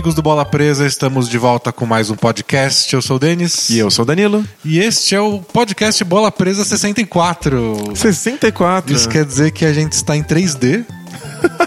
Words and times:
Amigos 0.00 0.14
do 0.14 0.22
Bola 0.22 0.46
Presa, 0.46 0.86
estamos 0.86 1.28
de 1.28 1.36
volta 1.36 1.70
com 1.70 1.84
mais 1.84 2.08
um 2.08 2.16
podcast. 2.16 2.94
Eu 2.94 3.02
sou 3.02 3.16
o 3.16 3.18
Denis. 3.18 3.68
E 3.68 3.78
eu 3.78 3.90
sou 3.90 4.02
o 4.02 4.06
Danilo. 4.06 4.42
E 4.64 4.78
este 4.78 5.14
é 5.14 5.20
o 5.20 5.40
podcast 5.40 6.02
Bola 6.04 6.32
Presa 6.32 6.64
64. 6.64 7.92
64. 7.94 8.94
Isso 8.94 9.06
quer 9.10 9.26
dizer 9.26 9.50
que 9.50 9.62
a 9.62 9.74
gente 9.74 9.92
está 9.92 10.16
em 10.16 10.22
3D, 10.22 10.86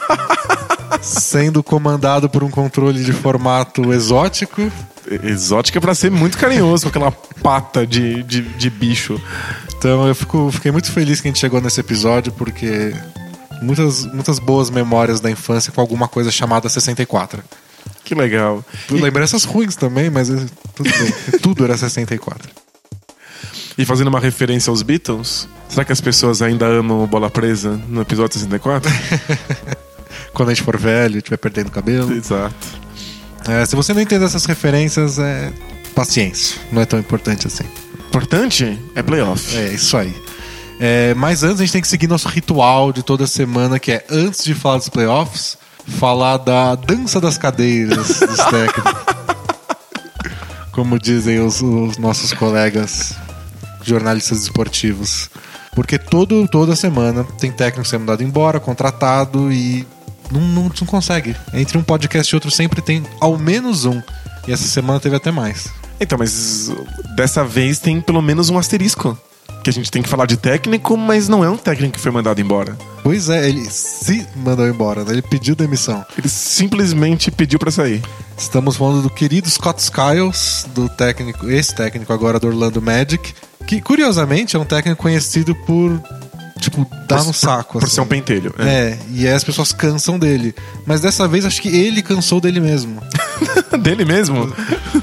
sendo 1.00 1.62
comandado 1.62 2.28
por 2.28 2.44
um 2.44 2.50
controle 2.50 3.04
de 3.04 3.14
formato 3.14 3.94
exótico. 3.94 4.64
Exótica 5.22 5.80
pra 5.80 5.94
ser 5.94 6.10
muito 6.10 6.36
carinhoso 6.36 6.86
com 6.86 6.90
aquela 6.90 7.12
pata 7.12 7.86
de, 7.86 8.24
de, 8.24 8.42
de 8.42 8.70
bicho. 8.72 9.22
Então 9.78 10.08
eu 10.08 10.16
fico, 10.16 10.50
fiquei 10.52 10.72
muito 10.72 10.92
feliz 10.92 11.22
que 11.22 11.28
a 11.28 11.30
gente 11.30 11.40
chegou 11.40 11.62
nesse 11.62 11.80
episódio, 11.80 12.32
porque 12.32 12.96
muitas, 13.62 14.08
muitas 14.08 14.40
boas 14.40 14.72
memórias 14.72 15.20
da 15.20 15.30
infância 15.30 15.72
com 15.72 15.80
alguma 15.80 16.08
coisa 16.08 16.32
chamada 16.32 16.68
64. 16.68 17.44
Que 18.14 18.22
legal. 18.22 18.64
Lembranças 18.90 19.44
ruins 19.44 19.76
também, 19.76 20.10
mas 20.10 20.30
é- 20.30 20.46
tudo 20.76 20.90
bem. 20.90 21.14
tudo 21.42 21.64
era 21.64 21.78
64. 21.78 22.50
E 23.78 23.86
fazendo 23.86 24.08
uma 24.08 24.20
referência 24.20 24.70
aos 24.70 24.82
Beatles, 24.84 25.48
será 25.68 25.84
que 25.84 25.92
as 25.92 26.00
pessoas 26.00 26.42
ainda 26.42 26.66
amam 26.68 27.08
Bola 27.08 27.30
Presa 27.30 27.80
no 27.88 28.02
episódio 28.02 28.36
64? 28.36 28.92
Quando 30.34 30.50
a 30.50 30.54
gente 30.54 30.64
for 30.64 30.78
velho, 30.78 31.18
estiver 31.18 31.38
perdendo 31.38 31.72
cabelo. 31.72 32.12
Exato. 32.14 32.56
É, 33.48 33.66
se 33.66 33.76
você 33.76 33.94
não 33.94 34.02
entender 34.02 34.26
essas 34.26 34.46
referências, 34.46 35.18
é 35.20 35.52
paciência. 35.96 36.60
Não 36.72 36.82
é 36.82 36.86
tão 36.86 37.00
importante 37.00 37.48
assim. 37.48 37.66
Importante 38.08 38.80
é 38.96 39.02
playoff. 39.02 39.56
É 39.58 39.74
isso 39.74 39.98
aí. 39.98 40.16
É, 40.80 41.14
mas 41.16 41.44
antes 41.44 41.60
a 41.60 41.64
gente 41.64 41.74
tem 41.74 41.82
que 41.82 41.88
seguir 41.88 42.08
nosso 42.08 42.28
ritual 42.28 42.92
de 42.92 43.04
toda 43.04 43.26
semana, 43.28 43.80
que 43.80 43.92
é 43.92 44.06
antes 44.10 44.44
de 44.44 44.54
falar 44.54 44.78
dos 44.78 44.90
playoffs, 44.90 45.58
falar 45.88 46.38
da 46.38 46.76
dança 46.76 47.20
das 47.20 47.38
cadeiras 47.38 48.20
dos 48.20 48.38
técnicos. 48.50 48.94
Como 50.72 50.98
dizem 50.98 51.40
os, 51.40 51.62
os 51.62 51.98
nossos 51.98 52.34
colegas 52.34 53.16
jornalistas 53.84 54.44
esportivos. 54.44 55.30
Porque 55.76 55.98
todo, 55.98 56.48
toda 56.48 56.76
semana 56.76 57.24
tem 57.40 57.52
técnico 57.52 57.88
sendo 57.88 58.02
mandado 58.02 58.24
embora, 58.24 58.60
contratado 58.60 59.52
e 59.52 59.86
não, 60.32 60.42
não, 60.42 60.64
não 60.64 60.88
consegue. 60.88 61.36
Entre 61.54 61.78
um 61.78 61.84
podcast 61.84 62.34
e 62.34 62.36
outro 62.36 62.52
sempre 62.52 62.82
tem 62.82 63.04
ao 63.20 63.38
menos 63.38 63.86
um. 63.86 64.02
E 64.48 64.52
essa 64.52 64.68
semana 64.68 65.00
teve 65.00 65.16
até 65.16 65.32
mais. 65.32 65.68
Então, 66.00 66.18
mas 66.18 66.72
dessa 67.16 67.44
vez 67.44 67.80
tem 67.80 68.02
pelo 68.02 68.22
menos 68.22 68.50
um 68.50 68.58
asterisco. 68.58 69.18
Que 69.64 69.70
a 69.70 69.74
gente 69.74 69.90
tem 69.90 70.02
que 70.02 70.10
falar 70.10 70.26
de 70.26 70.36
técnico, 70.36 70.98
mas 70.98 71.30
não 71.30 71.42
é 71.44 71.50
um 71.50 71.56
técnico 71.56 71.94
que 71.94 72.00
foi 72.02 72.12
mandado 72.12 72.42
embora. 72.42 72.78
Pois 73.02 73.30
é, 73.30 73.48
ele 73.48 73.64
se 73.70 74.28
mandou 74.36 74.68
embora, 74.68 75.06
né? 75.06 75.14
Ele 75.14 75.22
pediu 75.22 75.56
demissão. 75.56 76.06
Ele 76.18 76.28
simplesmente 76.28 77.32
pediu 77.32 77.58
pra 77.58 77.72
sair. 77.72 78.02
Estamos 78.38 78.76
falando 78.76 79.02
do 79.02 79.10
querido 79.10 79.50
Scott 79.50 79.82
Skiles, 79.82 80.66
do 80.76 80.90
técnico, 80.90 81.50
esse 81.50 81.74
técnico 81.74 82.12
agora 82.12 82.40
do 82.42 82.48
Orlando 82.48 82.82
Magic, 82.82 83.34
que 83.66 83.80
curiosamente 83.80 84.56
é 84.58 84.60
um 84.60 84.66
técnico 84.66 85.02
conhecido 85.02 85.56
por 85.66 85.98
tipo 86.60 86.86
dar 87.08 87.20
Por- 87.20 87.28
no 87.28 87.34
saco. 87.34 87.74
Por 87.80 87.86
assim. 87.86 87.96
ser 87.96 88.02
um 88.02 88.06
pentelho. 88.06 88.54
É. 88.60 88.64
É, 88.68 89.00
e 89.12 89.26
aí 89.28 89.34
as 89.34 89.44
pessoas 89.46 89.72
cansam 89.72 90.20
dele. 90.20 90.54
Mas 90.86 91.00
dessa 91.00 91.26
vez 91.26 91.46
acho 91.46 91.62
que 91.62 91.70
ele 91.70 92.02
cansou 92.02 92.42
dele 92.42 92.60
mesmo. 92.60 93.02
Dele 93.82 94.06
mesmo? 94.06 94.54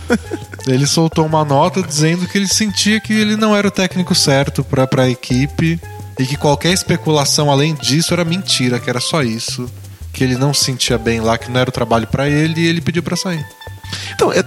Ele 0.74 0.86
soltou 0.86 1.26
uma 1.26 1.44
nota 1.44 1.82
dizendo 1.82 2.26
que 2.26 2.38
ele 2.38 2.48
sentia 2.48 3.00
que 3.00 3.12
ele 3.12 3.36
não 3.36 3.54
era 3.56 3.68
o 3.68 3.70
técnico 3.70 4.14
certo 4.14 4.62
pra, 4.62 4.86
pra 4.86 5.08
equipe 5.10 5.80
e 6.18 6.26
que 6.26 6.36
qualquer 6.36 6.72
especulação 6.72 7.50
além 7.50 7.74
disso 7.74 8.12
era 8.12 8.24
mentira, 8.24 8.78
que 8.78 8.88
era 8.90 9.00
só 9.00 9.22
isso. 9.22 9.70
Que 10.12 10.24
ele 10.24 10.36
não 10.36 10.52
se 10.52 10.64
sentia 10.64 10.98
bem 10.98 11.20
lá, 11.20 11.38
que 11.38 11.50
não 11.50 11.60
era 11.60 11.70
o 11.70 11.72
trabalho 11.72 12.06
pra 12.06 12.28
ele 12.28 12.60
e 12.60 12.66
ele 12.66 12.80
pediu 12.80 13.02
pra 13.02 13.16
sair. 13.16 13.44
Então, 14.14 14.32
é- 14.32 14.44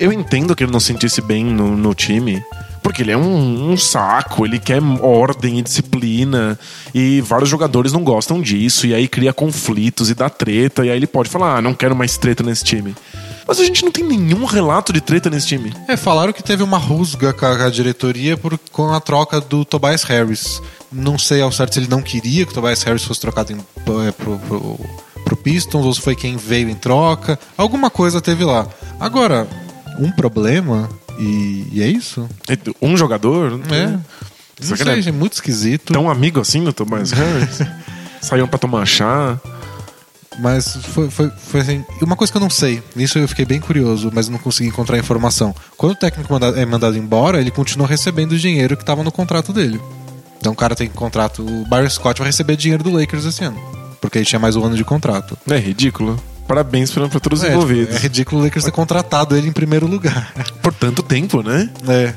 eu 0.00 0.12
entendo 0.12 0.56
que 0.56 0.64
ele 0.64 0.72
não 0.72 0.80
se 0.80 0.86
sentisse 0.86 1.20
bem 1.20 1.44
no, 1.44 1.76
no 1.76 1.94
time. 1.94 2.42
Porque 2.82 3.02
ele 3.02 3.12
é 3.12 3.16
um, 3.16 3.70
um 3.70 3.76
saco, 3.76 4.44
ele 4.44 4.58
quer 4.58 4.82
ordem 5.00 5.60
e 5.60 5.62
disciplina. 5.62 6.58
E 6.92 7.20
vários 7.20 7.48
jogadores 7.48 7.92
não 7.92 8.02
gostam 8.02 8.40
disso. 8.42 8.86
E 8.88 8.92
aí 8.94 9.06
cria 9.06 9.32
conflitos 9.32 10.10
e 10.10 10.14
dá 10.14 10.28
treta. 10.28 10.84
E 10.84 10.90
aí 10.90 10.96
ele 10.96 11.06
pode 11.06 11.28
falar: 11.30 11.58
ah, 11.58 11.62
não 11.62 11.74
quero 11.74 11.94
mais 11.94 12.16
treta 12.18 12.42
nesse 12.42 12.64
time. 12.64 12.92
Mas 13.52 13.60
a 13.60 13.64
gente 13.64 13.84
não 13.84 13.92
tem 13.92 14.02
nenhum 14.02 14.46
relato 14.46 14.94
de 14.94 15.00
treta 15.02 15.28
nesse 15.28 15.46
time. 15.46 15.74
É, 15.86 15.94
falaram 15.94 16.32
que 16.32 16.42
teve 16.42 16.62
uma 16.62 16.78
rusga 16.78 17.34
com 17.34 17.44
a, 17.44 17.68
diretoria 17.68 18.34
por, 18.34 18.58
com 18.70 18.94
a 18.94 18.98
troca 18.98 19.42
do 19.42 19.62
Tobias 19.62 20.04
Harris. 20.04 20.62
Não 20.90 21.18
sei 21.18 21.42
ao 21.42 21.52
certo 21.52 21.74
se 21.74 21.80
ele 21.80 21.86
não 21.86 22.00
queria 22.00 22.46
que 22.46 22.52
o 22.52 22.54
Tobias 22.54 22.82
Harris 22.82 23.04
fosse 23.04 23.20
trocado 23.20 23.52
em, 23.52 23.58
é, 24.06 24.10
pro, 24.10 24.38
pro, 24.38 24.80
pro 25.22 25.36
Pistons 25.36 25.84
ou 25.84 25.92
se 25.92 26.00
foi 26.00 26.16
quem 26.16 26.38
veio 26.38 26.70
em 26.70 26.74
troca. 26.74 27.38
Alguma 27.54 27.90
coisa 27.90 28.22
teve 28.22 28.42
lá. 28.42 28.66
Agora, 28.98 29.46
um 29.98 30.10
problema, 30.10 30.88
e, 31.18 31.66
e 31.72 31.82
é 31.82 31.88
isso? 31.88 32.26
Um 32.80 32.96
jogador? 32.96 33.60
É. 33.70 33.86
Não 34.66 34.76
sei, 34.76 34.88
é 34.88 35.08
é 35.10 35.12
muito 35.12 35.34
esquisito. 35.34 35.92
tão 35.92 36.08
amigo 36.08 36.40
assim 36.40 36.64
do 36.64 36.72
Tobias 36.72 37.10
Harris. 37.10 37.58
Saíam 38.22 38.48
pra 38.48 38.58
tomar 38.58 38.86
chá. 38.86 39.38
Mas 40.38 40.76
foi, 40.86 41.10
foi, 41.10 41.30
foi 41.36 41.60
assim. 41.60 41.84
Uma 42.00 42.16
coisa 42.16 42.32
que 42.32 42.36
eu 42.36 42.40
não 42.40 42.50
sei, 42.50 42.82
nisso 42.96 43.18
eu 43.18 43.28
fiquei 43.28 43.44
bem 43.44 43.60
curioso, 43.60 44.10
mas 44.12 44.28
não 44.28 44.38
consegui 44.38 44.68
encontrar 44.68 44.98
informação. 44.98 45.54
Quando 45.76 45.92
o 45.92 45.96
técnico 45.96 46.32
manda- 46.32 46.58
é 46.60 46.64
mandado 46.64 46.96
embora, 46.96 47.40
ele 47.40 47.50
continua 47.50 47.86
recebendo 47.86 48.32
o 48.32 48.38
dinheiro 48.38 48.76
que 48.76 48.82
estava 48.82 49.02
no 49.02 49.12
contrato 49.12 49.52
dele. 49.52 49.80
Então 50.38 50.52
o 50.52 50.56
cara 50.56 50.74
tem 50.74 50.88
contrato. 50.88 51.42
O 51.42 51.64
Byron 51.68 51.88
Scott 51.90 52.18
vai 52.20 52.28
receber 52.28 52.56
dinheiro 52.56 52.82
do 52.82 52.90
Lakers 52.90 53.24
esse 53.24 53.44
ano. 53.44 53.60
Porque 54.00 54.18
ele 54.18 54.24
tinha 54.24 54.38
mais 54.40 54.56
um 54.56 54.64
ano 54.64 54.74
de 54.74 54.84
contrato. 54.84 55.38
É 55.48 55.56
ridículo. 55.58 56.20
Parabéns 56.48 56.90
pra, 56.90 57.08
pra 57.08 57.20
todos 57.20 57.40
os 57.40 57.44
É, 57.48 57.52
envolvidos. 57.52 57.94
é 57.94 57.98
ridículo 57.98 58.40
o 58.40 58.44
Lakers 58.44 58.64
ter 58.64 58.72
contratado 58.72 59.36
ele 59.36 59.46
em 59.48 59.52
primeiro 59.52 59.86
lugar. 59.86 60.32
Por 60.60 60.74
tanto 60.74 61.00
tempo, 61.02 61.40
né? 61.42 61.70
É. 61.86 62.12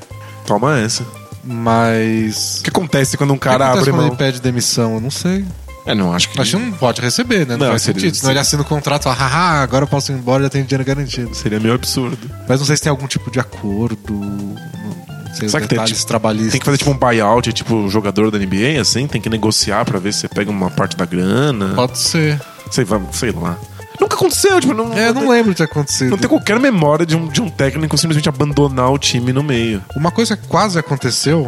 Toma 0.48 0.80
essa. 0.80 1.06
Mas. 1.44 2.58
O 2.60 2.64
que 2.64 2.70
acontece 2.70 3.18
quando 3.18 3.34
um 3.34 3.38
cara 3.38 3.66
acontece 3.66 3.90
abre 3.90 3.92
quando 3.92 4.02
mão? 4.02 4.08
ele 4.08 4.18
pede 4.18 4.42
demissão? 4.42 4.96
Eu 4.96 5.02
não 5.02 5.12
sei. 5.12 5.46
É, 5.86 5.94
não, 5.94 6.14
acho 6.14 6.30
que. 6.30 6.42
Acho 6.42 6.58
que 6.58 6.64
não 6.64 6.72
pode 6.72 7.00
receber, 7.02 7.40
né? 7.46 7.56
Não, 7.56 7.66
Não, 7.66 7.68
faz 7.70 7.84
seria- 7.84 8.00
sentido. 8.02 8.16
Senão 8.18 8.32
ele 8.32 8.40
assina 8.40 8.62
o 8.62 8.66
contrato 8.66 9.08
e 9.08 9.12
haha, 9.12 9.62
agora 9.62 9.84
eu 9.84 9.88
posso 9.88 10.12
ir 10.12 10.16
embora 10.16 10.44
já 10.44 10.50
tenho 10.50 10.66
dinheiro 10.66 10.84
garantido. 10.84 11.34
Seria 11.36 11.60
meio 11.60 11.76
absurdo. 11.76 12.18
Mas 12.48 12.60
não 12.60 12.66
sei 12.66 12.76
se 12.76 12.82
tem 12.84 12.90
algum 12.90 13.08
tipo 13.08 13.30
de 13.30 13.40
acordo. 13.40 13.98
Não 14.14 15.36
sei 15.36 15.46
os 15.46 15.52
Será 15.52 15.62
que 15.62 15.68
tem, 15.68 15.78
detalhes 15.78 15.98
tipo, 15.98 16.08
trabalhistas. 16.08 16.52
Tem 16.52 16.60
que 16.60 16.66
fazer 16.66 16.78
tipo 16.78 16.92
um 16.92 16.98
buyout, 16.98 17.52
tipo 17.54 17.90
jogador 17.90 18.32
da 18.32 18.40
NBA, 18.40 18.80
assim? 18.82 19.06
Tem 19.06 19.22
que 19.22 19.30
negociar 19.30 19.86
pra 19.86 20.00
ver 20.00 20.14
se 20.14 20.22
você 20.22 20.28
pega 20.30 20.50
uma 20.50 20.72
parte 20.72 20.96
da 20.98 21.06
grana. 21.06 21.74
Pode 21.76 21.98
ser. 21.98 22.42
Sei, 22.72 22.86
sei 23.12 23.32
lá. 23.32 23.58
Nunca 24.00 24.16
aconteceu, 24.16 24.60
tipo, 24.60 24.74
não, 24.74 24.92
É, 24.94 25.10
eu 25.10 25.14
não 25.14 25.30
lembro 25.30 25.52
de 25.52 25.58
ter 25.58 25.64
acontecido. 25.64 26.10
não 26.10 26.18
tem 26.18 26.28
qualquer 26.28 26.60
memória 26.60 27.06
de 27.06 27.16
um, 27.16 27.28
de 27.28 27.42
um 27.42 27.50
técnico 27.50 27.98
simplesmente 27.98 28.28
abandonar 28.28 28.92
o 28.92 28.98
time 28.98 29.32
no 29.32 29.42
meio. 29.44 29.82
Uma 29.96 30.12
coisa 30.12 30.36
que 30.36 30.48
quase 30.48 30.78
aconteceu 30.78 31.48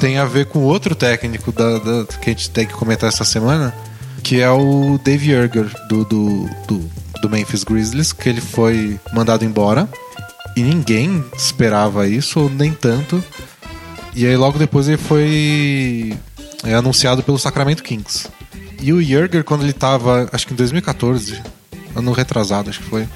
tem 0.00 0.18
a 0.18 0.24
ver 0.24 0.46
com 0.46 0.60
outro 0.60 0.94
técnico 0.94 1.50
da, 1.52 1.78
da- 1.78 2.04
que 2.04 2.30
a 2.30 2.32
gente 2.32 2.50
tem 2.50 2.66
que 2.66 2.74
comentar 2.74 3.08
essa 3.08 3.24
semana, 3.24 3.74
que 4.22 4.40
é 4.40 4.50
o 4.50 4.98
Dave 5.04 5.30
Yerger, 5.30 5.70
do, 5.88 6.04
do, 6.04 6.48
do, 6.66 6.90
do 7.22 7.30
Memphis 7.30 7.64
Grizzlies, 7.64 8.12
que 8.12 8.28
ele 8.28 8.40
foi 8.40 8.98
mandado 9.12 9.44
embora. 9.44 9.88
E 10.56 10.62
ninguém 10.62 11.24
esperava 11.36 12.06
isso, 12.08 12.40
ou 12.40 12.50
nem 12.50 12.72
tanto. 12.72 13.22
E 14.14 14.26
aí 14.26 14.36
logo 14.36 14.58
depois 14.58 14.88
ele 14.88 14.96
foi 14.96 16.16
é, 16.64 16.74
anunciado 16.74 17.22
pelo 17.22 17.38
Sacramento 17.38 17.82
Kings. 17.82 18.26
E 18.80 18.92
o 18.92 19.00
Yerger, 19.00 19.44
quando 19.44 19.62
ele 19.64 19.72
tava, 19.74 20.28
acho 20.32 20.46
que 20.46 20.52
em 20.54 20.56
2014, 20.56 21.40
ano 21.94 22.12
retrasado, 22.12 22.70
acho 22.70 22.80
que 22.80 22.86
foi, 22.88 23.06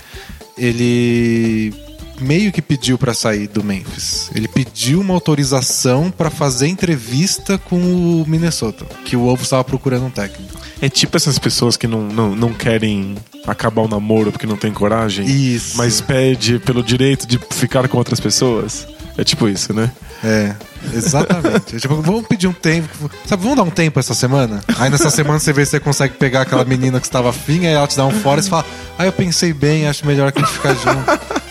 ele 0.57 1.73
meio 2.21 2.53
que 2.53 2.63
pediu 2.63 2.99
pra 2.99 3.15
sair 3.15 3.49
do 3.49 3.63
Memphis. 3.65 4.31
Ele 4.35 4.49
pediu 4.49 5.01
uma 5.01 5.15
autorização 5.15 6.11
pra 6.11 6.31
fazer 6.31 6.69
entrevista 6.69 7.59
com 7.59 7.77
o 7.77 8.25
Minnesota, 8.27 8.85
que 9.05 9.17
o 9.17 9.27
Ovo 9.27 9.43
estava 9.43 9.65
procurando 9.65 10.07
um 10.07 10.11
técnico. 10.11 10.59
É 10.81 10.89
tipo 10.89 11.17
essas 11.17 11.39
pessoas 11.39 11.77
que 11.77 11.87
não, 11.87 12.03
não, 12.03 12.35
não 12.35 12.53
querem 12.55 13.17
acabar 13.47 13.83
o 13.83 13.89
namoro 13.89 14.33
porque 14.33 14.47
não 14.47 14.57
tem 14.57 14.73
coragem. 14.73 15.27
Isso. 15.27 15.77
Mas 15.77 16.01
pede 16.01 16.59
pelo 16.59 16.83
direito 16.83 17.27
de 17.27 17.39
ficar 17.51 17.87
com 17.89 17.99
outras 17.99 18.21
pessoas. 18.21 18.87
É 19.19 19.25
tipo 19.25 19.49
isso, 19.49 19.75
né? 19.75 19.91
É, 20.25 20.55
exatamente. 20.95 21.77
É 21.77 21.79
tipo, 21.79 22.01
vamos 22.01 22.27
pedir 22.27 22.47
um 22.47 22.53
tempo. 22.53 23.11
Sabe, 23.27 23.43
vamos 23.43 23.57
dar 23.57 23.63
um 23.63 23.71
tempo 23.71 23.99
essa 23.99 24.15
semana? 24.15 24.61
Aí 24.79 24.89
nessa 24.89 25.11
semana 25.11 25.39
você 25.39 25.53
vê 25.53 25.65
se 25.65 25.73
você 25.73 25.81
consegue 25.81 26.15
pegar 26.15 26.43
aquela 26.43 26.65
menina 26.65 27.01
que 27.01 27.07
estava 27.07 27.31
afim, 27.31 27.67
aí 27.67 27.75
ela 27.75 27.87
te 27.87 27.97
dá 27.97 28.07
um 28.07 28.11
fora 28.11 28.41
e 28.41 28.45
você 28.45 28.51
fala, 28.51 28.65
ah, 28.99 29.05
eu 29.05 29.13
pensei 29.13 29.53
bem, 29.53 29.87
acho 29.87 30.07
melhor 30.07 30.33
que 30.33 30.41
a 30.41 30.45
gente 30.45 30.55
ficar 30.55 30.75
junto. 30.75 31.50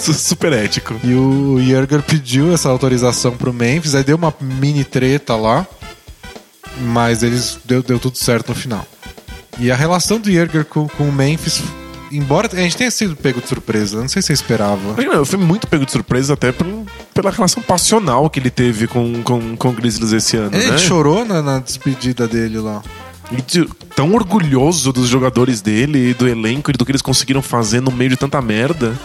Su- 0.00 0.14
Super 0.14 0.52
ético. 0.52 0.94
E 1.04 1.12
o 1.14 1.58
Yerger 1.60 2.02
pediu 2.02 2.52
essa 2.52 2.68
autorização 2.68 3.36
pro 3.36 3.52
Memphis, 3.52 3.94
aí 3.94 4.02
deu 4.04 4.16
uma 4.16 4.32
mini 4.40 4.84
treta 4.84 5.36
lá, 5.36 5.66
mas 6.80 7.22
eles 7.22 7.58
deu, 7.64 7.82
deu 7.82 7.98
tudo 7.98 8.16
certo 8.16 8.48
no 8.50 8.54
final. 8.54 8.86
E 9.58 9.70
a 9.70 9.76
relação 9.76 10.18
do 10.18 10.30
Yerger 10.30 10.64
com, 10.64 10.88
com 10.88 11.08
o 11.08 11.12
Memphis, 11.12 11.62
embora 12.10 12.48
a 12.52 12.56
gente 12.56 12.76
tenha 12.76 12.90
sido 12.90 13.14
pego 13.14 13.40
de 13.40 13.48
surpresa, 13.48 14.00
não 14.00 14.08
sei 14.08 14.22
se 14.22 14.26
você 14.28 14.32
esperava. 14.32 15.00
Eu 15.02 15.26
fui 15.26 15.38
muito 15.38 15.66
pego 15.66 15.84
de 15.84 15.92
surpresa 15.92 16.32
até 16.34 16.50
pelo- 16.52 16.86
pela 17.12 17.30
relação 17.30 17.62
passional 17.62 18.30
que 18.30 18.40
ele 18.40 18.50
teve 18.50 18.86
com, 18.86 19.22
com, 19.22 19.56
com 19.56 19.68
o 19.68 19.72
Grizzlies 19.72 20.12
esse 20.12 20.36
ano, 20.36 20.56
Ele 20.56 20.70
né? 20.70 20.78
chorou 20.78 21.24
na, 21.24 21.42
na 21.42 21.58
despedida 21.58 22.26
dele 22.26 22.58
lá. 22.58 22.82
E 23.32 23.42
tão 23.94 24.12
orgulhoso 24.14 24.92
dos 24.92 25.06
jogadores 25.08 25.60
dele 25.60 26.10
e 26.10 26.14
do 26.14 26.26
elenco 26.26 26.70
e 26.70 26.72
do 26.74 26.84
que 26.84 26.90
eles 26.90 27.02
conseguiram 27.02 27.40
fazer 27.42 27.80
no 27.80 27.92
meio 27.92 28.10
de 28.10 28.16
tanta 28.16 28.40
merda. 28.42 28.98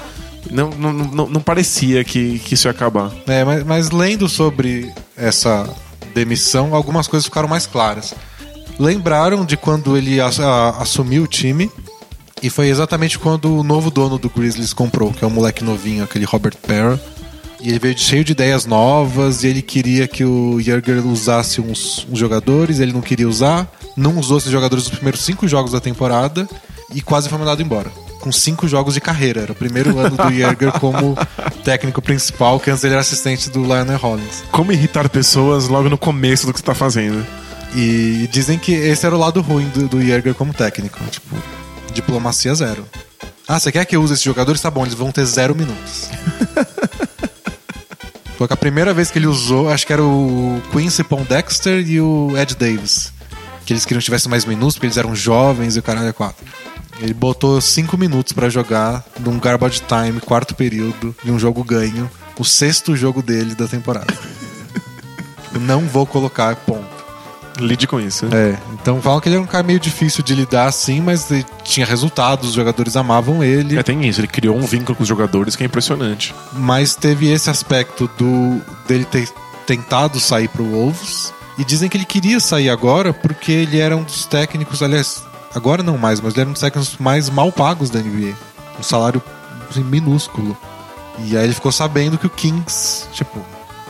Não, 0.51 0.69
não, 0.69 0.94
não, 1.27 1.42
parecia 1.42 2.03
que, 2.03 2.39
que 2.39 2.53
isso 2.53 2.68
ia 2.68 2.71
acabar. 2.71 3.12
É, 3.27 3.44
mas, 3.44 3.63
mas 3.63 3.92
lendo 3.92 4.30
sobre 4.30 4.92
essa 5.18 5.68
demissão, 6.13 6.74
algumas 6.75 7.07
coisas 7.07 7.25
ficaram 7.25 7.47
mais 7.47 7.65
claras. 7.65 8.13
Lembraram 8.77 9.45
de 9.45 9.57
quando 9.57 9.97
ele 9.97 10.19
ass- 10.21 10.39
a- 10.39 10.77
assumiu 10.81 11.24
o 11.24 11.27
time, 11.27 11.69
e 12.44 12.50
foi 12.50 12.68
exatamente 12.68 13.18
quando 13.18 13.57
o 13.57 13.63
novo 13.63 13.89
dono 13.89 14.18
do 14.18 14.30
Grizzlies 14.30 14.74
comprou, 14.74 15.12
que 15.12 15.24
é 15.24 15.27
um 15.27 15.31
moleque 15.31 15.63
novinho, 15.63 16.03
aquele 16.03 16.25
Robert 16.25 16.56
Parra. 16.57 17.00
E 17.62 17.69
ele 17.69 17.80
veio 17.80 17.97
cheio 17.97 18.24
de 18.24 18.33
ideias 18.33 18.65
novas, 18.65 19.44
e 19.44 19.47
ele 19.47 19.62
queria 19.62 20.07
que 20.07 20.24
o 20.24 20.59
Yerger 20.59 21.06
usasse 21.07 21.59
uns, 21.59 22.06
uns 22.12 22.19
jogadores, 22.19 22.80
ele 22.80 22.94
não 22.94 23.01
queria 23.01 23.27
usar, 23.27 23.68
não 23.97 24.19
usou 24.19 24.38
esses 24.38 24.51
jogadores 24.51 24.83
nos 24.86 24.94
primeiros 24.94 25.21
cinco 25.21 25.47
jogos 25.47 25.71
da 25.71 25.80
temporada, 25.80 26.47
e 26.94 27.01
quase 27.01 27.27
foi 27.30 27.39
mandado 27.39 27.62
embora. 27.63 27.89
Com 28.25 28.31
cinco 28.31 28.68
jogos 28.68 28.95
de 28.95 29.00
carreira. 29.00 29.42
Era 29.42 29.51
o 29.51 29.56
primeiro 29.56 30.00
ano 30.00 30.18
do 30.18 30.30
Yerger 30.31 30.72
como 30.80 31.16
técnico 31.63 32.01
principal, 32.01 32.60
que 32.60 32.72
antes 32.72 32.83
ele 32.83 32.95
era 32.95 33.01
assistente 33.01 33.51
do 33.51 33.62
Lionel 33.62 34.00
Hollins. 34.00 34.44
Como 34.51 34.72
irritar 34.72 35.07
pessoas 35.10 35.68
logo 35.68 35.89
no 35.89 35.98
começo 35.98 36.48
do 36.48 36.51
que 36.51 36.57
você 36.57 36.66
tá 36.66 36.74
fazendo. 36.74 37.24
E 37.75 38.27
dizem 38.31 38.57
que 38.57 38.72
esse 38.72 39.06
era 39.06 39.16
o 39.16 39.19
lado 39.19 39.42
ruim 39.42 39.69
do, 39.69 39.88
do 39.88 40.01
Yerger 40.01 40.33
como 40.33 40.56
técnico. 40.56 40.98
Tipo, 41.12 41.36
diplomacia 41.94 42.56
zero. 42.56 42.83
Ah, 43.48 43.60
você 43.60 43.72
quer 43.72 43.86
que 43.86 43.95
eu 43.95 44.01
use 44.01 44.13
esses 44.13 44.25
jogadores? 44.25 44.60
Tá 44.60 44.71
bom, 44.71 44.81
eles 44.81 44.95
vão 44.95 45.12
ter 45.12 45.24
zero 45.25 45.54
minutos. 45.54 46.10
Foi 48.39 48.48
que 48.48 48.54
a 48.54 48.57
primeira 48.57 48.92
vez 48.92 49.12
que 49.12 49.19
ele 49.19 49.28
usou, 49.28 49.69
acho 49.69 49.86
que 49.86 49.94
era 49.94 50.04
o 50.04 50.60
Quincy 50.71 51.04
Pondexter 51.04 51.88
e 51.88 52.01
o 52.01 52.33
Ed 52.36 52.56
Davis. 52.56 53.13
Que 53.65 53.73
eles 53.73 53.83
queriam 53.83 54.00
que 54.00 54.06
tivesse 54.06 54.29
mais 54.29 54.45
minutos, 54.45 54.75
porque 54.75 54.85
eles 54.85 54.97
eram 54.97 55.15
jovens 55.15 55.75
e 55.75 55.79
o 55.79 55.83
caralho 55.83 56.07
é 56.07 56.13
quatro. 56.13 56.45
Ele 57.00 57.13
botou 57.13 57.59
cinco 57.59 57.97
minutos 57.97 58.31
pra 58.31 58.47
jogar 58.47 59.03
num 59.19 59.39
garbage 59.39 59.81
time, 59.81 60.21
quarto 60.21 60.56
período, 60.56 61.15
de 61.23 61.31
um 61.31 61.39
jogo 61.39 61.63
ganho. 61.63 62.09
O 62.38 62.45
sexto 62.45 62.95
jogo 62.95 63.21
dele 63.21 63.56
da 63.56 63.67
temporada. 63.67 64.13
Tipo, 65.56 65.59
Não 65.59 65.81
vou 65.88 66.06
colocar 66.06 66.56
ponto. 66.57 66.95
Lide 67.57 67.88
com 67.88 68.01
isso. 68.01 68.25
É, 68.33 68.57
então 68.73 69.01
falam 69.01 69.21
que 69.21 69.29
ele 69.29 69.35
era 69.35 69.44
um 69.44 69.47
cara 69.47 69.63
meio 69.63 69.79
difícil 69.79 70.21
de 70.21 70.35
lidar 70.35 70.68
assim, 70.68 71.00
mas 71.00 71.31
ele 71.31 71.45
tinha 71.63 71.85
resultados, 71.85 72.50
os 72.50 72.56
jogadores 72.56 72.97
amavam 72.97 73.41
ele. 73.41 73.77
É, 73.77 73.83
tem 73.83 74.06
isso. 74.06 74.19
Ele 74.19 74.27
criou 74.27 74.57
um 74.57 74.65
vínculo 74.65 74.94
com 74.94 75.03
os 75.03 75.07
jogadores 75.07 75.56
que 75.56 75.63
é 75.63 75.65
impressionante. 75.65 76.35
Mas 76.51 76.95
teve 76.95 77.31
esse 77.31 77.50
aspecto 77.50 78.09
do 78.18 78.61
dele 78.85 79.06
ter 79.06 79.29
tentado 79.65 80.19
sair 80.19 80.50
pro 80.50 80.65
Wolves. 80.65 81.33
E 81.57 81.63
dizem 81.63 81.88
que 81.90 81.96
ele 81.98 82.06
queria 82.06 82.40
sair 82.40 82.69
agora 82.69 83.13
porque 83.13 83.52
ele 83.52 83.80
era 83.80 83.96
um 83.96 84.04
dos 84.04 84.25
técnicos, 84.25 84.84
aliás, 84.84 85.24
agora 85.54 85.81
não 85.81 85.98
mais, 85.98 86.19
mas 86.19 86.34
ele 86.34 86.42
era 86.42 86.50
um 86.50 86.54
dos 86.54 86.62
técnicos 86.62 86.98
mais 86.98 87.30
mal 87.30 87.52
pagos 87.52 87.90
da 87.90 88.00
NBA. 88.00 88.34
Um 88.80 88.84
salário 88.84 89.22
assim, 89.69 89.84
minúsculo. 89.84 90.57
E 91.19 91.38
aí 91.38 91.46
ele 91.46 91.54
ficou 91.54 91.72
sabendo 91.72 92.18
que 92.18 92.28
o 92.28 92.30
Kings, 92.30 93.06
tipo, 93.13 93.40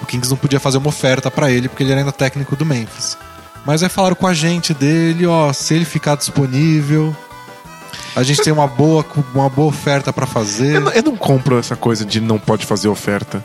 o 0.02 0.06
Kings 0.06 0.30
não 0.30 0.38
podia 0.38 0.60
fazer 0.60 0.78
uma 0.78 0.90
oferta 0.90 1.32
pra 1.32 1.50
ele 1.50 1.68
porque 1.68 1.82
ele 1.82 1.92
era 1.92 2.02
ainda 2.02 2.12
técnico 2.12 2.56
do 2.56 2.66
Memphis. 2.66 3.18
Mas 3.66 3.82
aí 3.82 3.90
falaram 3.90 4.16
com 4.16 4.28
a 4.28 4.34
gente 4.34 4.72
dele, 4.76 5.26
ó, 5.26 5.52
se 5.52 5.74
ele 5.74 5.86
ficar 5.86 6.16
disponível, 6.16 7.16
a 8.16 8.22
gente 8.22 8.44
tem 8.44 8.54
uma 8.54 8.68
boa, 8.68 9.04
uma 9.34 9.50
boa 9.50 9.70
oferta 9.70 10.14
pra 10.14 10.28
fazer. 10.28 10.76
Eu, 10.76 10.82
não- 10.82 10.92
eu 10.92 11.02
não 11.02 11.16
compro 11.18 11.58
essa 11.58 11.76
coisa 11.76 12.06
de 12.06 12.22
não 12.22 12.38
pode 12.38 12.64
fazer 12.64 12.88
oferta. 12.90 13.44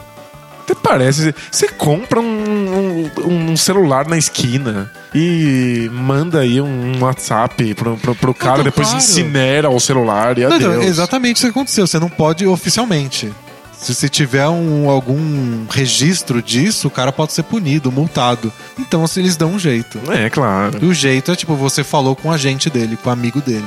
Até 0.62 0.74
parece. 0.74 1.34
Você 1.50 1.68
compra 1.68 2.20
um, 2.20 2.69
um- 2.90 3.50
um 3.52 3.56
celular 3.56 4.06
na 4.06 4.16
esquina 4.18 4.90
e 5.14 5.88
manda 5.92 6.40
aí 6.40 6.60
um 6.60 7.00
WhatsApp 7.00 7.74
pro, 7.74 7.96
pro, 7.96 8.14
pro 8.14 8.34
cara, 8.34 8.58
Não, 8.58 8.64
depois 8.64 8.88
claro. 8.88 9.02
incinera 9.02 9.70
o 9.70 9.80
celular 9.80 10.36
e 10.38 10.42
Não, 10.42 10.52
adeus. 10.54 10.74
então, 10.74 10.82
exatamente 10.82 11.36
isso 11.36 11.46
que 11.46 11.50
aconteceu. 11.50 11.86
Você 11.86 11.98
não 11.98 12.08
pode 12.08 12.46
oficialmente. 12.46 13.32
Se 13.78 13.94
você 13.94 14.10
tiver 14.10 14.46
um, 14.46 14.90
algum 14.90 15.64
registro 15.70 16.42
disso, 16.42 16.88
o 16.88 16.90
cara 16.90 17.10
pode 17.10 17.32
ser 17.32 17.44
punido, 17.44 17.90
multado. 17.90 18.52
Então, 18.78 19.02
assim, 19.02 19.20
eles 19.20 19.36
dão 19.36 19.52
um 19.52 19.58
jeito. 19.58 19.98
É, 20.12 20.28
claro. 20.28 20.78
E 20.82 20.84
o 20.84 20.92
jeito 20.92 21.32
é 21.32 21.36
tipo, 21.36 21.54
você 21.56 21.82
falou 21.82 22.14
com 22.14 22.28
o 22.28 22.30
agente 22.32 22.68
dele, 22.68 22.98
com 23.02 23.08
o 23.08 23.12
amigo 23.12 23.40
dele. 23.40 23.64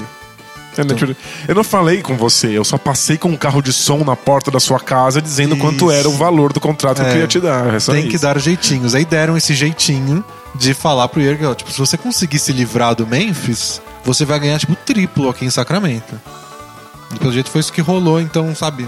Eu 0.78 0.86
não, 0.86 1.16
eu 1.50 1.56
não 1.56 1.64
falei 1.64 2.02
com 2.02 2.16
você, 2.18 2.48
eu 2.58 2.64
só 2.64 2.78
passei 2.78 3.18
com 3.18 3.30
um 3.30 3.38
carro 3.38 3.62
de 3.62 3.72
som 3.72 4.00
na 4.04 4.16
porta 4.16 4.50
da 4.50 4.60
sua 4.60 4.80
casa 4.80 5.22
dizendo 5.22 5.56
quanto 5.58 5.86
Isso. 5.86 5.92
era 5.92 6.10
o 6.10 6.14
valor 6.14 6.52
do 6.52 6.60
contrato 6.60 6.96
que 6.98 7.02
eu 7.04 7.08
É. 7.08 7.12
queria 7.12 7.28
te 7.28 7.40
dar. 7.40 7.75
É 7.75 7.80
Tem 7.80 8.08
que 8.08 8.16
isso. 8.16 8.24
dar 8.24 8.40
jeitinhos. 8.40 8.96
Aí 8.96 9.06
deram 9.06 9.38
esse 9.38 9.54
jeitinho 9.54 10.24
de 10.56 10.74
falar 10.74 11.08
pro 11.08 11.22
Yerger, 11.22 11.50
ó, 11.50 11.54
tipo, 11.56 11.72
se 11.72 11.78
você 11.80 11.98
conseguir 11.98 12.40
se 12.40 12.52
livrar 12.52 12.96
do 12.96 13.06
Memphis, 13.08 13.81
você 14.04 14.25
vai 14.25 14.40
ganhar, 14.40 14.60
tipo, 14.60 14.75
triplo 14.75 15.30
aqui 15.30 15.46
em 15.46 15.50
Sacramento. 15.50 16.20
E 17.14 17.19
pelo 17.19 17.31
jeito 17.31 17.50
foi 17.52 17.62
isso 17.62 17.72
que 17.72 17.81
rolou, 17.81 18.19
então, 18.19 18.56
sabe? 18.56 18.88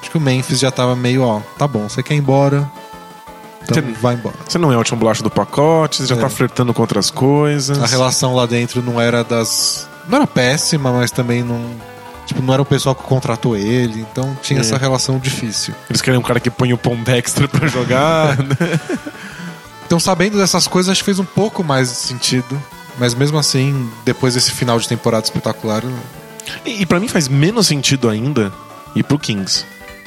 Acho 0.00 0.10
que 0.10 0.16
o 0.16 0.20
Memphis 0.20 0.60
já 0.60 0.70
tava 0.70 0.94
meio, 0.94 1.22
ó, 1.22 1.40
tá 1.58 1.66
bom, 1.66 1.88
você 1.88 2.02
quer 2.02 2.14
ir 2.14 2.18
embora, 2.18 2.68
então 3.64 3.82
Você- 3.82 4.00
vai 4.00 4.14
embora. 4.14 4.36
Você 4.48 4.58
não 4.58 4.70
é 4.72 4.76
o 4.76 4.78
último 4.78 4.98
bolacha 4.98 5.22
do 5.22 5.30
pacote, 5.30 5.96
você 5.96 6.06
já 6.06 6.14
É. 6.14 6.18
tá 6.18 6.28
flertando 6.28 6.72
com 6.72 6.80
outras 6.82 7.10
coisas. 7.10 7.82
A 7.82 7.86
relação 7.86 8.34
lá 8.34 8.46
dentro 8.46 8.80
não 8.82 9.00
era 9.00 9.24
das. 9.24 9.88
Não 10.08 10.16
era 10.18 10.26
péssima, 10.26 10.92
mas 10.92 11.10
também 11.10 11.42
não. 11.42 11.64
Tipo, 12.26 12.42
não 12.42 12.52
era 12.52 12.62
o 12.62 12.66
pessoal 12.66 12.94
que 12.94 13.02
contratou 13.04 13.56
ele, 13.56 14.00
então 14.00 14.36
tinha 14.42 14.58
É. 14.58 14.60
essa 14.60 14.76
relação 14.76 15.18
difícil. 15.18 15.72
Eles 15.88 16.02
querem 16.02 16.18
um 16.18 16.22
cara 16.22 16.40
que 16.40 16.50
põe 16.50 16.72
o 16.72 16.78
pão 16.78 16.96
Dexter 17.02 17.48
pra 17.48 17.66
jogar. 17.68 18.36
né? 18.38 18.56
Então, 19.86 20.00
sabendo 20.00 20.36
dessas 20.36 20.66
coisas, 20.66 20.90
acho 20.90 21.00
que 21.00 21.04
fez 21.04 21.20
um 21.20 21.24
pouco 21.24 21.62
mais 21.62 21.88
de 21.88 21.94
sentido. 21.94 22.60
Mas 22.98 23.14
mesmo 23.14 23.38
assim, 23.38 23.88
depois 24.04 24.34
desse 24.34 24.50
final 24.50 24.80
de 24.80 24.88
temporada 24.88 25.24
espetacular, 25.24 25.82
E, 26.64 26.82
e 26.82 26.86
para 26.86 26.98
mim 26.98 27.06
faz 27.06 27.28
menos 27.28 27.68
sentido 27.68 28.08
ainda 28.08 28.52
ir 28.96 29.04
pro 29.04 29.16
Kings. 29.16 29.64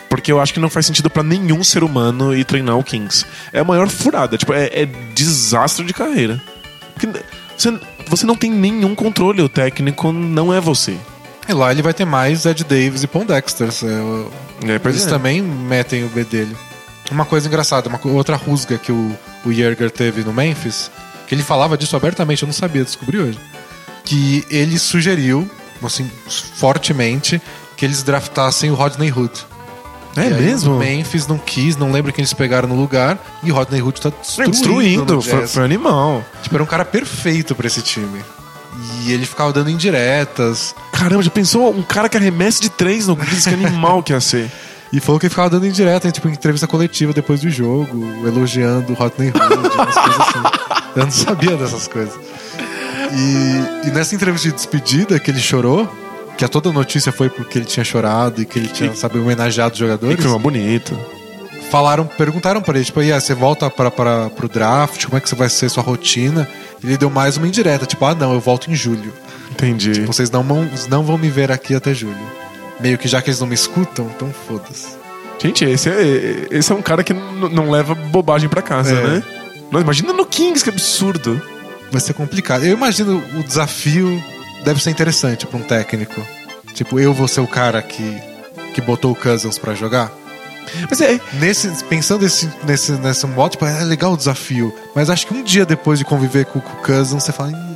Porque 0.10 0.31
eu 0.34 0.42
acho 0.42 0.54
que 0.54 0.60
não 0.60 0.69
faz 0.69 0.86
sentido 0.86 1.10
pra 1.10 1.24
nenhum 1.24 1.63
ser 1.63 1.81
humano 1.81 2.36
ir 2.36 2.44
treinar 2.44 2.78
o 2.78 2.84
Kings. 2.84 3.25
É 3.54 3.60
a 3.60 3.63
maior 3.63 3.88
furada, 3.88 4.38
tipo, 4.38 4.51
é, 4.51 4.66
é 4.66 4.86
desastre 5.16 5.86
de 5.86 5.94
carreira. 5.94 6.42
Porque 6.94 7.07
você, 7.56 7.80
você 8.09 8.25
não 8.25 8.35
tem 8.35 8.51
nenhum 8.51 8.95
controle, 8.95 9.41
o 9.41 9.48
técnico 9.48 10.12
não 10.12 10.53
é 10.53 10.60
você. 10.60 10.98
E 11.48 11.53
lá 11.53 11.72
ele 11.72 11.81
vai 11.81 11.93
ter 11.93 12.05
mais 12.05 12.45
Ed 12.45 12.63
Davis 12.63 13.03
e 13.03 13.07
Pondexter. 13.07 13.69
É, 13.69 14.67
É, 14.67 14.89
eles 14.89 15.05
é. 15.05 15.10
também 15.10 15.41
metem 15.41 16.03
o 16.03 16.10
B 16.10 16.24
dele. 16.24 16.55
Uma 17.12 17.25
coisa 17.25 17.48
engraçada, 17.48 17.89
uma 17.89 18.00
outra 18.13 18.36
rusga 18.36 18.77
que 18.77 18.91
o, 18.91 19.17
o 19.45 19.51
Yerger 19.51 19.89
teve 19.89 20.24
no 20.24 20.31
Memphis, 20.34 20.91
que 21.27 21.34
ele 21.34 21.41
falava 21.41 21.77
disso 21.77 21.95
abertamente, 21.95 22.43
eu 22.43 22.48
não 22.48 22.53
sabia, 22.53 22.84
descobri 22.84 23.17
hoje. 23.17 23.39
Que 24.03 24.45
ele 24.50 24.77
sugeriu, 24.77 25.50
assim, 25.84 26.10
fortemente, 26.27 27.41
que 27.75 27.86
eles 27.86 28.03
draftassem 28.03 28.69
o 28.69 28.75
Rodney 28.75 29.12
Hood. 29.12 29.34
É 30.16 30.22
aí 30.22 30.34
mesmo? 30.34 30.75
O 30.75 30.80
Memphis 30.80 31.28
não 31.28 31.38
quis, 31.38 31.78
não 31.78 31.92
lembro 31.92 32.12
quem 32.12 32.22
eles 32.24 32.34
pegaram 32.34 32.68
no 32.68 32.75
lugar, 32.75 33.18
e 33.44 33.51
Rodney 33.51 33.82
Hood 33.82 34.01
tá 34.01 34.10
destruindo. 34.10 34.51
destruindo, 34.51 35.22
foi, 35.22 35.48
foi 35.48 35.63
animal. 35.63 36.24
Tipo, 36.42 36.56
era 36.56 36.63
um 36.63 36.68
cara 36.68 36.84
perfeito 36.84 37.56
pra 37.56 37.68
esse 37.68 37.82
time. 37.82 38.20
E 39.04 39.12
ele 39.12 39.25
ficava 39.25 39.51
dando 39.51 39.70
indiretas. 39.70 40.74
Caramba, 40.92 41.22
já 41.22 41.30
pensou 41.30 41.70
um 41.74 41.82
cara 41.82 42.08
que 42.08 42.18
arremessa 42.18 42.62
de 42.62 42.70
três 42.70 43.08
no 43.08 43.16
Grizzlies, 43.16 43.46
que 43.46 43.54
animal 43.54 44.01
que 44.04 44.13
ia 44.13 44.22
ser. 44.22 44.50
E 44.92 45.00
falou 45.00 45.20
que 45.20 45.28
ele 45.28 45.30
ficava 45.30 45.51
dando 45.51 45.68
indireta, 45.68 46.12
tipo, 46.12 46.28
em 46.28 46.32
entrevista 46.32 46.66
coletiva 46.66 47.13
depois 47.13 47.42
do 47.42 47.50
jogo, 47.51 48.04
elogiando 48.25 48.92
o 48.92 48.96
Rodney 48.96 49.30
Hood, 49.30 49.68
umas 49.75 49.94
coisas 49.94 50.20
assim. 50.20 50.39
Eu 50.98 51.04
não 51.04 51.12
sabia 51.12 51.56
dessas 51.56 51.88
coisas. 51.88 52.16
E, 53.13 53.88
e 53.88 53.92
nessa 53.92 54.16
entrevista 54.16 54.50
de 54.50 54.56
despedida 54.56 55.20
que 55.20 55.30
ele 55.30 55.39
chorou, 55.39 55.88
que 56.39 56.46
a 56.46 56.48
toda 56.48 56.72
notícia 56.72 57.12
foi 57.12 57.29
porque 57.29 57.58
ele 57.58 57.65
tinha 57.65 57.84
chorado 57.84 58.41
e 58.41 58.46
que 58.46 58.58
ele 58.58 58.69
tinha, 58.69 58.96
sabe, 58.96 59.19
homenageado 59.19 59.74
os 59.74 59.77
jogadores, 59.77 60.15
clima 60.15 60.39
bonito. 60.39 60.98
falaram, 61.69 62.05
perguntaram 62.05 62.62
pra 62.62 62.77
ele, 62.77 62.86
tipo, 62.86 63.01
aí, 63.01 63.12
ah, 63.12 63.19
você 63.19 63.34
volta 63.34 63.69
para 63.69 63.91
para 63.91 64.29
pro 64.29 64.48
draft, 64.48 65.03
como 65.03 65.17
é 65.17 65.19
que 65.19 65.27
você 65.27 65.36
vai 65.36 65.50
ser 65.50 65.67
sua 65.67 65.84
rotina? 65.84 66.48
Ele 66.81 66.96
deu 66.96 67.10
mais 67.10 67.36
uma 67.36 67.46
indireta, 67.46 67.86
tipo, 67.86 68.05
ah, 68.05 68.15
não, 68.15 68.34
eu 68.34 68.39
volto 68.39 68.72
em 68.72 68.75
julho. 68.75 69.12
Entendi. 69.51 70.05
Vocês 70.05 70.31
não 70.31 70.41
vão, 70.41 70.65
não 70.89 71.03
vão 71.03 71.17
me 71.17 71.29
ver 71.29 71.51
aqui 71.51 71.75
até 71.75 71.93
julho. 71.93 72.15
Meio 72.79 72.98
que 72.98 73.10
já 73.10 73.22
que 73.22 73.29
eles 73.29 73.41
não 73.41 73.48
me 73.48 73.55
escutam, 73.55 74.10
então 74.15 74.34
foda-se. 74.48 74.98
Gente, 75.43 75.65
esse 75.65 75.89
é, 75.89 76.48
esse 76.51 76.72
é 76.72 76.75
um 76.75 76.81
cara 76.81 77.03
que 77.03 77.13
não 77.13 77.69
leva 77.69 77.93
bobagem 77.93 78.48
pra 78.48 78.62
casa, 78.62 78.93
É. 78.93 79.08
né? 79.08 79.24
Mas 79.69 79.81
imagina 79.84 80.13
no 80.13 80.25
Kings, 80.25 80.63
que 80.63 80.69
absurdo. 80.69 81.41
Vai 81.91 82.00
ser 82.00 82.13
complicado. 82.13 82.63
Eu 82.63 82.72
imagino 82.77 83.22
o 83.38 83.43
desafio 83.43 84.24
deve 84.63 84.82
ser 84.82 84.89
interessante 84.89 85.46
pra 85.46 85.58
um 85.58 85.63
técnico. 85.63 86.25
Tipo, 86.74 87.00
eu 87.00 87.13
vou 87.13 87.28
ser 87.28 87.42
o 87.42 87.48
cara 87.48 87.82
que, 87.82 88.22
que 88.74 88.82
botou 88.82 89.12
o 89.12 89.16
Cousins 89.16 89.58
pra 89.58 89.74
jogar. 89.74 90.12
Mas 90.89 91.01
é, 91.01 91.20
Nesse, 91.34 91.84
pensando 91.86 92.22
nesse, 92.22 92.50
nesse, 92.63 92.92
nesse 92.94 93.25
modo, 93.25 93.51
tipo, 93.51 93.66
é 93.66 93.84
legal 93.84 94.13
o 94.13 94.18
desafio. 94.18 94.74
Mas 94.96 95.10
acho 95.10 95.25
que 95.28 95.34
um 95.34 95.44
dia 95.44 95.66
depois 95.66 95.98
de 96.00 96.06
conviver 96.06 96.46
com, 96.46 96.60
com 96.60 96.74
o 96.74 96.84
Cousins, 96.84 97.24
você 97.24 97.32
fala, 97.32 97.50
"Hum, 97.50 97.75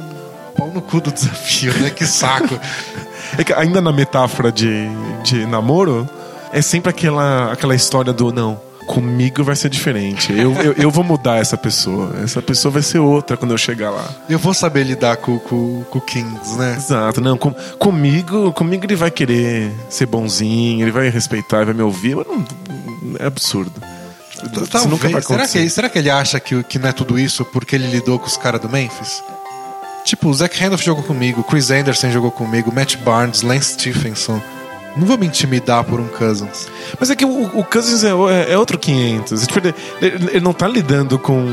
pau 0.56 0.70
no 0.72 0.82
cu 0.82 1.02
do 1.02 1.12
desafio, 1.12 1.74
né? 1.80 1.90
Que 1.90 2.06
saco. 2.06 2.60
É 3.36 3.44
que 3.44 3.52
ainda 3.52 3.82
na 3.82 3.92
metáfora 3.92 4.52
de, 4.52 4.88
de 5.24 5.44
namoro, 5.48 6.08
é 6.52 6.62
sempre 6.62 6.92
aquela, 6.92 7.52
aquela 7.52 7.74
história 7.74 8.14
do 8.14 8.32
não. 8.32 8.62
Comigo 8.86 9.44
vai 9.44 9.56
ser 9.56 9.70
diferente. 9.70 10.32
Eu, 10.32 10.54
eu, 10.54 10.74
eu 10.74 10.92
vou 10.92 11.04
mudar 11.04 11.38
essa 11.38 11.58
pessoa. 11.58 12.16
Essa 12.24 12.42
pessoa 12.42 12.72
vai 12.72 12.82
ser 12.82 13.00
outra 13.00 13.38
quando 13.38 13.52
eu 13.52 13.58
chegar 13.58 13.90
lá. 13.90 14.10
Eu 14.30 14.38
vou 14.38 14.54
saber 14.54 14.84
lidar 14.84 15.18
com, 15.18 15.40
com, 15.40 15.84
com 15.90 16.00
o 16.00 16.02
Kings, 16.02 16.58
né? 16.58 16.76
Exato, 16.78 17.22
não. 17.22 17.38
Com, 17.38 17.52
comigo, 17.80 18.52
comigo 18.54 18.86
ele 18.86 18.96
vai 18.96 19.12
querer 19.12 19.72
ser 19.90 20.06
bonzinho, 20.06 20.84
ele 20.84 20.92
vai 20.92 21.10
respeitar, 21.10 21.58
ele 21.58 21.66
vai 21.66 21.74
me 21.76 21.82
ouvir, 21.82 22.16
mas 22.16 22.28
não, 22.28 22.46
é 23.20 23.26
absurdo. 23.26 23.74
Isso 24.44 24.88
nunca 24.90 25.10
vai 25.10 25.22
Talvez. 25.22 25.26
Será 25.26 25.44
acontecer. 25.44 25.64
que, 25.64 25.70
será 25.70 25.90
que 25.90 25.98
ele 26.00 26.10
acha 26.10 26.40
que, 26.40 26.64
que 26.64 26.78
não 26.78 26.90
é 26.90 26.92
tudo 26.92 27.18
isso 27.18 27.46
porque 27.46 27.76
ele 27.76 27.88
lidou 27.88 28.20
com 28.20 28.28
os 28.28 28.36
caras 28.38 28.60
do 28.60 28.70
Memphis? 28.70 29.24
Tipo, 30.04 30.30
o 30.30 30.34
Zach 30.34 30.60
Randolph 30.60 30.82
jogou 30.82 31.04
comigo, 31.04 31.44
Chris 31.44 31.72
Anderson 31.72 32.12
jogou 32.12 32.30
comigo, 32.30 32.74
Matt 32.74 32.98
Barnes, 32.98 33.42
Lance 33.42 33.74
Stephenson. 33.74 34.42
Não 34.96 35.06
vou 35.08 35.18
me 35.18 35.26
intimidar 35.28 35.84
por 35.84 36.00
um 36.00 36.08
Cousins. 36.08 36.68
Mas 37.00 37.10
é 37.10 37.16
que 37.16 37.26
o, 37.26 37.46
o 37.60 37.64
Cousins 37.64 38.04
é, 38.04 38.10
é- 38.12 38.54
é 38.54 38.58
outro 38.58 38.78
500. 38.78 39.48
Tipo, 39.48 39.60
ele, 39.60 39.76
ele- 40.02 40.40
não 40.40 40.54
tá 40.54 40.68
lidando 40.68 41.18
com 41.20 41.44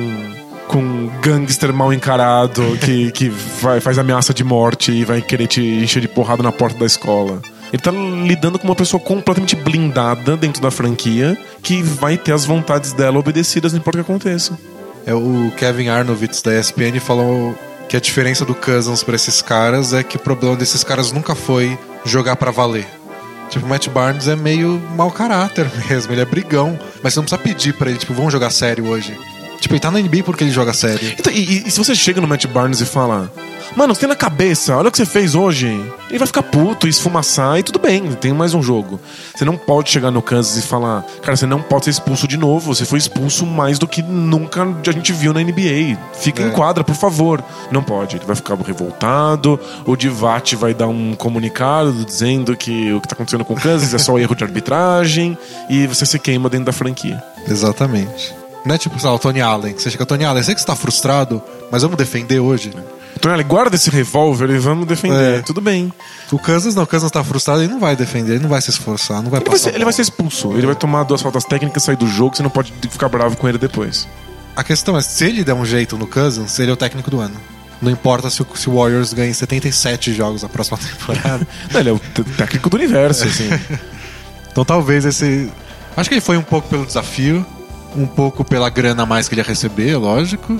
com 0.68 0.78
um 0.78 1.11
gangster 1.20 1.73
mal 1.75 1.92
encarado 1.92 2.62
que, 2.85 3.11
que 3.12 3.28
vai, 3.61 3.80
faz 3.80 3.99
ameaça 3.99 4.32
de 4.32 4.44
morte 4.44 4.92
e 4.92 5.04
vai 5.04 5.20
querer 5.20 5.49
te 5.49 5.61
encher 5.61 6.00
de 6.00 6.06
porrada 6.06 6.44
na 6.44 6.52
porta 6.52 6.78
da 6.78 6.87
escola. 6.87 7.42
Ele 7.73 7.82
tá 7.82 7.90
lidando 7.90 8.56
com 8.56 8.68
uma 8.68 8.76
pessoa 8.76 9.00
completamente 9.02 9.56
blindada 9.56 10.37
dentro 10.37 10.62
da 10.62 10.70
franquia 10.70 11.37
que 11.61 11.82
vai 11.82 12.16
ter 12.16 12.30
as 12.32 12.44
vontades 12.44 12.92
dela 12.92 13.18
obedecidas, 13.18 13.73
não 13.73 13.80
importa 13.80 14.00
o 14.00 14.04
que 14.04 14.11
aconteça. 14.12 14.56
É 15.04 15.12
o 15.12 15.50
Kevin 15.56 15.88
Arnovitz 15.88 16.40
da 16.40 16.56
ESPN 16.56 17.00
falou 17.00 17.52
que 17.88 17.97
a 17.97 18.00
diferença 18.00 18.44
do 18.44 18.54
Cousins 18.54 19.02
pra 19.02 19.16
esses 19.16 19.42
caras 19.42 19.92
é 19.92 20.04
que 20.04 20.14
o 20.16 20.20
problema 20.20 20.54
desses 20.54 20.85
caras 20.85 21.11
nunca 21.11 21.35
foi 21.35 21.76
jogar 22.04 22.37
pra 22.37 22.52
valer. 22.52 22.87
Tipo, 23.50 23.66
o 23.66 23.69
Matt 23.69 23.88
Barnes 23.88 24.28
é 24.28 24.37
meio 24.37 24.80
mau 24.97 25.11
caráter 25.11 25.66
mesmo, 25.88 26.12
ele 26.12 26.21
é 26.21 26.25
brigão. 26.25 26.78
Mas 27.02 27.12
você 27.12 27.19
não 27.21 27.25
precisa 27.25 27.42
pedir 27.42 27.75
pra 27.75 27.90
ele, 27.90 27.99
tipo, 27.99 28.14
vamos 28.14 28.33
jogar 28.33 28.50
sério 28.50 28.87
hoje. 28.87 29.19
Tipo, 29.61 29.75
ele 29.75 29.81
tá 29.81 29.90
na 29.90 30.00
NBA 30.00 30.23
porque 30.25 30.43
ele 30.43 30.50
joga 30.50 30.73
sério. 30.73 31.14
Então, 31.19 31.33
e, 31.33 31.67
e- 31.67 31.71
se 31.71 31.79
você 31.79 31.95
chega 31.95 32.21
no 32.21 32.26
Matt 32.26 32.47
Barnes 32.47 32.81
e 32.81 32.87
fala, 32.87 33.31
mano, 33.76 33.95
você 33.95 34.00
tem 34.00 34.09
na 34.09 34.17
cabeça, 34.17 34.75
olha 34.76 34.88
o 34.88 34.90
que 34.90 34.97
você 34.97 35.05
fez 35.05 35.35
hoje, 35.35 35.67
ele 36.09 36.19
vai 36.19 36.26
ficar 36.26 36.43
puto 36.43 36.87
e 36.87 36.90
esfumaçar 36.90 37.59
e 37.59 37.62
tudo 37.62 37.79
bem, 37.79 38.11
tem 38.12 38.33
mais 38.33 38.55
um 38.55 38.62
jogo. 38.62 38.99
Você 39.37 39.45
não 39.45 39.57
pode 39.59 39.90
chegar 39.90 40.11
no 40.11 40.23
Kansas 40.23 40.57
e 40.57 40.67
falar, 40.67 41.05
cara, 41.23 41.37
você 41.37 41.45
não 41.47 41.61
pode 41.61 41.85
ser 41.85 41.90
expulso 41.90 42.26
de 42.26 42.38
novo, 42.38 42.75
você 42.75 42.87
foi 42.87 42.99
expulso 42.99 43.45
mais 43.45 43.79
do 43.79 43.87
que 43.87 44.02
nunca 44.02 44.62
a 44.64 44.93
gente 44.93 45.12
viu 45.12 45.33
na 45.35 45.40
NBA. 45.43 45.99
Fica 46.14 46.43
É. 46.43 46.47
em 46.49 46.50
quadra, 46.52 46.83
por 46.83 46.95
favor. 46.95 47.45
Não 47.71 47.83
pode, 47.83 48.17
ele 48.17 48.25
vai 48.25 48.35
ficar 48.37 48.57
revoltado, 48.57 49.61
o 49.85 49.95
Divat 49.95 50.55
vai 50.57 50.73
dar 50.73 50.88
um 50.88 51.14
comunicado 51.14 51.93
dizendo 52.05 52.57
que 52.57 52.93
o 52.95 53.00
que 53.00 53.07
tá 53.09 53.14
acontecendo 53.14 53.45
com 53.45 53.52
o 53.55 53.61
Kansas 53.61 53.93
é 53.93 53.99
só 53.99 54.17
erro 54.19 54.35
de 54.35 54.43
arbitragem 54.43 55.37
e 55.69 55.87
você 55.87 56.07
se 56.07 56.19
queima 56.19 56.49
dentro 56.49 56.64
da 56.67 56.73
franquia. 56.73 57.23
Exatamente. 57.47 58.35
Não 58.64 58.75
é 58.75 58.79
tipo, 58.79 58.99
sei 58.99 59.09
lá, 59.09 59.14
o 59.14 59.19
Tony 59.19 59.40
Allen. 59.40 59.73
que 59.75 59.83
Você 59.83 59.90
chega, 59.90 60.05
Tony 60.05 60.25
Allen, 60.25 60.43
sei 60.43 60.55
que 60.55 60.61
você 60.61 60.67
tá 60.67 60.76
frustrado, 60.76 61.43
mas 61.71 61.83
vamos 61.83 61.97
defender 61.97 62.40
hoje. 62.40 62.73
Então, 63.17 63.33
ele 63.35 63.43
guarda 63.43 63.75
esse 63.76 63.90
revólver 63.90 64.49
e 64.50 64.59
vamos 64.59 64.87
defender. 64.87 65.40
É. 65.40 65.43
Tudo 65.43 65.61
bem. 65.61 65.93
O 66.31 66.38
Kansas 66.38 66.75
não, 66.75 66.85
o 66.85 66.87
Kansas 66.87 67.11
tá 67.11 67.23
frustrado, 67.25 67.62
ele 67.62 67.73
não 67.73 67.81
vai 67.81 67.97
defender, 67.97 68.33
ele 68.35 68.43
não 68.43 68.49
vai 68.49 68.62
se 68.62 68.71
esforçar, 68.71 69.23
não 69.23 69.31
vai 69.31 69.40
Ele 69.40 69.47
vai, 69.49 69.59
passar. 69.59 69.71
ser, 69.71 69.75
ele 69.76 69.85
vai 69.85 69.93
ser 69.93 70.02
expulso. 70.02 70.52
Ele 70.52 70.67
vai 70.67 70.75
tomar 70.76 71.02
duas 71.05 71.21
faltas 71.21 71.45
técnicas, 71.45 71.83
sair 71.83 71.97
do 71.97 72.07
jogo, 72.07 72.37
você 72.37 72.43
não 72.43 72.50
pode 72.50 72.73
ficar 72.90 73.09
bravo 73.09 73.37
com 73.37 73.49
ele 73.49 73.59
depois. 73.59 74.07
A 74.55 74.62
questão 74.64 74.97
é, 74.97 75.00
se 75.02 75.25
ele 75.25 75.43
der 75.45 75.55
um 75.55 75.64
jeito 75.64 75.97
no 75.99 76.07
Cousins, 76.07 76.59
ele 76.59 76.71
é 76.71 76.75
o 76.75 76.76
técnico 76.76 77.11
do 77.11 77.21
ano. 77.21 77.35
Não 77.83 77.90
importa 77.90 78.29
se 78.31 78.43
o, 78.43 78.47
se 78.55 78.69
o 78.69 78.76
Warriors 78.76 79.12
ganha 79.12 79.33
77 79.33 80.12
jogos 80.12 80.43
na 80.43 80.49
próxima 80.49 80.76
temporada. 80.99 81.47
Não, 81.73 81.81
ele 81.81 81.88
é 81.88 81.93
o 81.93 81.99
técnico 82.37 82.69
do 82.71 82.76
universo, 82.76 83.25
assim. 83.25 83.49
então 84.52 84.64
talvez 84.64 85.05
esse. 85.05 85.50
Acho 85.97 86.09
que 86.09 86.14
ele 86.14 86.21
foi 86.21 86.37
um 86.37 86.43
pouco 86.43 86.69
pelo 86.69 86.87
desafio, 86.87 87.45
um 87.97 88.06
pouco 88.06 88.44
pela 88.44 88.68
grana 88.70 89.02
a 89.02 89.06
mais 89.06 89.28
que 89.28 89.35
ele 89.35 89.40
ia 89.40 89.47
receber, 89.47 89.97
lógico. 89.97 90.59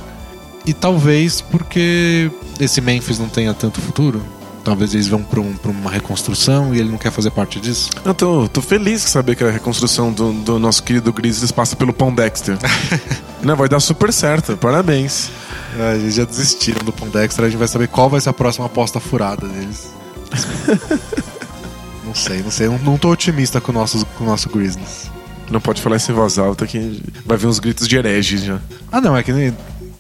E 0.66 0.72
talvez 0.75 1.40
porque 1.40 2.30
esse 2.58 2.80
Memphis 2.80 3.18
não 3.18 3.28
tenha 3.28 3.54
tanto 3.54 3.80
futuro. 3.80 4.22
Talvez 4.62 4.92
eles 4.92 5.08
vão 5.08 5.22
pra, 5.22 5.40
um- 5.40 5.54
uma 5.64 5.90
reconstrução 5.90 6.75
e 6.75 6.78
ele 6.78 6.90
não 6.90 6.99
quer 6.99 7.10
fazer 7.10 7.30
parte 7.30 7.58
disso. 7.58 7.88
Eu 8.04 8.12
tô, 8.12 8.46
tô 8.46 8.60
feliz 8.60 9.02
de 9.02 9.08
saber 9.10 9.34
que 9.34 9.42
a 9.42 9.50
reconstrução 9.50 10.12
do, 10.12 10.32
do 10.34 10.58
nosso 10.58 10.82
querido 10.82 11.10
Grizzlies 11.12 11.50
passa 11.50 11.75
pelo 11.75 11.94
Pão 11.94 12.14
Dexter. 12.14 12.58
não, 13.42 13.56
vai 13.56 13.70
dar 13.70 13.80
super 13.80 14.12
certo. 14.12 14.56
Parabéns. 14.58 15.30
É, 15.78 15.94
eles 15.94 16.14
já 16.14 16.25
desistiram 16.25 16.84
do 16.84 16.92
Pondexter, 16.92 17.44
a 17.44 17.49
gente 17.49 17.58
vai 17.58 17.68
saber 17.68 17.88
qual 17.88 18.10
vai 18.10 18.20
ser 18.20 18.28
a 18.28 18.32
próxima 18.34 18.66
aposta 18.66 19.00
furada 19.00 19.49
deles. 19.49 19.88
não 22.04 22.14
sei, 22.14 22.42
não 22.42 22.50
sei. 22.50 22.68
Não, 22.68 22.78
não 22.78 22.99
tô 22.99 23.10
otimista 23.10 23.60
com 23.60 23.72
o 23.72 23.75
nosso, 23.75 24.04
com 24.18 24.25
o 24.25 24.26
nosso 24.26 24.49
Grizzlies. 24.50 25.10
Não 25.50 25.61
pode 25.61 25.83
falar 25.83 25.97
isso 25.97 26.11
em 26.12 26.14
voz 26.14 26.38
alta 26.38 26.66
que 26.66 27.02
vai 27.26 27.37
vir 27.37 27.47
uns 27.49 27.59
gritos 27.59 27.88
de 27.88 27.97
herege 27.97 28.38
já. 28.38 28.59
Ah, 28.90 29.00
não, 29.00 29.16
é 29.16 29.23
que 29.23 29.33
nem. 29.33 29.54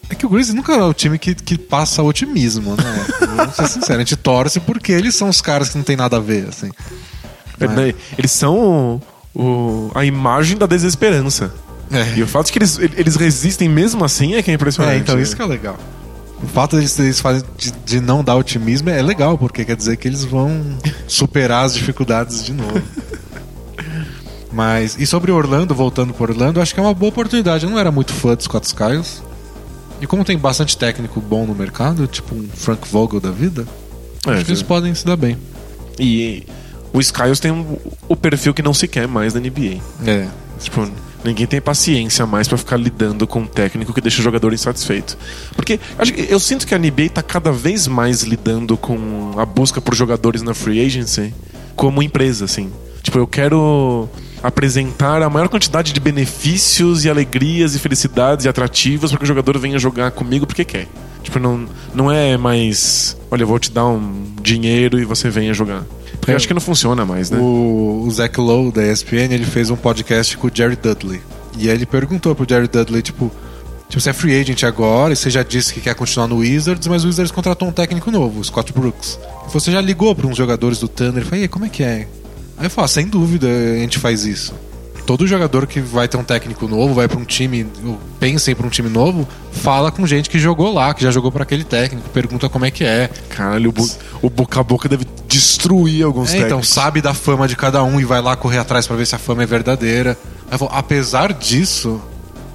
É 0.08 0.14
que 0.14 0.26
o 0.26 0.28
Grizzlies 0.28 0.54
nunca 0.54 0.72
é 0.74 0.82
o 0.82 0.92
time 0.94 1.18
que, 1.18 1.34
que 1.34 1.56
passa 1.58 2.02
otimismo, 2.02 2.74
né? 2.76 3.06
Vamos 3.36 3.54
ser 3.56 3.66
sinceros, 3.68 3.90
a 3.96 3.98
gente 3.98 4.16
torce 4.16 4.58
porque 4.60 4.90
eles 4.92 5.14
são 5.14 5.28
os 5.28 5.40
caras 5.40 5.68
que 5.70 5.76
não 5.76 5.84
tem 5.84 5.96
nada 5.96 6.16
a 6.16 6.20
ver, 6.20 6.48
assim. 6.48 6.70
Mas- 7.58 7.78
É, 7.78 7.94
Eles 8.18 8.30
são 8.32 9.00
o- 9.34 9.40
o- 9.40 9.90
a 9.94 10.04
imagem 10.04 10.56
da 10.56 10.66
desesperança. 10.66 11.52
É. 11.92 12.18
E 12.18 12.22
o 12.22 12.26
fato 12.26 12.46
de 12.46 12.52
que 12.52 12.58
eles, 12.58 12.78
eles 12.78 13.16
resistem 13.16 13.68
mesmo 13.68 14.04
assim 14.04 14.34
é 14.34 14.42
que 14.42 14.50
é 14.50 14.54
impressionante. 14.54 14.94
É, 14.96 14.98
então 14.98 15.20
isso 15.20 15.34
que 15.36 15.42
é 15.42 15.46
legal. 15.46 15.76
O 16.42 16.46
fato 16.46 16.74
deles 16.76 16.98
eles 16.98 17.20
fazem 17.20 17.42
de, 17.58 17.70
de 17.84 18.00
não 18.00 18.24
dar 18.24 18.34
otimismo 18.36 18.88
é 18.90 19.02
legal, 19.02 19.36
porque 19.36 19.64
quer 19.64 19.76
dizer 19.76 19.96
que 19.96 20.08
eles 20.08 20.24
vão 20.24 20.76
superar 21.06 21.64
as 21.66 21.74
dificuldades 21.74 22.44
de 22.44 22.52
novo. 22.52 22.80
Mas, 24.52 24.96
e 24.98 25.06
sobre 25.06 25.30
Orlando, 25.30 25.74
voltando 25.74 26.12
por 26.12 26.30
Orlando, 26.30 26.60
acho 26.60 26.74
que 26.74 26.80
é 26.80 26.82
uma 26.82 26.94
boa 26.94 27.10
oportunidade. 27.10 27.64
Eu 27.64 27.70
não 27.70 27.78
era 27.78 27.90
muito 27.92 28.12
fã 28.12 28.34
dos 28.34 28.44
Scott 28.44 28.66
Skiles. 28.66 29.22
E 30.00 30.06
como 30.06 30.24
tem 30.24 30.36
bastante 30.36 30.76
técnico 30.76 31.20
bom 31.20 31.46
no 31.46 31.54
mercado, 31.54 32.06
tipo 32.06 32.34
um 32.34 32.48
Frank 32.54 32.88
Vogel 32.88 33.20
da 33.20 33.30
vida, 33.30 33.66
É, 34.26 34.32
acho 34.32 34.44
que 34.44 34.50
eles 34.50 34.62
podem 34.62 34.94
se 34.94 35.04
dar 35.04 35.16
bem. 35.16 35.36
E 35.98 36.44
o 36.92 37.00
Skiles 37.00 37.38
tem 37.38 37.50
um- 37.52 37.76
o 38.08 38.16
perfil 38.16 38.52
que 38.54 38.62
não 38.62 38.72
se 38.74 38.88
quer 38.88 39.06
mais 39.06 39.34
na 39.34 39.40
NBA. 39.40 39.78
É. 40.06 40.26
Tipo, 40.58 40.90
ninguém 41.22 41.46
tem 41.46 41.60
paciência 41.60 42.26
mais 42.26 42.48
pra 42.48 42.56
ficar 42.58 42.76
lidando 42.78 43.26
com 43.26 43.40
um 43.40 43.46
técnico 43.46 43.92
que 43.92 44.00
deixa 44.00 44.20
o 44.20 44.24
jogador 44.24 44.52
insatisfeito. 44.52 45.16
Porque 45.54 45.78
eu 46.28 46.40
sinto 46.40 46.66
que 46.66 46.74
a 46.74 46.78
NBA 46.78 47.08
tá 47.10 47.22
cada 47.22 47.52
vez 47.52 47.86
mais 47.86 48.22
lidando 48.22 48.76
com 48.76 49.32
a 49.36 49.44
busca 49.46 49.80
por 49.80 49.94
jogadores 49.94 50.42
na 50.42 50.54
free 50.54 50.84
agency 50.84 51.32
como 51.76 52.02
empresa, 52.02 52.46
assim. 52.46 52.70
Tipo, 53.02 53.18
eu 53.18 53.26
quero 53.26 54.08
apresentar 54.42 55.22
a 55.22 55.30
maior 55.30 55.48
quantidade 55.48 55.92
de 55.92 56.00
benefícios 56.00 57.04
e 57.04 57.10
alegrias 57.10 57.74
e 57.74 57.78
felicidades 57.78 58.44
e 58.44 58.48
atrativos 58.48 59.10
para 59.10 59.18
que 59.18 59.24
o 59.24 59.26
jogador 59.26 59.58
venha 59.58 59.78
jogar 59.78 60.10
comigo 60.10 60.46
porque 60.46 60.64
quer. 60.64 60.88
Tipo, 61.22 61.38
não, 61.38 61.66
não 61.94 62.10
é 62.10 62.36
mais, 62.36 63.16
olha, 63.30 63.42
eu 63.42 63.46
vou 63.46 63.58
te 63.58 63.70
dar 63.70 63.86
um 63.86 64.24
dinheiro 64.42 64.98
e 64.98 65.04
você 65.04 65.28
venha 65.28 65.52
jogar. 65.52 65.84
Porque 66.12 66.32
eu 66.32 66.36
acho 66.36 66.48
que 66.48 66.54
não 66.54 66.60
funciona 66.60 67.04
mais, 67.04 67.30
né? 67.30 67.38
O, 67.38 68.04
o 68.06 68.10
Zach 68.10 68.38
Lowe 68.40 68.72
da 68.72 68.86
ESPN 68.86 69.32
ele 69.32 69.44
fez 69.44 69.70
um 69.70 69.76
podcast 69.76 70.36
com 70.36 70.46
o 70.46 70.50
Jerry 70.52 70.76
Dudley. 70.76 71.20
E 71.58 71.68
aí 71.68 71.74
ele 71.74 71.86
perguntou 71.86 72.34
pro 72.34 72.46
Jerry 72.48 72.68
Dudley, 72.68 73.02
tipo, 73.02 73.30
tipo, 73.88 74.00
você 74.00 74.10
é 74.10 74.12
free 74.12 74.38
agent 74.40 74.62
agora 74.62 75.12
e 75.12 75.16
você 75.16 75.28
já 75.28 75.42
disse 75.42 75.74
que 75.74 75.80
quer 75.80 75.94
continuar 75.94 76.26
no 76.26 76.38
Wizards, 76.38 76.86
mas 76.88 77.04
o 77.04 77.06
Wizards 77.06 77.32
contratou 77.32 77.68
um 77.68 77.72
técnico 77.72 78.10
novo, 78.10 78.40
o 78.40 78.44
Scott 78.44 78.72
Brooks. 78.72 79.18
E 79.46 79.52
você 79.52 79.70
já 79.70 79.80
ligou 79.80 80.14
para 80.14 80.26
uns 80.26 80.36
jogadores 80.36 80.78
do 80.78 80.88
Thunder 80.88 81.22
e 81.22 81.24
falou, 81.24 81.38
e 81.38 81.42
aí, 81.42 81.48
como 81.48 81.64
é 81.64 81.68
que 81.68 81.82
é? 81.82 82.08
Aí 82.60 82.66
eu 82.66 82.70
falo, 82.70 82.84
"Ah, 82.84 82.88
sem 82.88 83.06
dúvida 83.08 83.48
a 83.48 83.78
gente 83.78 83.98
faz 83.98 84.24
isso. 84.24 84.54
Todo 85.06 85.26
jogador 85.26 85.66
que 85.66 85.80
vai 85.80 86.06
ter 86.06 86.16
um 86.18 86.22
técnico 86.22 86.68
novo, 86.68 86.94
vai 86.94 87.08
para 87.08 87.18
um 87.18 87.24
time, 87.24 87.66
pensa 88.20 88.52
em 88.52 88.54
pra 88.54 88.64
um 88.64 88.70
time 88.70 88.88
novo, 88.88 89.26
fala 89.50 89.90
com 89.90 90.06
gente 90.06 90.30
que 90.30 90.38
jogou 90.38 90.72
lá, 90.72 90.94
que 90.94 91.02
já 91.02 91.10
jogou 91.10 91.32
para 91.32 91.42
aquele 91.42 91.64
técnico, 91.64 92.08
pergunta 92.10 92.48
como 92.48 92.64
é 92.64 92.70
que 92.70 92.84
é. 92.84 93.10
Caralho, 93.30 93.70
o, 93.70 93.72
bu- 93.72 93.90
o 94.22 94.30
boca 94.30 94.60
a 94.60 94.62
boca 94.62 94.88
deve 94.88 95.04
destruir 95.26 96.04
alguns 96.04 96.30
É, 96.30 96.36
então, 96.36 96.48
técnicos. 96.48 96.68
sabe 96.68 97.00
da 97.00 97.12
fama 97.14 97.48
de 97.48 97.56
cada 97.56 97.82
um 97.82 97.98
e 98.00 98.04
vai 98.04 98.20
lá 98.20 98.36
correr 98.36 98.58
atrás 98.58 98.86
pra 98.86 98.94
ver 98.94 99.06
se 99.06 99.14
a 99.16 99.18
fama 99.18 99.42
é 99.42 99.46
verdadeira. 99.46 100.16
Aí 100.46 100.54
eu 100.54 100.58
falo, 100.58 100.70
apesar 100.74 101.32
disso, 101.32 102.00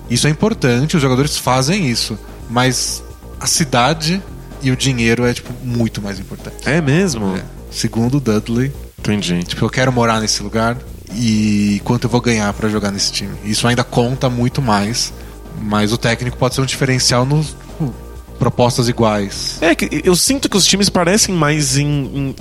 isso 0.10 0.26
é 0.28 0.30
importante, 0.30 0.96
os 0.96 1.02
jogadores 1.02 1.38
fazem 1.38 1.90
isso, 1.90 2.18
mas 2.50 3.04
a 3.40 3.48
cidade 3.48 4.22
e 4.62 4.72
o 4.72 4.78
dinheiro 4.78 5.26
é 5.26 5.34
tipo 5.34 5.52
muito 5.62 6.02
mais 6.02 6.20
importante. 6.22 6.58
É 6.70 6.80
mesmo? 6.80 7.36
É. 7.36 7.44
Segundo 7.75 8.15
o 8.17 8.20
Dudley, 8.22 8.72
Entendi. 9.00 9.44
tipo, 9.44 9.65
eu 9.65 9.70
quero 9.70 9.91
morar 9.91 10.22
nesse 10.22 10.41
lugar 10.41 10.77
e 11.13 11.82
quanto 11.84 12.05
eu 12.05 12.10
vou 12.10 12.22
ganhar 12.22 12.51
pra 12.53 12.70
jogar 12.70 12.89
nesse 12.89 13.12
time. 13.12 13.36
Isso 13.44 13.67
ainda 13.67 13.84
conta 13.84 14.29
muito 14.29 14.62
mais, 14.62 15.12
mas 15.62 15.91
o 15.91 15.98
técnico 15.98 16.38
pode 16.38 16.55
ser 16.55 16.62
um 16.62 16.65
diferencial 16.65 17.25
nos 17.25 17.48
tipo, 17.48 17.94
propostas 18.39 18.88
iguais. 18.88 19.58
É 19.62 19.75
que 19.75 20.01
eu 20.05 20.15
sinto 20.15 20.48
que 20.50 20.55
os 20.55 20.65
times 20.65 20.88
parecem 20.89 21.36
mais 21.36 21.77
em, 21.77 21.86
em- 21.86 22.36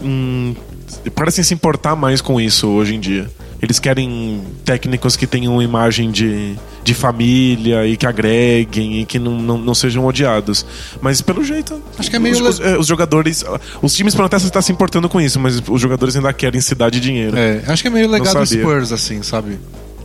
em- 1.05 1.11
parecem 1.11 1.43
se 1.43 1.53
importar 1.53 1.97
mais 1.97 2.21
com 2.21 2.41
isso 2.41 2.69
hoje 2.69 2.95
em 2.95 3.01
dia. 3.01 3.29
Eles 3.65 3.79
querem 3.79 4.43
técnicos 4.65 5.17
que 5.17 5.27
tenham 5.27 5.55
uma 5.55 5.65
imagem 5.65 6.11
de, 6.11 6.55
de 6.85 6.95
família 6.95 7.87
e 7.87 7.97
que 7.97 8.07
agreguem 8.07 9.01
e 9.01 9.05
que 9.07 9.19
não, 9.19 9.33
não, 9.41 9.59
não 9.59 9.75
sejam 9.75 10.05
odiados. 10.07 10.65
Mas 11.01 11.21
pelo 11.23 11.43
jeito. 11.43 11.83
Acho 11.99 12.11
que 12.11 12.17
é 12.17 12.19
meio 12.19 12.35
Os, 12.35 12.41
os- 12.41 12.61
é, 12.61 12.79
os 12.79 12.87
jogadores. 12.87 13.45
Os 13.83 13.95
times 13.95 14.15
podem 14.15 14.27
até 14.27 14.37
estar 14.37 14.63
se 14.63 14.71
importando 14.71 15.09
com 15.09 15.21
isso, 15.21 15.41
mas 15.41 15.63
os 15.69 15.81
jogadores 15.81 16.15
ainda 16.15 16.33
querem 16.33 16.61
cidade 16.61 16.99
e 16.99 17.01
dinheiro. 17.01 17.37
É, 17.37 17.63
acho 17.67 17.83
que 17.83 17.89
é 17.89 17.91
meio 17.91 18.09
legado 18.11 18.33
sabia. 18.47 18.63
Spurs, 18.63 18.93
assim, 18.93 19.23
sabe? 19.23 19.59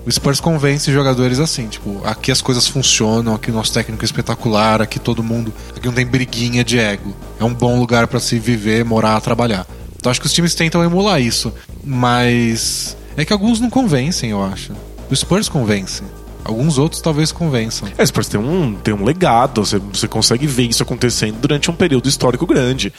O 0.06 0.12
Spurs 0.12 0.40
convence 0.40 0.92
jogadores 0.92 1.40
assim, 1.40 1.68
tipo, 1.68 2.02
aqui 2.06 2.32
as 2.32 2.42
coisas 2.42 2.66
funcionam, 2.68 3.36
aqui 3.36 3.52
o 3.52 3.54
nosso 3.54 3.74
técnico 3.74 4.02
é 4.04 4.06
espetacular, 4.06 4.82
aqui 4.82 4.98
todo 4.98 5.22
mundo, 5.22 5.54
aqui 5.76 5.86
não 5.86 5.94
tem 5.94 6.06
briguinha 6.06 6.64
de 6.64 6.80
ego. 6.80 7.14
É 7.40 7.44
um 7.44 7.54
bom 7.54 7.78
lugar 7.78 8.08
para 8.08 8.20
se 8.20 8.40
viver, 8.40 8.86
morar, 8.86 9.20
trabalhar. 9.22 9.68
Então 9.98 10.10
acho 10.10 10.22
que 10.22 10.26
os 10.26 10.34
times 10.34 10.56
tentam 10.56 10.82
emular 10.84 11.22
isso, 11.22 11.54
mas 11.84 12.96
é 13.22 13.26
que 13.26 13.34
alguns 13.34 13.60
não 13.60 13.70
convencem, 13.70 14.32
eu 14.32 14.44
acho. 14.44 14.74
O 15.10 15.16
Spurs 15.16 15.50
convence. 15.50 16.04
Alguns 16.44 16.78
outros 16.78 17.02
talvez 17.02 17.32
convençam. 17.32 17.88
É, 17.98 18.06
Spurs 18.06 18.28
tem 18.28 18.40
um, 18.40 18.74
tem 18.74 18.94
um 18.94 19.04
legado, 19.04 19.64
você, 19.64 19.78
você 19.78 20.08
consegue 20.08 20.48
ver 20.48 20.64
isso 20.64 20.82
acontecendo 20.82 21.36
durante 21.40 21.70
um 21.70 21.74
período 21.74 22.08
histórico 22.08 22.46
grande. 22.48 22.94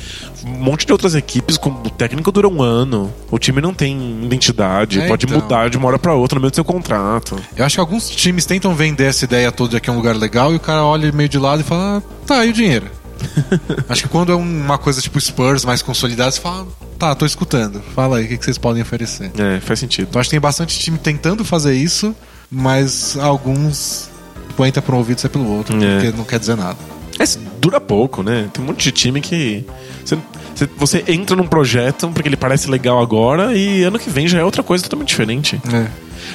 Um 0.45 0.51
monte 0.63 0.87
de 0.87 0.93
outras 0.93 1.15
equipes, 1.15 1.57
com, 1.57 1.71
o 1.71 1.91
técnico 1.91 2.31
dura 2.31 2.47
um 2.47 2.63
ano, 2.63 3.13
o 3.31 3.39
time 3.39 3.61
não 3.61 3.73
tem 3.73 4.23
identidade, 4.25 5.01
É, 5.01 5.09
pode 5.09 5.25
então. 5.27 5.41
mudar 5.41 5.71
de 5.71 5.79
uma 5.79 5.89
hora 5.89 5.99
pra 5.99 6.15
outra 6.15 6.37
no 6.37 6.43
meio 6.43 6.51
do 6.51 6.55
seu 6.55 6.65
contrato. 6.65 7.41
Eu 7.57 7.65
acho 7.65 7.77
que 7.77 7.81
alguns 7.81 8.11
times 8.11 8.45
tentam 8.45 8.75
vender 8.75 9.05
essa 9.05 9.25
ideia 9.25 9.51
toda 9.51 9.71
de 9.71 9.77
aqui 9.79 9.89
é 9.89 9.93
um 9.93 9.97
lugar 9.97 10.15
legal 10.15 10.53
e 10.53 10.57
o 10.57 10.61
cara 10.61 10.85
olha 10.85 11.11
meio 11.11 11.29
de 11.29 11.39
lado 11.39 11.61
e 11.63 11.65
fala, 11.65 11.99
ah, 11.99 12.03
tá, 12.27 12.45
e 12.45 12.51
o 12.51 12.53
dinheiro? 12.53 12.87
acho 13.89 14.03
que 14.03 14.09
quando 14.09 14.33
é 14.33 14.35
uma 14.35 14.79
coisa 14.79 15.01
tipo 15.01 15.21
Spurs 15.21 15.65
mais 15.65 15.83
consolidada, 15.83 16.31
você 16.31 16.41
fala, 16.41 16.67
tá, 16.99 17.15
tô 17.15 17.27
escutando, 17.27 17.81
fala 17.95 18.19
aí, 18.19 18.25
o 18.25 18.29
que 18.29 18.39
que 18.39 18.45
vocês 18.45 18.59
podem 18.59 18.83
oferecer? 18.83 19.31
É, 19.39 19.61
faz 19.61 19.79
sentido. 19.81 20.09
Então 20.11 20.21
acho 20.21 20.29
que 20.29 20.35
tem 20.35 20.41
bastante 20.41 20.79
time 20.79 20.99
tentando 20.99 21.45
fazer 21.45 21.75
isso, 21.75 22.15
mas 22.51 23.17
alguns 23.19 24.09
tipo, 24.49 24.65
entra 24.67 24.83
por 24.83 24.95
um 24.95 24.99
ouvido 24.99 25.19
e 25.19 25.21
sai 25.21 25.31
pelo 25.31 25.47
outro, 25.49 25.77
É. 25.83 26.01
porque 26.01 26.17
não 26.17 26.25
quer 26.25 26.39
dizer 26.39 26.57
nada. 26.57 26.77
É, 27.19 27.25
dura 27.61 27.81
pouco, 27.81 28.23
né? 28.23 28.49
Tem 28.53 28.63
um 28.65 28.67
monte 28.69 28.83
de 28.85 28.93
time 28.93 29.21
que. 29.21 29.65
Você, 30.05 30.17
você- 30.55 30.69
você 30.77 31.05
entra 31.07 31.37
num 31.37 31.47
projeto 31.47 32.09
porque 32.09 32.29
ele 32.29 32.37
parece 32.37 32.71
legal 32.71 32.99
agora 33.01 33.55
e 33.55 33.83
ano 33.83 33.99
que 33.99 34.09
vem 34.09 34.27
já 34.27 34.39
é 34.41 34.45
outra 34.45 34.63
coisa 34.63 34.83
totalmente 34.85 35.09
diferente. 35.09 35.61
É. 35.73 35.87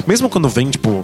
Mesmo 0.06 0.30
quando 0.30 0.48
vem, 0.48 0.70
tipo. 0.70 1.04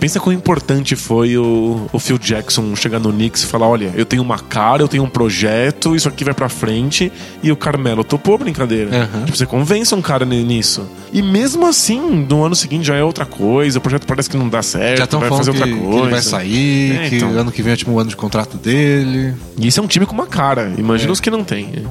Pensa 0.00 0.18
quão 0.18 0.32
importante 0.32 0.96
foi 0.96 1.36
o, 1.36 1.86
o 1.92 1.98
Phil 1.98 2.16
Jackson 2.18 2.74
chegar 2.74 2.98
no 2.98 3.12
Knicks 3.12 3.42
e 3.42 3.46
falar: 3.46 3.68
olha, 3.68 3.92
eu 3.94 4.06
tenho 4.06 4.22
uma 4.22 4.38
cara, 4.38 4.82
eu 4.82 4.88
tenho 4.88 5.02
um 5.04 5.08
projeto, 5.10 5.94
isso 5.94 6.08
aqui 6.08 6.24
vai 6.24 6.32
pra 6.32 6.48
frente. 6.48 7.12
E 7.42 7.52
o 7.52 7.56
Carmelo 7.56 8.02
topou 8.02 8.34
a 8.34 8.38
brincadeira. 8.38 8.90
Aham. 9.04 9.24
Tipo, 9.26 9.36
você 9.36 9.44
convence 9.44 9.94
um 9.94 10.00
cara 10.00 10.24
ni- 10.24 10.42
nisso. 10.42 10.88
E 11.12 11.20
mesmo 11.20 11.66
assim, 11.66 12.00
no 12.28 12.42
ano 12.42 12.54
seguinte 12.56 12.86
já 12.86 12.96
é 12.96 13.04
outra 13.04 13.26
coisa, 13.26 13.76
o 13.78 13.80
projeto 13.82 14.06
parece 14.06 14.30
que 14.30 14.36
não 14.38 14.48
dá 14.48 14.62
certo, 14.62 14.98
Já 15.12 15.18
vai 15.18 15.28
falando 15.28 15.44
fazer 15.44 15.52
que, 15.52 15.58
outra 15.58 15.74
que 15.76 15.80
coisa. 15.84 15.98
ele 16.02 16.10
vai 16.10 16.22
sair, 16.22 16.96
É, 16.96 17.08
que 17.10 17.16
então. 17.16 17.28
ano 17.30 17.52
que 17.52 17.62
vem 17.62 17.70
é 17.70 17.74
o 17.74 17.76
último 17.76 17.98
ano 17.98 18.08
de 18.08 18.16
contrato 18.16 18.56
dele. 18.56 19.34
E 19.58 19.66
isso 19.66 19.78
é 19.80 19.82
um 19.82 19.86
time 19.86 20.06
com 20.06 20.14
uma 20.14 20.26
cara. 20.26 20.72
Imagina 20.78 21.10
É. 21.10 21.12
os 21.12 21.20
que 21.20 21.30
não 21.30 21.44
tem. 21.44 21.84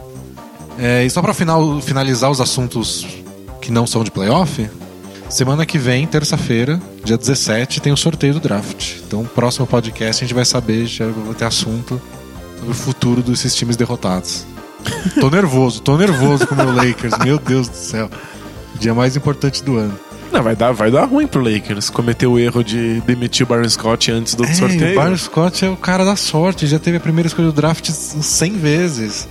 É, 0.79 1.05
e 1.05 1.09
só 1.11 1.21
pra 1.21 1.33
final, 1.33 1.79
finalizar 1.81 2.31
os 2.31 2.41
assuntos 2.41 3.05
que 3.61 3.71
não 3.71 3.85
são 3.85 4.03
de 4.03 4.09
playoff, 4.09 4.67
semana 5.29 5.65
que 5.65 5.77
vem, 5.77 6.05
terça-feira, 6.07 6.81
dia 7.03 7.17
17, 7.17 7.79
tem 7.81 7.93
o 7.93 7.97
sorteio 7.97 8.33
do 8.33 8.39
draft. 8.39 8.95
Então, 9.07 9.23
próximo 9.23 9.65
podcast 9.67 10.23
a 10.23 10.27
gente 10.27 10.35
vai 10.35 10.45
saber, 10.45 10.85
já 10.85 11.05
vai 11.07 11.33
ter 11.35 11.45
assunto 11.45 12.01
sobre 12.57 12.71
o 12.71 12.75
futuro 12.75 13.21
desses 13.21 13.55
times 13.55 13.75
derrotados. 13.77 14.45
tô 15.19 15.29
nervoso, 15.29 15.81
tô 15.81 15.97
nervoso 15.97 16.47
com 16.47 16.55
o 16.55 16.57
meu 16.57 16.71
Lakers, 16.73 17.17
meu 17.23 17.37
Deus 17.37 17.67
do 17.69 17.75
céu. 17.75 18.09
Dia 18.79 18.93
mais 18.93 19.15
importante 19.15 19.63
do 19.63 19.77
ano. 19.77 19.93
Não, 20.31 20.43
vai 20.43 20.55
dar, 20.55 20.71
vai 20.71 20.91
dar 20.91 21.05
ruim 21.05 21.25
pro 21.25 21.41
Lakers 21.41 21.89
cometer 21.89 22.27
o 22.27 22.37
erro 22.37 22.63
de 22.63 23.01
demitir 23.01 23.45
o 23.45 23.49
Byron 23.49 23.67
Scott 23.67 24.11
antes 24.11 24.35
do 24.35 24.45
É, 24.45 24.53
sorteio. 24.53 24.97
o 24.97 25.01
Byron 25.01 25.17
Scott 25.17 25.65
é 25.65 25.69
o 25.69 25.75
cara 25.75 26.05
da 26.05 26.15
sorte, 26.15 26.67
já 26.67 26.77
teve 26.77 26.97
a 26.97 26.99
primeira 26.99 27.27
escolha 27.27 27.47
do 27.47 27.53
draft 27.53 27.89
100 27.89 28.51
vezes. 28.53 29.27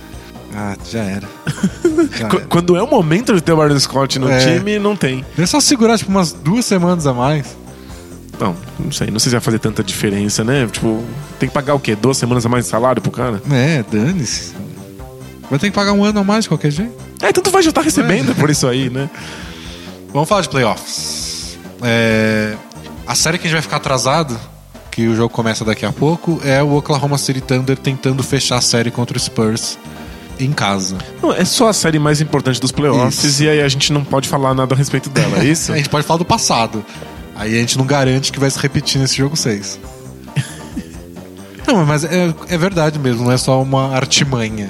Ah, 0.55 0.75
já 0.89 1.01
era. 1.03 1.27
Já 2.17 2.27
era. 2.27 2.39
Quando 2.47 2.75
é 2.75 2.81
o 2.81 2.87
momento 2.89 3.33
de 3.35 3.41
ter 3.41 3.51
o 3.51 3.57
Byron 3.57 3.79
Scott 3.79 4.17
no 4.19 4.29
É. 4.31 4.39
time, 4.39 4.79
não 4.79 4.95
tem. 4.95 5.23
É 5.37 5.45
só 5.45 5.59
segurar 5.59 5.97
tipo 5.97 6.09
umas 6.09 6.31
duas 6.33 6.65
semanas 6.65 7.05
a 7.05 7.13
mais. 7.13 7.55
Não, 8.39 8.55
não 8.79 8.91
sei. 8.91 9.11
Não 9.11 9.19
sei 9.19 9.29
se 9.29 9.35
vai 9.35 9.41
fazer 9.41 9.59
tanta 9.59 9.83
diferença, 9.83 10.43
né? 10.43 10.67
Tipo, 10.71 11.03
tem 11.39 11.47
que 11.49 11.53
pagar 11.53 11.73
o 11.75 11.79
quê? 11.79 11.95
Duas 11.95 12.17
semanas 12.17 12.45
a 12.45 12.49
mais 12.49 12.65
de 12.65 12.71
salário 12.71 13.01
pro 13.01 13.11
cara? 13.11 13.41
É, 13.51 13.83
dane-se. 13.91 14.53
Vai 15.49 15.59
ter 15.59 15.69
que 15.69 15.75
pagar 15.75 15.93
um 15.93 16.03
ano 16.03 16.19
a 16.19 16.23
mais 16.23 16.45
de 16.45 16.49
qualquer 16.49 16.71
jeito. 16.71 16.93
É, 17.21 17.31
tanto 17.33 17.51
vai 17.51 17.61
já 17.61 17.71
tá 17.71 17.81
recebendo 17.81 18.33
por 18.35 18.49
isso 18.49 18.65
aí, 18.67 18.89
né? 18.89 19.09
Vamos 20.13 20.27
falar 20.29 20.41
de 20.41 20.49
playoffs. 20.49 21.57
É, 21.83 22.55
A 23.05 23.13
série 23.15 23.37
que 23.37 23.45
a 23.45 23.49
gente 23.49 23.55
vai 23.55 23.61
ficar 23.61 23.77
atrasado, 23.77 24.39
que 24.89 25.07
o 25.07 25.15
jogo 25.15 25.29
começa 25.33 25.65
daqui 25.65 25.85
a 25.85 25.91
pouco, 25.91 26.39
é 26.45 26.61
o 26.63 26.73
Oklahoma 26.75 27.17
City 27.17 27.41
Thunder 27.41 27.77
tentando 27.77 28.23
fechar 28.23 28.57
a 28.57 28.61
série 28.61 28.89
contra 28.91 29.17
o 29.17 29.19
Spurs 29.19 29.77
em 30.45 30.51
casa. 30.51 30.97
Não, 31.21 31.33
é 31.33 31.43
só 31.45 31.69
a 31.69 31.73
série 31.73 31.99
mais 31.99 32.21
importante 32.21 32.59
dos 32.59 32.71
playoffs 32.71 33.23
Isso. 33.23 33.43
e 33.43 33.49
aí 33.49 33.61
a 33.61 33.67
gente 33.67 33.91
não 33.93 34.03
pode 34.03 34.27
falar 34.29 34.53
nada 34.53 34.73
a 34.73 34.77
respeito 34.77 35.09
dela, 35.09 35.39
é 35.39 35.45
isso? 35.45 35.71
A 35.73 35.77
gente 35.77 35.89
pode 35.89 36.05
falar 36.05 36.17
do 36.17 36.25
passado. 36.25 36.83
Aí 37.35 37.55
a 37.55 37.59
gente 37.59 37.77
não 37.77 37.85
garante 37.85 38.31
que 38.31 38.39
vai 38.39 38.49
se 38.49 38.59
repetir 38.59 38.99
nesse 38.99 39.15
jogo 39.15 39.35
6. 39.37 39.79
Não, 41.67 41.85
mas 41.85 42.03
é, 42.03 42.33
é 42.49 42.57
verdade 42.57 42.97
mesmo, 42.97 43.23
não 43.25 43.31
é 43.31 43.37
só 43.37 43.61
uma 43.61 43.95
artimanha. 43.95 44.69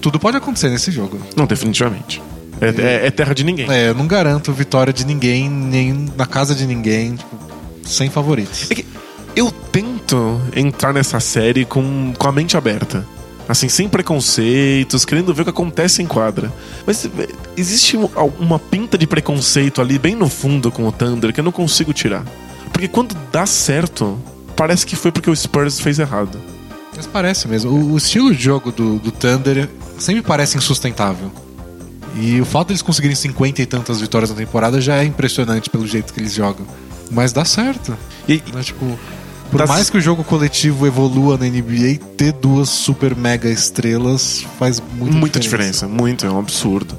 Tudo 0.00 0.18
pode 0.18 0.36
acontecer 0.36 0.68
nesse 0.68 0.90
jogo. 0.90 1.18
Não, 1.36 1.46
definitivamente. 1.46 2.20
É, 2.60 2.68
é- 2.68 3.06
é 3.06 3.10
terra 3.10 3.32
de 3.34 3.44
ninguém. 3.44 3.70
É, 3.70 3.90
eu 3.90 3.94
não 3.94 4.06
garanto 4.06 4.52
vitória 4.52 4.92
de 4.92 5.06
ninguém, 5.06 5.48
nem 5.48 6.08
na 6.16 6.26
casa 6.26 6.54
de 6.54 6.66
ninguém, 6.66 7.14
tipo, 7.14 7.38
sem 7.86 8.10
favoritos. 8.10 8.68
É 8.70 8.74
que 8.74 8.84
eu 9.36 9.50
tento 9.52 10.40
entrar 10.56 10.92
nessa 10.92 11.20
série 11.20 11.64
com, 11.64 12.12
com 12.18 12.28
a 12.28 12.32
mente 12.32 12.56
aberta. 12.56 13.06
Assim, 13.48 13.68
sem 13.68 13.88
preconceitos, 13.88 15.04
querendo 15.04 15.32
ver 15.32 15.42
o 15.42 15.44
que 15.44 15.50
acontece 15.50 16.02
em 16.02 16.06
quadra. 16.06 16.52
Mas 16.86 17.04
é, 17.06 17.10
existe 17.56 17.96
um- 17.96 18.08
uma 18.38 18.58
pinta 18.58 18.98
de 18.98 19.06
preconceito 19.06 19.80
ali 19.80 19.98
bem 19.98 20.14
no 20.14 20.28
fundo 20.28 20.70
com 20.70 20.86
o 20.86 20.92
Thunder 20.92 21.32
que 21.32 21.40
eu 21.40 21.44
não 21.44 21.52
consigo 21.52 21.92
tirar. 21.92 22.24
Porque 22.72 22.86
quando 22.88 23.16
dá 23.32 23.46
certo, 23.46 24.18
parece 24.54 24.84
que 24.86 24.94
foi 24.94 25.10
porque 25.10 25.30
o 25.30 25.34
Spurs 25.36 25.80
fez 25.80 25.98
errado. 25.98 26.38
Mas 26.94 27.06
parece 27.06 27.48
mesmo. 27.48 27.70
O, 27.70 27.92
o 27.92 27.96
estilo 27.96 28.34
de 28.34 28.42
jogo 28.42 28.70
do, 28.70 28.98
do 28.98 29.10
Thunder 29.10 29.68
sempre 29.98 30.20
parece 30.22 30.58
insustentável. 30.58 31.30
E 32.20 32.40
o 32.40 32.44
fato 32.44 32.68
deles 32.68 32.82
conseguirem 32.82 33.14
50 33.16 33.62
e 33.62 33.66
tantas 33.66 34.00
vitórias 34.00 34.28
na 34.30 34.36
temporada 34.36 34.80
já 34.80 34.96
é 34.96 35.04
impressionante 35.04 35.70
pelo 35.70 35.86
jeito 35.86 36.12
que 36.12 36.20
eles 36.20 36.34
jogam. 36.34 36.66
Mas 37.10 37.32
dá 37.32 37.44
certo. 37.44 37.96
E, 38.28 38.42
Né? 38.52 38.62
Tipo, 38.62 38.98
por 39.50 39.58
Dá 39.58 39.66
mais 39.66 39.90
que 39.90 39.96
o 39.96 40.00
jogo 40.00 40.22
coletivo 40.22 40.86
evolua 40.86 41.36
na 41.36 41.46
NBA, 41.46 41.98
ter 42.16 42.32
duas 42.32 42.68
super 42.68 43.16
mega 43.16 43.48
estrelas 43.48 44.44
faz 44.58 44.82
muita, 44.94 45.16
muita 45.16 45.40
diferença, 45.40 45.88
muito, 45.88 46.26
é 46.26 46.30
um 46.30 46.38
absurdo. 46.38 46.96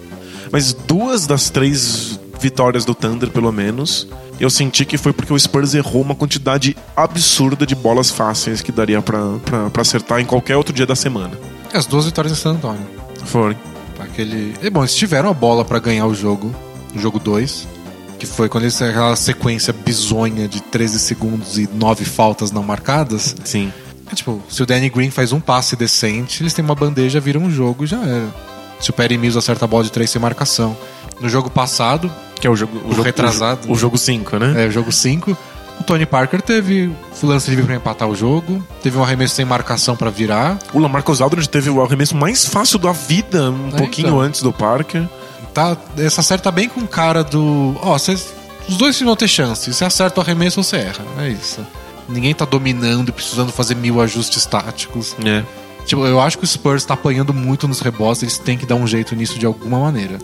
Mas 0.52 0.74
duas 0.74 1.28
das 1.28 1.50
três 1.50 2.20
vitórias 2.40 2.86
do 2.86 2.96
Thunder, 2.96 3.30
pelo 3.30 3.52
menos, 3.52 4.08
eu 4.40 4.50
senti 4.50 4.86
que 4.86 4.98
foi 4.98 5.14
porque 5.14 5.34
o 5.34 5.38
Spurs 5.40 5.74
errou 5.76 6.02
uma 6.02 6.16
quantidade 6.16 6.76
absurda 6.96 7.66
de 7.66 7.76
bolas 7.76 8.10
fáceis 8.10 8.62
que 8.62 8.72
daria 8.72 9.02
pra 9.02 9.40
acertar 9.82 10.20
em 10.20 10.26
qualquer 10.26 10.56
outro 10.56 10.74
dia 10.74 10.86
da 10.86 10.96
semana. 10.96 11.38
As 11.74 11.86
duas 11.86 12.06
vitórias 12.06 12.34
em 12.34 12.36
San 12.36 12.52
Antonio. 12.52 12.88
Foi. 13.26 13.56
Aquele... 14.00 14.56
E, 14.62 14.70
bom, 14.70 14.82
eles 14.82 14.96
tiveram 14.96 15.30
a 15.30 15.34
bola 15.34 15.66
pra 15.66 15.78
ganhar 15.78 16.08
o 16.08 16.16
jogo, 16.16 16.56
o 16.96 17.00
jogo 17.00 17.20
2, 17.20 17.68
que 18.20 18.28
foi 18.28 18.48
quando 18.50 18.66
eles 18.66 18.80
aquela 18.82 19.16
sequência 19.16 19.74
bizonha 19.74 20.48
de 20.48 20.62
13 20.62 21.00
segundos 21.00 21.58
e 21.58 21.68
9 21.74 22.06
faltas 22.06 22.52
não 22.52 22.62
marcadas. 22.62 23.36
Sim. 23.44 23.72
É, 24.12 24.16
tipo, 24.16 24.42
se 24.50 24.62
o 24.62 24.66
Danny 24.66 24.90
Green 24.90 25.10
faz 25.10 25.32
um 25.32 25.40
passe 25.40 25.76
decente, 25.76 26.44
eles 26.44 26.54
têm 26.54 26.64
uma 26.66 26.76
bandeja, 26.76 27.20
viram 27.20 27.42
um 27.42 27.50
jogo 27.52 27.84
e 27.84 27.88
já 27.88 28.02
era. 28.02 28.28
Se 28.80 28.90
o 28.90 28.94
Perry 28.94 29.18
Mills 29.18 29.38
acerta 29.38 29.66
a 29.66 29.68
bola 29.68 29.84
de 29.84 29.92
3 29.92 30.10
sem 30.10 30.22
marcação. 30.22 30.76
No 31.20 31.28
jogo 31.28 31.50
passado, 31.50 32.10
Que 32.40 32.48
é 32.48 32.50
o 32.50 32.56
jogo. 32.56 32.78
O, 32.86 32.88
O 32.88 32.92
jogo 32.92 33.02
retrasado. 33.04 33.72
O, 33.72 33.76
jogo 33.76 33.98
5, 33.98 34.38
né? 34.40 34.64
é, 34.64 34.68
o 34.68 34.72
jogo 34.72 34.92
5, 34.92 35.38
o 35.80 35.84
Tony 35.84 36.06
Parker 36.06 36.42
teve 36.42 36.90
lance 37.22 37.50
livre 37.50 37.66
pra 37.66 37.76
empatar 37.76 38.08
o 38.08 38.16
jogo, 38.16 38.66
teve 38.82 38.98
um 38.98 39.04
arremesso 39.04 39.36
sem 39.36 39.44
marcação 39.46 39.96
pra 39.98 40.10
virar. 40.10 40.58
O 40.74 40.80
Lamarcus 40.80 41.20
Aldridge 41.22 41.50
teve 41.50 41.70
o 41.70 41.82
arremesso 41.84 42.16
mais 42.16 42.46
fácil 42.46 42.80
da 42.80 42.92
vida, 42.94 43.52
um 43.52 43.70
É, 43.70 43.78
pouquinho 43.78 44.08
então. 44.08 44.20
antes 44.22 44.42
do 44.42 44.52
Parker. 44.54 45.04
Tá, 45.54 45.78
essa 45.98 46.22
série 46.22 46.42
tá 46.42 46.52
bem 46.52 46.70
com 46.70 46.86
cara 46.88 47.24
do. 47.24 47.76
Ó, 47.82 47.98
vocês. 47.98 48.34
Os 48.68 48.78
dois 48.78 49.00
vão 49.02 49.16
ter 49.16 49.28
chance. 49.28 49.74
Se 49.74 49.84
acerta 49.84 50.20
o 50.20 50.24
arremesso 50.24 50.60
ou 50.60 50.64
você 50.64 50.78
erra. 50.78 51.04
É 51.18 51.30
isso. 51.30 51.66
Ninguém 52.08 52.34
tá 52.36 52.46
dominando 52.46 53.10
e 53.10 53.12
precisando 53.12 53.52
fazer 53.52 53.76
mil 53.76 54.00
ajustes 54.02 54.46
táticos. 54.46 55.16
É. 55.26 55.44
Tipo, 55.86 56.06
eu 56.06 56.20
acho 56.20 56.38
que 56.38 56.44
o 56.44 56.48
Spurs 56.48 56.84
tá 56.86 56.94
apanhando 56.94 57.34
muito 57.34 57.68
nos 57.68 57.80
rebotes, 57.80 58.22
eles 58.22 58.38
têm 58.38 58.58
que 58.58 58.66
dar 58.66 58.76
um 58.76 58.86
jeito 58.86 59.16
nisso 59.16 59.40
de 59.40 59.46
alguma 59.46 59.80
maneira. 59.80 60.20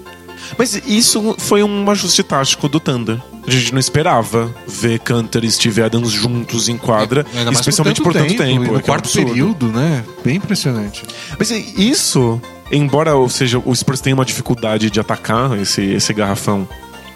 Mas 0.57 0.79
isso 0.85 1.35
foi 1.39 1.63
um 1.63 1.89
ajuste 1.89 2.21
tático 2.21 2.69
do 2.69 2.79
Thunder. 2.79 3.19
A 3.47 3.51
gente 3.51 3.71
não 3.71 3.79
esperava 3.79 4.53
ver 4.67 4.99
Cantor 4.99 5.43
e 5.43 5.51
Steve 5.51 5.81
Adams 5.81 6.11
juntos 6.11 6.67
em 6.69 6.77
quadra, 6.77 7.25
mais 7.33 7.59
especialmente 7.59 8.01
por 8.01 8.13
tanto 8.13 8.35
tempo. 8.35 8.63
e 8.63 8.67
no 8.67 8.75
é 8.75 8.79
é 8.79 8.81
quarto 8.81 9.05
absurdo. 9.05 9.27
período, 9.29 9.67
né? 9.67 10.03
Bem 10.23 10.35
impressionante. 10.35 11.03
Mas 11.37 11.49
isso, 11.51 12.39
embora 12.71 13.15
ou 13.15 13.29
seja, 13.29 13.61
o 13.63 13.75
Spurs 13.75 14.01
tenha 14.01 14.15
uma 14.15 14.25
dificuldade 14.25 14.89
de 14.89 14.99
atacar 14.99 15.57
esse, 15.59 15.81
esse 15.81 16.13
garrafão, 16.13 16.67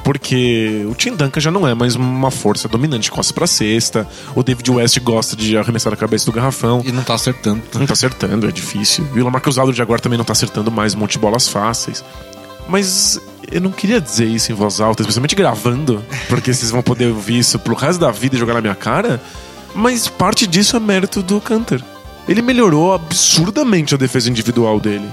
porque 0.04 0.86
o 0.90 0.96
Tim 0.96 1.16
Duncan 1.16 1.40
já 1.40 1.52
não 1.52 1.68
é 1.68 1.74
mais 1.74 1.96
uma 1.96 2.32
força 2.32 2.68
dominante 2.68 3.04
de 3.04 3.12
costas 3.12 3.32
pra 3.32 3.46
cesta. 3.46 4.08
O 4.36 4.42
David 4.42 4.72
West 4.72 5.00
gosta 5.00 5.36
de 5.36 5.58
arremessar 5.58 5.94
a 5.94 5.98
cabeça 5.98 6.26
do 6.26 6.32
garrafão. 6.32 6.82
E 6.86 6.92
não 6.92 7.04
tá 7.04 7.14
acertando. 7.14 7.62
Não 7.76 7.86
tá 7.86 7.94
acertando, 7.94 8.48
é 8.48 8.52
difícil. 8.52 9.06
E 9.14 9.20
o 9.20 9.26
Lamarcus 9.26 9.58
Aldridge 9.58 9.82
agora 9.82 10.02
também 10.02 10.18
não 10.18 10.26
tá 10.26 10.34
acertando 10.34 10.72
mais 10.72 10.96
um 10.96 11.00
monte 11.00 11.14
de 11.14 11.20
bolas 11.20 11.48
fáceis. 11.48 12.04
Mas 12.68 13.20
eu 13.52 13.60
não 13.60 13.72
queria 13.72 14.00
dizer 14.00 14.26
isso 14.26 14.52
em 14.52 14.56
voz 14.56 14.80
alta, 14.80 15.02
especialmente 15.02 15.36
gravando, 15.36 16.04
porque 16.30 16.54
vocês 16.54 16.72
vão 16.72 16.82
poder 16.82 17.08
ouvir 17.08 17.40
isso 17.40 17.60
pro 17.60 17.76
resto 17.76 18.00
da 18.00 18.12
vida 18.12 18.36
e 18.36 18.40
jogar 18.40 18.54
na 18.54 18.62
minha 18.62 18.76
cara. 18.76 19.22
Mas 19.76 20.08
parte 20.08 20.48
disso 20.48 20.76
é 20.78 20.80
mérito 20.80 21.22
do 21.22 21.42
Canter. 21.42 21.84
Ele 22.28 22.42
melhorou 22.42 22.94
absurdamente 22.94 23.96
a 23.96 23.98
defesa 23.98 24.30
individual 24.30 24.80
dele. 24.80 25.10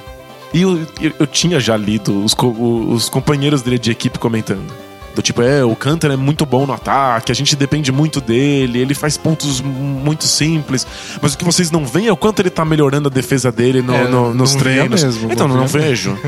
E 0.57 0.63
eu, 0.63 0.87
eu, 1.01 1.13
eu 1.21 1.27
tinha 1.27 1.61
já 1.61 1.77
lido 1.77 2.25
os, 2.25 2.33
co- 2.35 2.49
os 2.49 3.09
companheiros 3.09 3.61
dele 3.63 3.79
de 3.79 3.91
equipe 3.91 4.19
comentando. 4.19 4.73
Do 5.15 5.23
tipo, 5.23 5.41
é, 5.41 5.65
o 5.65 5.75
Canter 5.75 6.11
é 6.11 6.17
muito 6.17 6.45
bom 6.45 6.67
no 6.67 6.75
ataque, 6.75 7.33
a 7.33 7.35
gente 7.35 7.57
depende 7.57 7.91
muito 7.91 8.21
dele, 8.21 8.79
ele 8.81 8.93
faz 8.95 9.17
pontos 9.17 9.63
muito 9.63 10.25
simples. 10.25 10.87
Mas 11.23 11.33
o 11.33 11.39
que 11.39 11.45
vocês 11.45 11.71
não 11.71 11.87
veem 11.87 12.07
é 12.09 12.13
o 12.13 12.17
quanto 12.19 12.41
ele 12.41 12.51
tá 12.51 12.65
melhorando 12.67 13.09
a 13.09 13.11
defesa 13.11 13.51
dele 13.51 13.81
no- 13.81 13.95
É, 13.95 14.07
no- 14.09 14.35
nos 14.35 14.55
treinos. 14.55 15.03
mesmo, 15.03 15.33
então, 15.33 15.49
não 15.49 15.57
não, 15.57 15.67
vejo. 15.67 16.19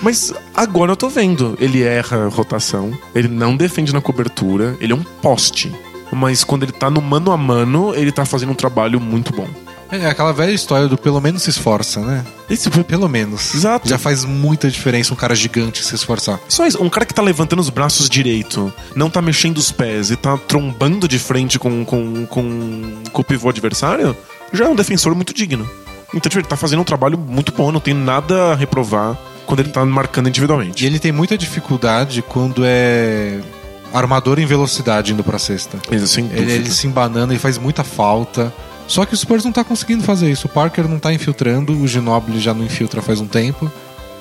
Mas 0.00 0.32
agora 0.54 0.92
eu 0.92 0.96
tô 0.96 1.08
vendo. 1.10 1.56
Ele 1.60 1.82
erra 1.82 2.24
a 2.24 2.28
rotação, 2.28 2.90
ele 3.14 3.28
não 3.28 3.54
defende 3.56 3.92
na 3.92 4.00
cobertura, 4.00 4.76
ele 4.80 4.92
é 4.92 4.96
um 4.96 5.02
poste. 5.02 5.70
Mas 6.10 6.42
quando 6.44 6.62
ele 6.64 6.72
tá 6.72 6.90
no 6.90 7.00
mano 7.02 7.32
a 7.32 7.36
mano, 7.36 7.94
ele 7.94 8.12
tá 8.12 8.24
fazendo 8.24 8.52
um 8.52 8.54
trabalho 8.54 8.98
muito 9.00 9.32
bom. 9.32 9.46
É 9.92 10.06
aquela 10.06 10.32
velha 10.32 10.50
história 10.52 10.88
do 10.88 10.96
pelo 10.96 11.20
menos 11.20 11.42
se 11.42 11.50
esforça, 11.50 12.00
né? 12.00 12.24
Esse 12.48 12.70
foi 12.70 12.82
Pelo 12.82 13.08
menos. 13.08 13.54
Exato. 13.54 13.86
Já 13.88 13.98
faz 13.98 14.24
muita 14.24 14.70
diferença 14.70 15.12
um 15.12 15.16
cara 15.16 15.34
gigante 15.34 15.84
se 15.84 15.94
esforçar. 15.94 16.40
Só 16.48 16.66
isso, 16.66 16.82
um 16.82 16.88
cara 16.88 17.04
que 17.04 17.12
tá 17.12 17.20
levantando 17.20 17.60
os 17.60 17.68
braços 17.68 18.08
direito, 18.08 18.72
não 18.96 19.10
tá 19.10 19.20
mexendo 19.20 19.58
os 19.58 19.70
pés 19.70 20.10
e 20.10 20.16
tá 20.16 20.38
trombando 20.38 21.06
de 21.06 21.18
frente 21.18 21.58
com, 21.58 21.84
com, 21.84 22.26
com, 22.26 23.02
com 23.12 23.20
o 23.20 23.24
pivô 23.24 23.50
adversário, 23.50 24.16
já 24.52 24.64
é 24.64 24.68
um 24.68 24.74
defensor 24.74 25.14
muito 25.14 25.34
digno. 25.34 25.68
Então, 26.14 26.28
tipo, 26.28 26.38
ele 26.38 26.46
tá 26.48 26.56
fazendo 26.56 26.80
um 26.80 26.84
trabalho 26.84 27.18
muito 27.18 27.52
bom, 27.52 27.70
não 27.70 27.80
tem 27.80 27.94
nada 27.94 28.52
a 28.52 28.54
reprovar 28.54 29.16
quando 29.46 29.60
ele 29.60 29.70
tá 29.70 29.84
marcando 29.84 30.26
E 30.26 30.30
individualmente. 30.30 30.86
ele 30.86 30.98
tem 30.98 31.12
muita 31.12 31.36
dificuldade 31.36 32.22
quando 32.22 32.62
é 32.64 33.40
armador 33.92 34.38
em 34.38 34.46
velocidade 34.46 35.12
indo 35.12 35.22
pra 35.22 35.38
cesta. 35.38 35.78
Isso, 35.90 36.20
Ele, 36.20 36.52
ele 36.52 36.70
se 36.70 36.86
embanando 36.86 37.34
e 37.34 37.38
faz 37.38 37.58
muita 37.58 37.84
falta. 37.84 38.52
Só 38.92 39.06
que 39.06 39.14
o 39.14 39.16
Spurs 39.16 39.42
não 39.42 39.52
tá 39.52 39.64
conseguindo 39.64 40.04
fazer 40.04 40.30
isso. 40.30 40.46
O 40.46 40.50
Parker 40.50 40.86
não 40.86 40.98
tá 40.98 41.14
infiltrando, 41.14 41.72
o 41.72 41.88
Ginobili 41.88 42.38
já 42.38 42.52
não 42.52 42.62
infiltra 42.62 43.00
faz 43.00 43.20
um 43.20 43.26
tempo. 43.26 43.72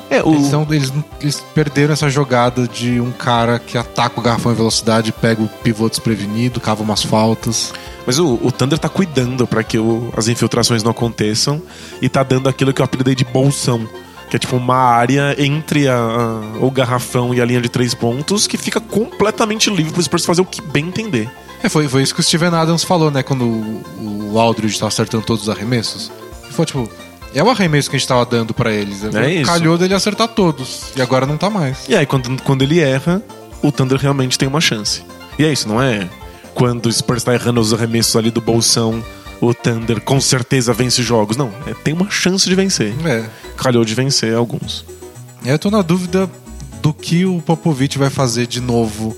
É, 0.10 0.24
o... 0.24 0.34
Eles, 0.34 0.48
são- 0.48 0.66
eles, 0.70 0.94
eles 1.20 1.44
perderam 1.54 1.92
essa 1.92 2.10
jogada 2.10 2.66
de 2.70 3.02
um 3.02 3.12
cara 3.12 3.60
que 3.60 3.78
ataca 3.78 4.18
o 4.18 4.24
garrafão 4.24 4.54
em 4.54 4.56
velocidade, 4.56 5.12
pega 5.12 5.42
o 5.44 5.48
pivô 5.62 5.90
desprevenido, 5.90 6.62
cava 6.62 6.84
umas 6.84 7.04
faltas. 7.04 7.74
Mas 8.08 8.18
o, 8.18 8.40
o 8.42 8.50
Thunder 8.50 8.80
tá 8.80 8.88
cuidando 8.88 9.46
pra 9.46 9.62
que 9.62 9.78
o- 9.78 10.10
as 10.16 10.30
infiltrações 10.30 10.84
não 10.84 10.92
aconteçam 10.92 11.62
e 12.02 12.08
tá 12.08 12.24
dando 12.24 12.48
aquilo 12.48 12.72
que 12.74 12.80
eu 12.82 12.86
apelidei 12.86 13.14
de 13.14 13.26
bolsão. 13.26 13.86
Que 14.30 14.38
é 14.38 14.40
tipo 14.40 14.56
uma 14.56 14.78
área 14.78 15.36
entre 15.38 15.90
a- 15.90 15.96
a- 15.98 16.58
o 16.66 16.72
garrafão 16.72 17.34
e 17.34 17.42
a 17.42 17.46
linha 17.46 17.60
de 17.60 17.68
três 17.68 17.94
pontos 17.94 18.48
que 18.48 18.56
fica 18.58 18.80
completamente 18.80 19.70
livre 19.70 19.92
pro 19.92 20.02
Spurs 20.02 20.24
fazer 20.26 20.40
o 20.42 20.46
que 20.46 20.62
bem 20.62 20.88
entender. 20.88 21.30
É, 21.64 21.70
foi, 21.70 21.88
foi 21.88 22.02
isso 22.02 22.14
que 22.16 22.22
o 22.22 22.24
Steven 22.24 22.50
Adams 22.56 22.84
falou, 22.84 23.12
né? 23.12 23.22
Quando 23.22 23.44
o, 23.46 23.84
o 24.00 24.21
Aldridge 24.40 24.78
tava 24.80 24.88
acertando 24.88 25.26
todos 25.26 25.44
os 25.44 25.50
arremessos. 25.50 26.12
Ele 26.44 26.52
falou, 26.52 26.66
tipo, 26.66 26.90
é 27.34 27.44
o 27.44 27.50
arremesso 27.50 27.90
que 27.90 27.96
a 27.96 28.00
gente 28.00 28.08
tava 28.08 28.26
dando 28.26 28.54
pra 28.54 28.72
eles. 28.72 29.04
É 29.04 29.32
isso. 29.32 29.52
Calhou 29.52 29.78
dele 29.78 29.94
acertar 29.94 30.28
todos. 30.28 30.92
E 30.96 31.02
agora 31.02 31.26
não 31.26 31.38
tá 31.38 31.50
mais. 31.50 31.88
E 31.88 31.96
aí, 31.96 32.06
quando, 32.06 32.42
quando 32.44 32.62
ele 32.62 32.80
erra, 32.80 33.22
o 33.62 33.72
Thunder 33.72 33.98
realmente 33.98 34.38
tem 34.38 34.48
uma 34.48 34.62
chance. 34.62 35.04
E 35.40 35.46
é 35.46 35.52
isso, 35.52 35.68
não 35.68 35.82
é? 35.82 36.10
Quando 36.54 36.88
o 36.88 36.92
Spurs 36.92 37.24
tá 37.24 37.34
errando 37.34 37.62
os 37.62 37.74
arremessos 37.74 38.16
ali 38.16 38.30
do 38.30 38.42
bolsão, 38.42 39.04
o 39.40 39.54
Thunder 39.54 40.02
com 40.02 40.20
certeza 40.20 40.74
vence 40.74 41.02
jogos. 41.02 41.38
Não, 41.38 41.52
é, 41.66 41.74
tem 41.74 41.94
uma 41.94 42.10
chance 42.10 42.48
de 42.48 42.54
vencer. 42.54 42.94
É. 43.06 43.26
Calhou 43.56 43.86
de 43.86 43.96
vencer 43.96 44.36
alguns. 44.36 44.86
Eu 45.46 45.58
tô 45.58 45.72
na 45.72 45.82
dúvida 45.82 46.30
do 46.82 46.94
que 46.94 47.26
o 47.26 47.42
Popovich 47.42 47.98
vai 47.98 48.10
fazer 48.10 48.46
de 48.46 48.60
novo 48.60 49.16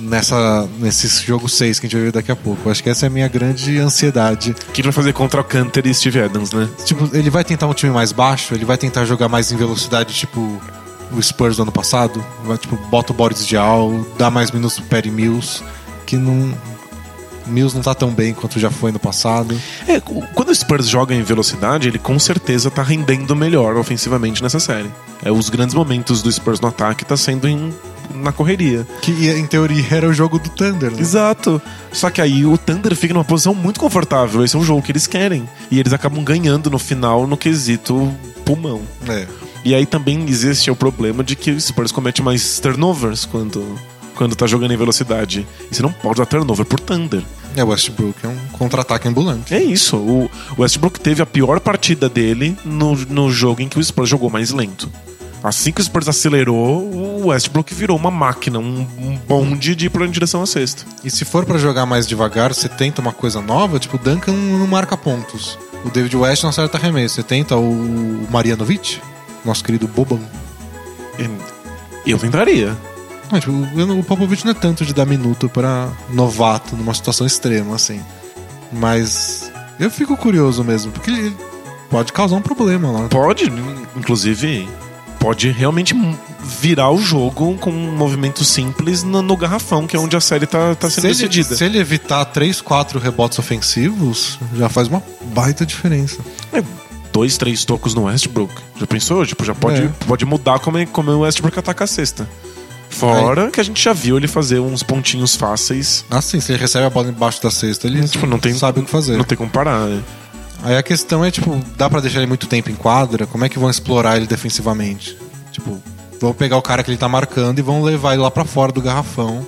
nessa, 0.00 0.68
nesse 0.78 1.08
jogo 1.24 1.48
6 1.48 1.78
que 1.78 1.86
a 1.86 1.88
gente 1.88 1.96
vai 1.96 2.04
ver 2.06 2.12
daqui 2.12 2.32
a 2.32 2.36
pouco. 2.36 2.70
Acho 2.70 2.82
que 2.82 2.88
essa 2.90 3.06
é 3.06 3.08
a 3.08 3.10
minha 3.10 3.28
grande 3.28 3.78
ansiedade. 3.78 4.50
O 4.68 4.72
que 4.72 4.80
ele 4.80 4.88
vai 4.88 4.92
fazer 4.92 5.12
contra 5.12 5.40
o 5.40 5.44
Canter 5.44 5.86
e 5.86 5.94
Steve 5.94 6.20
Adams, 6.20 6.52
né? 6.52 6.68
Tipo, 6.84 7.08
ele 7.16 7.30
vai 7.30 7.44
tentar 7.44 7.66
um 7.66 7.74
time 7.74 7.92
mais 7.92 8.12
baixo, 8.12 8.54
ele 8.54 8.64
vai 8.64 8.76
tentar 8.78 9.04
jogar 9.04 9.28
mais 9.28 9.52
em 9.52 9.56
velocidade, 9.56 10.14
tipo 10.14 10.60
o 11.12 11.20
Spurs 11.22 11.56
do 11.56 11.62
ano 11.62 11.72
passado. 11.72 12.24
Vai, 12.44 12.56
tipo, 12.56 12.76
bota 12.88 13.12
o 13.12 13.16
Boris 13.16 13.46
Dial, 13.46 14.04
dá 14.16 14.30
mais 14.30 14.50
minutos 14.50 14.78
pro 14.78 14.88
Perry 14.88 15.10
Mills, 15.10 15.62
que 16.06 16.16
não. 16.16 16.52
Mills 17.46 17.74
não 17.74 17.82
tá 17.82 17.94
tão 17.94 18.10
bem 18.10 18.32
quanto 18.32 18.60
já 18.60 18.70
foi 18.70 18.92
no 18.92 18.98
passado. 19.00 19.58
É, 19.88 19.98
quando 19.98 20.50
o 20.50 20.54
Spurs 20.54 20.88
joga 20.88 21.14
em 21.14 21.22
velocidade, 21.22 21.88
ele 21.88 21.98
com 21.98 22.16
certeza 22.18 22.70
tá 22.70 22.82
rendendo 22.82 23.34
melhor 23.34 23.76
ofensivamente 23.76 24.40
nessa 24.42 24.60
série. 24.60 24.88
É, 25.24 25.32
os 25.32 25.48
grandes 25.48 25.74
momentos 25.74 26.22
do 26.22 26.30
Spurs 26.30 26.60
no 26.60 26.68
ataque 26.68 27.04
tá 27.04 27.16
sendo 27.16 27.48
em- 27.48 27.74
na 28.14 28.32
correria. 28.32 28.86
Que 29.02 29.28
em 29.28 29.46
teoria 29.46 29.84
era 29.90 30.08
o 30.08 30.12
jogo 30.12 30.38
do 30.38 30.48
Thunder, 30.50 30.90
né? 30.90 31.00
Exato. 31.00 31.60
Só 31.92 32.10
que 32.10 32.20
aí 32.20 32.44
o 32.44 32.56
Thunder 32.56 32.94
fica 32.94 33.14
numa 33.14 33.24
posição 33.24 33.54
muito 33.54 33.80
confortável. 33.80 34.44
Esse 34.44 34.56
é 34.56 34.58
um 34.58 34.64
jogo 34.64 34.82
que 34.82 34.92
eles 34.92 35.06
querem. 35.06 35.48
E 35.70 35.78
eles 35.78 35.92
acabam 35.92 36.22
ganhando 36.22 36.70
no 36.70 36.78
final 36.78 37.26
no 37.26 37.36
quesito 37.36 38.12
pulmão. 38.44 38.82
É. 39.08 39.26
E 39.64 39.74
aí 39.74 39.84
também 39.84 40.24
existe 40.28 40.70
o 40.70 40.76
problema 40.76 41.22
de 41.22 41.36
que 41.36 41.50
o 41.50 41.60
Spurs 41.60 41.92
comete 41.92 42.22
mais 42.22 42.58
turnovers 42.60 43.24
quando, 43.24 43.78
quando 44.14 44.34
tá 44.34 44.46
jogando 44.46 44.72
em 44.72 44.76
velocidade. 44.76 45.46
E 45.70 45.74
você 45.74 45.82
não 45.82 45.92
pode 45.92 46.18
dar 46.18 46.26
turnover 46.26 46.64
por 46.64 46.80
Thunder. 46.80 47.22
É, 47.56 47.64
o 47.64 47.68
Westbrook 47.68 48.24
é 48.24 48.28
um 48.28 48.36
contra-ataque 48.52 49.08
ambulante. 49.08 49.52
É 49.54 49.62
isso. 49.62 49.96
O 49.96 50.30
Westbrook 50.58 51.00
teve 51.00 51.20
a 51.20 51.26
pior 51.26 51.60
partida 51.60 52.08
dele 52.08 52.56
no, 52.64 52.94
no 52.94 53.30
jogo 53.30 53.60
em 53.60 53.68
que 53.68 53.78
o 53.78 53.84
Spurs 53.84 54.08
jogou 54.08 54.30
mais 54.30 54.50
lento. 54.50 54.90
Assim 55.42 55.72
que 55.72 55.80
o 55.80 55.84
Spurs 55.84 56.08
acelerou, 56.08 56.82
o 56.82 57.28
Westbrook 57.28 57.74
virou 57.74 57.96
uma 57.96 58.10
máquina, 58.10 58.58
um, 58.58 58.86
um 58.98 59.16
bonde 59.26 59.74
de 59.74 59.86
ir 59.86 59.88
pra 59.88 60.06
direção 60.06 60.42
à 60.42 60.46
cesta. 60.46 60.84
E 61.02 61.10
se 61.10 61.24
for 61.24 61.46
pra 61.46 61.56
jogar 61.58 61.86
mais 61.86 62.06
devagar, 62.06 62.52
você 62.52 62.68
tenta 62.68 63.00
uma 63.00 63.12
coisa 63.12 63.40
nova, 63.40 63.78
tipo, 63.78 63.96
o 63.96 63.98
Duncan 63.98 64.32
não 64.32 64.66
marca 64.66 64.96
pontos. 64.96 65.58
O 65.84 65.90
David 65.90 66.14
West 66.14 66.42
não 66.42 66.50
acerta 66.50 66.76
arremesso. 66.76 67.14
Você 67.14 67.22
tenta 67.22 67.56
o 67.56 68.26
Marianovic, 68.30 69.00
nosso 69.44 69.64
querido 69.64 69.88
Boban. 69.88 70.20
Eu 72.06 72.18
tentaria. 72.18 72.76
Não, 73.30 73.38
tipo, 73.40 73.52
o 73.52 74.04
Popovich 74.04 74.44
não 74.44 74.52
é 74.52 74.54
tanto 74.54 74.84
de 74.84 74.92
dar 74.92 75.06
minuto 75.06 75.48
pra 75.48 75.88
novato 76.10 76.76
numa 76.76 76.92
situação 76.92 77.26
extrema, 77.26 77.76
assim. 77.76 78.00
Mas 78.72 79.50
eu 79.78 79.90
fico 79.90 80.16
curioso 80.16 80.64
mesmo, 80.64 80.92
porque 80.92 81.10
ele 81.10 81.36
pode 81.88 82.12
causar 82.12 82.36
um 82.36 82.42
problema 82.42 82.90
lá. 82.90 83.08
Pode, 83.08 83.50
inclusive, 83.96 84.68
pode 85.20 85.50
realmente 85.50 85.94
virar 86.60 86.90
o 86.90 86.98
jogo 86.98 87.54
com 87.58 87.70
um 87.70 87.94
movimento 87.94 88.42
simples 88.44 89.02
no, 89.04 89.20
no 89.22 89.36
garrafão, 89.36 89.86
que 89.86 89.94
é 89.94 89.98
onde 90.00 90.16
a 90.16 90.20
série 90.20 90.46
tá, 90.46 90.74
tá 90.74 90.88
sendo 90.90 91.02
Se 91.02 91.06
ele, 91.06 91.28
decidida. 91.28 91.56
se 91.56 91.64
ele 91.64 91.78
evitar 91.78 92.24
3, 92.24 92.60
4 92.60 92.98
rebotes 92.98 93.38
ofensivos, 93.38 94.38
já 94.56 94.68
faz 94.68 94.88
uma 94.88 95.02
baita 95.26 95.64
diferença. 95.66 96.18
É, 96.52 96.62
dois, 97.12 97.36
três 97.36 97.64
tocos 97.64 97.94
no 97.94 98.04
Westbrook. 98.04 98.52
Já 98.80 98.86
pensou? 98.86 99.24
Tipo, 99.26 99.44
já 99.44 99.54
pode, 99.54 99.82
É. 99.82 99.90
pode 100.06 100.24
mudar 100.24 100.58
como, 100.58 100.78
é, 100.78 100.86
como 100.86 101.10
o 101.12 101.20
Westbrook 101.20 101.56
ataca 101.58 101.84
a 101.84 101.86
cesta. 101.86 102.26
Fora 102.88 103.50
que 103.52 103.60
a 103.60 103.62
gente 103.62 103.80
já 103.82 103.92
viu 103.92 104.16
ele 104.16 104.26
fazer 104.26 104.58
uns 104.58 104.82
pontinhos 104.82 105.36
fáceis. 105.36 106.04
Assim, 106.10 106.40
se 106.40 106.50
ele 106.50 106.58
recebe 106.60 106.84
a 106.86 106.90
bola 106.90 107.08
embaixo 107.08 107.40
da 107.42 107.50
cesta, 107.50 107.86
ele 107.86 108.06
Tipo, 108.08 108.26
não 108.26 108.38
tem, 108.38 108.52
sabe 108.54 108.80
o 108.80 108.82
que 108.84 108.90
fazer. 108.90 109.16
Não 109.16 109.24
tem 109.24 109.38
como 109.38 109.48
parar, 109.50 109.86
né? 109.86 110.02
Aí 110.62 110.76
a 110.76 110.82
questão 110.82 111.24
é, 111.24 111.30
tipo, 111.30 111.58
dá 111.76 111.88
pra 111.88 112.00
deixar 112.00 112.18
ele 112.18 112.26
muito 112.26 112.46
tempo 112.46 112.70
em 112.70 112.74
quadra? 112.74 113.26
Como 113.26 113.44
é 113.44 113.48
que 113.48 113.58
vão 113.58 113.70
explorar 113.70 114.16
ele 114.16 114.26
defensivamente? 114.26 115.16
Tipo, 115.50 115.80
vão 116.20 116.32
pegar 116.34 116.56
o 116.56 116.62
cara 116.62 116.82
que 116.82 116.90
ele 116.90 116.98
tá 116.98 117.08
marcando 117.08 117.58
e 117.58 117.62
vão 117.62 117.82
levar 117.82 118.12
ele 118.12 118.22
lá 118.22 118.30
pra 118.30 118.44
fora 118.44 118.70
do 118.70 118.80
garrafão 118.80 119.46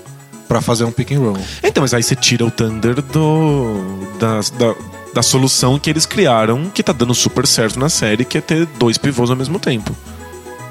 pra 0.48 0.60
fazer 0.60 0.84
um 0.84 0.92
pick 0.92 1.12
and 1.12 1.18
roll. 1.20 1.38
Então, 1.62 1.82
mas 1.82 1.92
aí 1.94 2.02
você 2.02 2.14
tira 2.16 2.44
o 2.44 2.50
Thunder 2.50 3.00
do, 3.02 3.76
da, 4.18 4.40
da, 4.58 4.74
da 5.14 5.22
solução 5.22 5.78
que 5.78 5.88
eles 5.90 6.04
criaram, 6.06 6.70
que 6.72 6.82
tá 6.82 6.92
dando 6.92 7.14
super 7.14 7.46
certo 7.46 7.78
na 7.78 7.88
série, 7.88 8.24
que 8.24 8.38
é 8.38 8.40
ter 8.40 8.66
dois 8.78 8.96
pivôs 8.98 9.30
ao 9.30 9.36
mesmo 9.36 9.58
tempo. 9.58 9.94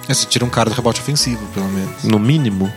É, 0.08 0.13
você 0.13 0.25
tira 0.25 0.43
um 0.43 0.49
cara 0.49 0.69
do 0.69 0.75
rebote 0.75 0.99
ofensivo, 1.01 1.45
pelo 1.54 1.67
menos. 1.69 2.04
No 2.04 2.19
mínimo. 2.19 2.71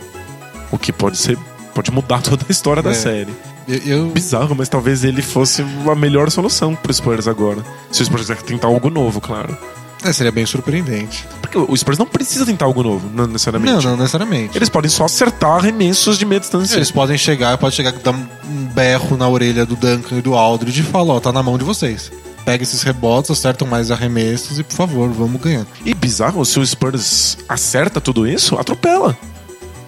O 0.71 0.77
que 0.77 0.91
pode 0.93 1.17
ser. 1.17 1.37
Pode 1.73 1.91
mudar 1.91 2.21
toda 2.23 2.45
a 2.47 2.51
história 2.51 2.81
da 2.81 2.91
É. 2.91 2.93
série. 2.93 3.33
Eu, 3.67 3.77
eu- 3.85 4.05
Bizarro, 4.11 4.55
mas 4.55 4.69
talvez 4.69 5.03
ele 5.03 5.21
fosse 5.21 5.61
a 5.89 5.95
melhor 5.95 6.29
solução 6.29 6.75
pro 6.75 6.93
Spurs 6.93 7.27
agora. 7.27 7.63
Se 7.91 8.01
o 8.01 8.05
Spurs 8.05 8.21
quiser 8.27 8.41
tentar 8.43 8.67
algo 8.67 8.89
novo, 8.89 9.19
claro. 9.19 9.57
é, 10.03 10.13
seria 10.13 10.31
bem 10.31 10.45
surpreendente. 10.45 11.25
Porque 11.41 11.57
o 11.57 11.75
Spurs 11.75 11.97
não 11.97 12.05
precisa 12.05 12.45
tentar 12.45 12.65
algo 12.65 12.83
novo, 12.83 13.09
não 13.13 13.25
necessariamente. 13.25 13.73
Não, 13.73 13.81
não 13.91 13.97
necessariamente. 13.97 14.55
Eles 14.57 14.69
podem 14.69 14.89
só 14.89 15.05
acertar 15.05 15.51
arremessos 15.57 16.17
de 16.17 16.25
meia 16.25 16.39
distância. 16.39 16.75
Eles 16.75 16.91
podem 16.91 17.17
chegar, 17.17 17.57
pode 17.57 17.75
chegar 17.75 17.91
dar 17.93 18.11
um 18.13 18.65
berro 18.73 19.17
na 19.17 19.27
orelha 19.27 19.65
do 19.65 19.75
Duncan 19.75 20.17
e 20.17 20.21
do 20.21 20.35
Aldridge 20.35 20.81
e 20.81 20.83
falar, 20.83 21.13
ó, 21.15 21.19
tá 21.19 21.31
na 21.31 21.41
mão 21.41 21.57
de 21.57 21.63
vocês. 21.63 22.11
Pega 22.43 22.61
esses 22.61 22.83
rebotes, 22.83 23.31
acertam 23.31 23.67
mais 23.67 23.89
arremessos 23.89 24.59
e, 24.59 24.63
por 24.63 24.75
favor, 24.75 25.09
vamos 25.09 25.41
ganhar. 25.41 25.65
E 25.83 25.95
bizarro, 25.95 26.45
se 26.45 26.59
o 26.59 26.65
Spurs 26.67 27.39
acerta 27.49 27.99
tudo 27.99 28.27
isso, 28.27 28.55
atropela. 28.55 29.17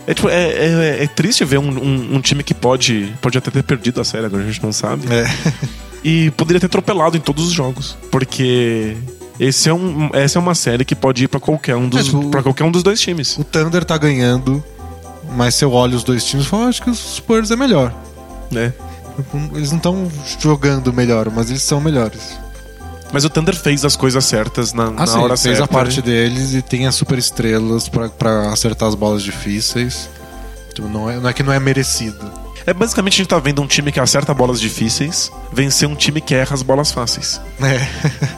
É, 0.07 0.13
tipo, 0.13 0.29
é, 0.29 0.49
é- 0.49 1.03
é 1.03 1.07
triste 1.07 1.43
ver 1.45 1.59
um, 1.59 1.69
um- 1.69 2.15
um 2.15 2.21
time 2.21 2.41
que 2.41 2.53
pode, 2.53 3.13
pode 3.21 3.37
até 3.37 3.51
ter 3.51 3.61
perdido 3.61 3.99
a 4.01 4.05
série, 4.05 4.25
agora 4.25 4.41
a 4.41 4.45
gente 4.47 4.63
não 4.63 4.71
sabe. 4.71 5.03
É. 5.13 5.25
E 6.03 6.31
poderia 6.31 6.59
ter 6.59 6.67
atropelado 6.67 7.17
em 7.17 7.19
todos 7.19 7.45
os 7.45 7.51
jogos. 7.51 7.97
Porque 8.09 8.95
Esse 9.39 9.69
é 9.69 9.73
um, 9.73 10.09
essa 10.13 10.39
é 10.39 10.41
uma 10.41 10.55
série 10.55 10.83
que 10.85 10.95
pode 10.95 11.25
ir 11.25 11.27
pra 11.27 11.39
qualquer 11.39 11.75
um 11.75 11.87
dos, 11.89 11.99
É, 11.99 12.03
tipo, 12.05 12.41
qualquer 12.41 12.63
um 12.63 12.71
dos 12.71 12.81
dois 12.81 12.99
times. 12.99 13.37
O 13.37 13.43
Thunder 13.43 13.83
tá 13.85 13.95
ganhando, 13.97 14.63
mas 15.35 15.53
se 15.55 15.63
eu 15.65 15.71
olho 15.73 15.95
os 15.95 16.03
dois 16.03 16.23
times, 16.25 16.45
eu 16.45 16.49
falo, 16.49 16.63
acho 16.63 16.81
que 16.81 16.89
os 16.89 16.97
Spurs 17.17 17.51
é 17.51 17.55
melhor. 17.55 17.93
Né? 18.49 18.73
Eles 19.53 19.69
não 19.71 19.77
estão 19.77 20.11
jogando 20.39 20.91
melhor, 20.93 21.29
mas 21.29 21.49
eles 21.49 21.61
são 21.61 21.79
melhores. 21.81 22.39
Mas 23.11 23.23
o 23.23 23.29
Thunder 23.29 23.55
fez 23.55 23.85
as 23.85 23.95
coisas 23.95 24.23
certas 24.25 24.73
na, 24.73 24.91
na 24.91 25.03
Ah, 25.03 25.07
sim, 25.07 25.17
hora 25.17 25.37
fez 25.37 25.57
certa. 25.57 25.63
a 25.63 25.67
parte 25.67 25.97
né? 25.97 26.05
deles 26.05 26.53
e 26.53 26.61
tem 26.61 26.85
as 26.87 26.95
super 26.95 27.17
estrelas 27.17 27.87
pra, 27.87 28.09
pra 28.09 28.51
acertar 28.51 28.87
as 28.89 28.95
bolas 28.95 29.23
difíceis. 29.23 30.09
Tipo, 30.73 30.87
não, 30.89 31.09
é, 31.09 31.17
não 31.19 31.29
é 31.29 31.33
que 31.33 31.41
não 31.41 31.53
é 31.53 31.59
merecido. 31.59 32.29
É 32.65 32.73
basicamente 32.73 33.13
a 33.13 33.17
gente 33.17 33.27
tá 33.29 33.39
vendo 33.39 33.61
um 33.61 33.67
time 33.67 33.91
que 33.93 33.99
acerta 33.99 34.33
bolas 34.33 34.59
difíceis 34.59 35.31
vencer 35.53 35.87
um 35.87 35.95
time 35.95 36.19
que 36.19 36.35
erra 36.35 36.53
as 36.53 36.61
bolas 36.61 36.91
fáceis. 36.91 37.39
É. 37.61 37.87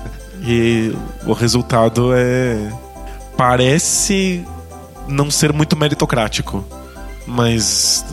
E 0.41 0.95
o 1.25 1.34
resultado 1.34 2.12
é. 2.13 2.71
Parece 3.36 4.45
não 5.08 5.29
ser 5.29 5.51
muito 5.51 5.75
meritocrático. 5.75 6.63
Mas 7.29 8.03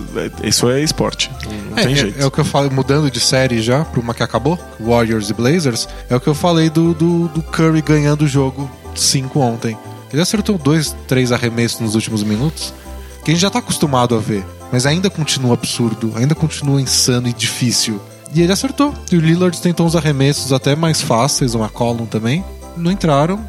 é- 0.42 0.48
isso 0.48 0.68
é 0.70 0.82
esporte. 0.82 1.30
Não 1.70 1.78
É, 1.78 1.82
tem 1.84 1.92
é- 1.92 1.96
jeito. 1.96 2.20
é 2.20 2.26
o 2.26 2.30
que 2.30 2.38
eu 2.38 2.44
falei, 2.44 2.70
mudando 2.70 3.10
de 3.10 3.18
série 3.18 3.62
já 3.62 3.84
pra 3.84 4.00
uma 4.00 4.12
que 4.14 4.22
acabou, 4.22 4.58
Warriors 4.78 5.30
e 5.30 5.34
Blazers, 5.34 5.88
é 6.10 6.14
o 6.14 6.20
que 6.20 6.28
eu 6.28 6.34
falei 6.34 6.68
do, 6.68 6.92
do, 6.94 7.28
do 7.28 7.42
Curry 7.42 7.80
ganhando 7.80 8.22
o 8.22 8.28
jogo 8.28 8.70
5 8.94 9.40
ontem. 9.40 9.76
Ele 10.12 10.20
acertou 10.22 10.56
dois, 10.58 10.94
três 11.08 11.32
arremessos 11.32 11.80
nos 11.80 11.94
últimos 11.94 12.22
minutos, 12.22 12.72
que 13.24 13.30
a 13.30 13.34
gente 13.34 13.40
já 13.42 13.50
tá 13.50 13.58
acostumado 13.58 14.14
a 14.14 14.18
ver, 14.18 14.44
mas 14.70 14.86
ainda 14.86 15.08
continua 15.10 15.54
absurdo, 15.54 16.12
ainda 16.14 16.34
continua 16.34 16.80
insano 16.80 17.26
e 17.26 17.32
difícil. 17.32 18.00
E 18.34 18.42
ele 18.42 18.52
acertou. 18.52 18.92
E 19.10 19.16
o 19.16 19.20
Lillard 19.20 19.58
tentou 19.60 19.86
uns 19.86 19.96
arremessos 19.96 20.52
até 20.52 20.76
mais 20.76 21.00
fáceis, 21.00 21.54
uma 21.54 21.68
column 21.68 22.06
também. 22.06 22.44
Não 22.76 22.90
entraram. 22.90 23.40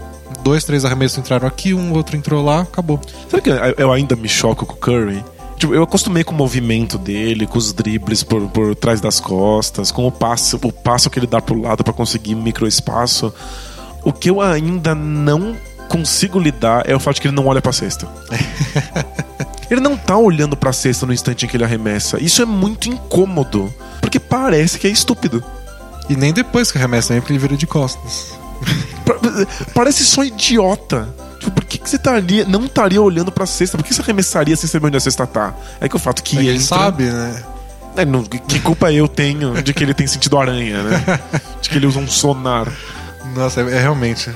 Dois, 0.43 0.63
três 0.63 0.85
arremessos 0.85 1.17
entraram 1.17 1.47
aqui, 1.47 1.73
um 1.73 1.91
outro 1.93 2.15
entrou 2.15 2.43
lá, 2.43 2.61
acabou. 2.61 2.99
Sabe 3.29 3.43
que 3.43 3.49
eu 3.77 3.91
ainda 3.91 4.15
me 4.15 4.29
choco 4.29 4.65
com 4.65 4.73
o 4.73 4.77
Curry? 4.77 5.23
Tipo, 5.57 5.73
eu 5.73 5.81
acostumei 5.81 6.23
com 6.23 6.33
o 6.33 6.37
movimento 6.37 6.97
dele, 6.99 7.47
com 7.47 7.57
os 7.57 7.73
dribles 7.73 8.21
por, 8.23 8.47
por 8.49 8.75
trás 8.75 9.01
das 9.01 9.19
costas, 9.19 9.89
com 9.91 10.05
o 10.07 10.11
passo, 10.11 10.59
o 10.63 10.71
passo 10.71 11.09
que 11.09 11.17
ele 11.17 11.25
dá 11.27 11.41
pro 11.41 11.59
lado 11.59 11.83
pra 11.83 11.93
conseguir 11.93 12.35
microespaço. 12.35 13.33
O 14.03 14.13
que 14.13 14.29
eu 14.29 14.39
ainda 14.39 14.93
não 14.93 15.55
consigo 15.89 16.39
lidar 16.39 16.87
é 16.87 16.95
o 16.95 16.99
fato 16.99 17.15
de 17.15 17.21
que 17.21 17.27
ele 17.27 17.35
não 17.35 17.47
olha 17.47 17.61
pra 17.61 17.71
cesta. 17.73 18.07
ele 19.69 19.81
não 19.81 19.97
tá 19.97 20.15
olhando 20.17 20.55
pra 20.55 20.71
cesta 20.71 21.05
no 21.05 21.13
instante 21.13 21.45
em 21.45 21.49
que 21.49 21.57
ele 21.57 21.63
arremessa. 21.63 22.21
Isso 22.21 22.41
é 22.41 22.45
muito 22.45 22.87
incômodo, 22.87 23.73
porque 23.99 24.19
parece 24.19 24.77
que 24.77 24.85
é 24.87 24.89
estúpido. 24.91 25.43
E 26.09 26.15
nem 26.15 26.31
depois 26.31 26.71
que 26.71 26.77
arremessa, 26.77 27.13
nem 27.13 27.21
porque 27.21 27.33
ele 27.33 27.39
vira 27.39 27.57
de 27.57 27.65
costas. 27.67 28.33
Pa- 29.05 29.17
Parece 29.73 30.05
só 30.05 30.23
idiota. 30.23 31.09
Tipo, 31.39 31.51
por 31.51 31.65
que, 31.65 31.77
que 31.77 31.89
você 31.89 31.95
estaria, 31.97 32.45
não 32.45 32.65
estaria 32.65 33.01
olhando 33.01 33.31
pra 33.31 33.45
cesta? 33.45 33.77
Por 33.77 33.83
que 33.83 33.93
você 33.93 34.01
arremessaria 34.01 34.55
sem 34.55 34.67
saber 34.69 34.87
onde 34.87 34.97
a 34.97 34.99
cesta 34.99 35.25
tá? 35.27 35.53
É 35.79 35.87
que 35.87 35.95
o 35.95 35.99
fato 35.99 36.21
que 36.23 36.37
É 36.37 36.41
ele 36.41 36.49
entra- 36.51 36.61
sabe, 36.63 37.03
né? 37.05 37.43
É, 37.95 38.05
não, 38.05 38.23
que 38.23 38.59
culpa 38.59 38.91
eu 38.91 39.07
tenho 39.07 39.61
de 39.63 39.73
que 39.73 39.83
ele 39.83 39.93
tem 39.93 40.05
sentido 40.05 40.37
aranha, 40.37 40.83
né? 40.83 41.19
De 41.61 41.67
que 41.69 41.77
ele 41.77 41.87
usa 41.87 41.97
um 41.99 42.07
sonar. 42.07 42.71
Nossa, 43.35 43.61
é, 43.61 43.75
é 43.75 43.79
realmente 43.81 44.29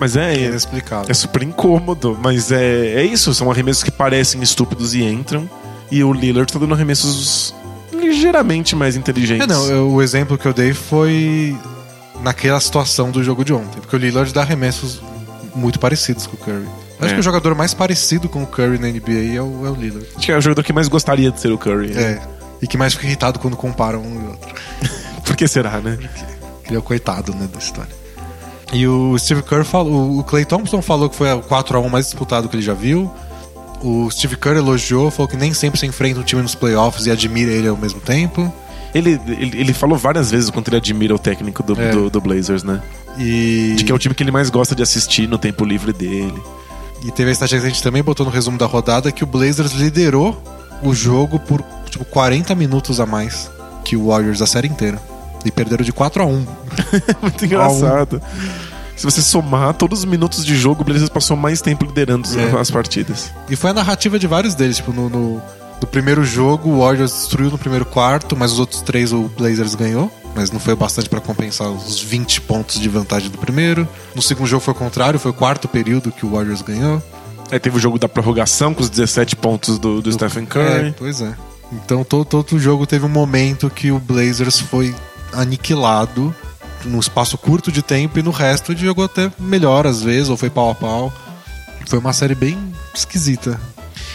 Mas 0.00 0.16
é, 0.16 0.34
é, 0.34 0.46
inexplicável. 0.46 1.14
super 1.14 1.42
incômodo. 1.44 2.18
Mas 2.20 2.50
é, 2.50 2.94
é 2.94 3.04
isso, 3.04 3.32
são 3.32 3.48
arremessos 3.50 3.84
que 3.84 3.90
parecem 3.92 4.42
estúpidos 4.42 4.94
e 4.94 5.02
entram. 5.04 5.48
E 5.92 6.02
o 6.02 6.12
Lillard 6.12 6.52
tá 6.52 6.58
dando 6.58 6.74
arremessos 6.74 7.54
ligeiramente 7.92 8.74
mais 8.74 8.96
inteligentes. 8.96 9.44
É, 9.44 9.46
não, 9.46 9.64
eu- 9.66 9.90
o 9.92 10.02
exemplo 10.02 10.36
que 10.36 10.46
eu 10.46 10.52
dei 10.52 10.72
foi 10.74 11.56
naquela 12.22 12.58
situação 12.60 13.10
do 13.12 13.22
jogo 13.22 13.44
de 13.44 13.52
ontem. 13.52 13.80
Porque 13.80 13.94
o 13.94 13.98
Lillard 13.98 14.32
dá 14.32 14.40
arremessos 14.42 15.00
muito 15.54 15.78
parecidos 15.78 16.26
com 16.26 16.34
o 16.36 16.38
Curry. 16.38 16.66
Acho 17.00 17.10
É. 17.10 17.14
que 17.14 17.20
o 17.20 17.22
jogador 17.22 17.54
mais 17.54 17.74
parecido 17.74 18.28
com 18.28 18.42
o 18.42 18.46
Curry 18.46 18.78
na 18.78 18.88
NBA 18.88 19.36
é 19.36 19.40
o, 19.42 19.66
é 19.66 19.70
o 19.70 19.74
Lillard. 19.74 20.06
Acho 20.16 20.26
que 20.26 20.32
é 20.32 20.36
o 20.36 20.40
jogador 20.40 20.62
que 20.62 20.72
mais 20.72 20.88
gostaria 20.88 21.30
de 21.30 21.40
ser 21.40 21.52
o 21.52 21.58
Curry. 21.58 21.88
né? 21.92 22.02
É. 22.02 22.22
E 22.62 22.66
que 22.66 22.76
mais 22.78 22.94
fica 22.94 23.06
irritado 23.06 23.38
quando 23.38 23.56
comparam 23.56 24.00
um 24.00 24.22
e 24.22 24.26
outro. 24.28 24.54
Por 25.24 25.36
que 25.36 25.46
será, 25.48 25.80
né? 25.80 25.98
Ele 26.66 26.76
é 26.76 26.78
o 26.78 26.82
coitado, 26.82 27.34
né, 27.34 27.48
da 27.52 27.58
história. 27.58 27.90
E 28.72 28.86
o 28.88 29.16
Steve 29.18 29.42
Kerr 29.42 29.64
falou, 29.64 30.18
o 30.18 30.24
Clay 30.24 30.44
Thompson 30.44 30.80
falou 30.80 31.08
que 31.10 31.16
foi 31.16 31.30
o 31.32 31.42
4x1 31.42 31.88
mais 31.90 32.06
disputado 32.06 32.48
que 32.48 32.56
ele 32.56 32.62
já 32.62 32.74
viu. 32.74 33.10
O 33.82 34.10
Steve 34.10 34.36
Kerr 34.36 34.56
elogiou, 34.56 35.10
falou 35.10 35.28
que 35.28 35.36
nem 35.36 35.52
sempre 35.52 35.78
se 35.78 35.84
enfrenta 35.86 36.20
um 36.20 36.22
time 36.22 36.40
nos 36.40 36.54
playoffs 36.54 37.06
e 37.06 37.10
admira 37.10 37.50
ele 37.52 37.68
ao 37.68 37.76
mesmo 37.76 38.00
tempo. 38.00 38.50
Ele, 38.94 39.20
ele, 39.26 39.60
ele 39.60 39.74
falou 39.74 39.98
várias 39.98 40.30
vezes 40.30 40.48
o 40.48 40.52
quanto 40.52 40.68
ele 40.68 40.76
admira 40.78 41.14
o 41.14 41.18
técnico 41.18 41.62
do, 41.62 41.78
É. 41.80 41.90
do, 41.90 42.08
do 42.08 42.20
Blazers, 42.20 42.62
né? 42.62 42.80
E, 43.18 43.74
De 43.76 43.84
que 43.84 43.92
é 43.92 43.94
o 43.94 43.98
time 43.98 44.14
que 44.14 44.22
ele 44.22 44.30
mais 44.32 44.50
gosta 44.50 44.74
de 44.74 44.82
assistir 44.82 45.28
no 45.28 45.38
tempo 45.38 45.64
livre 45.64 45.92
dele. 45.92 46.40
e 47.04 47.10
teve 47.10 47.30
a 47.30 47.32
estatística 47.32 47.60
que 47.62 47.66
a 47.66 47.70
gente 47.70 47.82
também 47.82 48.02
botou 48.02 48.24
no 48.26 48.32
resumo 48.32 48.56
da 48.58 48.66
rodada 48.66 49.12
que 49.12 49.22
o 49.22 49.26
Blazers 49.26 49.72
liderou 49.72 50.42
o 50.82 50.94
jogo 50.94 51.38
por 51.38 51.62
tipo 51.88 52.04
40 52.04 52.54
minutos 52.54 52.98
a 53.00 53.06
mais 53.06 53.50
que 53.84 53.96
o 53.96 54.08
Warriors 54.08 54.40
a 54.42 54.46
série 54.46 54.68
inteira. 54.68 55.00
E 55.44 55.50
perderam 55.50 55.84
de 55.84 55.92
4 55.92 56.22
a 56.22 56.26
1 56.26 56.46
Muito 57.22 57.44
engraçado. 57.44 58.20
Se 58.96 59.04
você 59.04 59.20
somar 59.20 59.74
todos 59.74 59.98
os 60.00 60.04
minutos 60.06 60.44
de 60.44 60.56
jogo, 60.56 60.80
o 60.80 60.84
Blazers 60.84 61.10
passou 61.10 61.36
mais 61.36 61.60
tempo 61.60 61.84
liderando 61.84 62.26
É. 62.38 62.58
as 62.58 62.70
partidas. 62.70 63.30
E 63.50 63.54
foi 63.56 63.70
a 63.70 63.74
narrativa 63.74 64.18
de 64.18 64.26
vários 64.26 64.54
deles. 64.54 64.76
Tipo, 64.78 64.92
no, 64.92 65.10
no, 65.10 65.42
no 65.80 65.86
primeiro 65.86 66.24
jogo, 66.24 66.70
o 66.70 66.78
Warriors 66.80 67.12
destruiu 67.12 67.50
no 67.50 67.58
primeiro 67.58 67.84
quarto, 67.84 68.34
mas 68.36 68.52
os 68.52 68.58
outros 68.58 68.80
três 68.80 69.12
o 69.12 69.30
Blazers 69.36 69.74
ganhou. 69.74 70.10
Mas 70.34 70.50
não 70.50 70.58
foi 70.58 70.74
bastante 70.74 71.08
pra 71.08 71.20
compensar 71.20 71.68
os 71.70 72.00
20 72.00 72.40
pontos 72.42 72.80
de 72.80 72.88
vantagem 72.88 73.30
do 73.30 73.38
primeiro. 73.38 73.86
No 74.14 74.20
segundo 74.22 74.46
jogo 74.48 74.60
foi 74.64 74.72
o 74.74 74.76
contrário, 74.76 75.18
foi 75.18 75.30
o 75.30 75.34
quarto 75.34 75.68
período 75.68 76.10
que 76.10 76.26
o 76.26 76.30
Warriors 76.30 76.60
ganhou. 76.62 77.02
Aí 77.52 77.58
teve 77.60 77.76
o 77.76 77.80
jogo 77.80 77.98
da 77.98 78.08
prorrogação 78.08 78.74
com 78.74 78.82
os 78.82 78.90
17 78.90 79.36
pontos 79.36 79.78
do, 79.78 80.02
do 80.02 80.12
Stephen 80.12 80.42
É, 80.44 80.46
Curry. 80.46 80.94
pois 80.98 81.20
é. 81.20 81.34
Então 81.72 82.02
todo, 82.02 82.24
todo 82.24 82.58
jogo 82.58 82.86
teve 82.86 83.04
um 83.04 83.08
momento 83.08 83.70
que 83.70 83.90
o 83.92 83.98
Blazers 84.00 84.58
foi 84.60 84.94
aniquilado 85.32 86.34
num 86.84 86.98
espaço 86.98 87.38
curto 87.38 87.70
de 87.72 87.80
tempo 87.82 88.18
e 88.18 88.22
no 88.22 88.30
resto 88.30 88.72
ele 88.72 88.80
jogou 88.80 89.04
até 89.04 89.30
melhor 89.38 89.86
às 89.86 90.02
vezes, 90.02 90.28
ou 90.28 90.36
foi 90.36 90.50
pau 90.50 90.70
a 90.70 90.74
pau. 90.74 91.12
Foi 91.86 91.98
uma 91.98 92.12
série 92.12 92.34
bem 92.34 92.58
esquisita. 92.94 93.60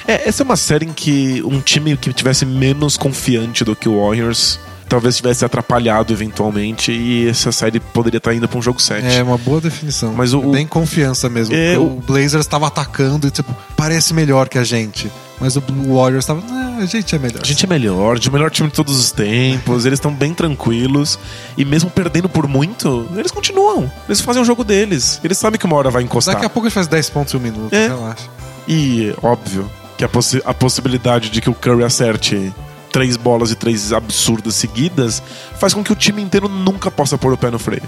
É, 0.07 0.27
essa 0.27 0.43
é 0.43 0.45
uma 0.45 0.55
série 0.55 0.85
em 0.85 0.93
que 0.93 1.41
um 1.45 1.61
time 1.61 1.95
que 1.95 2.11
tivesse 2.11 2.45
menos 2.45 2.97
confiante 2.97 3.63
do 3.63 3.75
que 3.75 3.87
o 3.87 4.01
Warriors 4.05 4.59
talvez 4.89 5.15
tivesse 5.15 5.45
atrapalhado 5.45 6.11
eventualmente 6.11 6.91
e 6.91 7.29
essa 7.29 7.51
série 7.51 7.79
poderia 7.79 8.17
estar 8.17 8.33
indo 8.33 8.47
pra 8.47 8.57
um 8.57 8.61
jogo 8.61 8.81
7. 8.81 9.05
É 9.05 9.23
uma 9.23 9.37
boa 9.37 9.61
definição. 9.61 10.13
Mas 10.13 10.33
o- 10.33 10.41
bem 10.51 10.65
confiança 10.67 11.29
mesmo. 11.29 11.55
É, 11.55 11.77
o- 11.77 11.83
o 11.83 12.03
Blazers 12.05 12.45
estava 12.45 12.67
atacando 12.67 13.27
e 13.27 13.31
tipo, 13.31 13.55
parece 13.77 14.13
melhor 14.13 14.49
que 14.49 14.57
a 14.57 14.63
gente. 14.63 15.09
Mas 15.39 15.55
o 15.55 15.61
Warriors 15.61 16.25
estava, 16.25 16.43
"Ah, 16.49 16.79
a 16.81 16.85
gente 16.85 17.15
é 17.15 17.19
melhor. 17.19 17.39
A 17.41 17.45
gente 17.45 17.63
é 17.63 17.67
melhor, 17.67 18.19
de 18.19 18.29
melhor 18.29 18.51
time 18.51 18.67
de 18.67 18.75
todos 18.75 18.99
os 18.99 19.09
tempos, 19.11 19.85
eles 19.85 19.97
estão 19.97 20.13
bem 20.13 20.33
tranquilos 20.33 21.17
e 21.57 21.63
mesmo 21.63 21.89
perdendo 21.89 22.27
por 22.27 22.45
muito, 22.45 23.07
eles 23.15 23.31
continuam. 23.31 23.89
Eles 24.07 24.19
fazem 24.19 24.41
o 24.41 24.45
jogo 24.45 24.65
deles. 24.65 25.17
Eles 25.23 25.37
sabem 25.37 25.57
que 25.57 25.65
uma 25.65 25.77
hora 25.77 25.89
vai 25.89 26.03
encostar. 26.03 26.33
Daqui 26.35 26.45
a 26.45 26.49
pouco 26.49 26.67
ele 26.67 26.73
faz 26.73 26.87
10 26.87 27.09
pontos 27.09 27.33
em 27.33 27.37
um 27.37 27.39
minuto, 27.39 27.73
É. 27.73 27.87
relaxa. 27.87 28.27
E, 28.67 29.13
óbvio, 29.23 29.69
que 29.97 30.03
a, 30.03 30.09
possi- 30.09 30.41
a 30.43 30.53
possibilidade 30.53 31.29
de 31.29 31.39
que 31.39 31.49
o 31.49 31.53
Curry 31.53 31.83
acerte 31.85 32.53
três 32.91 33.17
bolas 33.17 33.51
e 33.51 33.55
três 33.55 33.93
absurdas 33.93 34.55
seguidas 34.55 35.21
faz 35.57 35.73
com 35.73 35.83
que 35.83 35.91
o 35.91 35.95
time 35.95 36.21
inteiro 36.21 36.47
nunca 36.47 36.89
possa 36.89 37.17
pôr 37.17 37.33
o 37.33 37.37
pé 37.37 37.49
no 37.49 37.59
freio. 37.59 37.83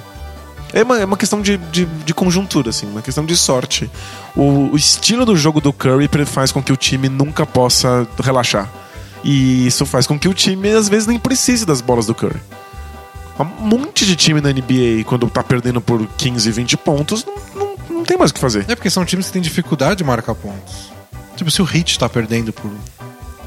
É 0.74 0.84
uma, 0.84 1.00
é 1.00 1.06
uma 1.06 1.18
questão 1.18 1.42
de, 1.42 1.58
de, 1.58 1.86
de 1.86 2.14
conjuntura, 2.14 2.70
assim, 2.70 2.88
uma 2.88 3.02
questão 3.02 3.26
de 3.26 3.36
sorte. 3.36 3.90
O, 4.36 4.72
o 4.72 4.78
estilo 4.78 5.26
do 5.26 5.36
jogo 5.36 5.60
do 5.60 5.74
Curry 5.74 6.10
faz 6.26 6.52
com 6.52 6.64
que 6.64 6.72
o 6.72 6.78
time 6.78 7.10
nunca 7.10 7.46
possa 7.46 8.08
relaxar. 8.24 8.70
E 9.24 9.68
isso 9.68 9.86
faz 9.86 10.08
com 10.08 10.18
que 10.18 10.28
o 10.28 10.34
time, 10.34 10.70
às 10.70 10.88
vezes, 10.88 11.08
nem 11.08 11.20
precise 11.20 11.66
das 11.66 11.82
bolas 11.82 12.06
do 12.06 12.16
Curry. 12.16 12.40
Há 13.38 13.44
um 13.44 13.68
monte 13.68 14.06
de 14.06 14.16
time 14.16 14.40
na 14.40 14.50
NBA, 14.50 15.04
quando 15.06 15.30
tá 15.30 15.44
perdendo 15.44 15.82
por 15.82 16.08
15, 16.18 16.50
20 16.52 16.78
pontos, 16.78 17.26
não, 17.26 17.38
não, 17.54 17.96
não 17.98 18.04
tem 18.04 18.18
mais 18.18 18.32
o 18.32 18.34
que 18.34 18.40
fazer. 18.40 18.66
É 18.68 18.76
porque 18.76 18.90
são 18.90 19.04
times 19.04 19.28
que 19.28 19.34
têm 19.34 19.42
dificuldade 19.42 19.98
de 19.98 20.04
marcar 20.04 20.36
pontos. 20.36 20.92
Tipo, 21.36 21.52
se 21.52 21.62
o 21.62 21.66
Heat 21.66 22.00
tá 22.00 22.08
perdendo 22.08 22.54
por, 22.54 22.72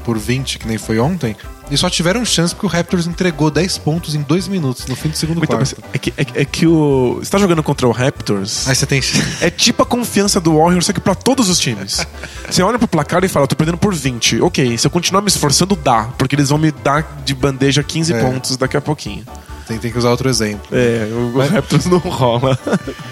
por 0.05 0.17
20, 0.17 0.59
que 0.59 0.67
nem 0.67 0.77
foi 0.77 0.99
ontem, 0.99 1.35
eles 1.67 1.79
só 1.79 1.89
tiveram 1.89 2.23
chance 2.23 2.53
porque 2.53 2.67
o 2.67 2.69
Raptors 2.69 3.07
entregou 3.07 3.49
10 3.49 3.79
pontos 3.79 4.13
em 4.13 4.21
2 4.21 4.47
minutos, 4.47 4.85
no 4.85 4.95
fim 4.95 5.09
do 5.09 5.17
segundo 5.17 5.43
Então, 5.43 5.57
quarto. 5.57 5.75
é, 5.91 5.97
que, 5.97 6.13
é, 6.15 6.25
é 6.41 6.45
que 6.45 6.67
o. 6.67 7.17
Você 7.19 7.31
tá 7.31 7.39
jogando 7.39 7.63
contra 7.63 7.87
o 7.87 7.91
Raptors. 7.91 8.67
Aí 8.67 8.75
você 8.75 8.85
tem. 8.85 9.01
É 9.41 9.49
tipo 9.49 9.81
a 9.81 9.85
confiança 9.85 10.39
do 10.39 10.55
Warriors, 10.57 10.85
só 10.85 10.93
que 10.93 10.99
pra 11.01 11.15
todos 11.15 11.49
os 11.49 11.59
times. 11.59 12.05
Você 12.47 12.61
olha 12.61 12.77
pro 12.77 12.87
placar 12.87 13.23
e 13.23 13.27
fala, 13.27 13.47
tô 13.47 13.55
perdendo 13.55 13.77
por 13.79 13.93
20. 13.95 14.39
Ok, 14.43 14.77
se 14.77 14.85
eu 14.85 14.91
continuar 14.91 15.21
me 15.21 15.27
esforçando, 15.27 15.75
dá. 15.75 16.03
Porque 16.17 16.35
eles 16.35 16.49
vão 16.49 16.59
me 16.59 16.69
dar 16.71 17.21
de 17.25 17.33
bandeja 17.33 17.81
15 17.81 18.13
É. 18.13 18.21
pontos 18.21 18.55
daqui 18.55 18.77
a 18.77 18.81
pouquinho. 18.81 19.25
tem, 19.67 19.79
tem 19.79 19.91
que 19.91 19.97
usar 19.97 20.11
outro 20.11 20.29
exemplo. 20.29 20.67
É, 20.71 21.09
o, 21.11 21.31
o 21.33 21.37
Mas- 21.37 21.49
Raptors 21.49 21.85
não 21.87 21.97
rola. 21.97 22.57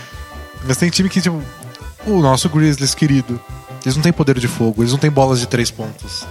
Mas 0.68 0.78
tem 0.78 0.90
time 0.92 1.10
que, 1.10 1.20
tipo, 1.20 1.42
o 2.06 2.20
nosso 2.22 2.48
Grizzlies 2.48 2.94
querido, 2.96 3.40
eles 3.84 3.96
não 3.96 4.04
têm 4.04 4.14
poder 4.14 4.38
de 4.40 4.48
fogo, 4.48 4.82
eles 4.84 4.92
não 4.92 5.00
têm 5.00 5.10
bolas 5.10 5.40
de 5.40 5.48
3 5.48 5.72
pontos. 5.72 6.26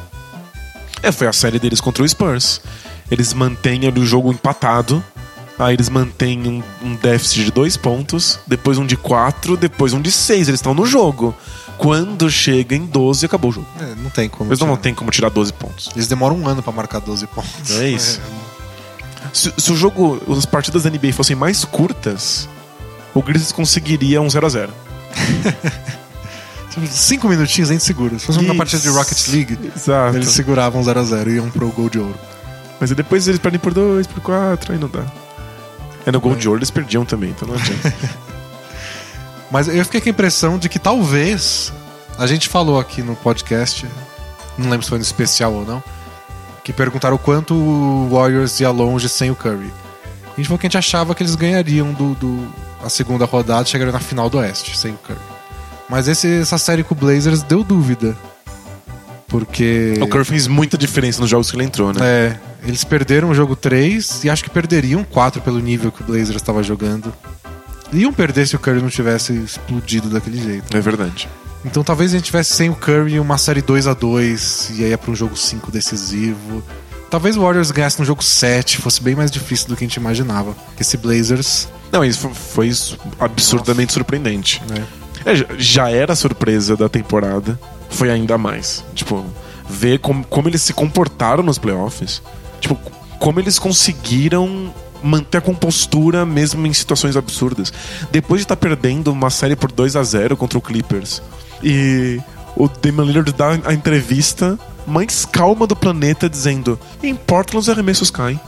É, 1.03 1.11
foi 1.11 1.27
a 1.27 1.33
série 1.33 1.59
deles 1.59 1.81
contra 1.81 2.03
o 2.03 2.09
Spurs. 2.09 2.61
Eles 3.11 3.35
mantêm 3.35 3.87
ali 3.87 4.01
o 4.01 4.07
jogo 4.07 4.31
empatado 4.31 5.03
Aí 5.59 5.75
eles 5.75 5.89
mantêm 5.89 6.41
um, 6.49 6.63
um 6.83 6.97
déficit 6.97 7.45
de 7.45 7.51
dois 7.53 7.77
pontos, 7.77 8.39
depois 8.47 8.79
um 8.79 8.87
de 8.87 8.97
quatro, 8.97 9.57
depois 9.57 9.93
um 9.93 10.01
de 10.01 10.11
seis. 10.11 10.49
Eles 10.49 10.59
estão 10.59 10.75
no 10.75 10.87
jogo. 10.87 11.35
Quando 11.79 12.31
chega 12.31 12.75
em 12.75 12.85
12, 12.87 13.27
acabou 13.27 13.51
o 13.51 13.55
jogo. 13.55 13.67
É, 13.81 13.95
não 13.97 14.11
tem 14.11 14.29
como. 14.29 14.51
Eles 14.51 14.59
não 14.59 14.69
tirar. 14.69 14.77
tem 14.79 14.95
como 14.95 15.11
tirar 15.11 15.29
12 15.29 15.53
pontos. 15.53 15.91
Eles 15.95 16.07
demoram 16.07 16.37
um 16.37 16.49
ano 16.49 16.63
pra 16.63 16.73
marcar 16.73 17.01
12 17.01 17.27
pontos. 17.29 17.71
É 17.79 17.89
isso. 17.89 18.21
Se, 19.33 19.51
se 19.57 19.73
o 19.73 19.77
jogo, 19.77 20.21
as 20.37 20.45
partidas 20.45 20.83
da 20.83 20.91
NBA 20.91 21.13
fossem 21.13 21.35
mais 21.35 21.65
curtas, 21.65 22.47
o 23.15 23.23
Grizzlies 23.23 23.53
conseguiria 23.53 24.21
um 24.21 24.27
0x0. 24.27 24.69
Tipo, 24.69 25.93
Cinco 26.91 27.29
minutinhos 27.29 27.71
a 27.71 27.73
gente 27.75 27.85
segura. 27.85 28.19
Se 28.19 28.27
fosse 28.27 28.39
uma 28.39 28.49
Isso. 28.49 28.57
partida 28.57 28.83
de 28.83 28.89
Rocket 28.89 29.29
League, 29.29 29.59
Exato. 29.77 30.17
eles 30.17 30.31
seguravam 30.31 30.83
0x0 30.83 31.27
e 31.29 31.35
iam 31.37 31.51
pro 31.51 31.69
gol 31.71 31.91
de 31.91 31.99
ouro. 31.99 32.15
Mas 32.81 32.91
aí 32.91 32.97
depois 32.97 33.29
eles 33.29 33.39
perdem 33.41 33.61
por 33.61 33.73
2, 33.75 34.07
por 34.07 34.21
4, 34.21 34.73
aí 34.73 34.79
não 34.79 34.89
dá. 34.89 35.05
É 36.07 36.11
no 36.11 36.21
gol 36.21 36.35
de 36.35 36.49
ouro 36.49 36.59
eles 36.59 36.71
perdiam 36.71 37.05
também, 37.05 37.31
então 37.31 37.47
não 37.47 37.55
adianta. 37.55 37.93
Mas 39.51 39.69
eu 39.69 39.85
fiquei 39.85 40.01
com 40.01 40.09
a 40.09 40.11
impressão 40.11 40.59
de 40.59 40.69
que 40.69 40.79
talvez. 40.79 41.73
A 42.19 42.27
gente 42.27 42.49
falou 42.49 42.79
aqui 42.79 43.03
no 43.03 43.17
podcast, 43.17 43.87
não 44.59 44.69
lembro 44.69 44.83
se 44.85 44.89
foi 44.91 44.99
no 44.99 45.03
especial 45.05 45.53
ou 45.53 45.65
não, 45.65 45.83
que 46.63 46.71
perguntaram 46.73 47.17
o 47.17 47.19
quanto 47.19 47.55
o 47.55 48.09
Warriors 48.11 48.61
ia 48.61 48.71
longe 48.71 49.09
sem 49.09 49.31
o 49.31 49.35
Curry. 49.35 49.73
A 50.33 50.37
gente 50.37 50.47
falou 50.47 50.59
que 50.59 50.67
a 50.67 50.69
gente 50.69 50.77
achava 50.79 51.15
que 51.15 51.23
eles 51.23 51.35
ganhariam 51.35 51.93
do, 51.93 52.15
do- 52.15 52.53
a 52.85 52.91
segunda 52.91 53.25
rodada 53.25 53.63
e 53.67 53.71
chegariam 53.71 53.93
na 53.95 53.99
final 54.01 54.29
do 54.29 54.39
Oeste 54.39 54.77
sem 54.77 54.93
o 54.93 54.99
Curry. 54.99 55.19
Mas 55.93 56.09
esse- 56.09 56.41
essa 56.41 56.57
série 56.57 56.83
com 56.83 56.95
o 56.95 56.97
Blazers 56.99 57.43
deu 57.43 57.63
dúvida. 57.63 58.17
Porque. 59.29 59.95
o 60.01 60.07
Curry 60.09 60.25
fez 60.25 60.47
muita 60.47 60.77
diferença 60.77 61.21
nos 61.21 61.29
jogos 61.31 61.51
que 61.51 61.57
ele 61.57 61.65
entrou, 61.65 61.93
né? 61.93 62.01
É, 62.03 62.39
eles 62.67 62.83
perderam 62.85 63.29
o 63.31 63.35
jogo 63.35 63.55
3 63.55 64.25
e 64.25 64.31
acho 64.31 64.43
que 64.43 64.51
perderiam 64.51 65.05
4 65.05 65.41
pelo 65.43 65.59
nível 65.59 65.93
que 65.93 66.03
o 66.03 66.05
Blazers 66.05 66.37
estava 66.37 66.63
jogando. 66.63 67.13
Iam 67.93 68.13
perder 68.13 68.47
se 68.47 68.57
o 68.57 68.59
Curry 68.59 68.81
não 68.81 68.89
tivesse 68.89 69.35
explodido 69.35 70.09
daquele 70.09 70.43
jeito. 70.43 70.75
É 70.75 70.81
verdade. 70.81 71.29
Então 71.65 71.85
talvez 71.85 72.13
a 72.13 72.17
gente 72.17 72.25
tivesse 72.27 72.55
sem 72.55 72.71
o 72.71 72.75
Curry 72.75 73.21
uma 73.21 73.37
série 73.39 73.61
2 73.63 73.87
a 73.87 73.93
2 73.95 74.71
e 74.77 74.85
aí 74.85 74.91
ia 74.91 74.99
pra 74.99 75.11
um 75.11 75.15
jogo 75.15 75.37
5 75.37 75.71
decisivo. 75.71 76.63
Talvez 77.11 77.37
o 77.37 77.43
Warriors 77.43 77.71
ganhasse 77.71 77.99
no 78.01 78.07
jogo 78.07 78.25
7, 78.25 78.79
fosse 78.79 79.03
bem 79.03 79.15
mais 79.15 79.31
difícil 79.31 79.69
do 79.69 79.77
que 79.77 79.85
a 79.85 79.87
gente 79.87 79.97
imaginava. 79.97 80.57
Esse 80.81 80.97
Blazers, 80.97 81.69
Não, 81.93 82.03
isso 82.03 82.21
foi 82.21 82.33
foi 82.73 82.97
absurdamente 83.21 83.93
surpreendente. 83.93 84.63
né? 84.69 84.83
É, 85.25 85.35
já- 85.59 85.91
era 85.91 86.15
surpresa 86.15 86.77
da 86.77 86.89
temporada, 86.89 87.59
foi 87.91 88.11
ainda 88.11 88.37
mais. 88.39 88.85
Tipo, 88.95 89.25
ver 89.69 89.99
como, 90.01 90.25
como 90.25 90.49
eles 90.49 90.63
se 90.63 90.73
comportaram 90.73 91.43
nos 91.43 91.59
playoffs. 91.59 92.23
Tipo, 92.61 92.77
como 93.19 93.39
eles 93.41 93.59
conseguiram 93.59 94.73
manter 95.03 95.39
a 95.39 95.41
compostura 95.41 96.25
mesmo 96.25 96.67
em 96.67 96.73
situações 96.73 97.17
absurdas. 97.17 97.73
Depois 98.11 98.41
de 98.41 98.45
estar 98.45 98.57
perdendo 98.57 99.11
uma 99.13 99.31
série 99.31 99.57
por 99.57 99.71
2 99.73 99.97
a 99.97 100.03
0 100.03 100.37
contra 100.37 100.59
o 100.59 100.61
Clippers 100.61 101.21
e 101.63 102.21
o 102.57 102.69
Damian 102.69 103.05
Lillard 103.05 103.33
dá 103.33 103.59
a 103.65 103.73
entrevista 103.75 104.59
mais 104.87 105.25
calma 105.25 105.67
do 105.67 105.75
planeta 105.75 106.29
dizendo: 106.29 106.79
"Em 107.03 107.15
Portland 107.15 107.59
os 107.63 107.69
arremessos 107.69 108.11
caem". 108.11 108.39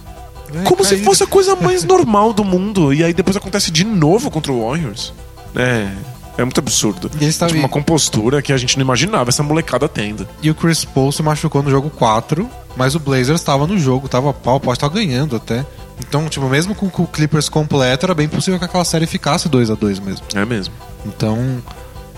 Como 0.65 0.85
se 0.85 0.91
caíram. 0.91 1.05
fosse 1.05 1.23
a 1.25 1.27
coisa 1.27 1.57
mais 1.57 1.83
normal 1.85 2.33
do 2.33 2.45
mundo. 2.45 2.93
E 2.95 3.03
aí 3.03 3.13
depois 3.13 3.37
acontece 3.37 3.71
de 3.73 3.83
novo 3.85 4.31
contra 4.31 4.53
o 4.53 4.65
Warriors. 4.69 5.13
É. 5.57 5.89
É 6.37 6.42
muito 6.44 6.59
absurdo. 6.59 7.11
E 7.20 7.25
eles 7.25 7.37
tavam- 7.38 7.55
Tipo, 7.55 7.62
uma 7.62 7.68
compostura 7.68 8.42
que 8.42 8.53
a 8.53 8.57
gente 8.57 8.77
não 8.77 8.83
imaginava 8.85 9.31
essa 9.31 9.42
molecada 9.42 9.88
tendo. 9.88 10.27
E 10.42 10.51
o 10.51 10.55
Chris 10.55 10.85
Paul 10.85 11.12
se 11.12 11.23
machucou 11.23 11.62
no 11.62 11.70
jogo 11.70 11.90
4, 11.90 12.49
mas 12.77 12.94
o 12.94 12.99
Blazers 13.01 13.40
estava 13.40 13.66
no 13.66 13.79
jogo, 13.79 14.09
tava 14.09 14.33
pau, 14.33 14.59
pode 14.59 14.77
estar 14.77 14.88
ganhando 14.88 15.37
até. 15.37 15.64
Então, 16.01 16.29
tipo, 16.29 16.49
mesmo 16.49 16.75
com, 16.75 16.90
com 16.90 17.05
o 17.05 17.07
Clippers 17.07 17.49
completo, 17.49 18.05
era 18.07 18.14
bem 18.14 18.29
possível 18.29 18.59
que 18.59 18.64
aquela 18.64 18.85
série 18.85 19.07
ficasse 19.07 19.49
2 19.49 19.70
a 19.70 19.75
2 19.75 20.01
mesmo. 20.01 20.27
É 20.35 20.44
mesmo. 20.44 20.75
Então. 21.07 21.38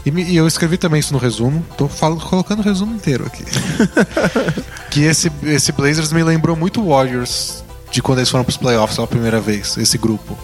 E, 0.07 0.37
eu 0.37 0.46
escrevi 0.46 0.79
também 0.79 1.00
isso 1.00 1.12
no 1.12 1.18
resumo. 1.18 1.62
Tô 1.76 1.87
falando, 1.88 2.20
colocando 2.24 2.61
o 2.61 2.62
resumo 2.62 2.94
inteiro 2.94 3.26
aqui. 3.26 3.44
que 4.90 5.02
esse, 5.02 5.31
esse 5.42 5.72
Blazers 5.72 6.12
me 6.12 6.22
lembrou 6.22 6.57
muito 6.57 6.81
o 6.81 6.88
Warriors 6.88 7.62
de 7.90 8.00
quando 8.02 8.18
eles 8.20 8.31
foram 8.31 8.44
pros 8.44 8.57
playoffs 8.57 8.96
pela 8.96 9.07
primeira 9.07 9.40
vez, 9.40 9.76
esse 9.76 9.98
grupo. 9.98 10.37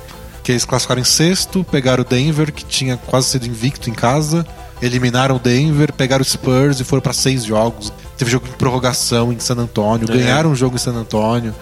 Que 0.43 0.53
eles 0.53 0.65
classificaram 0.65 1.01
em 1.01 1.05
sexto, 1.05 1.65
pegaram 1.65 2.03
o 2.03 2.07
Denver, 2.07 2.53
que 2.53 2.65
tinha 2.65 2.97
quase 2.97 3.29
sido 3.29 3.47
invicto 3.47 3.89
em 3.89 3.93
casa, 3.93 4.45
eliminaram 4.81 5.37
o 5.37 5.39
Denver, 5.39 5.93
pegaram 5.93 6.23
o 6.23 6.25
Spurs 6.25 6.81
e 6.81 6.85
foram 6.85 7.01
pra 7.01 7.13
seis 7.13 7.45
jogos. 7.45 7.93
Teve 8.19 8.31
jogo 8.31 8.47
em 8.49 8.53
prorrogação 8.53 9.33
em 9.33 9.39
San 9.39 9.55
Antônio, 9.57 10.09
É. 10.11 10.13
ganharam 10.17 10.51
um 10.51 10.57
jogo 10.57 10.75
em 10.75 10.79
San 10.79 10.95
Antônio. 10.95 11.55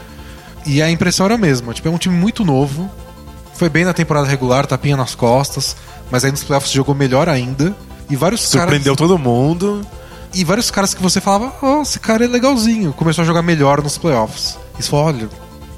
E 0.66 0.80
a 0.80 0.90
impressão 0.90 1.26
era 1.26 1.34
a 1.34 1.38
mesma. 1.38 1.74
Tipo, 1.74 1.88
é 1.88 1.90
um 1.90 1.98
time 1.98 2.14
muito 2.14 2.44
novo. 2.44 2.90
Foi 3.54 3.68
bem 3.68 3.84
na 3.84 3.92
temporada 3.92 4.26
regular, 4.26 4.66
tapinha 4.66 4.96
nas 4.96 5.14
costas. 5.14 5.76
Mas 6.10 6.24
aí 6.24 6.30
nos 6.30 6.42
playoffs 6.42 6.72
jogou 6.72 6.94
melhor 6.94 7.28
ainda. 7.28 7.74
E 8.08 8.16
vários 8.16 8.40
Surpreendeu 8.42 8.96
caras. 8.96 9.10
todo 9.10 9.18
mundo. 9.18 9.82
E 10.34 10.42
vários 10.44 10.70
caras 10.70 10.94
que 10.94 11.02
você 11.02 11.20
falava, 11.20 11.52
oh, 11.62 11.82
esse 11.82 11.98
cara 12.00 12.24
é 12.24 12.28
legalzinho. 12.28 12.92
Começou 12.92 13.22
a 13.22 13.26
jogar 13.26 13.42
melhor 13.42 13.82
nos 13.82 13.98
playoffs. 13.98 14.56
E 14.78 14.82
você 14.82 14.88
falou, 14.90 15.06
olha, 15.06 15.28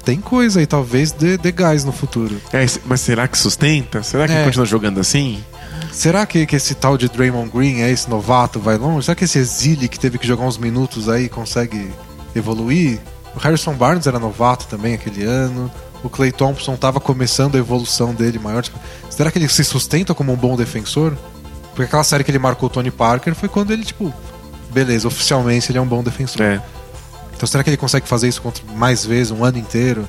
tem 0.03 0.19
coisa 0.19 0.59
aí, 0.59 0.65
talvez 0.67 1.11
dê, 1.11 1.37
dê 1.37 1.51
gás 1.51 1.83
no 1.83 1.91
futuro. 1.91 2.35
É, 2.51 2.65
mas 2.85 3.01
será 3.01 3.27
que 3.27 3.37
sustenta? 3.37 4.03
Será 4.03 4.27
que 4.27 4.33
É. 4.33 4.43
continua 4.43 4.65
jogando 4.65 4.99
assim? 4.99 5.43
Será 5.91 6.25
que, 6.25 6.45
que 6.45 6.55
esse 6.55 6.73
tal 6.75 6.97
de 6.97 7.07
Draymond 7.07 7.49
Green, 7.51 7.81
é 7.81 7.89
esse 7.91 8.09
novato, 8.09 8.59
vai 8.59 8.77
longe? 8.77 9.05
Será 9.05 9.15
que 9.15 9.23
esse 9.25 9.37
Exile 9.39 9.87
que 9.87 9.99
teve 9.99 10.17
que 10.17 10.25
jogar 10.27 10.43
uns 10.45 10.57
minutos 10.57 11.07
aí 11.07 11.29
consegue 11.29 11.91
evoluir? 12.35 12.99
O 13.35 13.39
Harrison 13.39 13.73
Barnes 13.73 14.07
era 14.07 14.19
novato 14.19 14.65
também 14.67 14.93
aquele 14.95 15.23
ano. 15.23 15.71
O 16.03 16.09
Clay 16.09 16.31
Thompson 16.31 16.75
tava 16.75 16.99
começando 16.99 17.55
a 17.55 17.59
evolução 17.59 18.13
dele 18.13 18.37
maior. 18.37 18.63
Será 19.09 19.31
que 19.31 19.37
ele 19.39 19.47
se 19.47 19.63
sustenta 19.63 20.13
como 20.13 20.33
um 20.33 20.35
bom 20.35 20.55
defensor? 20.57 21.15
Porque 21.69 21.83
aquela 21.83 22.03
série 22.03 22.23
que 22.23 22.29
ele 22.31 22.39
marcou 22.39 22.67
o 22.67 22.69
Tony 22.69 22.91
Parker 22.91 23.33
foi 23.33 23.47
quando 23.49 23.71
ele, 23.71 23.83
tipo, 23.83 24.13
beleza, 24.71 25.07
oficialmente 25.07 25.71
ele 25.71 25.77
é 25.77 25.81
um 25.81 25.87
bom 25.87 26.03
defensor. 26.03 26.41
É. 26.41 26.61
Então 27.43 27.51
será 27.51 27.61
que 27.61 27.69
ele 27.69 27.75
consegue 27.75 28.07
fazer 28.07 28.29
isso 28.29 28.41
mais 28.73 29.05
vezes, 29.05 29.29
um 29.29 29.43
ano 29.43 29.57
inteiro? 29.57 30.07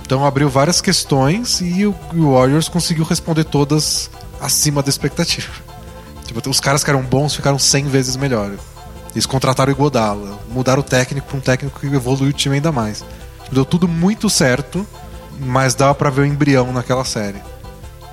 Então 0.00 0.24
abriu 0.24 0.48
várias 0.48 0.80
questões 0.80 1.60
e 1.60 1.84
o, 1.84 1.94
Warriors 2.14 2.66
conseguiu 2.66 3.04
responder 3.04 3.44
todas 3.44 4.08
acima 4.40 4.82
da 4.82 4.88
expectativa. 4.88 5.52
Tipo, 6.24 6.48
os 6.48 6.60
caras 6.60 6.82
que 6.82 6.88
eram 6.88 7.02
bons 7.02 7.34
ficaram 7.34 7.58
100 7.58 7.88
vezes 7.88 8.16
melhor. 8.16 8.52
Eles 9.10 9.26
contrataram 9.26 9.70
o 9.70 9.76
Iguodala, 9.76 10.38
mudaram 10.48 10.80
o 10.80 10.82
técnico 10.82 11.26
para 11.26 11.36
um 11.36 11.40
técnico 11.42 11.78
que 11.78 11.86
evoluiu 11.88 12.30
o 12.30 12.32
time 12.32 12.54
ainda 12.54 12.72
mais. 12.72 13.04
Deu 13.50 13.66
tudo 13.66 13.86
muito 13.86 14.30
certo, 14.30 14.86
mas 15.38 15.74
dava 15.74 15.94
pra 15.94 16.08
ver 16.08 16.22
o 16.22 16.26
embrião 16.26 16.72
naquela 16.72 17.04
série. 17.04 17.42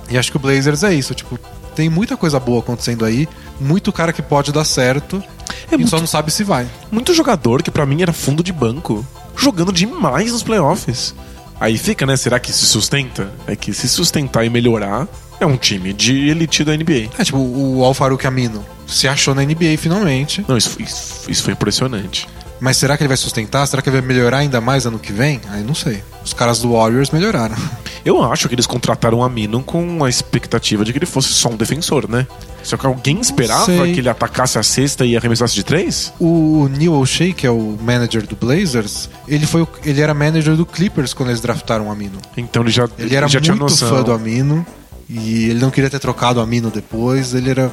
E 0.09 0.17
acho 0.17 0.31
que 0.31 0.37
o 0.37 0.39
Blazers 0.39 0.83
é 0.83 0.93
isso, 0.93 1.15
tipo, 1.15 1.39
tem 1.75 1.89
muita 1.89 2.17
coisa 2.17 2.37
boa 2.41 2.59
acontecendo 2.59 3.05
aí, 3.05 3.25
muito 3.59 3.91
cara 3.91 4.11
que 4.13 4.21
pode 4.21 4.51
dar 4.51 4.63
certo, 4.63 5.23
É 5.71 5.75
e 5.75 5.77
muito- 5.77 5.89
só 5.89 5.99
não 5.99 6.07
sabe 6.07 6.31
se 6.31 6.43
vai. 6.43 6.67
Muito 6.91 7.13
jogador 7.13 7.61
que 7.61 7.71
pra 7.71 7.85
mim 7.85 8.01
era 8.01 8.13
fundo 8.13 8.41
de 8.43 8.51
banco, 8.53 9.05
jogando 9.35 9.71
demais 9.71 10.31
nos 10.31 10.43
playoffs. 10.43 11.13
Aí 11.59 11.77
fica, 11.77 12.05
né? 12.05 12.15
Será 12.15 12.39
que 12.39 12.53
se 12.53 12.65
sustenta? 12.65 13.31
É 13.45 13.55
que 13.55 13.73
se 13.73 13.89
sustentar 13.89 14.45
e 14.45 14.49
melhorar, 14.49 15.07
é 15.41 15.45
um 15.45 15.57
time 15.57 15.91
de 15.91 16.29
elite 16.29 16.63
da 16.63 16.73
NBA. 16.73 17.09
É 17.17 17.23
tipo 17.25 17.37
o 17.37 17.83
Al 17.83 17.93
Farouk 17.93 18.25
Amino 18.25 18.65
se 18.87 19.07
achou 19.07 19.35
na 19.35 19.43
NBA 19.43 19.77
finalmente, 19.77 20.43
Não, 20.47 20.57
isso, 20.57 20.81
isso, 20.81 21.29
isso 21.29 21.43
foi 21.43 21.53
impressionante. 21.53 22.27
Mas 22.59 22.77
será 22.77 22.97
que 22.97 23.03
ele 23.03 23.07
vai 23.07 23.17
sustentar? 23.17 23.65
Será 23.67 23.81
que 23.81 23.89
ele 23.89 23.99
vai 23.99 24.07
melhorar 24.07 24.39
ainda 24.39 24.59
mais 24.59 24.85
ano 24.85 24.99
que 24.99 25.11
vem? 25.13 25.39
Aí 25.49 25.63
não 25.63 25.75
sei. 25.75 26.03
Os 26.23 26.33
caras 26.33 26.59
do 26.59 26.73
Warriors 26.73 27.09
melhoraram. 27.11 27.55
Eu 28.05 28.23
acho 28.23 28.47
que 28.47 28.55
eles 28.55 28.65
contrataram 28.65 29.19
o 29.19 29.23
Amino 29.23 29.61
com 29.61 30.03
a 30.03 30.09
expectativa 30.09 30.85
de 30.85 30.91
que 30.93 30.97
ele 30.99 31.05
fosse 31.05 31.29
só 31.29 31.49
um 31.49 31.55
defensor, 31.57 32.09
né? 32.09 32.25
Só 32.63 32.77
que 32.77 32.85
alguém 32.85 33.19
esperava 33.19 33.65
que 33.65 33.99
ele 33.99 34.09
atacasse 34.09 34.57
a 34.57 34.63
cesta 34.63 35.05
e 35.05 35.15
arremessasse 35.17 35.53
de 35.53 35.63
três? 35.63 36.13
O 36.19 36.69
Neil 36.77 36.93
O'Shea, 36.93 37.33
que 37.33 37.45
é 37.45 37.51
o 37.51 37.77
manager 37.81 38.25
do 38.25 38.35
Blazers, 38.35 39.09
ele 39.27 39.45
foi 39.45 39.67
ele 39.85 40.01
era 40.01 40.13
manager 40.13 40.55
do 40.55 40.65
Clippers 40.65 41.13
quando 41.13 41.29
eles 41.29 41.41
draftaram 41.41 41.87
o 41.87 41.91
Amino. 41.91 42.19
Então 42.37 42.62
ele 42.63 42.71
já, 42.71 42.87
Ele 42.97 43.15
era 43.15 43.27
já 43.27 43.39
tinha 43.41 43.53
muito 43.55 43.69
noção. 43.71 43.89
fã 43.89 44.03
do 44.03 44.12
Amino 44.12 44.65
e 45.10 45.49
ele 45.49 45.60
não 45.60 45.71
queria 45.71 45.89
ter 45.89 45.99
trocado 45.99 46.39
o 46.39 46.43
Amino 46.43 46.69
depois. 46.69 47.33
Ele 47.33 47.49
era 47.49 47.71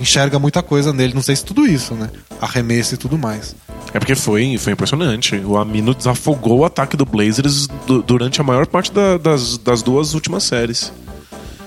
enxerga 0.00 0.38
muita 0.38 0.62
coisa 0.62 0.92
nele, 0.92 1.14
não 1.14 1.22
sei 1.22 1.36
se 1.36 1.44
tudo 1.44 1.66
isso, 1.66 1.94
né? 1.94 2.10
Arremesso 2.40 2.94
e 2.94 2.96
tudo 2.96 3.16
mais. 3.18 3.54
É 3.94 3.98
porque 3.98 4.14
foi, 4.14 4.56
foi 4.58 4.72
impressionante. 4.72 5.36
O 5.44 5.56
Amino 5.58 5.94
desafogou 5.94 6.60
o 6.60 6.64
ataque 6.64 6.96
do 6.96 7.04
Blazers 7.04 7.66
du- 7.86 8.02
durante 8.02 8.40
a 8.40 8.44
maior 8.44 8.66
parte 8.66 8.90
da- 8.92 9.18
das, 9.18 9.58
das 9.58 9.82
duas 9.82 10.14
últimas 10.14 10.44
séries. 10.44 10.92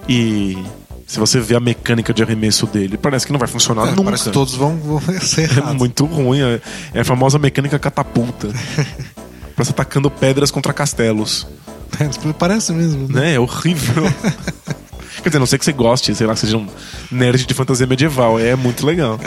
E 0.10 0.58
se 1.06 1.20
você 1.20 1.40
vê 1.40 1.56
a 1.56 1.60
mecânica 1.60 2.12
de 2.14 2.24
arremesso 2.24 2.66
dele, 2.66 2.98
parece 2.98 3.26
que 3.28 3.32
não 3.32 3.40
vai 3.40 3.48
funcionar 3.48 3.84
É, 3.88 3.90
nunca. 3.92 4.04
parece 4.06 4.24
que 4.26 4.32
todos 4.32 4.56
vão, 4.56 4.76
vão 4.78 5.00
ser 5.22 5.42
É 5.42 5.44
errados. 5.58 5.76
muito 5.76 6.06
ruim. 6.06 6.42
É, 6.42 6.62
é 6.96 7.00
a 7.02 7.06
famosa 7.06 7.38
mecânica 7.38 7.78
catapulta. 7.78 8.50
Parece 9.56 9.72
atacando 9.72 10.12
pedras 10.12 10.52
contra 10.52 10.74
castelos. 10.74 11.48
Parece 12.38 12.74
mesmo. 12.74 13.08
né? 13.08 13.22
Né? 13.22 13.34
É 13.36 13.40
horrível. 13.40 14.04
Quer 15.24 15.30
dizer, 15.30 15.40
não 15.40 15.46
sei 15.46 15.58
que 15.58 15.64
você 15.64 15.72
goste, 15.72 16.14
sei 16.14 16.28
lá, 16.28 16.34
que 16.34 16.42
seja 16.42 16.58
um 16.58 16.68
nerd 17.10 17.46
de 17.46 17.54
fantasia 17.54 17.88
medieval. 17.88 18.38
É 18.38 18.54
muito 18.56 18.86
legal. 18.86 19.18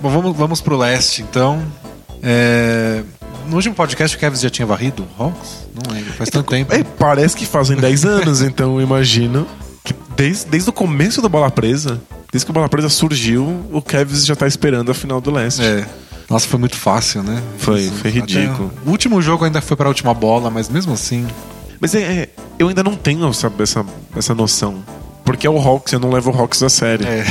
Bom, 0.00 0.08
vamos, 0.08 0.36
vamos 0.36 0.60
pro 0.60 0.76
leste, 0.76 1.22
então. 1.22 1.62
É, 2.22 3.02
no 3.48 3.56
último 3.56 3.74
podcast 3.74 4.16
o 4.16 4.20
Cavs 4.20 4.40
já 4.40 4.48
tinha 4.48 4.64
varrido 4.64 5.06
o 5.18 5.22
Hawks? 5.22 5.68
Não 5.74 5.92
lembro, 5.92 6.12
faz 6.14 6.30
tanto 6.30 6.48
tempo. 6.48 6.72
É, 6.72 6.82
parece 6.82 7.36
que 7.36 7.44
fazem 7.44 7.76
10 7.76 8.04
anos, 8.04 8.40
então 8.42 8.76
eu 8.76 8.82
imagino 8.82 9.46
que 9.84 9.94
desde, 10.16 10.46
desde 10.46 10.70
o 10.70 10.72
começo 10.72 11.20
do 11.20 11.28
Bola 11.28 11.50
Presa, 11.50 12.00
desde 12.32 12.46
que 12.46 12.50
o 12.50 12.54
Bola 12.54 12.68
Presa 12.68 12.88
surgiu, 12.88 13.66
o 13.72 13.82
Cavs 13.82 14.24
já 14.24 14.34
tá 14.34 14.46
esperando 14.46 14.90
a 14.90 14.94
final 14.94 15.20
do 15.20 15.30
leste. 15.30 15.62
É. 15.62 15.86
Nossa, 16.30 16.46
foi 16.46 16.60
muito 16.60 16.76
fácil, 16.76 17.22
né? 17.22 17.42
Foi, 17.58 17.88
foi 17.90 18.10
Até 18.10 18.20
ridículo. 18.20 18.72
O 18.86 18.90
último 18.90 19.20
jogo 19.20 19.44
ainda 19.44 19.60
foi 19.60 19.76
pra 19.76 19.88
última 19.88 20.14
bola, 20.14 20.48
mas 20.48 20.68
mesmo 20.68 20.92
assim. 20.92 21.26
Mas 21.80 21.94
é, 21.94 22.00
é, 22.00 22.28
eu 22.58 22.68
ainda 22.68 22.84
não 22.84 22.94
tenho 22.94 23.28
essa, 23.28 23.52
essa, 23.58 23.84
essa 24.16 24.34
noção. 24.34 24.76
Porque 25.24 25.46
é 25.46 25.50
o 25.50 25.58
Hawks, 25.58 25.92
eu 25.92 25.98
não 25.98 26.10
levo 26.10 26.30
o 26.30 26.40
Hawks 26.40 26.62
a 26.62 26.68
sério. 26.68 27.06
É. 27.06 27.24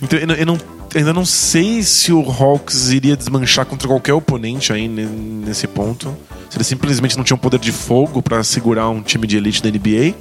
Então 0.00 0.18
eu, 0.18 0.28
eu 0.28 0.46
não, 0.46 0.58
ainda 0.98 1.12
não 1.12 1.24
sei 1.24 1.82
se 1.82 2.12
o 2.12 2.20
Hawks 2.30 2.90
iria 2.90 3.16
desmanchar 3.16 3.64
contra 3.66 3.86
qualquer 3.88 4.12
oponente 4.14 4.72
aí 4.72 4.88
ne- 4.88 5.04
nesse 5.06 5.66
ponto. 5.66 6.16
Se 6.50 6.56
eles 6.56 6.66
simplesmente 6.66 7.16
não 7.16 7.24
tinham 7.24 7.38
poder 7.38 7.58
de 7.58 7.72
fogo 7.72 8.22
pra 8.22 8.42
segurar 8.44 8.88
um 8.88 9.02
time 9.02 9.26
de 9.26 9.36
elite 9.36 9.62
da 9.62 9.70
NBA. 9.70 10.14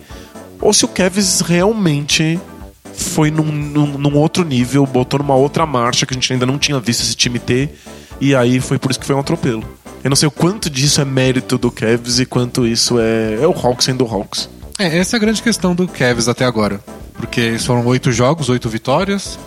Ou 0.61 0.73
se 0.73 0.85
o 0.85 0.87
Cavs 0.87 1.41
realmente 1.41 2.39
foi 2.93 3.29
num, 3.29 3.43
num, 3.45 3.97
num 3.97 4.15
outro 4.17 4.43
nível, 4.43 4.85
botou 4.85 5.19
numa 5.19 5.35
outra 5.35 5.65
marcha 5.65 6.05
que 6.05 6.13
a 6.13 6.15
gente 6.15 6.31
ainda 6.33 6.45
não 6.45 6.57
tinha 6.57 6.79
visto 6.79 7.01
esse 7.01 7.15
time 7.15 7.39
ter. 7.39 7.77
E 8.19 8.33
aí 8.33 8.59
foi 8.59 8.79
por 8.79 8.89
isso 8.91 8.99
que 8.99 9.05
foi 9.05 9.15
um 9.15 9.19
atropelo. 9.19 9.63
Eu 10.03 10.09
não 10.09 10.15
sei 10.15 10.27
o 10.27 10.31
quanto 10.31 10.69
disso 10.69 11.01
é 11.01 11.05
mérito 11.05 11.57
do 11.57 11.71
Cavs 11.71 12.19
e 12.19 12.25
quanto 12.25 12.65
isso 12.65 12.99
é, 12.99 13.39
é 13.41 13.47
o 13.47 13.51
Hawks 13.51 13.85
sendo 13.85 14.05
o 14.05 14.07
Hawks. 14.07 14.49
É, 14.79 14.97
essa 14.97 15.15
é 15.15 15.17
a 15.17 15.19
grande 15.19 15.41
questão 15.41 15.73
do 15.75 15.87
Cavs 15.87 16.27
até 16.27 16.45
agora. 16.45 16.79
Porque 17.15 17.57
foram 17.59 17.85
oito 17.87 18.11
jogos, 18.11 18.49
oito 18.49 18.69
vitórias. 18.69 19.37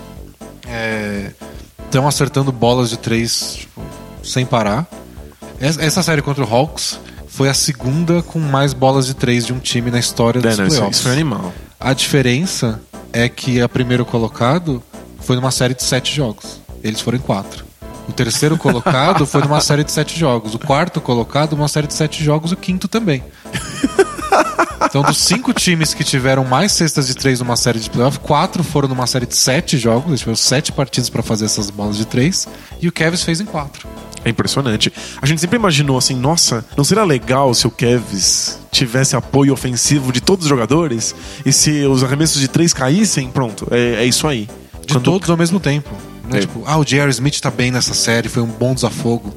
Estão 1.84 2.06
acertando 2.06 2.52
bolas 2.52 2.90
de 2.90 2.98
três 2.98 3.56
tipo, 3.60 3.80
sem 4.22 4.44
parar. 4.44 4.86
Essa 5.60 6.02
série 6.02 6.22
contra 6.22 6.44
o 6.44 6.54
Hawks 6.54 7.00
foi 7.26 7.48
a 7.48 7.54
segunda 7.54 8.22
com 8.22 8.38
mais 8.38 8.72
bolas 8.72 9.06
de 9.06 9.14
três 9.14 9.46
de 9.46 9.52
um 9.52 9.58
time 9.58 9.90
na 9.90 9.98
história 9.98 10.38
É, 10.38 10.42
dos 10.42 10.52
isso, 10.52 10.62
playoffs. 10.66 10.98
isso 11.00 11.08
animal. 11.08 11.52
A 11.80 11.92
diferença 11.92 12.80
é 13.12 13.28
que 13.28 13.60
a 13.60 13.68
primeiro 13.68 14.04
colocado 14.04 14.82
foi 15.20 15.36
numa 15.36 15.50
série 15.50 15.74
de 15.74 15.82
sete 15.82 16.14
jogos. 16.14 16.60
Eles 16.82 17.00
foram 17.00 17.18
em 17.18 17.20
quatro. 17.20 17.64
O 18.08 18.12
terceiro 18.12 18.56
colocado 18.58 19.26
foi 19.26 19.40
numa 19.42 19.60
série 19.60 19.82
de 19.84 19.92
sete 19.92 20.18
jogos. 20.18 20.54
O 20.54 20.58
quarto 20.58 21.00
colocado, 21.00 21.54
uma 21.54 21.68
série 21.68 21.86
de 21.86 21.94
sete 21.94 22.22
jogos. 22.22 22.52
O 22.52 22.56
quinto 22.56 22.86
também. 22.88 23.22
Então, 24.84 25.02
dos 25.02 25.18
cinco 25.18 25.52
times 25.52 25.92
que 25.92 26.02
tiveram 26.02 26.44
mais 26.44 26.72
cestas 26.72 27.06
de 27.06 27.14
três 27.14 27.40
numa 27.40 27.56
série 27.56 27.78
de 27.78 27.90
playoff, 27.90 28.18
quatro 28.20 28.62
foram 28.64 28.88
numa 28.88 29.06
série 29.06 29.26
de 29.26 29.36
sete 29.36 29.76
jogos. 29.76 30.08
Eles 30.08 30.20
tiveram 30.20 30.36
sete 30.36 30.72
partidas 30.72 31.10
para 31.10 31.22
fazer 31.22 31.44
essas 31.44 31.68
bolas 31.70 31.96
de 31.96 32.06
três. 32.06 32.46
E 32.80 32.88
o 32.88 32.92
Cavs 32.92 33.22
fez 33.22 33.40
em 33.40 33.44
quatro. 33.44 33.86
É 34.24 34.30
impressionante. 34.30 34.92
A 35.20 35.26
gente 35.26 35.40
sempre 35.40 35.56
imaginou 35.56 35.98
assim, 35.98 36.14
nossa, 36.14 36.64
não 36.76 36.84
seria 36.84 37.04
legal 37.04 37.52
se 37.54 37.66
o 37.66 37.70
Cavs 37.70 38.58
tivesse 38.72 39.14
apoio 39.14 39.52
ofensivo 39.52 40.12
de 40.12 40.20
todos 40.20 40.44
os 40.44 40.48
jogadores 40.48 41.14
e 41.44 41.52
se 41.52 41.84
os 41.84 42.02
arremessos 42.02 42.40
de 42.40 42.48
três 42.48 42.72
caíssem, 42.72 43.28
pronto, 43.30 43.66
é, 43.70 44.02
é 44.02 44.04
isso 44.06 44.26
aí. 44.26 44.48
De 44.86 44.94
Quando- 44.94 45.04
todos 45.04 45.28
ao 45.30 45.36
mesmo 45.36 45.60
tempo. 45.60 45.90
Né? 46.28 46.38
É. 46.38 46.40
Tipo, 46.40 46.62
ah, 46.66 46.76
o 46.78 46.84
Jerry 46.86 47.10
Smith 47.10 47.40
tá 47.40 47.50
bem 47.50 47.70
nessa 47.70 47.94
série, 47.94 48.28
foi 48.28 48.42
um 48.42 48.46
bom 48.46 48.74
desafogo. 48.74 49.34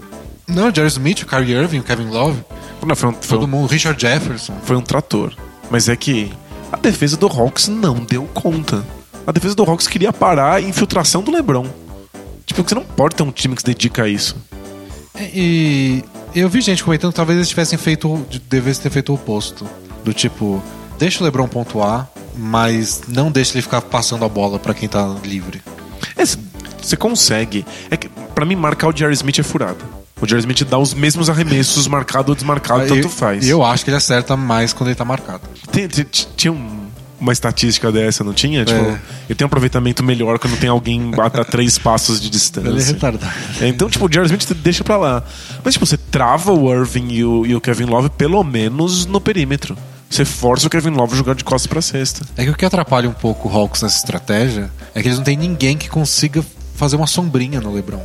Não, 0.47 0.69
o 0.69 0.75
Jerry 0.75 0.87
Smith, 0.89 1.21
o 1.23 1.25
Kyrie 1.25 1.53
Irving, 1.55 1.79
o 1.79 1.83
Kevin 1.83 2.07
Love, 2.09 2.39
Não, 2.85 2.95
foi, 2.95 3.09
um, 3.09 3.13
foi, 3.13 3.37
todo 3.37 3.43
um, 3.43 3.47
mundo, 3.47 3.69
Richard 3.69 3.99
Jefferson. 3.99 4.53
foi 4.63 4.75
um 4.75 4.81
trator. 4.81 5.33
Mas 5.69 5.87
é 5.87 5.95
que 5.95 6.31
a 6.71 6.77
defesa 6.77 7.17
do 7.17 7.27
Hawks 7.27 7.67
não 7.67 7.99
deu 7.99 8.23
conta. 8.33 8.85
A 9.25 9.31
defesa 9.31 9.55
do 9.55 9.63
Hawks 9.63 9.87
queria 9.87 10.11
parar 10.11 10.55
a 10.55 10.61
infiltração 10.61 11.21
do 11.21 11.31
LeBron. 11.31 11.67
Tipo, 12.45 12.63
você 12.63 12.75
não 12.75 12.83
pode 12.83 13.15
ter 13.15 13.23
um 13.23 13.31
time 13.31 13.55
que 13.55 13.61
se 13.61 13.65
dedica 13.65 14.03
a 14.03 14.09
isso. 14.09 14.35
E 15.19 16.03
eu 16.33 16.49
vi 16.49 16.61
gente 16.61 16.83
comentando 16.83 17.11
que 17.11 17.17
talvez 17.17 17.37
eles 17.37 17.49
tivessem 17.49 17.77
feito, 17.77 18.25
devessem 18.49 18.83
ter 18.83 18.89
feito 18.89 19.11
o 19.11 19.15
oposto. 19.15 19.67
Do 20.03 20.13
tipo, 20.13 20.61
deixa 20.97 21.21
o 21.21 21.23
LeBron 21.23 21.47
pontuar, 21.47 22.09
mas 22.35 23.03
não 23.07 23.31
deixa 23.31 23.53
ele 23.53 23.61
ficar 23.61 23.81
passando 23.81 24.25
a 24.25 24.29
bola 24.29 24.57
pra 24.57 24.73
quem 24.73 24.89
tá 24.89 25.15
livre. 25.23 25.61
É, 26.17 26.23
você 26.25 26.97
consegue. 26.97 27.65
É 27.89 27.97
que, 27.97 28.09
pra 28.09 28.45
mim, 28.45 28.55
marcar 28.55 28.87
o 28.87 28.95
Jerry 28.95 29.13
Smith 29.13 29.39
é 29.39 29.43
furado. 29.43 30.00
O 30.21 30.27
Jerry 30.27 30.41
Smith 30.41 30.63
dá 30.65 30.77
os 30.77 30.93
mesmos 30.93 31.29
arremessos, 31.29 31.87
marcado 31.87 32.31
ou 32.31 32.35
desmarcado, 32.35 32.85
tanto 32.87 33.09
faz. 33.09 33.47
Eu 33.47 33.63
acho 33.65 33.83
que 33.83 33.89
ele 33.89 33.97
acerta 33.97 34.37
mais 34.37 34.71
quando 34.71 34.89
ele 34.89 34.95
tá 34.95 35.03
marcado. 35.05 35.41
Tinha 36.37 36.51
um- 36.53 36.81
uma 37.19 37.31
estatística 37.33 37.91
dessa, 37.91 38.23
não 38.23 38.33
tinha? 38.33 38.65
Tipo, 38.65 38.79
É. 38.79 38.99
ele 39.29 39.35
tem 39.35 39.45
um 39.45 39.47
aproveitamento 39.47 40.03
melhor 40.03 40.39
quando 40.39 40.57
tem 40.59 40.69
alguém 40.69 41.11
a, 41.19 41.43
três 41.45 41.77
passos 41.79 42.19
de 42.19 42.29
distância. 42.31 42.69
Ele 42.69 42.81
é 42.81 42.83
retardado. 42.83 43.33
É, 43.61 43.67
Então, 43.67 43.87
tipo, 43.89 44.07
o 44.07 44.11
Jerry 44.11 44.25
Smith 44.25 44.51
deixa 44.55 44.83
pra 44.83 44.97
lá. 44.97 45.23
Mas, 45.63 45.73
tipo, 45.75 45.85
você 45.85 45.97
trava 45.97 46.51
o 46.51 46.71
Irving 46.73 47.09
e 47.11 47.23
o, 47.23 47.45
e 47.45 47.55
o 47.55 47.61
Kevin 47.61 47.85
Love 47.85 48.09
pelo 48.11 48.43
menos 48.43 49.05
no 49.05 49.21
perímetro. 49.21 49.77
Você 50.09 50.25
força 50.25 50.67
o 50.67 50.69
Kevin 50.69 50.89
Love 50.89 51.13
a 51.13 51.17
jogar 51.17 51.35
de 51.35 51.43
costas 51.43 51.67
pra 51.67 51.81
cesta. 51.81 52.25
É 52.35 52.43
que 52.43 52.49
o 52.49 52.55
que 52.55 52.65
atrapalha 52.65 53.07
um 53.07 53.13
pouco 53.13 53.47
o 53.47 53.51
Hawks 53.55 53.81
nessa 53.83 53.97
estratégia 53.97 54.69
é 54.93 55.01
que 55.01 55.07
eles 55.07 55.17
não 55.17 55.23
tem 55.23 55.37
ninguém 55.37 55.77
que 55.77 55.87
consiga 55.89 56.43
fazer 56.75 56.95
uma 56.95 57.07
sombrinha 57.07 57.61
no 57.61 57.71
LeBron. 57.73 58.01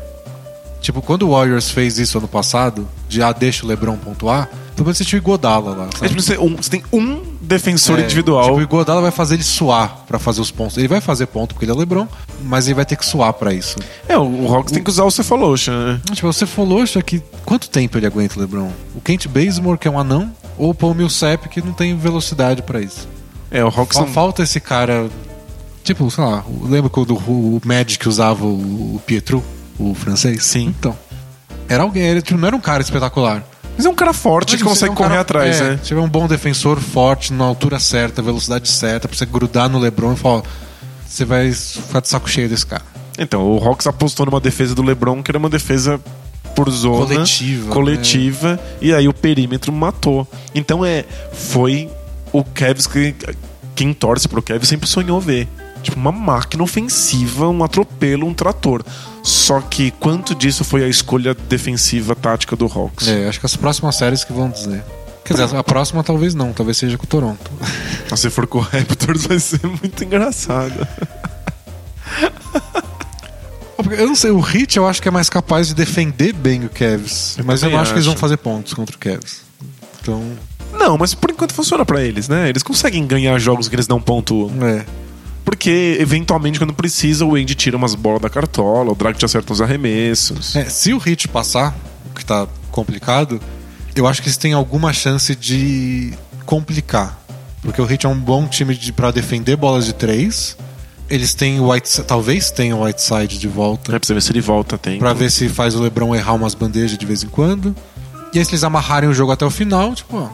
Tipo, 0.87 1.03
quando 1.03 1.25
o 1.25 1.33
Warriors 1.33 1.69
fez 1.69 1.99
isso 1.99 2.17
ano 2.17 2.29
passado, 2.29 2.87
de 3.09 3.21
ah, 3.21 3.33
deixa 3.33 3.65
o 3.65 3.69
LeBron 3.69 3.97
pontuar, 3.97 4.49
pelo 4.77 4.85
menos 4.87 4.97
você 4.99 5.05
tinha 5.05 5.19
o 5.19 5.23
Godala 5.23 5.75
lá. 5.75 5.89
É, 6.01 6.07
tipo, 6.07 6.23
você, 6.23 6.39
um- 6.39 6.55
você 6.55 6.71
tem 6.71 6.85
um 6.93 7.25
defensor 7.41 7.99
É, 7.99 8.05
individual. 8.05 8.45
Tipo, 8.45 8.57
o 8.59 8.63
Iguodala 8.63 9.01
vai 9.01 9.11
fazer 9.11 9.35
ele 9.35 9.43
suar 9.43 10.05
pra 10.07 10.17
fazer 10.21 10.41
os 10.41 10.53
pontos. 10.53 10.77
Ele 10.77 10.87
vai 10.87 11.01
fazer 11.01 11.27
ponto 11.27 11.57
porque 11.57 11.65
ele 11.65 11.73
é 11.73 11.75
LeBron, 11.75 12.07
mas 12.45 12.69
ele 12.69 12.75
vai 12.77 12.85
ter 12.87 12.95
que 12.95 13.05
suar 13.05 13.33
pra 13.33 13.53
isso. 13.53 13.75
É, 14.09 14.17
o, 14.17 14.45
o 14.45 14.55
Hawks 14.55 14.71
tem 14.71 14.81
que 14.81 14.89
usar 14.89 15.03
o 15.03 15.11
Cephalosha, 15.11 15.73
né? 15.73 16.01
Tipo, 16.13 16.33
falou, 16.47 16.83
acho 16.83 17.03
que 17.03 17.21
quanto 17.45 17.69
tempo 17.69 17.99
ele 17.99 18.07
aguenta 18.07 18.37
o 18.37 18.41
LeBron? 18.41 18.71
O 18.95 19.01
Kent 19.01 19.27
Bazemore, 19.27 19.79
que 19.79 19.89
é 19.89 19.91
um 19.91 19.99
anão, 19.99 20.31
ou 20.57 20.71
o 20.71 20.75
Paul 20.75 20.95
Millsap, 20.95 21.49
que 21.49 21.61
não 21.61 21.73
tem 21.73 21.97
velocidade 21.97 22.63
pra 22.63 22.81
isso. 22.81 23.09
É, 23.51 23.65
o 23.65 23.67
Hawks 23.67 23.97
Só 23.97 24.03
não... 24.03 24.13
falta 24.13 24.45
esse 24.45 24.61
cara. 24.61 25.11
Tipo, 25.83 26.09
sei 26.13 26.23
lá, 26.23 26.45
lembra 26.63 26.89
quando 26.89 27.11
o, 27.15 27.57
o 27.57 27.61
Magic 27.65 28.09
usava 28.09 28.45
o, 28.45 28.97
o 28.97 29.03
Pietro, 29.05 29.43
o 29.79 29.95
francês? 29.95 30.45
Sim. 30.45 30.67
Então. 30.79 30.97
Era 31.69 31.83
alguém, 31.83 32.05
ele 32.05 32.23
tipo, 32.23 32.39
não 32.39 32.47
era 32.47 32.57
um 32.57 32.61
cara 32.61 32.83
espetacular. 32.83 33.43
Mas 33.77 33.85
é 33.85 33.89
um 33.89 33.95
cara 33.95 34.13
forte 34.13 34.57
que 34.57 34.63
Mas 34.65 34.73
consegue 34.73 34.91
é 34.91 34.93
um 34.93 34.97
correr 34.97 35.09
cara- 35.11 35.21
atrás, 35.21 35.61
é, 35.61 35.71
né? 35.71 35.77
Se 35.79 35.89
tiver 35.89 36.01
um 36.01 36.09
bom 36.09 36.27
defensor 36.27 36.79
forte, 36.81 37.33
na 37.33 37.45
altura 37.45 37.79
certa, 37.79 38.23
velocidade 38.23 38.69
certa, 38.69 39.07
pra 39.09 39.17
você 39.17 39.27
grudar 39.27 39.69
no 39.69 39.79
LeBron 39.79 40.13
e 40.15 40.17
falar, 40.17 40.43
você 41.07 41.25
vai 41.25 41.53
ficar 41.53 42.01
de 42.01 42.09
saco 42.09 42.31
cheio 42.31 42.49
desse 42.49 42.65
cara. 42.65 42.83
Então, 43.19 43.43
o 43.43 43.57
Hawks 43.63 43.87
apostou 43.87 44.25
numa 44.27 44.41
defesa 44.41 44.75
do 44.75 44.83
LeBron 44.83 45.23
que 45.23 45.31
era 45.31 45.39
uma 45.39 45.49
defesa 45.51 46.01
por 46.55 46.71
zona 46.71 47.07
Coletiva, 47.07 47.71
coletiva, 47.73 48.61
e 48.81 48.95
aí 48.95 49.07
o 49.09 49.13
perímetro 49.13 49.71
matou. 49.73 50.27
Então 50.55 50.83
é 50.85 51.05
foi 51.33 51.91
o 52.33 52.43
Cavs 52.43 52.87
que 52.87 53.15
quem 53.75 53.93
torce 53.93 54.27
pro 54.27 54.41
Cavs 54.43 54.67
sempre 54.69 54.89
sonhou 54.89 55.21
ver. 55.21 55.47
Tipo, 55.87 55.99
uma 56.01 56.13
máquina 56.13 56.63
ofensiva, 56.63 57.49
um 57.49 57.63
atropelo, 57.65 58.27
um 58.27 58.35
trator. 58.35 58.85
Só 59.23 59.61
que 59.61 59.91
quanto 59.93 60.35
disso 60.35 60.65
foi 60.65 60.85
a 60.85 60.89
escolha 60.89 61.35
defensiva 61.35 62.15
tática 62.15 62.55
do 62.57 62.67
Hawks? 62.67 63.09
É, 63.09 63.29
acho 63.29 63.41
que 63.41 63.47
as 63.47 63.57
próximas 63.57 63.97
séries 63.97 64.23
que 64.25 64.33
vão 64.33 64.51
dizer. 64.51 64.83
Quer 65.25 65.35
dizer, 65.35 65.57
a 65.57 65.65
próxima 65.65 66.05
talvez 66.05 66.35
não, 66.35 66.53
talvez 66.53 66.77
seja 66.77 66.97
com 66.99 67.05
o 67.05 67.07
Toronto. 67.07 67.51
Se 68.17 68.31
for 68.31 68.47
com 68.47 68.59
o 68.59 68.61
Raptors 68.61 69.27
vai 69.27 69.39
ser 69.41 69.61
muito 69.67 70.05
engraçado. 70.05 70.87
Eu 73.99 74.07
não 74.07 74.17
sei, 74.17 74.31
o 74.31 74.41
Heat 74.41 74.77
eu 74.77 74.87
acho 74.87 75.01
que 75.01 75.09
é 75.09 75.11
mais 75.11 75.29
capaz 75.29 75.69
de 75.69 75.75
defender 75.75 76.33
bem 76.33 76.65
o 76.65 76.69
Cavs, 76.69 77.37
Eu 77.39 77.45
mas 77.45 77.63
eu 77.63 77.71
não 77.71 77.79
acho 77.79 77.91
que 77.93 77.97
eles 77.99 78.07
vão 78.07 78.15
acho. 78.15 78.21
fazer 78.21 78.37
pontos 78.39 78.75
contra 78.75 78.97
o 78.97 78.99
Cavs. 78.99 79.43
Então, 80.03 80.23
Não, 80.73 80.97
mas 80.99 81.15
por 81.15 81.31
enquanto 81.31 81.53
funciona 81.53 81.85
pra 81.85 82.03
eles, 82.03 82.29
né? 82.29 82.49
Eles 82.49 82.63
conseguem 82.63 83.07
ganhar 83.07 83.39
jogos 83.39 83.69
que 83.69 83.75
eles 83.77 83.87
não 83.87 84.01
pontuam. 84.01 84.51
é. 84.67 84.85
Porque, 85.47 85.97
eventualmente, 86.01 86.59
quando 86.59 86.75
precisa, 86.75 87.25
o 87.25 87.37
Andy 87.37 87.55
tira 87.55 87.77
umas 87.77 87.95
bolas 87.95 88.21
da 88.21 88.29
cartola, 88.29 88.91
o 88.91 88.97
Dragic 88.97 89.25
acerta 89.25 89.53
uns 89.53 89.61
arremessos. 89.61 90.57
É, 90.57 90.65
se 90.65 90.93
o 90.93 91.01
Heat 91.01 91.29
passar, 91.29 91.73
o 92.11 92.15
que 92.15 92.25
tá 92.25 92.49
complicado, 92.73 93.41
eu 93.95 94.09
acho 94.09 94.21
que 94.21 94.27
eles 94.27 94.37
têm 94.37 94.53
alguma 94.53 94.93
chance 94.93 95.37
de 95.37 96.13
complicar. 96.45 97.25
Porque 97.63 97.81
o 97.81 97.89
Heat 97.89 98.07
é 98.07 98.09
um 98.09 98.19
bom 98.19 98.49
time 98.49 98.75
de, 98.75 98.93
pra 98.93 99.13
defender 99.13 99.55
bolas 99.55 99.87
de 99.87 99.93
três. 99.93 100.57
Eles 101.09 101.33
têm 101.33 101.61
o 101.61 101.71
White, 101.71 102.03
talvez 102.03 102.51
tenham 102.51 102.81
o 102.81 102.85
Whiteside 102.85 103.39
de 103.39 103.47
volta. 103.47 103.95
É 103.95 103.99
pra 104.01 104.05
você 104.07 104.15
ver 104.15 104.23
se 104.23 104.33
ele 104.33 104.41
volta, 104.41 104.77
tem. 104.77 104.99
Pra 104.99 105.13
ver 105.13 105.31
se 105.31 105.49
faz 105.49 105.77
o 105.77 105.81
LeBron 105.81 106.13
errar 106.13 106.35
umas 106.35 106.55
bandejas 106.55 106.99
de 106.99 107.07
vez 107.07 107.23
em 107.23 107.29
quando. 107.29 107.75
E 108.35 108.39
aí, 108.41 108.45
se 108.45 108.51
eles 108.51 108.65
amarrarem 108.65 109.09
o 109.09 109.15
jogo 109.15 109.31
até 109.31 109.47
o 109.47 109.51
final, 109.51 109.95
tipo, 109.95 110.17
ó, 110.17 110.29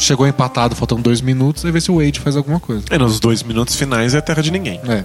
chegou 0.00 0.26
empatado, 0.26 0.74
faltam 0.74 1.00
dois 1.00 1.20
minutos, 1.20 1.64
aí 1.64 1.70
ver 1.70 1.80
se 1.82 1.90
o 1.90 1.96
Wade 1.98 2.18
faz 2.20 2.36
alguma 2.36 2.58
coisa. 2.58 2.84
É, 2.90 2.98
nos 2.98 3.20
dois 3.20 3.42
minutos 3.42 3.76
finais 3.76 4.14
é 4.14 4.20
terra 4.20 4.42
de 4.42 4.50
ninguém. 4.50 4.80
É. 4.88 5.04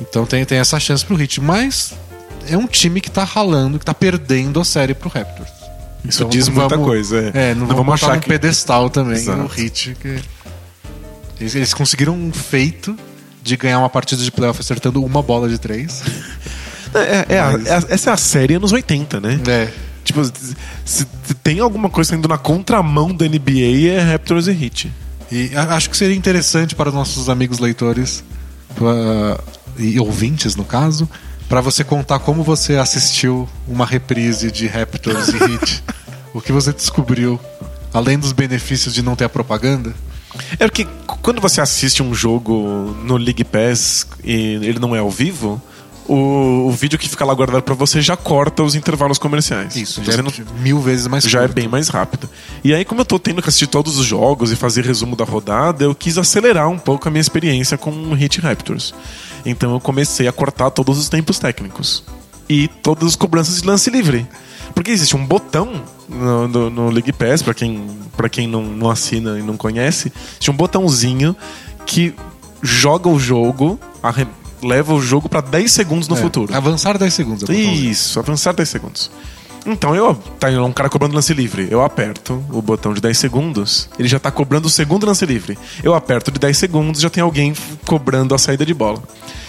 Então 0.00 0.26
tem, 0.26 0.44
tem 0.44 0.58
essa 0.58 0.78
chance 0.80 1.04
pro 1.04 1.18
Heat. 1.20 1.40
Mas 1.40 1.94
é 2.48 2.56
um 2.56 2.66
time 2.66 3.00
que 3.00 3.10
tá 3.10 3.24
ralando, 3.24 3.78
que 3.78 3.84
tá 3.84 3.94
perdendo 3.94 4.60
a 4.60 4.64
série 4.64 4.92
pro 4.94 5.08
Raptors. 5.08 5.48
Isso 6.04 6.18
Então, 6.22 6.28
diz 6.28 6.48
não 6.48 6.54
muita 6.56 6.76
vamos- 6.76 6.86
coisa. 6.86 7.32
É, 7.34 7.50
É, 7.50 7.54
não, 7.54 7.66
vamos 7.66 7.94
achar 7.94 8.08
achar 8.08 8.16
um 8.18 8.20
que. 8.20 8.28
pedestal 8.28 8.90
também 8.90 9.14
Exato. 9.16 9.38
no 9.38 9.50
Heat. 9.56 9.96
Que... 10.00 10.18
Eles, 11.40 11.54
eles 11.54 11.72
conseguiram 11.72 12.14
um 12.14 12.32
feito 12.32 12.94
de 13.42 13.56
ganhar 13.56 13.78
uma 13.78 13.88
partida 13.90 14.22
de 14.22 14.30
playoff 14.30 14.60
acertando 14.60 15.02
uma 15.04 15.22
bola 15.22 15.48
de 15.48 15.58
três. 15.58 16.02
É, 16.96 17.34
é 17.34 17.40
a- 17.40 17.50
Mas- 17.50 17.66
é 17.66 17.94
essa 17.94 18.10
é 18.10 18.12
a 18.12 18.16
série 18.16 18.54
anos 18.54 18.70
80, 18.70 19.20
né? 19.20 19.40
É. 19.48 19.68
Tipo, 20.04 20.20
se 20.84 21.06
tem 21.42 21.60
alguma 21.60 21.88
coisa 21.88 22.10
saindo 22.10 22.28
na 22.28 22.38
contramão 22.38 23.14
da 23.14 23.26
NBA 23.26 23.88
é 23.90 24.00
Raptors 24.00 24.46
e 24.46 24.50
Heat. 24.50 24.92
E 25.32 25.50
acho 25.56 25.90
que 25.90 25.96
seria 25.96 26.14
interessante 26.14 26.74
para 26.74 26.90
os 26.90 26.94
nossos 26.94 27.28
amigos 27.28 27.58
leitores 27.58 28.22
pra, 28.74 29.40
e 29.78 29.98
ouvintes, 29.98 30.54
no 30.54 30.64
caso, 30.64 31.08
para 31.48 31.60
você 31.60 31.82
contar 31.82 32.18
como 32.18 32.42
você 32.42 32.76
assistiu 32.76 33.48
uma 33.66 33.86
reprise 33.86 34.50
de 34.52 34.66
Raptors 34.66 35.28
e 35.28 35.36
Heat. 35.36 35.84
o 36.34 36.40
que 36.40 36.52
você 36.52 36.72
descobriu, 36.72 37.40
além 37.92 38.18
dos 38.18 38.32
benefícios 38.32 38.94
de 38.94 39.02
não 39.02 39.16
ter 39.16 39.24
a 39.24 39.28
propaganda. 39.28 39.94
É 40.58 40.66
porque 40.66 40.86
quando 41.06 41.40
você 41.40 41.60
assiste 41.60 42.02
um 42.02 42.12
jogo 42.12 42.96
no 43.04 43.16
League 43.16 43.44
Pass 43.44 44.06
e 44.22 44.58
ele 44.62 44.78
não 44.78 44.94
é 44.94 44.98
ao 44.98 45.10
vivo, 45.10 45.62
o, 46.06 46.66
o 46.68 46.70
vídeo 46.70 46.98
que 46.98 47.08
fica 47.08 47.24
lá 47.24 47.32
guardado 47.34 47.62
para 47.62 47.74
você 47.74 48.00
já 48.02 48.16
corta 48.16 48.62
os 48.62 48.74
intervalos 48.74 49.18
comerciais. 49.18 49.74
Isso, 49.74 50.02
já 50.04 50.12
é 50.12 50.60
mil 50.60 50.80
vezes 50.80 51.06
mais 51.06 51.24
Já 51.24 51.40
é 51.40 51.42
curto. 51.42 51.58
é 51.58 51.60
bem 51.62 51.68
mais 51.68 51.88
rápido. 51.88 52.28
E 52.62 52.74
aí, 52.74 52.84
como 52.84 53.00
eu 53.00 53.04
tô 53.04 53.18
tendo 53.18 53.40
que 53.42 53.48
assistir 53.48 53.66
todos 53.66 53.98
os 53.98 54.04
jogos 54.04 54.52
e 54.52 54.56
fazer 54.56 54.84
resumo 54.84 55.16
da 55.16 55.24
rodada, 55.24 55.84
eu 55.84 55.94
quis 55.94 56.18
acelerar 56.18 56.68
um 56.68 56.78
pouco 56.78 57.08
a 57.08 57.10
minha 57.10 57.20
experiência 57.20 57.78
com 57.78 57.90
o 57.90 58.14
Hit 58.14 58.40
Raptors. 58.40 58.94
Então 59.46 59.72
eu 59.72 59.80
comecei 59.80 60.28
a 60.28 60.32
cortar 60.32 60.70
todos 60.70 60.98
os 60.98 61.08
tempos 61.08 61.38
técnicos. 61.38 62.04
E 62.48 62.68
todas 62.68 63.08
as 63.08 63.16
cobranças 63.16 63.62
de 63.62 63.66
lance 63.66 63.88
livre. 63.88 64.26
Porque 64.74 64.90
existe 64.90 65.16
um 65.16 65.24
botão 65.24 65.82
no, 66.08 66.48
no, 66.48 66.70
no 66.70 66.90
League 66.90 67.12
Pass, 67.12 67.40
para 67.42 67.54
quem, 67.54 67.86
pra 68.16 68.28
quem 68.28 68.46
não, 68.46 68.62
não 68.62 68.90
assina 68.90 69.38
e 69.38 69.42
não 69.42 69.56
conhece, 69.56 70.12
existe 70.32 70.50
um 70.50 70.54
botãozinho 70.54 71.34
que 71.86 72.14
joga 72.62 73.08
o 73.08 73.18
jogo, 73.18 73.78
leva 74.64 74.94
o 74.94 75.00
jogo 75.00 75.28
para 75.28 75.40
10 75.40 75.70
segundos 75.70 76.08
no 76.08 76.16
é, 76.16 76.20
futuro. 76.20 76.54
Avançar 76.54 76.98
10 76.98 77.12
segundos. 77.14 77.50
É 77.50 77.54
Isso, 77.54 78.18
avançar 78.18 78.52
10 78.52 78.68
segundos. 78.68 79.10
Então, 79.66 79.94
eu 79.94 80.14
tá 80.38 80.48
um 80.48 80.72
cara 80.72 80.90
cobrando 80.90 81.14
lance 81.14 81.32
livre. 81.32 81.66
Eu 81.70 81.82
aperto 81.82 82.44
o 82.50 82.60
botão 82.60 82.92
de 82.92 83.00
10 83.00 83.16
segundos, 83.16 83.88
ele 83.98 84.08
já 84.08 84.18
tá 84.18 84.30
cobrando 84.30 84.66
o 84.66 84.70
segundo 84.70 85.06
lance 85.06 85.24
livre. 85.24 85.56
Eu 85.82 85.94
aperto 85.94 86.30
de 86.30 86.38
10 86.38 86.56
segundos, 86.56 87.00
já 87.00 87.08
tem 87.08 87.22
alguém 87.22 87.54
cobrando 87.86 88.34
a 88.34 88.38
saída 88.38 88.66
de 88.66 88.74
bola. 88.74 89.02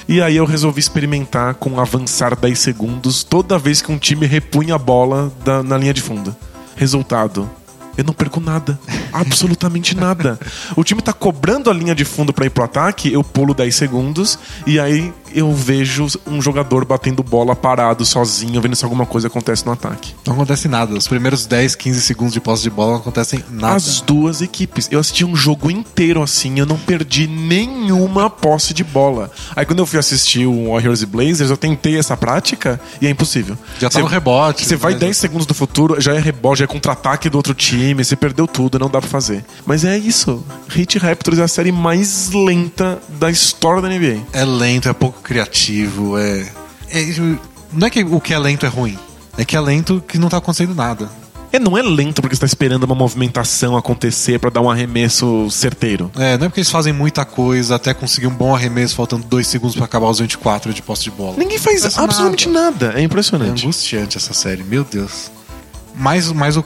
E 0.07 0.21
aí 0.21 0.37
eu 0.37 0.45
resolvi 0.45 0.79
experimentar 0.79 1.55
com 1.55 1.79
avançar 1.79 2.35
10 2.35 2.57
segundos 2.57 3.23
toda 3.23 3.57
vez 3.57 3.81
que 3.81 3.91
um 3.91 3.97
time 3.97 4.25
repunha 4.25 4.75
a 4.75 4.79
bola 4.79 5.33
da, 5.43 5.61
na 5.61 5.77
linha 5.77 5.93
de 5.93 6.01
fundo. 6.01 6.33
Resultado: 6.77 7.49
eu 7.97 8.03
não 8.03 8.13
perco 8.13 8.39
nada. 8.39 8.79
Absolutamente 9.11 9.95
nada. 9.95 10.39
O 10.75 10.83
time 10.83 11.01
tá 11.01 11.13
cobrando 11.13 11.69
a 11.69 11.73
linha 11.73 11.95
de 11.95 12.05
fundo 12.05 12.33
para 12.33 12.45
ir 12.45 12.49
pro 12.49 12.63
ataque, 12.63 13.11
eu 13.11 13.23
pulo 13.23 13.53
10 13.53 13.75
segundos 13.75 14.37
e 14.65 14.79
aí 14.79 15.13
eu 15.35 15.51
vejo 15.53 16.07
um 16.25 16.41
jogador 16.41 16.85
batendo 16.85 17.21
bola 17.21 17.53
parado, 17.53 18.05
sozinho, 18.05 18.61
vendo 18.61 18.75
se 18.75 18.85
alguma 18.85 19.05
coisa 19.05 19.27
acontece 19.27 19.65
no 19.65 19.73
ataque. 19.73 20.15
Não 20.25 20.33
acontece 20.33 20.69
nada. 20.69 20.95
Os 20.95 21.09
primeiros 21.09 21.45
10, 21.45 21.75
15 21.75 22.01
segundos 22.01 22.33
de 22.33 22.39
posse 22.39 22.63
de 22.63 22.69
bola 22.69 22.93
não 22.93 22.99
acontecem 22.99 23.43
nada. 23.49 23.75
As 23.75 23.99
duas 23.99 24.41
equipes. 24.41 24.87
Eu 24.89 24.99
assisti 24.99 25.25
um 25.25 25.35
jogo 25.35 25.69
inteiro 25.69 26.23
assim, 26.23 26.57
eu 26.57 26.65
não 26.65 26.77
perdi 26.77 27.27
nenhuma 27.27 28.29
posse 28.29 28.73
de 28.73 28.83
bola. 28.83 29.29
Aí 29.53 29.65
quando 29.65 29.79
eu 29.79 29.85
fui 29.85 29.99
assistir 29.99 30.45
o 30.45 30.71
Warriors 30.71 31.01
e 31.01 31.05
Blazers, 31.05 31.49
eu 31.49 31.57
tentei 31.57 31.97
essa 31.97 32.15
prática 32.15 32.79
e 33.01 33.07
é 33.07 33.09
impossível. 33.09 33.57
Já 33.77 33.89
tá 33.89 33.99
no 33.99 34.05
rebote. 34.05 34.65
Você 34.65 34.77
vai 34.77 34.95
10 34.95 35.17
segundos 35.17 35.45
do 35.45 35.53
futuro, 35.53 35.99
já 35.99 36.13
é 36.13 36.19
rebote, 36.19 36.59
já 36.59 36.65
é 36.65 36.67
contra-ataque 36.67 37.29
do 37.29 37.35
outro 37.35 37.53
time, 37.53 38.05
você 38.05 38.15
perdeu 38.15 38.47
tudo, 38.47 38.79
não 38.79 38.89
dá 38.89 39.01
pra 39.01 39.09
fazer. 39.09 39.43
Mas 39.65 39.83
é 39.83 39.97
isso. 39.97 40.41
Hit 40.69 40.97
Raptors 40.97 41.39
é 41.39 41.43
a 41.43 41.47
série 41.47 41.73
mais 41.73 42.31
lenta 42.31 42.99
da 43.19 43.29
história 43.29 43.81
da 43.81 43.89
NBA. 43.89 44.21
É 44.31 44.45
lento, 44.45 44.87
é 44.87 44.93
pouco 44.93 45.24
criativo, 45.25 46.17
é... 46.17 46.47
é. 46.89 47.05
Não 47.73 47.87
é 47.87 47.89
que 47.89 48.03
o 48.03 48.21
que 48.21 48.33
é 48.33 48.39
lento 48.39 48.65
é 48.65 48.69
ruim. 48.69 48.97
É 49.37 49.43
que 49.43 49.57
é 49.57 49.59
lento 49.59 50.01
que 50.07 50.17
não 50.17 50.29
tá 50.29 50.37
acontecendo 50.37 50.73
nada. 50.73 51.09
É, 51.51 51.59
não 51.59 51.77
é 51.77 51.81
lento 51.81 52.21
porque 52.21 52.35
você 52.35 52.41
tá 52.41 52.45
esperando 52.45 52.83
uma 52.83 52.95
movimentação 52.95 53.75
acontecer 53.75 54.39
para 54.39 54.49
dar 54.49 54.61
um 54.61 54.69
arremesso 54.69 55.49
certeiro. 55.49 56.11
É, 56.15 56.37
não 56.37 56.45
é 56.45 56.49
porque 56.49 56.59
eles 56.59 56.69
fazem 56.69 56.93
muita 56.93 57.25
coisa 57.25 57.75
até 57.75 57.93
conseguir 57.93 58.27
um 58.27 58.33
bom 58.33 58.53
arremesso 58.53 58.95
faltando 58.95 59.25
dois 59.25 59.47
segundos 59.47 59.75
para 59.75 59.85
acabar 59.85 60.09
os 60.09 60.19
24 60.19 60.73
de 60.73 60.81
posse 60.81 61.03
de 61.03 61.11
bola. 61.11 61.35
Ninguém 61.37 61.57
faz 61.57 61.83
absolutamente 61.97 62.49
nada. 62.49 62.87
nada. 62.87 62.99
É 62.99 63.03
impressionante. 63.03 63.63
É 63.63 63.65
angustiante 63.65 64.17
essa 64.17 64.33
série, 64.33 64.63
meu 64.63 64.83
Deus. 64.83 65.31
Mas, 65.95 66.31
mas 66.31 66.57
o, 66.57 66.63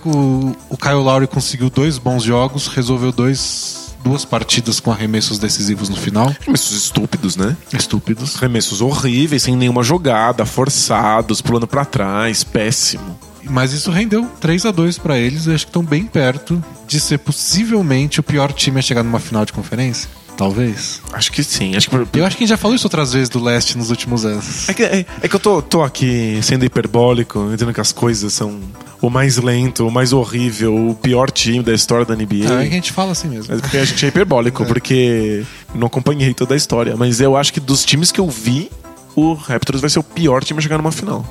o 0.70 0.78
Kyle 0.78 0.96
Lowry 0.96 1.28
conseguiu 1.28 1.70
dois 1.70 2.00
bons 2.00 2.24
jogos, 2.24 2.68
resolveu 2.68 3.12
dois, 3.12 3.89
duas 4.04 4.26
partidas 4.26 4.80
com 4.80 4.92
arremessos 4.92 5.40
decisivos 5.40 5.90
no 5.90 5.96
final. 5.96 6.34
Arremessos 6.42 6.76
estúpidos, 6.76 7.36
né? 7.36 7.56
Estúpidos. 7.74 8.36
Arremessos 8.38 8.82
horríveis, 8.82 9.44
sem 9.44 9.56
nenhuma 9.56 9.84
jogada, 9.84 10.46
forçados, 10.46 11.42
pulando 11.42 11.68
para 11.68 11.86
trás, 11.86 12.44
péssimo. 12.44 13.20
Mas 13.44 13.72
isso 13.74 13.92
rendeu 13.92 14.26
3 14.40 14.66
a 14.66 14.72
2 14.72 14.98
para 14.98 15.18
eles 15.18 15.46
e 15.46 15.54
acho 15.54 15.66
que 15.66 15.70
estão 15.70 15.84
bem 15.84 16.06
perto 16.06 16.64
de 16.88 17.00
ser 17.00 17.20
possivelmente 17.20 18.20
o 18.20 18.24
pior 18.24 18.52
time 18.52 18.80
a 18.80 18.82
chegar 18.82 19.04
numa 19.04 19.20
final 19.20 19.46
de 19.46 19.54
conferência. 19.54 20.10
Talvez. 20.40 21.02
Acho 21.12 21.34
que 21.34 21.44
sim. 21.44 21.76
Acho 21.76 21.90
que... 21.90 22.18
Eu 22.18 22.26
acho 22.26 22.38
que 22.38 22.44
a 22.44 22.48
gente 22.48 22.50
já 22.52 22.56
falou 22.56 22.74
isso 22.74 22.88
outras 22.88 23.12
vezes 23.12 23.28
do 23.28 23.44
leste 23.44 23.78
nos 23.78 23.90
últimos 23.90 24.24
anos. 24.24 24.70
É 24.70 24.74
que, 24.74 24.84
é, 24.84 25.06
é 25.22 25.28
que 25.28 25.36
eu 25.36 25.40
tô, 25.40 25.62
tô 25.62 25.84
aqui 25.84 26.40
sendo 26.42 26.64
hiperbólico, 26.64 27.50
dizendo 27.52 27.74
que 27.74 27.82
as 27.82 27.92
coisas 27.92 28.32
são 28.32 28.58
o 29.02 29.10
mais 29.10 29.36
lento, 29.36 29.86
o 29.86 29.92
mais 29.92 30.14
horrível, 30.14 30.92
o 30.92 30.96
pior 30.96 31.30
time 31.30 31.62
da 31.62 31.74
história 31.74 32.06
da 32.06 32.16
NBA. 32.16 32.54
É, 32.54 32.64
é 32.64 32.68
que 32.68 32.72
a 32.72 32.76
gente 32.76 32.94
fala 32.94 33.12
assim 33.12 33.28
mesmo. 33.28 33.54
É 33.54 33.58
porque 33.58 33.76
a 33.76 33.84
gente 33.84 34.06
é 34.06 34.08
hiperbólico, 34.08 34.64
é. 34.64 34.66
porque 34.66 35.44
não 35.76 35.88
acompanhei 35.88 36.34
toda 36.34 36.54
a 36.54 36.58
história. 36.58 36.96
Mas 36.96 37.20
eu 37.20 37.36
acho 37.36 37.52
que 37.52 37.60
dos 37.60 37.84
times 37.84 38.10
que 38.10 38.22
eu 38.22 38.30
vi, 38.30 38.72
o 39.18 39.34
Raptors 39.34 39.82
vai 39.82 39.90
ser 39.90 40.00
o 40.00 40.04
pior 40.04 40.42
time 40.42 40.60
a 40.60 40.62
chegar 40.62 40.78
numa 40.78 40.94
final 40.94 41.26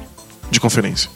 de 0.50 0.60
conferência. 0.60 1.08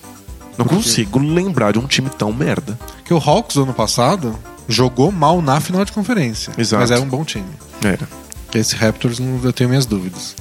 Não 0.56 0.66
consigo 0.66 1.18
lembrar 1.18 1.72
de 1.72 1.78
um 1.78 1.86
time 1.86 2.10
tão 2.10 2.32
merda. 2.32 2.78
Que 3.04 3.14
o 3.14 3.18
Hawks 3.18 3.56
ano 3.56 3.72
passado 3.72 4.38
jogou 4.68 5.10
mal 5.10 5.40
na 5.40 5.60
final 5.60 5.84
de 5.84 5.92
conferência. 5.92 6.52
Exato. 6.56 6.80
Mas 6.80 6.90
era 6.90 7.00
um 7.00 7.08
bom 7.08 7.24
time. 7.24 7.46
Era. 7.82 8.08
Esse 8.54 8.76
Raptors, 8.76 9.18
eu 9.18 9.52
tenho 9.52 9.70
minhas 9.70 9.86
dúvidas. 9.86 10.36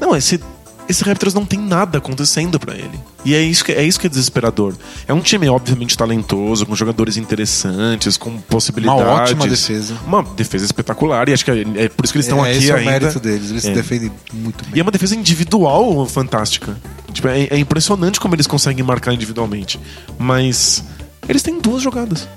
Não, 0.00 0.16
esse, 0.16 0.40
esse 0.88 1.02
Raptors 1.04 1.34
não 1.34 1.44
tem 1.44 1.58
nada 1.58 1.98
acontecendo 1.98 2.58
para 2.58 2.74
ele. 2.74 2.98
E 3.24 3.34
é 3.34 3.40
isso, 3.40 3.64
que, 3.64 3.72
é 3.72 3.82
isso 3.82 3.98
que 3.98 4.06
é 4.06 4.10
desesperador. 4.10 4.74
É 5.08 5.14
um 5.14 5.20
time, 5.20 5.48
obviamente, 5.48 5.96
talentoso, 5.96 6.66
com 6.66 6.74
jogadores 6.74 7.16
interessantes, 7.16 8.16
com 8.16 8.38
possibilidades. 8.38 9.02
Uma 9.02 9.12
ótima 9.12 9.46
defesa. 9.46 9.96
Uma 10.06 10.22
defesa 10.22 10.64
espetacular. 10.64 11.28
E 11.28 11.32
acho 11.32 11.44
que 11.44 11.50
é, 11.50 11.64
é 11.76 11.88
por 11.88 12.04
isso 12.04 12.12
que 12.12 12.18
eles 12.18 12.26
estão 12.26 12.44
é, 12.44 12.50
aqui 12.50 12.58
esse 12.58 12.72
ainda. 12.72 12.90
É 12.90 12.98
o 12.98 13.00
mérito 13.00 13.20
deles. 13.20 13.50
Eles 13.50 13.64
é. 13.64 13.68
se 13.68 13.74
defendem 13.74 14.12
muito 14.32 14.64
bem. 14.64 14.74
E 14.74 14.80
é 14.80 14.82
uma 14.82 14.92
defesa 14.92 15.14
individual 15.16 16.04
fantástica. 16.06 16.76
Tipo, 17.12 17.28
é, 17.28 17.44
é 17.44 17.58
impressionante 17.58 18.20
como 18.20 18.34
eles 18.34 18.46
conseguem 18.46 18.84
marcar 18.84 19.12
individualmente. 19.14 19.80
Mas 20.18 20.84
eles 21.28 21.42
têm 21.42 21.60
duas 21.60 21.82
jogadas. 21.82 22.28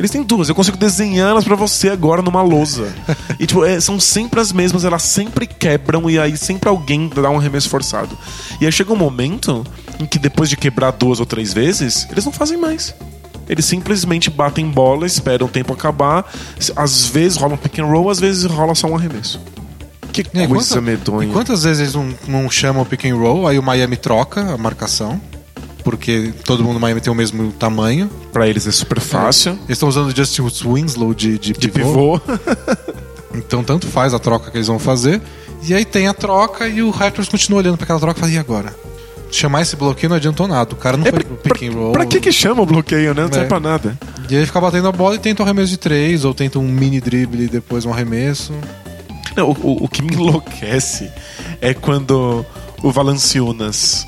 Eles 0.00 0.10
têm 0.10 0.22
duas, 0.22 0.48
eu 0.48 0.54
consigo 0.54 0.78
desenhar 0.78 1.28
elas 1.28 1.44
para 1.44 1.54
você 1.54 1.90
agora 1.90 2.22
numa 2.22 2.40
lousa. 2.40 2.90
e 3.38 3.46
tipo, 3.46 3.66
é, 3.66 3.78
são 3.78 4.00
sempre 4.00 4.40
as 4.40 4.50
mesmas, 4.50 4.82
elas 4.82 5.02
sempre 5.02 5.46
quebram 5.46 6.08
e 6.08 6.18
aí 6.18 6.38
sempre 6.38 6.70
alguém 6.70 7.06
dá 7.06 7.28
um 7.28 7.36
arremesso 7.36 7.68
forçado. 7.68 8.16
E 8.58 8.64
aí 8.64 8.72
chega 8.72 8.90
um 8.94 8.96
momento 8.96 9.62
em 9.98 10.06
que 10.06 10.18
depois 10.18 10.48
de 10.48 10.56
quebrar 10.56 10.92
duas 10.92 11.20
ou 11.20 11.26
três 11.26 11.52
vezes, 11.52 12.08
eles 12.10 12.24
não 12.24 12.32
fazem 12.32 12.56
mais. 12.56 12.94
Eles 13.46 13.66
simplesmente 13.66 14.30
batem 14.30 14.70
bola, 14.70 15.06
esperam 15.06 15.46
o 15.46 15.50
tempo 15.50 15.74
acabar. 15.74 16.24
Às 16.74 17.04
vezes 17.04 17.36
rola 17.36 17.52
um 17.52 17.58
pick 17.58 17.78
and 17.80 17.84
roll, 17.84 18.08
às 18.08 18.18
vezes 18.18 18.44
rola 18.46 18.74
só 18.74 18.86
um 18.86 18.96
arremesso. 18.96 19.38
Que 20.14 20.24
coisa 20.24 20.46
quanta, 20.46 20.80
medonha. 20.80 21.28
E 21.28 21.30
quantas 21.30 21.64
vezes 21.64 21.80
eles 21.80 21.94
não, 21.94 22.14
não 22.26 22.50
chamam 22.50 22.82
o 22.82 22.86
pick 22.86 23.04
and 23.04 23.16
roll, 23.16 23.46
aí 23.46 23.58
o 23.58 23.62
Miami 23.62 23.98
troca 23.98 24.54
a 24.54 24.56
marcação? 24.56 25.20
Porque 25.80 26.32
todo 26.44 26.62
mundo 26.62 26.74
no 26.74 26.80
Miami 26.80 27.00
tem 27.00 27.12
o 27.12 27.16
mesmo 27.16 27.52
tamanho. 27.52 28.10
Para 28.32 28.48
eles 28.48 28.66
é 28.66 28.70
super 28.70 29.00
fácil. 29.00 29.52
É. 29.52 29.54
Eles 29.54 29.70
estão 29.70 29.88
usando 29.88 30.14
Justin 30.14 30.42
Winslow 30.42 31.14
de, 31.14 31.38
de, 31.38 31.52
de 31.52 31.68
pivô. 31.68 32.18
pivô. 32.18 32.38
então 33.34 33.64
tanto 33.64 33.86
faz 33.86 34.14
a 34.14 34.18
troca 34.18 34.50
que 34.50 34.56
eles 34.56 34.66
vão 34.66 34.78
fazer. 34.78 35.20
E 35.62 35.74
aí 35.74 35.84
tem 35.84 36.08
a 36.08 36.14
troca 36.14 36.68
e 36.68 36.82
o 36.82 36.90
Raptors 36.90 37.28
continua 37.28 37.58
olhando 37.58 37.76
para 37.76 37.84
aquela 37.84 38.00
troca 38.00 38.18
e 38.18 38.20
fala, 38.20 38.32
e 38.32 38.38
agora? 38.38 38.74
Chamar 39.30 39.62
esse 39.62 39.76
bloqueio 39.76 40.08
não 40.08 40.16
adiantou 40.16 40.48
nada. 40.48 40.72
O 40.72 40.76
cara 40.76 40.96
não 40.96 41.06
é, 41.06 41.10
foi 41.10 41.20
pro 41.22 41.36
pick 41.36 41.62
and 41.62 41.72
roll. 41.72 41.92
Pra 41.92 42.06
que 42.06 42.18
que 42.18 42.32
chama 42.32 42.62
o 42.62 42.66
bloqueio, 42.66 43.14
né? 43.14 43.22
Não 43.22 43.28
é. 43.28 43.32
serve 43.32 43.48
pra 43.48 43.60
nada. 43.60 43.98
E 44.28 44.36
aí 44.36 44.44
fica 44.46 44.60
batendo 44.60 44.88
a 44.88 44.92
bola 44.92 45.14
e 45.14 45.18
tenta 45.18 45.42
um 45.42 45.46
arremesso 45.46 45.68
de 45.68 45.76
três, 45.76 46.24
ou 46.24 46.34
tenta 46.34 46.58
um 46.58 46.66
mini 46.66 47.00
drible 47.00 47.44
e 47.44 47.48
depois 47.48 47.84
um 47.84 47.92
arremesso. 47.92 48.52
Não, 49.36 49.50
o, 49.50 49.84
o 49.84 49.88
que 49.88 50.02
me 50.02 50.14
enlouquece 50.14 51.10
é 51.60 51.72
quando 51.72 52.44
o 52.82 52.90
Valanciunas 52.90 54.06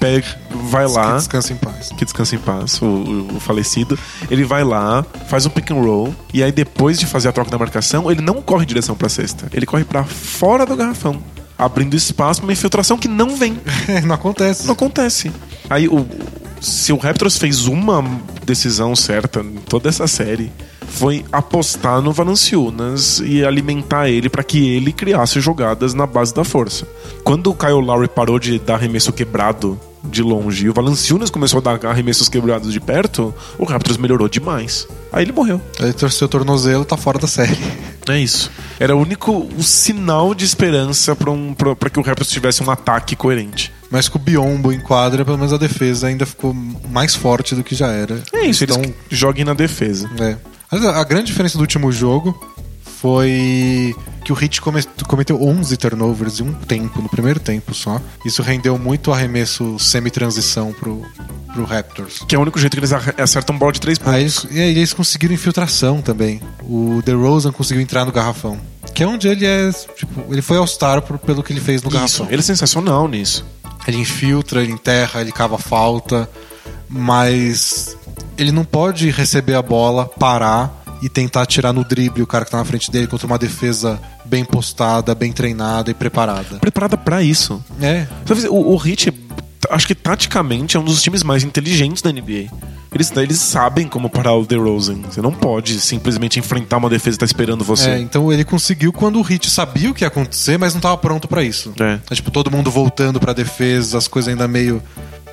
pega, 0.00 0.26
vai 0.70 0.86
lá. 0.86 1.12
Que 1.12 1.18
descansa 1.18 1.52
em 1.52 1.56
paz. 1.56 1.88
Que 1.96 2.04
descansa 2.04 2.34
em 2.34 2.38
paz, 2.38 2.80
o, 2.80 2.86
o, 3.34 3.40
falecido. 3.40 3.98
Ele 4.30 4.44
vai 4.44 4.64
lá, 4.64 5.04
faz 5.28 5.46
um 5.46 5.50
pick 5.50 5.70
and 5.70 5.74
roll, 5.74 6.14
e 6.32 6.42
aí 6.42 6.52
depois 6.52 6.98
de 6.98 7.06
fazer 7.06 7.28
a 7.28 7.32
troca 7.32 7.50
da 7.50 7.58
marcação, 7.58 8.10
ele 8.10 8.22
não 8.22 8.40
corre 8.42 8.64
em 8.64 8.66
direção 8.66 8.94
pra 8.94 9.08
cesta. 9.08 9.48
Ele 9.52 9.66
corre 9.66 9.84
para 9.84 10.04
fora 10.04 10.64
do 10.64 10.76
garrafão. 10.76 11.22
Abrindo 11.56 11.94
espaço 11.94 12.40
pra 12.40 12.46
uma 12.48 12.52
infiltração 12.52 12.98
que 12.98 13.08
não 13.08 13.36
vem. 13.36 13.58
não 14.04 14.14
acontece. 14.14 14.66
Não 14.66 14.72
acontece. 14.72 15.30
Aí 15.70 15.86
o, 15.88 16.06
se 16.60 16.92
o 16.92 16.96
Raptors 16.96 17.38
fez 17.38 17.66
uma 17.66 18.02
decisão 18.44 18.96
certa 18.96 19.40
em 19.40 19.56
toda 19.56 19.88
essa 19.88 20.06
série, 20.06 20.50
foi 20.88 21.24
apostar 21.32 22.00
no 22.00 22.12
Valanciunas 22.12 23.20
e 23.24 23.44
alimentar 23.44 24.08
ele 24.08 24.28
para 24.28 24.42
que 24.44 24.74
ele 24.76 24.92
criasse 24.92 25.40
jogadas 25.40 25.94
na 25.94 26.06
base 26.06 26.34
da 26.34 26.44
força. 26.44 26.86
Quando 27.22 27.50
o 27.50 27.54
Kyle 27.54 27.72
Lowry 27.80 28.08
parou 28.08 28.38
de 28.38 28.58
dar 28.58 28.74
arremesso 28.74 29.12
quebrado 29.12 29.78
de 30.02 30.22
longe 30.22 30.66
e 30.66 30.68
o 30.68 30.74
Valanciunas 30.74 31.30
começou 31.30 31.58
a 31.58 31.62
dar 31.62 31.86
arremessos 31.86 32.28
quebrados 32.28 32.70
de 32.72 32.78
perto, 32.78 33.34
o 33.58 33.64
Raptors 33.64 33.96
melhorou 33.96 34.28
demais. 34.28 34.86
Aí 35.10 35.24
ele 35.24 35.32
morreu. 35.32 35.60
Ele 35.80 35.92
torceu 35.94 36.26
o 36.26 36.28
tornozelo, 36.28 36.84
tá 36.84 36.96
fora 36.96 37.18
da 37.18 37.26
série. 37.26 37.56
É 38.06 38.18
isso. 38.18 38.50
Era 38.78 38.94
o 38.94 39.00
único 39.00 39.32
o 39.56 39.62
sinal 39.62 40.34
de 40.34 40.44
esperança 40.44 41.16
para 41.16 41.30
um, 41.30 41.54
pra- 41.54 41.74
pra 41.74 41.88
que 41.88 41.98
o 41.98 42.02
Raptors 42.02 42.28
tivesse 42.28 42.62
um 42.62 42.70
ataque 42.70 43.16
coerente. 43.16 43.72
Mas 43.90 44.08
com 44.08 44.18
o 44.18 44.20
Biombo 44.20 44.72
em 44.72 44.80
quadra, 44.80 45.24
pelo 45.24 45.38
menos 45.38 45.52
a 45.54 45.56
defesa 45.56 46.08
ainda 46.08 46.26
ficou 46.26 46.52
mais 46.90 47.14
forte 47.14 47.54
do 47.54 47.64
que 47.64 47.74
já 47.74 47.86
era. 47.88 48.20
É 48.34 48.44
isso, 48.44 48.62
eles 48.64 48.76
Então, 48.76 48.92
joguem 49.08 49.44
na 49.44 49.54
defesa. 49.54 50.10
É. 50.20 50.36
Mas 50.74 50.84
a 50.84 51.04
grande 51.04 51.26
diferença 51.26 51.56
do 51.56 51.60
último 51.60 51.90
jogo 51.92 52.38
foi 52.84 53.94
que 54.24 54.32
o 54.32 54.38
Heat 54.40 54.60
come- 54.62 54.82
cometeu 55.06 55.40
11 55.42 55.76
turnovers 55.76 56.40
em 56.40 56.44
um 56.44 56.54
tempo, 56.54 57.02
no 57.02 57.08
primeiro 57.08 57.38
tempo 57.38 57.74
só. 57.74 58.00
Isso 58.24 58.42
rendeu 58.42 58.78
muito 58.78 59.12
arremesso 59.12 59.78
semi-transição 59.78 60.72
pro, 60.72 61.02
pro 61.52 61.64
Raptors. 61.64 62.20
Que 62.26 62.34
é 62.34 62.38
o 62.38 62.42
único 62.42 62.58
jeito 62.58 62.72
que 62.72 62.80
eles 62.80 62.92
acertam 63.18 63.56
bola 63.58 63.72
de 63.72 63.80
três 63.80 63.98
pontos. 63.98 64.14
Aí 64.14 64.22
eles, 64.22 64.46
e 64.50 64.60
aí 64.60 64.70
eles 64.70 64.92
conseguiram 64.94 65.34
infiltração 65.34 66.00
também. 66.00 66.40
O 66.62 67.02
DeRozan 67.04 67.52
conseguiu 67.52 67.82
entrar 67.82 68.04
no 68.04 68.12
garrafão. 68.12 68.58
Que 68.94 69.02
é 69.02 69.06
onde 69.06 69.28
ele 69.28 69.44
é. 69.44 69.70
Tipo, 69.96 70.32
ele 70.32 70.40
foi 70.42 70.56
All-Star 70.56 71.02
pelo 71.02 71.42
que 71.42 71.52
ele 71.52 71.60
fez 71.60 71.82
no 71.82 71.88
Isso, 71.88 71.96
garrafão. 71.96 72.26
ele 72.30 72.40
é 72.40 72.42
sensacional 72.42 73.06
nisso. 73.06 73.44
Ele 73.86 73.98
infiltra, 73.98 74.62
ele 74.62 74.72
enterra, 74.72 75.20
ele 75.20 75.30
cava 75.32 75.58
falta, 75.58 76.28
mas 76.88 77.96
ele 78.38 78.52
não 78.52 78.64
pode 78.64 79.10
receber 79.10 79.54
a 79.54 79.62
bola, 79.62 80.06
parar 80.06 80.82
e 81.02 81.08
tentar 81.08 81.44
tirar 81.46 81.72
no 81.72 81.84
drible 81.84 82.22
o 82.22 82.26
cara 82.26 82.44
que 82.44 82.50
tá 82.50 82.56
na 82.58 82.64
frente 82.64 82.90
dele 82.90 83.06
contra 83.06 83.26
uma 83.26 83.38
defesa 83.38 84.00
bem 84.24 84.44
postada, 84.44 85.14
bem 85.14 85.32
treinada 85.32 85.90
e 85.90 85.94
preparada. 85.94 86.56
Preparada 86.58 86.96
pra 86.96 87.22
isso. 87.22 87.62
É, 87.80 88.06
O, 88.48 88.74
o 88.74 88.88
Heat, 88.88 89.12
acho 89.70 89.86
que 89.86 89.94
taticamente 89.94 90.76
é 90.76 90.80
um 90.80 90.84
dos 90.84 91.02
times 91.02 91.22
mais 91.22 91.42
inteligentes 91.44 92.00
da 92.02 92.10
NBA. 92.10 92.48
Eles, 92.94 93.10
eles 93.16 93.38
sabem 93.38 93.88
como 93.88 94.08
parar 94.08 94.34
o 94.34 94.46
DeRozan. 94.46 95.02
Você 95.10 95.20
não 95.20 95.32
pode 95.32 95.80
simplesmente 95.80 96.38
enfrentar 96.38 96.76
uma 96.76 96.88
defesa 96.88 97.16
que 97.16 97.20
tá 97.20 97.26
esperando 97.26 97.64
você. 97.64 97.90
é, 97.90 97.98
então 97.98 98.32
ele 98.32 98.44
conseguiu 98.44 98.92
quando 98.92 99.20
o 99.20 99.26
Heat 99.28 99.50
sabia 99.50 99.90
o 99.90 99.94
que 99.94 100.04
ia 100.04 100.08
acontecer, 100.08 100.56
mas 100.58 100.74
não 100.74 100.80
tava 100.80 100.96
pronto 100.96 101.26
pra 101.26 101.42
isso. 101.42 101.74
É. 101.80 101.98
É, 102.08 102.14
tipo, 102.14 102.30
todo 102.30 102.52
mundo 102.52 102.70
voltando 102.70 103.18
pra 103.18 103.32
defesa, 103.32 103.98
as 103.98 104.06
coisas 104.06 104.28
ainda 104.28 104.46
meio. 104.46 104.80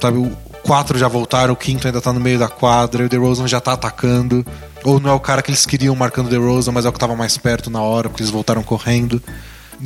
Sabe, 0.02 0.18
o 0.18 0.36
quatro 0.64 0.98
já 0.98 1.08
voltaram, 1.08 1.54
o 1.54 1.58
quinto 1.58 1.88
ainda 1.88 2.02
tá 2.02 2.12
no 2.14 2.20
meio 2.20 2.40
da 2.40 2.48
quadra, 2.48 3.04
e 3.04 3.06
o 3.06 3.10
DeRozan 3.10 3.48
já 3.48 3.60
tá 3.60 3.74
atacando. 3.74 4.46
Ou 4.84 5.00
não 5.00 5.10
é 5.10 5.14
o 5.14 5.20
cara 5.20 5.42
que 5.42 5.52
eles 5.52 5.66
queriam 5.66 5.96
marcando 5.96 6.28
o 6.28 6.30
DeRozan, 6.30 6.72
mas 6.72 6.86
é 6.86 6.90
o 6.90 6.94
que 6.94 7.00
tava 7.00 7.16
mais 7.16 7.38
perto 7.38 7.70
na 7.70 7.82
hora, 7.82 8.10
porque 8.10 8.24
eles 8.24 8.32
voltaram 8.32 8.64
correndo. 8.64 9.22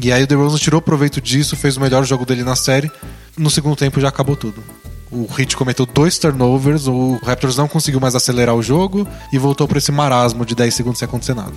E 0.01 0.11
aí 0.11 0.23
o 0.23 0.27
DeRozan 0.27 0.57
tirou 0.57 0.81
proveito 0.81 1.21
disso, 1.21 1.55
fez 1.55 1.77
o 1.77 1.81
melhor 1.81 2.03
jogo 2.05 2.25
dele 2.25 2.43
na 2.43 2.55
série. 2.55 2.91
No 3.37 3.49
segundo 3.49 3.75
tempo 3.75 3.99
já 3.99 4.09
acabou 4.09 4.35
tudo. 4.35 4.63
O 5.11 5.27
Heat 5.37 5.55
cometeu 5.55 5.85
dois 5.85 6.17
turnovers, 6.17 6.87
o 6.87 7.19
Raptors 7.23 7.55
não 7.55 7.67
conseguiu 7.67 7.99
mais 7.99 8.15
acelerar 8.15 8.55
o 8.55 8.61
jogo 8.61 9.07
e 9.31 9.37
voltou 9.37 9.67
pra 9.67 9.77
esse 9.77 9.91
marasmo 9.91 10.45
de 10.45 10.55
10 10.55 10.73
segundos 10.73 10.99
sem 10.99 11.05
acontecer 11.05 11.33
nada. 11.33 11.53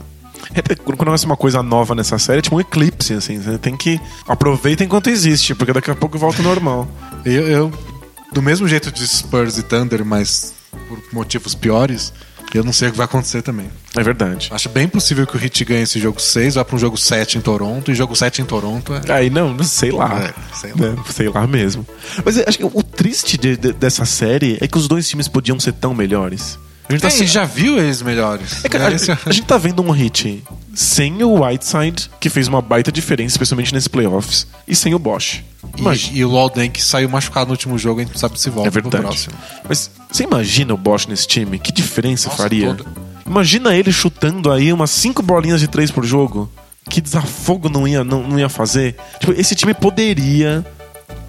É, 0.54 0.74
Quando 0.76 0.96
começa 0.96 1.26
uma 1.26 1.36
coisa 1.36 1.62
nova 1.62 1.94
nessa 1.94 2.18
série, 2.18 2.38
é 2.38 2.42
tipo 2.42 2.56
um 2.56 2.60
eclipse, 2.60 3.14
assim. 3.14 3.40
Você 3.40 3.58
tem 3.58 3.76
que. 3.76 4.00
Aproveita 4.26 4.84
enquanto 4.84 5.08
existe, 5.08 5.54
porque 5.54 5.72
daqui 5.72 5.90
a 5.90 5.94
pouco 5.94 6.18
volta 6.18 6.38
ao 6.38 6.44
normal. 6.44 6.88
Eu, 7.24 7.48
eu, 7.48 7.72
do 8.32 8.42
mesmo 8.42 8.68
jeito 8.68 8.90
de 8.92 9.06
Spurs 9.06 9.58
e 9.58 9.62
Thunder, 9.62 10.04
mas 10.04 10.52
por 10.88 11.00
motivos 11.12 11.54
piores, 11.54 12.12
eu 12.54 12.62
não 12.64 12.72
sei 12.72 12.88
o 12.88 12.92
que 12.92 12.96
vai 12.98 13.04
acontecer 13.06 13.42
também. 13.42 13.70
É 13.96 14.02
verdade. 14.02 14.48
Acho 14.52 14.68
bem 14.68 14.88
possível 14.88 15.26
que 15.26 15.36
o 15.36 15.42
Heat 15.42 15.64
ganhe 15.64 15.82
esse 15.82 15.98
jogo 15.98 16.20
6, 16.20 16.54
vá 16.54 16.64
pra 16.64 16.76
um 16.76 16.78
jogo 16.78 16.96
7 16.96 17.38
em 17.38 17.40
Toronto, 17.40 17.90
e 17.90 17.94
jogo 17.94 18.14
7 18.14 18.42
em 18.42 18.44
Toronto 18.44 18.92
é. 18.94 19.12
Aí 19.12 19.30
não, 19.30 19.52
não 19.54 19.64
sei 19.64 19.90
lá. 19.90 20.22
É, 20.22 20.34
sei 20.54 20.72
lá. 20.72 20.86
É, 21.08 21.12
sei 21.12 21.28
lá 21.28 21.46
mesmo. 21.46 21.86
Mas 22.24 22.38
acho 22.38 22.58
que 22.58 22.64
o 22.64 22.82
triste 22.82 23.36
de- 23.36 23.56
de- 23.56 23.72
dessa 23.72 24.04
série 24.04 24.56
é 24.60 24.68
que 24.68 24.78
os 24.78 24.86
dois 24.88 25.08
times 25.08 25.28
podiam 25.28 25.58
ser 25.58 25.72
tão 25.72 25.94
melhores. 25.94 26.58
A 26.88 26.92
gente 26.92 27.02
tá 27.02 27.08
É, 27.08 27.10
se- 27.10 27.26
já 27.26 27.44
viu 27.44 27.78
eles 27.78 28.00
melhores. 28.02 28.64
É 28.64 28.68
que 28.68 28.78
né? 28.78 28.86
a, 28.86 28.90
Esse- 28.92 29.12
a 29.12 29.16
gente 29.30 29.42
tá 29.46 29.58
vendo 29.58 29.82
um 29.82 29.90
hit 29.90 30.42
sem 30.74 31.22
o 31.22 31.44
Whiteside, 31.44 32.10
que 32.20 32.30
fez 32.30 32.48
uma 32.48 32.62
baita 32.62 32.90
diferença, 32.90 33.34
especialmente 33.34 33.74
nesses 33.74 33.88
playoffs, 33.88 34.46
e 34.66 34.74
sem 34.74 34.94
o 34.94 34.98
Bosch. 34.98 35.42
Imagina. 35.76 36.16
E, 36.16 36.20
e 36.20 36.24
o 36.24 36.30
Walden 36.32 36.70
que 36.70 36.82
saiu 36.82 37.08
machucado 37.08 37.46
no 37.48 37.52
último 37.52 37.76
jogo, 37.76 38.00
a 38.00 38.04
gente 38.04 38.12
não 38.12 38.18
sabe 38.20 38.40
se 38.40 38.48
volta 38.48 38.68
É 38.68 38.70
verdade. 38.70 38.96
pro 38.96 39.02
próximo. 39.08 39.34
Mas 39.68 39.90
você 40.10 40.22
imagina 40.24 40.72
o 40.72 40.76
Bosch 40.78 41.06
nesse 41.08 41.26
time? 41.26 41.58
Que 41.58 41.72
diferença 41.72 42.28
Nossa, 42.30 42.42
faria? 42.42 42.74
toda. 42.74 42.90
Imagina 43.26 43.74
ele 43.74 43.92
chutando 43.92 44.50
aí 44.50 44.72
umas 44.72 44.90
cinco 44.90 45.20
bolinhas 45.22 45.60
de 45.60 45.68
três 45.68 45.90
por 45.90 46.04
jogo. 46.04 46.50
Que 46.88 47.02
desafogo 47.02 47.68
não 47.68 47.86
ia, 47.86 48.02
não, 48.02 48.22
não 48.26 48.38
ia 48.38 48.48
fazer? 48.48 48.96
Tipo, 49.20 49.32
esse 49.38 49.54
time 49.54 49.74
poderia. 49.74 50.64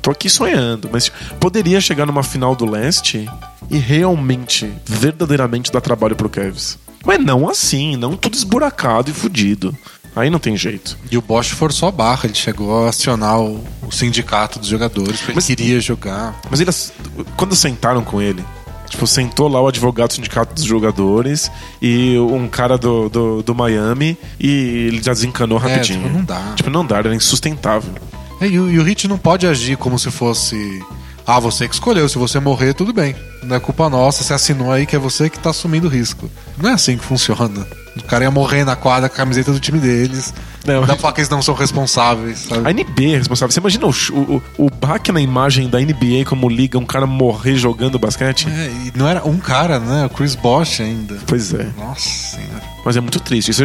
Tô 0.01 0.11
aqui 0.11 0.29
sonhando, 0.29 0.89
mas 0.91 1.11
poderia 1.39 1.79
chegar 1.81 2.05
numa 2.05 2.23
final 2.23 2.55
do 2.55 2.65
leste 2.69 3.29
e 3.69 3.77
realmente, 3.77 4.71
verdadeiramente 4.85 5.71
dar 5.71 5.81
trabalho 5.81 6.15
pro 6.15 6.29
Cavs. 6.29 6.77
Mas 7.05 7.19
não 7.23 7.49
assim, 7.49 7.95
não 7.95 8.15
tudo 8.15 8.35
esburacado 8.35 9.09
e 9.11 9.13
fudido. 9.13 9.75
Aí 10.15 10.29
não 10.29 10.39
tem 10.39 10.57
jeito. 10.57 10.97
E 11.11 11.17
o 11.17 11.21
Bosch 11.21 11.51
forçou 11.51 11.87
a 11.87 11.91
barra, 11.91 12.21
ele 12.25 12.33
chegou 12.33 12.85
a 12.85 12.89
acionar 12.89 13.39
o, 13.39 13.63
o 13.87 13.91
sindicato 13.91 14.57
dos 14.59 14.67
jogadores, 14.67 15.19
porque 15.19 15.33
Mas- 15.35 15.49
ele 15.49 15.55
queria 15.57 15.79
jogar. 15.79 16.39
Mas 16.49 16.59
eles, 16.59 16.91
quando 17.37 17.55
sentaram 17.55 18.03
com 18.03 18.19
ele, 18.21 18.43
tipo, 18.89 19.05
sentou 19.05 19.47
lá 19.47 19.61
o 19.61 19.67
advogado 19.67 20.09
do 20.09 20.13
sindicato 20.15 20.53
dos 20.55 20.63
jogadores 20.63 21.49
e 21.81 22.17
um 22.17 22.47
cara 22.49 22.77
do, 22.77 23.07
do, 23.07 23.43
do 23.43 23.55
Miami 23.55 24.17
e 24.39 24.49
ele 24.87 25.01
já 25.03 25.13
desencanou 25.13 25.57
rapidinho. 25.59 26.01
tipo, 26.01 26.13
não 26.13 26.23
dá. 26.25 26.53
Tipo, 26.55 26.69
não 26.69 26.85
dá, 26.85 26.97
era 26.97 27.15
insustentável. 27.15 27.93
É, 28.41 28.47
e, 28.47 28.59
o, 28.59 28.69
e 28.69 28.79
o 28.79 28.83
Hit 28.83 29.07
não 29.07 29.17
pode 29.17 29.45
agir 29.45 29.77
como 29.77 29.97
se 29.97 30.09
fosse. 30.11 30.83
Ah, 31.25 31.39
você 31.39 31.67
que 31.67 31.73
escolheu, 31.73 32.09
se 32.09 32.17
você 32.17 32.39
morrer, 32.39 32.73
tudo 32.73 32.91
bem. 32.91 33.15
Não 33.43 33.55
é 33.55 33.59
culpa 33.59 33.89
nossa, 33.89 34.23
você 34.23 34.33
assinou 34.33 34.71
aí 34.71 34.85
que 34.85 34.95
é 34.95 34.99
você 34.99 35.29
que 35.29 35.37
tá 35.37 35.51
assumindo 35.51 35.87
o 35.87 35.89
risco. 35.89 36.29
Não 36.57 36.69
é 36.69 36.73
assim 36.73 36.97
que 36.97 37.03
funciona. 37.05 37.67
O 37.95 38.03
cara 38.03 38.23
ia 38.23 38.31
morrer 38.31 38.63
na 38.63 38.75
quadra 38.75 39.09
com 39.09 39.15
a 39.15 39.17
camiseta 39.17 39.51
do 39.51 39.59
time 39.59 39.79
deles. 39.79 40.33
Não, 40.65 40.81
Dá 40.81 40.87
pra 40.87 40.95
falar 40.97 41.13
que 41.13 41.21
eles 41.21 41.29
não 41.29 41.41
são 41.41 41.53
responsáveis, 41.53 42.39
sabe? 42.39 42.67
A 42.67 42.73
NBA 42.73 43.13
é 43.13 43.17
responsável. 43.17 43.51
Você 43.51 43.59
imagina 43.59 43.85
o, 43.85 43.91
o, 44.35 44.65
o 44.65 44.69
baque 44.69 45.11
na 45.11 45.21
imagem 45.21 45.69
da 45.69 45.79
NBA 45.79 46.25
como 46.25 46.49
liga 46.49 46.77
um 46.77 46.85
cara 46.85 47.05
morrer 47.05 47.55
jogando 47.55 47.99
basquete? 47.99 48.47
É, 48.49 48.67
e 48.87 48.93
não 48.95 49.07
era 49.07 49.25
um 49.27 49.37
cara, 49.37 49.79
né? 49.79 50.05
O 50.05 50.09
Chris 50.09 50.35
Bosh 50.35 50.81
ainda. 50.81 51.17
Pois 51.27 51.53
é. 51.53 51.67
Nossa 51.77 52.09
senhora. 52.09 52.63
Mas 52.83 52.97
é 52.97 53.01
muito 53.01 53.19
triste. 53.19 53.51
Isso, 53.51 53.63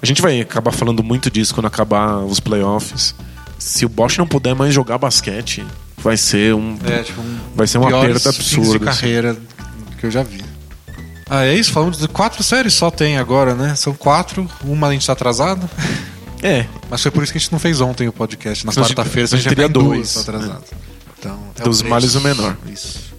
a 0.00 0.06
gente 0.06 0.20
vai 0.20 0.40
acabar 0.40 0.72
falando 0.72 1.02
muito 1.02 1.30
disso 1.30 1.54
quando 1.54 1.66
acabar 1.66 2.18
os 2.18 2.40
playoffs. 2.40 3.14
Se 3.66 3.86
o 3.86 3.88
Bosch 3.88 4.18
não 4.18 4.26
puder 4.26 4.54
mais 4.54 4.74
jogar 4.74 4.98
basquete, 4.98 5.64
vai 5.96 6.18
ser 6.18 6.54
um. 6.54 6.76
É, 6.84 7.02
tipo, 7.02 7.20
um 7.20 7.38
Vai 7.54 7.66
ser 7.66 7.78
uma 7.78 7.88
perda 7.90 8.20
fins 8.20 8.22
de 8.22 8.28
absurda, 8.60 8.90
assim. 8.90 9.00
carreira 9.00 9.36
que 9.98 10.06
eu 10.06 10.10
já 10.10 10.22
vi. 10.22 10.44
Ah, 11.30 11.46
é 11.46 11.54
isso? 11.54 11.72
Falamos 11.72 11.96
de 11.98 12.06
quatro 12.06 12.42
séries 12.44 12.74
só 12.74 12.90
tem 12.90 13.16
agora, 13.16 13.54
né? 13.54 13.74
São 13.74 13.94
quatro, 13.94 14.46
uma 14.62 14.88
a 14.88 14.92
gente 14.92 15.06
tá 15.06 15.14
atrasado. 15.14 15.68
É, 16.42 16.66
Mas 16.90 17.00
foi 17.00 17.10
por 17.10 17.22
isso 17.22 17.32
que 17.32 17.38
a 17.38 17.40
gente 17.40 17.50
não 17.52 17.58
fez 17.58 17.80
ontem 17.80 18.06
o 18.06 18.12
podcast. 18.12 18.66
Na 18.66 18.72
Senão 18.72 18.84
a 18.84 18.88
gente- 18.88 18.96
quarta-feira, 18.98 19.26
a 19.32 19.36
gente 19.38 19.48
teria 19.48 19.66
dois, 19.66 20.12
dois 20.12 20.18
atrasados. 20.18 20.68
Então, 21.18 21.38
é 21.58 21.62
Dos 21.62 21.78
três. 21.78 21.90
males 21.90 22.14
o 22.16 22.20
menor. 22.20 22.54
Isso. 22.70 23.14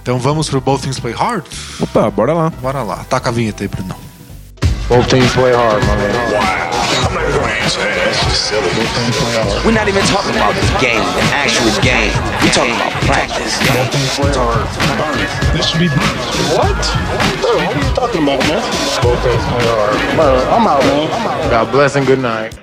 Então 0.00 0.20
vamos 0.20 0.48
pro 0.48 0.60
Both 0.60 0.82
Things 0.82 1.00
Play 1.00 1.12
Hard? 1.14 1.44
opa, 1.80 2.08
bora 2.08 2.32
lá. 2.32 2.50
Bora 2.50 2.84
lá. 2.84 2.98
Taca 3.10 3.30
a 3.30 3.32
vinheta 3.32 3.64
aí, 3.64 3.68
Bruno. 3.68 3.96
Both 4.88 5.08
teams 5.08 5.32
play 5.32 5.52
hard, 5.52 5.82
my 5.82 5.88
man. 5.88 6.97
We're 9.62 9.72
not 9.72 9.88
even 9.88 10.02
talking 10.04 10.30
about 10.36 10.54
the 10.54 10.78
game, 10.80 11.04
the 11.04 11.20
actual 11.36 11.68
game. 11.82 12.12
We're 12.40 12.50
talking 12.50 12.72
about 12.74 12.92
practice. 13.04 13.58
This 15.52 15.66
should 15.66 15.80
be 15.80 15.88
What? 16.56 16.72
Bro, 17.42 17.56
what 17.58 17.76
are 17.76 17.84
you 17.84 17.94
talking 17.94 18.22
about, 18.22 18.40
man? 18.48 18.62
Bro, 20.16 20.48
I'm 20.48 20.66
out, 20.66 20.82
man. 20.82 21.50
God 21.50 21.70
bless 21.70 21.94
and 21.96 22.06
good 22.06 22.20
night. 22.20 22.56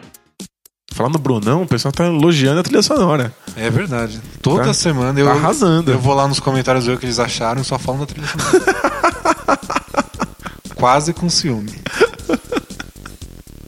Falando 0.91 1.13
no 1.13 1.19
Brunão, 1.19 1.61
o 1.61 1.67
pessoal 1.67 1.91
tá 1.91 2.05
elogiando 2.07 2.61
a 2.61 2.63
trilha 2.63 2.81
sonora. 2.81 3.31
É 3.55 3.69
verdade. 3.69 4.19
Toda 4.41 4.63
Tá- 4.65 4.73
semana 4.73 5.19
eu, 5.19 5.27
tá 5.27 5.33
arrasando. 5.33 5.91
eu 5.91 5.99
vou 5.99 6.15
lá 6.15 6.27
nos 6.27 6.39
comentários 6.39 6.87
ver 6.87 6.93
o 6.93 6.97
que 6.97 7.05
eles 7.05 7.19
acharam 7.19 7.61
e 7.61 7.65
só 7.65 7.77
falam 7.77 7.99
da 8.01 8.07
trilha 8.07 8.25
sonora. 8.27 8.79
Quase 10.75 11.13
com 11.13 11.29
ciúme. 11.29 11.73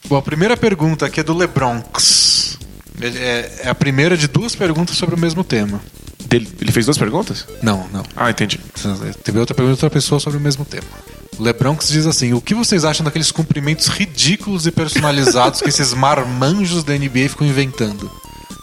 Bom, 0.07 0.15
a 0.15 0.21
primeira 0.21 0.55
pergunta 0.55 1.05
aqui 1.05 1.19
é 1.19 1.23
do 1.23 1.33
Lebronx. 1.33 2.57
É, 3.01 3.63
é 3.63 3.69
a 3.69 3.75
primeira 3.75 4.15
de 4.15 4.27
duas 4.27 4.55
perguntas 4.55 4.95
sobre 4.95 5.15
o 5.15 5.17
mesmo 5.17 5.43
tema. 5.43 5.81
Ele, 6.31 6.49
ele 6.59 6.71
fez 6.71 6.85
duas 6.85 6.97
perguntas? 6.97 7.45
Não, 7.61 7.87
não. 7.91 8.03
Ah, 8.15 8.29
entendi. 8.29 8.59
Teve 9.23 9.39
outra 9.39 9.53
pergunta 9.53 9.77
de 9.77 9.85
outra 9.85 9.89
pessoa 9.89 10.19
sobre 10.19 10.39
o 10.39 10.41
mesmo 10.41 10.65
tema. 10.65 10.87
O 11.37 11.43
Lebronx 11.43 11.89
diz 11.89 12.05
assim: 12.05 12.33
O 12.33 12.41
que 12.41 12.55
vocês 12.55 12.85
acham 12.85 13.03
daqueles 13.03 13.31
cumprimentos 13.31 13.87
ridículos 13.87 14.65
e 14.65 14.71
personalizados 14.71 15.61
que 15.61 15.69
esses 15.69 15.93
marmanjos 15.93 16.83
da 16.83 16.93
NBA 16.93 17.29
ficam 17.29 17.45
inventando? 17.45 18.09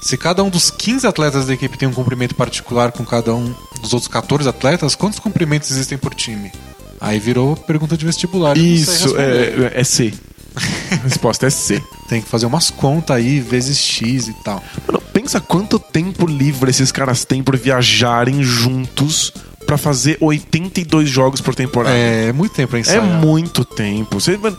Se 0.03 0.17
cada 0.17 0.43
um 0.43 0.51
dos 0.51 0.71
15 0.71 1.07
atletas 1.07 1.47
da 1.47 1.55
equipe 1.55 1.79
tem 1.79 1.89
um 1.89 1.93
cumprimento 1.93 2.35
particular 2.35 2.93
com 2.93 3.05
cada 3.05 3.35
um 3.35 3.55
dos 3.81 3.93
outros 3.93 4.09
14 4.09 4.49
atletas, 4.49 4.95
quantos 4.95 5.19
cumprimentos 5.19 5.71
existem 5.71 5.97
por 5.97 6.15
time? 6.15 6.53
Aí 7.01 7.19
virou 7.19 7.57
pergunta 7.57 7.97
de 7.97 8.05
vestibular. 8.05 8.57
Isso, 8.57 9.17
é, 9.17 9.81
é 9.81 9.85
C. 9.85 10.13
A 10.91 10.97
resposta 10.97 11.47
é 11.47 11.51
C. 11.51 11.83
Tem 12.09 12.23
que 12.23 12.29
fazer 12.29 12.47
umas 12.47 12.71
contas 12.71 13.17
aí, 13.17 13.41
vezes 13.41 13.79
X 13.79 14.29
e 14.29 14.33
tal. 14.45 14.63
Mano, 14.87 15.03
pensa 15.13 15.41
quanto 15.41 15.79
tempo 15.79 16.27
livre 16.27 16.71
esses 16.71 16.93
caras 16.93 17.25
têm 17.25 17.43
por 17.43 17.57
viajarem 17.57 18.43
juntos 18.43 19.33
pra 19.67 19.79
fazer 19.79 20.19
82 20.21 21.09
jogos 21.09 21.41
por 21.41 21.55
temporada. 21.55 21.95
É, 21.97 22.33
muito 22.33 22.55
tempo 22.55 22.71
pra 22.71 22.81
É 22.81 23.01
muito 23.01 23.65
tempo. 23.65 24.21
Você, 24.21 24.37
mano, 24.37 24.57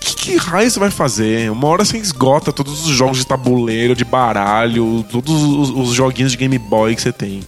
que, 0.00 0.14
que 0.14 0.36
raio 0.36 0.70
você 0.70 0.78
vai 0.78 0.90
fazer? 0.90 1.50
Uma 1.50 1.68
hora 1.68 1.84
você 1.84 1.98
esgota 1.98 2.52
todos 2.52 2.86
os 2.86 2.94
jogos 2.94 3.18
de 3.18 3.26
tabuleiro, 3.26 3.94
de 3.94 4.04
baralho, 4.04 5.04
todos 5.10 5.42
os, 5.42 5.70
os 5.70 5.94
joguinhos 5.94 6.32
de 6.32 6.38
Game 6.38 6.58
Boy 6.58 6.96
que 6.96 7.02
você 7.02 7.12
tem. 7.12 7.42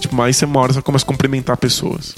Tipo, 0.00 0.14
mas 0.14 0.36
você 0.36 0.44
uma 0.44 0.60
hora 0.60 0.72
você 0.72 0.82
começa 0.82 1.04
a 1.04 1.08
cumprimentar 1.08 1.56
pessoas. 1.56 2.14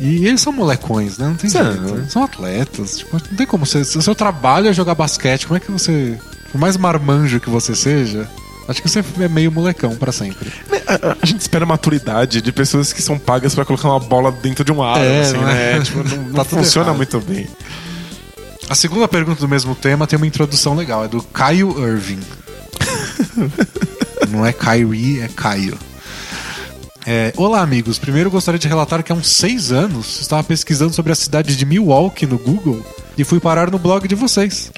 E 0.00 0.26
eles 0.26 0.40
são 0.40 0.52
molecões, 0.52 1.18
né? 1.18 1.26
Não 1.28 1.34
tem 1.36 1.48
São. 1.50 1.64
jeito. 1.72 1.94
Eles 1.96 2.12
São 2.12 2.24
atletas. 2.24 2.98
Tipo, 2.98 3.16
não 3.30 3.36
tem 3.36 3.46
como. 3.46 3.64
Se 3.64 3.78
o 3.78 4.02
seu 4.02 4.14
trabalho 4.14 4.68
é 4.68 4.72
jogar 4.72 4.94
basquete, 4.94 5.46
como 5.46 5.56
é 5.56 5.60
que 5.60 5.70
você. 5.70 6.18
Por 6.50 6.60
mais 6.60 6.76
marmanjo 6.76 7.40
que 7.40 7.50
você 7.50 7.74
seja, 7.74 8.28
acho 8.68 8.82
que 8.82 8.88
você 8.88 9.04
é 9.20 9.28
meio 9.28 9.50
molecão 9.52 9.94
pra 9.96 10.12
sempre. 10.12 10.52
A, 10.86 10.94
a- 11.10 11.16
a 11.22 11.26
gente 11.26 11.40
espera 11.40 11.64
maturidade 11.66 12.40
de 12.42 12.52
pessoas 12.52 12.92
que 12.92 13.02
são 13.02 13.18
pagas 13.18 13.54
pra 13.54 13.64
colocar 13.64 13.88
uma 13.88 14.00
bola 14.00 14.30
dentro 14.32 14.64
de 14.64 14.72
um 14.72 14.82
aro, 14.82 15.02
É, 15.02 15.20
assim, 15.22 15.36
é? 15.36 15.78
né? 15.78 15.80
Tipo, 15.82 16.04
não, 16.04 16.16
não 16.24 16.32
Tá 16.34 16.44
funciona 16.44 16.88
errado. 16.88 16.96
muito 16.96 17.20
bem. 17.20 17.48
A 18.68 18.74
segunda 18.74 19.06
pergunta 19.06 19.40
do 19.40 19.48
mesmo 19.48 19.74
tema 19.74 20.06
tem 20.06 20.16
uma 20.16 20.26
introdução 20.26 20.74
legal. 20.74 21.04
É 21.04 21.08
do 21.08 21.22
Caio 21.22 21.74
Irving. 21.86 22.20
Não 24.30 24.44
é 24.44 24.52
Kyrie, 24.52 25.20
é 25.20 25.28
Caio. 25.28 25.76
É, 27.06 27.34
Olá, 27.36 27.60
amigos. 27.60 27.98
Primeiro 27.98 28.30
gostaria 28.30 28.58
de 28.58 28.66
relatar 28.66 29.02
que 29.02 29.12
há 29.12 29.14
uns 29.14 29.28
seis 29.28 29.70
anos 29.70 30.20
estava 30.20 30.42
pesquisando 30.42 30.94
sobre 30.94 31.12
a 31.12 31.14
cidade 31.14 31.54
de 31.54 31.66
Milwaukee 31.66 32.26
no 32.26 32.38
Google 32.38 32.84
e 33.18 33.24
fui 33.24 33.38
parar 33.38 33.70
no 33.70 33.78
blog 33.78 34.08
de 34.08 34.14
vocês. 34.14 34.72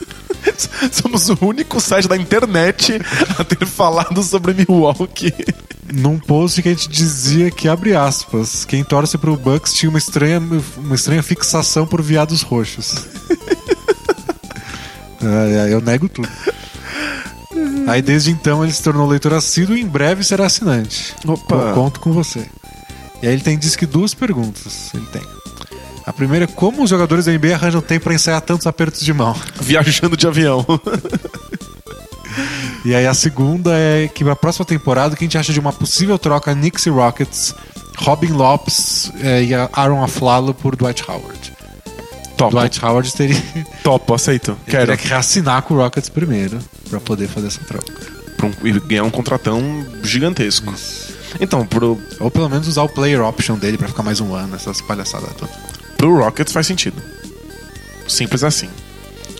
Somos 0.92 1.30
o 1.30 1.38
único 1.40 1.80
site 1.80 2.06
da 2.06 2.18
internet 2.18 3.00
a 3.38 3.44
ter 3.44 3.64
falado 3.66 4.22
sobre 4.22 4.52
Milwaukee. 4.52 5.32
Num 5.90 6.18
post 6.18 6.60
que 6.60 6.68
a 6.68 6.72
gente 6.72 6.88
dizia 6.88 7.50
que, 7.50 7.66
abre 7.66 7.94
aspas, 7.94 8.66
quem 8.66 8.84
torce 8.84 9.16
pro 9.16 9.36
Bucks 9.36 9.72
tinha 9.72 9.88
uma 9.88 9.98
estranha, 9.98 10.40
uma 10.76 10.94
estranha 10.94 11.22
fixação 11.22 11.86
por 11.86 12.02
viados 12.02 12.42
roxos. 12.42 13.06
É, 15.24 15.72
eu 15.72 15.80
nego 15.80 16.08
tudo. 16.08 16.28
Aí 17.86 18.02
desde 18.02 18.30
então 18.30 18.62
ele 18.62 18.72
se 18.72 18.82
tornou 18.82 19.08
leitor 19.08 19.34
assíduo 19.34 19.76
e 19.76 19.80
em 19.80 19.86
breve 19.86 20.24
será 20.24 20.46
assinante. 20.46 21.14
Opa. 21.26 21.54
Eu 21.54 21.74
conto 21.74 22.00
com 22.00 22.12
você. 22.12 22.46
E 23.22 23.26
aí 23.26 23.32
ele 23.32 23.42
tem 23.42 23.58
diz 23.58 23.76
que 23.76 23.86
duas 23.86 24.14
perguntas. 24.14 24.90
Ele 24.94 25.06
tem. 25.06 25.22
A 26.04 26.12
primeira 26.12 26.44
é 26.44 26.48
como 26.48 26.82
os 26.82 26.90
jogadores 26.90 27.26
da 27.26 27.32
NBA 27.32 27.54
arranjam 27.54 27.80
tempo 27.80 28.04
para 28.04 28.14
ensaiar 28.14 28.40
tantos 28.40 28.66
apertos 28.66 29.00
de 29.00 29.12
mão. 29.12 29.34
Viajando 29.60 30.16
de 30.16 30.26
avião. 30.26 30.66
E 32.84 32.94
aí 32.94 33.06
a 33.06 33.14
segunda 33.14 33.70
é 33.74 34.08
que 34.08 34.28
a 34.28 34.34
próxima 34.34 34.64
temporada, 34.64 35.14
o 35.14 35.16
que 35.16 35.24
a 35.24 35.26
gente 35.26 35.38
acha 35.38 35.52
de 35.52 35.60
uma 35.60 35.72
possível 35.72 36.18
troca 36.18 36.52
Knicks 36.52 36.86
e 36.86 36.90
Rockets, 36.90 37.54
Robin 37.98 38.32
Lopes 38.32 39.12
eh, 39.20 39.44
e 39.44 39.54
Aaron 39.54 40.02
Aflalo 40.02 40.52
por 40.52 40.74
Dwight 40.74 41.04
Howard. 41.08 41.51
Topo. 42.50 42.56
Dwight 42.56 42.84
Howard 42.84 43.12
teria, 43.16 43.42
Topo, 43.82 44.14
aceito. 44.14 44.56
teria 44.66 44.86
Quero. 44.86 44.98
que 44.98 45.08
reassinar 45.08 45.62
com 45.62 45.74
o 45.74 45.76
Rockets 45.78 46.08
primeiro 46.08 46.58
pra 46.90 47.00
poder 47.00 47.28
fazer 47.28 47.46
essa 47.48 47.60
troca. 47.60 47.92
Um- 48.42 48.66
e 48.66 48.72
ganhar 48.80 49.04
um 49.04 49.10
contratão 49.10 49.86
gigantesco. 50.02 50.74
Então, 51.40 51.64
pro, 51.64 51.98
Ou 52.20 52.30
pelo 52.30 52.48
menos 52.48 52.66
usar 52.68 52.82
o 52.82 52.88
player 52.88 53.20
option 53.22 53.56
dele 53.56 53.78
pra 53.78 53.86
ficar 53.88 54.02
mais 54.02 54.20
um 54.20 54.34
ano, 54.34 54.56
essas 54.56 54.80
palhaçadas 54.80 55.30
todas. 55.38 55.54
pro 55.96 56.16
Rockets 56.18 56.52
faz 56.52 56.66
sentido. 56.66 57.00
Simples 58.08 58.42
assim. 58.44 58.68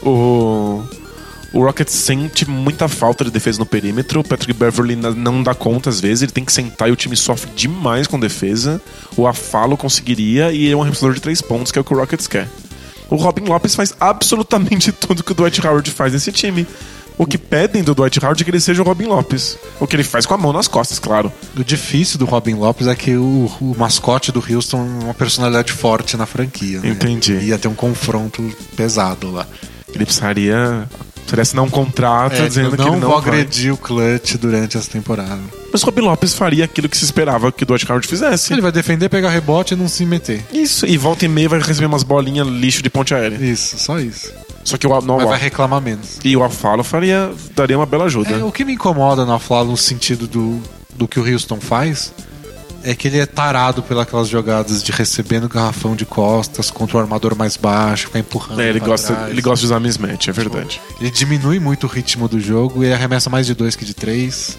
O, 0.02 0.82
o 1.52 1.64
Rockets 1.64 1.92
sente 1.94 2.48
muita 2.48 2.88
falta 2.88 3.24
de 3.24 3.30
defesa 3.30 3.58
no 3.58 3.66
perímetro. 3.66 4.20
O 4.20 4.24
Patrick 4.24 4.52
Beverly 4.58 4.96
não 4.96 5.42
dá 5.42 5.54
conta 5.54 5.90
às 5.90 6.00
vezes. 6.00 6.22
Ele 6.22 6.32
tem 6.32 6.44
que 6.44 6.52
sentar 6.52 6.88
e 6.88 6.92
o 6.92 6.96
time 6.96 7.16
sofre 7.16 7.50
demais 7.54 8.06
com 8.06 8.18
defesa. 8.18 8.80
O 9.16 9.26
Afalo 9.26 9.76
conseguiria 9.76 10.52
e 10.52 10.64
ele 10.64 10.72
é 10.72 10.76
um 10.76 10.80
arremessador 10.82 11.14
de 11.14 11.20
três 11.20 11.42
pontos, 11.42 11.70
que 11.72 11.78
é 11.78 11.82
o 11.82 11.84
que 11.84 11.92
o 11.92 11.96
Rockets 11.96 12.26
quer. 12.26 12.48
O 13.12 13.16
Robin 13.16 13.44
Lopes 13.44 13.74
faz 13.74 13.92
absolutamente 14.00 14.90
tudo 14.92 15.22
que 15.22 15.32
o 15.32 15.34
Dwight 15.34 15.64
Howard 15.66 15.90
faz 15.90 16.14
nesse 16.14 16.32
time. 16.32 16.66
O 17.18 17.26
que 17.26 17.36
pedem 17.36 17.82
do 17.82 17.94
Dwight 17.94 18.18
Howard 18.24 18.42
é 18.42 18.44
que 18.44 18.50
ele 18.50 18.58
seja 18.58 18.80
o 18.80 18.86
Robin 18.86 19.04
Lopes. 19.04 19.58
O 19.78 19.86
que 19.86 19.94
ele 19.94 20.02
faz 20.02 20.24
com 20.24 20.32
a 20.32 20.38
mão 20.38 20.50
nas 20.50 20.66
costas, 20.66 20.98
claro. 20.98 21.30
O 21.54 21.62
difícil 21.62 22.18
do 22.18 22.24
Robin 22.24 22.54
Lopes 22.54 22.86
é 22.86 22.94
que 22.94 23.14
o, 23.14 23.52
o 23.60 23.74
mascote 23.76 24.32
do 24.32 24.42
Houston 24.42 24.78
é 24.78 25.04
uma 25.04 25.14
personalidade 25.14 25.72
forte 25.72 26.16
na 26.16 26.24
franquia. 26.24 26.80
Né? 26.80 26.88
Entendi. 26.88 27.34
Ia 27.34 27.58
ter 27.58 27.68
um 27.68 27.74
confronto 27.74 28.50
pesado 28.74 29.30
lá. 29.30 29.46
Ele 29.94 30.06
precisaria, 30.06 30.88
precisaria 31.22 31.42
assinar 31.42 31.64
um 31.64 31.70
contrato 31.70 32.34
É, 32.34 32.46
dizendo 32.48 32.76
que 32.76 32.82
ele 32.82 32.90
não 32.90 33.00
vou 33.00 33.20
vai. 33.20 33.30
agredir 33.30 33.72
o 33.72 33.76
clutch 33.76 34.34
durante 34.36 34.76
essa 34.76 34.90
temporada. 34.90 35.40
Mas 35.72 35.82
Robin 35.82 36.02
Lopes 36.02 36.34
faria 36.34 36.64
aquilo 36.64 36.88
que 36.88 36.96
se 36.96 37.04
esperava 37.04 37.50
que 37.50 37.62
o 37.62 37.66
Dwight 37.66 37.86
Howard 37.90 38.06
fizesse. 38.06 38.52
Ele 38.52 38.60
vai 38.60 38.70
defender, 38.72 39.08
pegar 39.08 39.30
rebote 39.30 39.72
e 39.74 39.76
não 39.76 39.88
se 39.88 40.04
meter. 40.04 40.44
Isso, 40.52 40.84
e 40.86 40.98
volta 40.98 41.24
e 41.24 41.28
meia 41.28 41.48
vai 41.48 41.60
receber 41.60 41.86
umas 41.86 42.02
bolinhas 42.02 42.46
lixo 42.46 42.82
de 42.82 42.90
ponte 42.90 43.14
aérea. 43.14 43.36
Isso, 43.36 43.78
só 43.78 43.98
isso. 43.98 44.30
Só 44.64 44.76
que 44.76 44.86
o, 44.86 45.00
não, 45.00 45.16
Mas 45.16 45.26
o- 45.26 45.28
vai 45.30 45.38
reclamar 45.40 45.80
menos. 45.80 46.18
e 46.22 46.36
o 46.36 46.44
Afalo 46.44 46.84
faria, 46.84 47.32
daria 47.56 47.76
uma 47.78 47.86
bela 47.86 48.04
ajuda. 48.04 48.30
É, 48.36 48.44
o 48.44 48.52
que 48.52 48.64
me 48.64 48.74
incomoda 48.74 49.24
no 49.24 49.32
Aflalo 49.32 49.70
no 49.70 49.76
sentido 49.76 50.26
do, 50.28 50.60
do 50.94 51.08
que 51.08 51.18
o 51.18 51.26
Houston 51.26 51.58
faz 51.60 52.12
é 52.84 52.94
que 52.94 53.08
ele 53.08 53.18
é 53.18 53.26
tarado 53.26 53.82
pelas 53.82 54.28
jogadas 54.28 54.82
de 54.82 54.90
receber 54.92 55.40
no 55.40 55.48
garrafão 55.48 55.94
de 55.96 56.04
costas 56.04 56.70
contra 56.70 56.96
o 56.96 57.00
armador 57.00 57.36
mais 57.36 57.56
baixo, 57.56 58.06
ficar 58.06 58.18
empurrando. 58.18 58.60
É, 58.60 58.68
ele, 58.68 58.80
gosta, 58.80 59.14
trás. 59.14 59.30
ele 59.30 59.40
gosta 59.42 59.60
de 59.60 59.66
usar 59.66 59.80
mismatch, 59.80 60.28
é 60.28 60.32
verdade. 60.32 60.80
Ele 61.00 61.10
diminui 61.10 61.58
muito 61.58 61.84
o 61.84 61.88
ritmo 61.88 62.28
do 62.28 62.40
jogo 62.40 62.82
e 62.82 62.86
ele 62.86 62.94
arremessa 62.94 63.28
mais 63.30 63.46
de 63.46 63.54
dois 63.54 63.76
que 63.76 63.84
de 63.84 63.94
três. 63.94 64.56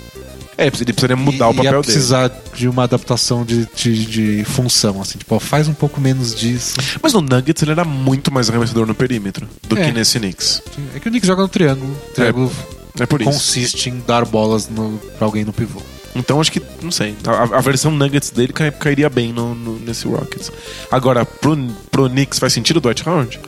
É, 0.56 0.68
ele 0.68 0.72
precisaria 0.72 1.16
mudar 1.16 1.48
e, 1.48 1.50
o 1.50 1.54
papel 1.56 1.64
ia 1.64 1.72
dele. 1.72 1.84
precisar 1.84 2.32
de 2.54 2.68
uma 2.70 2.84
adaptação 2.84 3.44
de, 3.44 3.68
de, 3.76 4.06
de 4.06 4.46
função, 4.46 5.02
assim, 5.02 5.18
tipo, 5.18 5.34
ó, 5.36 5.40
faz 5.40 5.68
um 5.68 5.74
pouco 5.74 6.00
menos 6.00 6.36
disso. 6.36 6.76
Mas 7.02 7.12
no 7.14 7.22
Nuggets 7.22 7.62
ele 7.64 7.72
era 7.72 7.84
muito 7.84 8.32
mais 8.32 8.50
arremessador 8.50 8.86
no 8.86 8.94
perímetro 8.94 9.48
do 9.68 9.76
É. 9.78 9.86
que 9.86 9.92
nesse 9.92 10.20
Knicks. 10.20 10.62
É 10.96 11.00
que 11.00 11.08
o 11.08 11.12
Nick 11.12 11.26
joga 11.26 11.42
no 11.42 11.48
triângulo. 11.48 11.92
O 11.92 12.14
triângulo 12.14 12.52
É 13.00 13.06
por 13.08 13.20
isso. 13.22 13.32
consiste 13.32 13.90
em 13.90 14.04
dar 14.06 14.26
bolas 14.26 14.70
no, 14.70 15.00
pra 15.18 15.26
alguém 15.26 15.44
no 15.44 15.52
pivô. 15.52 15.82
Então 16.16 16.40
acho 16.40 16.52
que, 16.52 16.62
não 16.82 16.92
sei, 16.92 17.16
a, 17.26 17.58
a 17.58 17.62
versão 17.62 17.92
Nuggets 17.92 18.30
dele 18.30 18.54
cai- 18.54 18.72
cairia 18.72 19.10
bem 19.10 19.34
no, 19.34 19.56
no- 19.56 19.80
nesse 19.80 20.08
Rockets. 20.08 20.52
Agora, 20.92 21.26
pro, 21.26 21.58
pro 21.90 22.10
Knicks 22.10 22.38
faz 22.40 22.54
sentido 22.54 22.78
o 22.78 22.82
Dwight 22.82 23.08
Howard? 23.08 23.40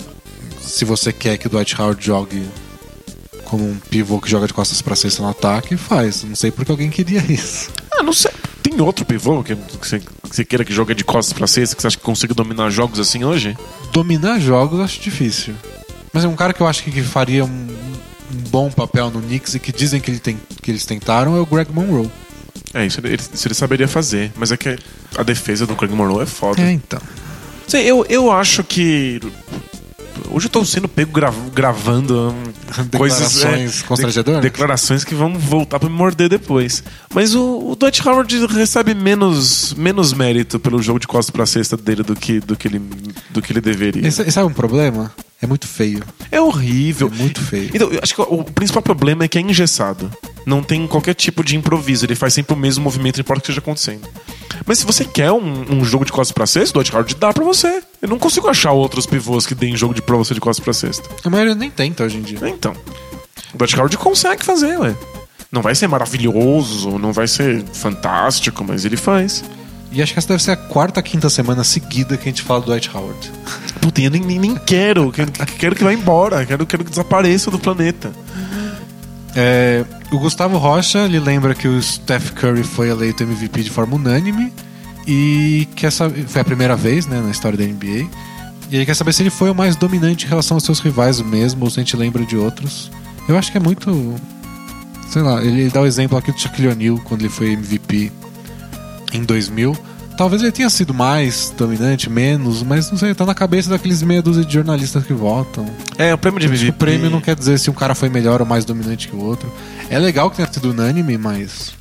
Se 0.59 0.83
você 0.83 1.13
quer 1.13 1.37
que 1.37 1.45
o 1.47 1.49
Dwight 1.49 1.79
Howard 1.79 2.03
jogue 2.03 2.43
como 3.43 3.63
um 3.69 3.77
pivô 3.77 4.19
que 4.19 4.29
joga 4.29 4.47
de 4.47 4.53
costas 4.53 4.81
pra 4.81 4.95
cesta 4.95 5.21
no 5.21 5.29
ataque, 5.29 5.77
faz. 5.77 6.23
Não 6.23 6.35
sei 6.35 6.49
porque 6.49 6.71
alguém 6.71 6.89
queria 6.89 7.23
isso. 7.29 7.69
Ah, 7.91 8.01
não 8.01 8.11
sei. 8.13 8.31
Tem 8.63 8.81
outro 8.81 9.05
pivô 9.05 9.43
que, 9.43 9.53
você, 9.79 9.99
que 10.33 10.43
queira 10.43 10.65
que 10.65 10.73
jogue 10.73 10.95
de 10.95 11.03
costas 11.03 11.33
pra 11.37 11.45
cesta, 11.45 11.75
que 11.75 11.81
você 11.83 11.87
acha 11.87 11.97
que 11.97 12.03
consiga 12.03 12.33
dominar 12.33 12.71
jogos 12.71 12.99
assim 12.99 13.23
hoje? 13.23 13.55
Dominar 13.93 14.39
jogos 14.39 14.79
eu 14.79 14.83
acho 14.85 14.99
difícil. 14.99 15.53
Mas 16.11 16.23
é 16.23 16.27
um 16.27 16.35
cara 16.35 16.51
que 16.51 16.61
eu 16.61 16.67
acho 16.67 16.81
que 16.83 16.91
que 16.91 17.03
faria 17.03 17.45
um, 17.45 17.47
um 17.47 18.37
bom 18.49 18.71
papel 18.71 19.11
no 19.11 19.21
Knicks 19.21 19.53
e 19.53 19.59
que 19.59 19.71
dizem 19.71 20.01
que, 20.01 20.09
ele 20.09 20.19
tem, 20.19 20.39
que 20.63 20.71
eles 20.71 20.83
tentaram 20.85 21.37
é 21.37 21.39
o 21.39 21.45
Greg 21.45 21.71
Monroe. 21.71 22.09
É, 22.73 22.85
isso 22.85 22.99
ele, 22.99 23.15
isso 23.15 23.47
ele 23.47 23.53
saberia 23.55 23.87
fazer. 23.87 24.31
Mas 24.35 24.51
é 24.51 24.57
que 24.57 24.77
a 25.17 25.23
defesa 25.23 25.65
do 25.65 25.75
Craig 25.75 25.93
Monroe 25.93 26.23
é 26.23 26.25
foda. 26.25 26.61
É, 26.61 26.71
então. 26.71 26.99
Sei, 27.67 27.89
eu, 27.89 28.05
eu 28.09 28.31
acho 28.31 28.63
que. 28.63 29.19
Hoje 30.31 30.47
eu 30.47 30.49
tô 30.49 30.63
sendo 30.65 30.87
pego 30.87 31.11
gra- 31.11 31.33
gravando 31.53 32.29
hum, 32.33 32.43
coisas. 32.97 33.33
Declarações 33.33 33.81
constrangedoras? 33.83 34.41
declarações 34.41 35.03
que 35.03 35.13
vão 35.13 35.37
voltar 35.37 35.79
pra 35.79 35.89
me 35.89 35.95
morder 35.95 36.29
depois. 36.29 36.83
Mas 37.13 37.35
o, 37.35 37.71
o 37.71 37.75
Dwight 37.75 38.07
Howard 38.07 38.45
recebe 38.47 38.93
menos, 38.93 39.73
menos 39.73 40.13
mérito 40.13 40.59
pelo 40.59 40.81
jogo 40.81 40.99
de 40.99 41.07
costas 41.07 41.29
pra 41.31 41.45
cesta 41.45 41.75
dele 41.77 42.01
do 42.03 42.15
que, 42.15 42.39
do 42.39 42.55
que, 42.55 42.67
ele, 42.67 42.81
do 43.29 43.41
que 43.41 43.51
ele 43.53 43.61
deveria. 43.61 44.07
Esse 44.07 44.37
é 44.39 44.43
um 44.43 44.51
problema? 44.53 45.13
É 45.41 45.47
muito 45.47 45.67
feio. 45.67 46.03
É 46.31 46.39
horrível. 46.39 47.11
É 47.13 47.17
muito 47.17 47.41
feio. 47.41 47.69
Então, 47.73 47.89
eu 47.91 47.99
acho 48.01 48.15
que 48.15 48.21
o 48.21 48.43
principal 48.43 48.81
problema 48.81 49.25
é 49.25 49.27
que 49.27 49.37
é 49.37 49.41
engessado. 49.41 50.11
Não 50.45 50.63
tem 50.63 50.87
qualquer 50.87 51.13
tipo 51.13 51.43
de 51.43 51.55
improviso. 51.55 52.05
Ele 52.05 52.15
faz 52.15 52.33
sempre 52.33 52.53
o 52.53 52.57
mesmo 52.57 52.83
movimento, 52.83 53.17
não 53.17 53.21
importa 53.21 53.39
o 53.39 53.41
que 53.41 53.51
esteja 53.51 53.59
acontecendo. 53.59 54.07
Mas 54.65 54.79
se 54.79 54.85
você 54.85 55.03
quer 55.03 55.31
um, 55.31 55.73
um 55.73 55.83
jogo 55.83 56.05
de 56.05 56.11
costas 56.11 56.31
pra 56.31 56.45
cesta, 56.45 56.71
o 56.71 56.81
Dwight 56.81 56.91
Howard 56.93 57.15
dá 57.15 57.33
pra 57.33 57.43
você. 57.43 57.83
Eu 58.01 58.07
não 58.07 58.17
consigo 58.17 58.47
achar 58.47 58.71
outros 58.71 59.05
pivôs 59.05 59.45
que 59.45 59.53
deem 59.53 59.75
jogo 59.75 59.93
de 59.93 60.01
pra 60.01 60.15
você 60.15 60.33
de 60.33 60.39
costas 60.39 60.63
pra 60.63 60.73
cesta. 60.73 61.09
A 61.23 61.29
maioria 61.29 61.55
nem 61.55 61.69
tenta 61.69 62.03
hoje 62.03 62.17
em 62.17 62.21
dia. 62.21 62.39
Então, 62.47 62.75
o 63.53 63.57
Dwight 63.57 63.75
Howard 63.75 63.97
consegue 63.97 64.43
fazer, 64.43 64.77
ué. 64.79 64.95
Não 65.51 65.61
vai 65.61 65.75
ser 65.75 65.87
maravilhoso, 65.87 66.97
não 66.97 67.13
vai 67.13 67.27
ser 67.27 67.63
fantástico, 67.73 68.63
mas 68.63 68.85
ele 68.85 68.97
faz. 68.97 69.43
E 69.91 70.01
acho 70.01 70.11
que 70.11 70.19
essa 70.19 70.27
deve 70.27 70.43
ser 70.43 70.51
a 70.51 70.57
quarta, 70.57 71.01
quinta 71.01 71.29
semana 71.29 71.63
seguida 71.63 72.17
que 72.17 72.23
a 72.23 72.31
gente 72.31 72.41
fala 72.41 72.59
do 72.59 72.65
Dwight 72.67 72.89
Howard. 72.93 73.31
Puta, 73.79 74.01
eu 74.01 74.11
nem, 74.11 74.21
nem, 74.21 74.39
nem 74.39 74.55
quero. 74.55 75.11
Quero, 75.11 75.31
quero 75.31 75.75
que 75.75 75.83
vá 75.83 75.93
embora. 75.93 76.45
Quero, 76.45 76.65
quero 76.65 76.83
que 76.83 76.89
desapareça 76.89 77.49
do 77.49 77.57
planeta. 77.57 78.11
É, 79.35 79.85
o 80.11 80.19
Gustavo 80.19 80.57
Rocha 80.57 80.99
ele 80.99 81.19
lembra 81.19 81.53
que 81.53 81.67
o 81.67 81.81
Steph 81.81 82.31
Curry 82.31 82.63
foi 82.63 82.89
eleito 82.89 83.23
MVP 83.23 83.63
de 83.63 83.69
forma 83.69 83.95
unânime 83.95 84.51
e 85.05 85.67
que 85.75 85.85
essa 85.85 86.09
foi 86.09 86.41
a 86.41 86.45
primeira 86.45 86.75
vez 86.75 87.05
né, 87.05 87.21
na 87.21 87.31
história 87.31 87.57
da 87.57 87.65
NBA. 87.65 88.09
E 88.69 88.75
ele 88.75 88.85
quer 88.85 88.95
saber 88.95 89.13
se 89.13 89.21
ele 89.21 89.29
foi 89.29 89.49
o 89.49 89.55
mais 89.55 89.75
dominante 89.75 90.25
em 90.25 90.29
relação 90.29 90.55
aos 90.55 90.63
seus 90.63 90.79
rivais 90.79 91.21
mesmo, 91.21 91.63
ou 91.63 91.69
se 91.69 91.79
a 91.79 91.83
gente 91.83 91.95
lembra 91.95 92.25
de 92.25 92.35
outros. 92.35 92.91
Eu 93.27 93.37
acho 93.37 93.51
que 93.51 93.57
é 93.57 93.61
muito. 93.61 94.15
sei 95.09 95.21
lá, 95.21 95.43
ele 95.43 95.69
dá 95.69 95.81
o 95.81 95.85
exemplo 95.85 96.17
aqui 96.17 96.31
do 96.31 96.39
Shaquille 96.39 96.69
O'Neal 96.69 96.97
quando 97.03 97.21
ele 97.21 97.29
foi 97.29 97.53
MVP 97.53 98.11
em 99.15 99.23
2000. 99.23 99.75
Talvez 100.17 100.41
ele 100.41 100.51
tenha 100.51 100.69
sido 100.69 100.93
mais 100.93 101.53
dominante, 101.57 102.09
menos, 102.09 102.63
mas 102.63 102.89
não 102.89 102.97
sei, 102.97 103.13
tá 103.13 103.25
na 103.25 103.35
cabeça 103.35 103.69
daqueles 103.69 104.01
meia 104.01 104.21
dúzia 104.21 104.45
de 104.45 104.53
jornalistas 104.53 105.05
que 105.05 105.13
votam. 105.13 105.65
É, 105.97 106.13
o 106.13 106.17
prêmio 106.17 106.39
de 106.39 106.45
MVP. 106.45 106.69
O 106.69 106.73
prêmio 106.73 107.09
não 107.09 107.19
quer 107.19 107.35
dizer 107.35 107.59
se 107.59 107.69
um 107.69 107.73
cara 107.73 107.93
foi 107.93 108.07
melhor 108.07 108.39
ou 108.39 108.47
mais 108.47 108.63
dominante 108.63 109.09
que 109.09 109.15
o 109.15 109.21
outro. 109.21 109.51
É 109.89 109.99
legal 109.99 110.29
que 110.29 110.37
tenha 110.37 110.51
sido 110.51 110.71
unânime, 110.71 111.17
mas 111.17 111.73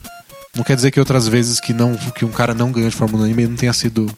não 0.57 0.65
quer 0.65 0.75
dizer 0.75 0.91
que 0.91 0.99
outras 0.99 1.29
vezes 1.29 1.61
que 1.61 1.73
não 1.73 1.95
que 1.95 2.25
um 2.25 2.31
cara 2.31 2.55
não 2.55 2.73
ganhou 2.73 2.91
de 2.91 2.97
forma 2.97 3.17
unânime 3.17 3.47
não 3.47 3.57
tenha 3.57 3.73
sido 3.73 4.11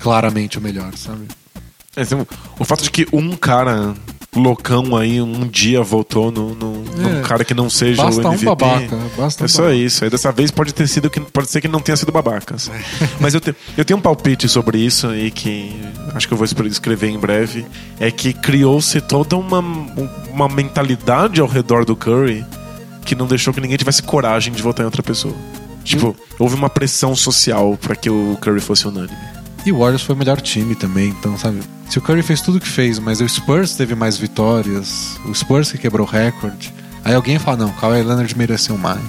claramente 0.00 0.58
o 0.58 0.60
melhor, 0.60 0.92
sabe? 0.96 1.26
É, 1.96 2.02
assim, 2.02 2.16
o 2.58 2.64
fato 2.64 2.82
de 2.82 2.90
que 2.90 3.06
um 3.12 3.36
cara 3.36 3.94
loucão 4.36 4.96
aí 4.96 5.20
um 5.20 5.46
dia 5.46 5.82
votou 5.82 6.30
no, 6.32 6.54
no, 6.54 6.72
num 6.84 7.18
É. 7.18 7.22
cara 7.22 7.44
que 7.44 7.54
não 7.54 7.70
seja 7.70 8.02
Basta 8.02 8.20
o 8.20 8.24
um 8.30 8.32
MVP. 8.34 8.44
babaca, 8.46 8.98
basta 9.16 9.42
um 9.42 9.46
é 9.46 9.48
só 9.48 9.62
babaca. 9.62 9.76
isso. 9.76 10.04
Aí 10.04 10.10
dessa 10.10 10.32
vez 10.32 10.50
pode 10.50 10.74
ter 10.74 10.86
sido 10.88 11.08
que 11.08 11.20
pode 11.20 11.48
ser 11.50 11.60
que 11.60 11.68
não 11.68 11.80
tenha 11.80 11.96
sido 11.96 12.10
babacas. 12.12 12.70
Mas 13.20 13.34
eu, 13.34 13.40
te- 13.40 13.54
eu 13.76 13.84
tenho 13.84 13.98
um 13.98 14.02
palpite 14.02 14.48
sobre 14.48 14.78
isso 14.78 15.14
e 15.14 15.30
que 15.30 15.72
acho 16.14 16.26
que 16.26 16.34
eu 16.34 16.38
vou 16.38 16.44
escre- 16.44 16.68
escrever 16.68 17.08
em 17.08 17.18
breve. 17.18 17.64
É 18.00 18.10
que 18.10 18.32
criou-se 18.32 19.00
toda 19.00 19.36
uma, 19.36 19.60
uma 20.30 20.48
mentalidade 20.48 21.40
ao 21.40 21.46
redor 21.46 21.84
do 21.84 21.94
Curry 21.94 22.44
que 23.04 23.14
não 23.14 23.26
deixou 23.26 23.52
que 23.54 23.60
ninguém 23.60 23.76
tivesse 23.76 24.02
coragem 24.02 24.52
de 24.52 24.62
votar 24.62 24.82
em 24.82 24.86
outra 24.86 25.02
pessoa. 25.02 25.34
Tipo, 25.84 26.16
houve 26.38 26.54
uma 26.54 26.70
pressão 26.70 27.14
social 27.14 27.76
pra 27.80 27.94
que 27.94 28.08
o 28.08 28.38
Curry 28.40 28.60
fosse 28.60 28.88
unânime. 28.88 29.14
E 29.66 29.72
o 29.72 29.78
Warriors 29.78 30.02
foi 30.02 30.14
o 30.14 30.18
melhor 30.18 30.40
time 30.40 30.74
também, 30.74 31.08
então, 31.08 31.38
sabe? 31.38 31.60
Se 31.88 31.98
o 31.98 32.02
Curry 32.02 32.22
fez 32.22 32.40
tudo 32.40 32.56
o 32.58 32.60
que 32.60 32.68
fez, 32.68 32.98
mas 32.98 33.20
o 33.20 33.28
Spurs 33.28 33.74
teve 33.76 33.94
mais 33.94 34.16
vitórias, 34.18 35.16
o 35.24 35.34
Spurs 35.34 35.70
que 35.72 35.78
quebrou 35.78 36.06
o 36.06 36.10
recorde, 36.10 36.72
aí 37.04 37.14
alguém 37.14 37.38
fala, 37.38 37.58
não, 37.58 37.68
o 37.68 37.72
Kawhi 37.74 38.02
Leonard 38.02 38.36
mereceu 38.36 38.76
mais. 38.76 39.00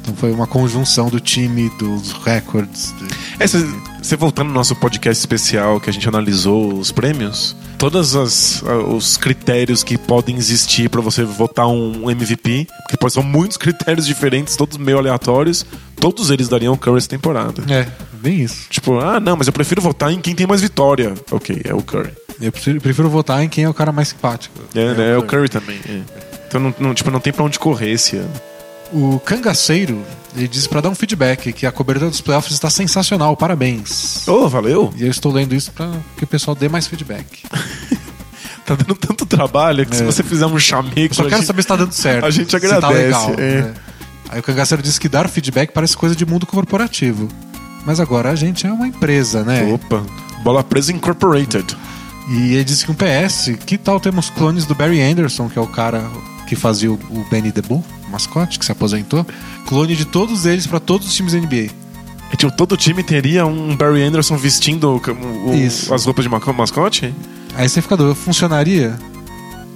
Então 0.00 0.16
foi 0.16 0.32
uma 0.32 0.48
conjunção 0.48 1.08
do 1.08 1.20
time, 1.20 1.70
dos 1.78 2.10
recordes. 2.24 2.92
de- 2.98 3.42
É, 3.42 3.46
você 3.46 4.16
voltando 4.16 4.48
no 4.48 4.54
nosso 4.54 4.74
podcast 4.74 5.20
especial 5.20 5.78
que 5.80 5.88
a 5.88 5.92
gente 5.92 6.08
analisou 6.08 6.74
os 6.76 6.90
prêmios, 6.90 7.54
todos 7.78 8.16
as- 8.16 8.62
os 8.88 9.16
critérios 9.16 9.84
que 9.84 9.96
podem 9.96 10.36
existir 10.36 10.88
pra 10.90 11.00
você 11.00 11.22
votar 11.22 11.68
um 11.68 12.10
MVP, 12.10 12.66
que 12.88 12.96
pode 12.96 13.12
são 13.12 13.22
muitos 13.22 13.56
critérios 13.58 14.04
diferentes, 14.04 14.56
todos 14.56 14.76
meio 14.76 14.98
aleatórios, 14.98 15.64
todos 16.00 16.30
eles 16.30 16.48
dariam 16.48 16.76
Curry 16.76 16.98
essa 16.98 17.08
temporada. 17.08 17.62
É, 17.72 17.86
bem 18.22 18.40
isso. 18.40 18.66
Tipo, 18.70 18.98
ah, 19.00 19.18
não, 19.20 19.36
mas 19.36 19.46
eu 19.46 19.52
prefiro 19.52 19.80
votar 19.82 20.12
em 20.12 20.20
quem 20.20 20.34
tem 20.34 20.46
mais 20.46 20.60
vitória. 20.60 21.14
Ok, 21.30 21.60
é 21.64 21.74
o 21.74 21.82
Curry. 21.82 22.10
Eu 22.40 22.50
prefiro, 22.52 22.80
prefiro 22.80 23.08
votar 23.10 23.42
em 23.42 23.48
quem 23.48 23.64
é 23.64 23.68
o 23.68 23.74
cara 23.74 23.92
mais 23.92 24.08
simpático. 24.08 24.58
É, 24.74 24.94
né, 24.94 25.12
é 25.12 25.16
o 25.18 25.22
Curry 25.22 25.48
também. 25.48 25.78
é. 25.88 26.00
Então 26.48 26.60
não, 26.60 26.74
não- 26.78 26.94
tipo, 26.94 27.10
não 27.10 27.20
tem 27.20 27.32
pra 27.32 27.44
onde 27.44 27.58
correr 27.58 27.90
esse 27.92 28.16
ano. 28.16 28.30
O 28.92 29.18
Cangaceiro, 29.20 30.02
ele 30.36 30.46
disse 30.46 30.68
pra 30.68 30.80
dar 30.82 30.90
um 30.90 30.94
feedback 30.94 31.50
que 31.52 31.64
a 31.64 31.72
cobertura 31.72 32.10
dos 32.10 32.20
playoffs 32.20 32.52
está 32.52 32.68
sensacional, 32.68 33.34
parabéns. 33.36 34.26
Ô, 34.28 34.48
valeu! 34.50 34.92
E 34.98 35.04
eu 35.04 35.10
estou 35.10 35.32
lendo 35.32 35.54
isso 35.54 35.70
pra 35.72 35.90
que 36.16 36.24
o 36.24 36.26
pessoal 36.26 36.54
dê 36.54 36.68
mais 36.68 36.86
feedback. 36.86 37.42
Tá 38.64 38.76
dando 38.76 38.94
tanto 38.94 39.26
trabalho 39.26 39.84
que 39.84 39.96
se 39.96 40.02
É. 40.02 40.06
você 40.06 40.22
fizer 40.22 40.46
um 40.46 40.56
chamego. 40.56 41.12
Só 41.12 41.24
quero 41.24 41.36
gente- 41.38 41.46
saber 41.46 41.62
se 41.62 41.68
tá 41.68 41.74
dando 41.76 41.90
certo. 41.92 42.24
a 42.24 42.30
gente 42.30 42.48
se 42.48 42.54
agradece, 42.56 42.80
Tá 42.80 42.88
legal, 42.90 43.30
é. 43.36 43.62
né? 43.62 43.74
Aí 44.30 44.38
o 44.38 44.42
Cangaceiro 44.42 44.80
disse 44.82 45.00
que 45.00 45.08
dar 45.08 45.28
feedback 45.28 45.72
parece 45.72 45.96
coisa 45.96 46.14
de 46.14 46.24
mundo 46.24 46.46
corporativo. 46.46 47.28
Mas 47.84 47.98
agora 48.00 48.30
a 48.30 48.34
gente 48.36 48.66
é 48.66 48.72
uma 48.72 48.86
empresa, 48.86 49.42
né? 49.44 49.72
Opa, 49.72 50.02
Bola 50.44 50.62
Presa 50.62 50.92
Incorporated. 50.92 51.76
E 52.30 52.54
ele 52.54 52.64
disse 52.64 52.84
que 52.84 52.90
um 52.92 52.94
PS, 52.94 53.50
que 53.66 53.76
tal 53.76 53.98
temos 53.98 54.30
clones 54.30 54.64
do 54.64 54.74
Barry 54.74 55.00
Anderson, 55.02 55.48
que 55.48 55.58
é 55.58 55.62
o 55.62 55.66
cara 55.66 56.02
que 56.46 56.54
fazia 56.54 56.90
o, 56.90 56.94
o 56.94 57.26
Benny 57.30 57.50
the 57.50 57.62
Bull, 57.62 57.84
mascote, 58.10 58.58
que 58.58 58.64
se 58.64 58.70
aposentou. 58.72 59.26
Clone 59.66 59.96
de 59.96 60.04
todos 60.04 60.46
eles 60.46 60.66
pra 60.66 60.78
todos 60.78 61.08
os 61.08 61.14
times 61.14 61.32
da 61.32 61.38
NBA. 61.40 61.70
E, 62.32 62.36
tipo, 62.36 62.50
todo 62.56 62.76
time 62.76 63.02
teria 63.02 63.44
um 63.44 63.74
Barry 63.76 64.02
Anderson 64.04 64.36
vestindo 64.36 64.84
o- 64.88 65.50
o- 65.50 65.52
as 65.92 66.04
roupas 66.04 66.24
de 66.24 66.30
mascote? 66.30 67.12
Aí 67.56 67.68
você 67.68 67.82
fica 67.82 67.96
doido, 67.96 68.14
funcionaria 68.14 68.96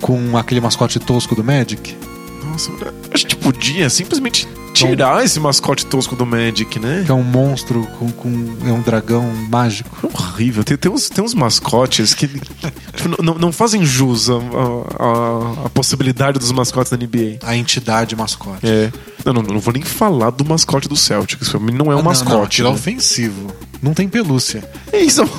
com 0.00 0.36
aquele 0.38 0.60
mascote 0.60 0.98
tosco 1.00 1.34
do 1.34 1.42
Magic? 1.44 1.96
Nossa, 2.44 2.70
a 3.12 3.16
gente 3.16 3.36
podia 3.36 3.90
simplesmente 3.90 4.46
tirar 4.76 5.24
esse 5.24 5.38
mascote 5.40 5.86
tosco 5.86 6.14
do 6.16 6.26
Magic, 6.26 6.78
né? 6.78 7.02
Que 7.04 7.10
é 7.10 7.14
um 7.14 7.22
monstro 7.22 7.86
com, 7.98 8.10
com 8.12 8.56
é 8.66 8.72
um 8.72 8.80
dragão 8.82 9.22
mágico. 9.48 9.90
É 10.02 10.06
horrível. 10.06 10.62
Tem, 10.64 10.76
tem, 10.76 10.90
uns, 10.90 11.08
tem 11.08 11.24
uns 11.24 11.34
mascotes 11.34 12.14
que 12.14 12.26
tipo, 12.94 13.22
não- 13.22 13.34
não, 13.34 13.52
fazem 13.52 13.84
jus 13.84 14.28
à, 14.30 14.34
à- 14.34 15.66
à 15.66 15.68
possibilidade 15.70 16.38
dos 16.38 16.52
mascotes 16.52 16.90
da 16.90 16.96
NBA. 16.96 17.38
A 17.42 17.56
entidade 17.56 18.14
mascote. 18.16 18.66
É. 18.66 18.90
Não, 19.26 19.32
não, 19.34 19.42
não 19.42 19.58
vou 19.60 19.74
nem 19.74 19.82
falar 19.82 20.30
do 20.30 20.44
mascote 20.44 20.88
do 20.88 20.96
Celtics. 20.96 21.48
Pra 21.48 21.58
mim 21.60 21.72
não 21.72 21.86
é 21.86 21.88
um 21.88 21.98
Ah, 21.98 22.02
não, 22.02 22.02
não, 22.02 22.04
mascote. 22.04 22.44
aquilo 22.62 22.68
é 22.68 22.70
né? 22.70 22.76
ofensivo. 22.76 23.52
Não 23.82 23.92
tem 23.92 24.08
pelúcia. 24.08 24.62
É 24.92 25.00
isso. 25.00 25.22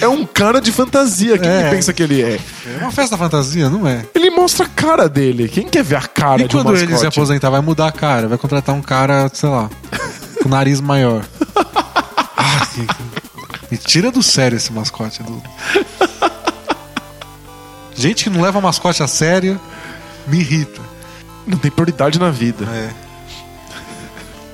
É 0.00 0.08
um 0.08 0.26
cara 0.26 0.60
de 0.60 0.72
fantasia. 0.72 1.38
Quem 1.38 1.48
É. 1.48 1.64
que 1.64 1.70
pensa 1.76 1.92
que 1.92 2.02
ele 2.02 2.20
é? 2.20 2.38
É 2.66 2.78
uma 2.82 2.90
festa 2.90 3.16
fantasia, 3.16 3.70
não 3.70 3.86
é? 3.86 4.04
Ele 4.14 4.28
mostra 4.30 4.66
a 4.66 4.68
cara 4.68 5.08
dele. 5.08 5.48
Quem 5.48 5.66
quer 5.68 5.82
ver 5.84 5.96
a 5.96 6.02
cara 6.02 6.42
E 6.42 6.48
de 6.48 6.56
um 6.56 6.58
quando 6.60 6.72
mascote? 6.72 6.90
ele 6.92 6.98
se 6.98 7.06
aposentar, 7.06 7.48
vai 7.50 7.60
mudar 7.60 7.86
a 7.88 7.92
cara, 7.92 8.26
vai 8.28 8.36
contratar 8.36 8.74
um 8.74 8.82
cara, 8.82 9.30
sei 9.32 9.48
lá, 9.48 9.70
com 10.42 10.48
nariz 10.48 10.80
maior. 10.80 11.24
Ah, 12.42 12.66
Me 13.70 13.76
tira 13.76 14.10
do 14.10 14.22
sério 14.22 14.56
esse 14.56 14.72
mascote. 14.72 15.22
Do... 15.22 15.42
Gente 17.94 18.24
que 18.24 18.30
não 18.30 18.40
leva 18.40 18.60
mascote 18.60 19.02
a 19.02 19.06
sério 19.06 19.60
me 20.26 20.38
irrita. 20.40 20.80
Não 21.46 21.58
tem 21.58 21.70
prioridade 21.70 22.18
na 22.18 22.30
vida. 22.30 22.64
É. 22.66 22.90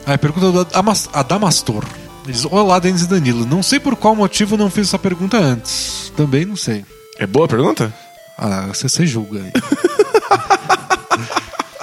Aí 0.13 0.19
pergunta 0.19 0.51
do 0.53 0.67
Amas- 0.79 1.09
Adamastor. 1.13 1.85
Ele 2.25 2.33
diz: 2.33 2.45
Olá, 2.45 2.79
Denis 2.79 3.03
e 3.03 3.07
Danilo. 3.09 3.45
Não 3.47 3.63
sei 3.63 3.79
por 3.81 3.97
qual 3.97 4.15
motivo 4.17 4.57
não 4.57 4.71
fiz 4.71 4.89
essa 4.89 4.99
pergunta 4.99 5.37
antes. 5.39 6.13
Também 6.17 6.45
não 6.45 6.57
sei. 6.57 6.85
É 7.19 7.27
boa 7.27 7.47
a 7.47 7.49
pergunta? 7.49 7.93
Ah, 8.39 8.67
você, 8.69 8.89
você 8.89 9.07
julga 9.07 9.41
aí. 9.41 9.53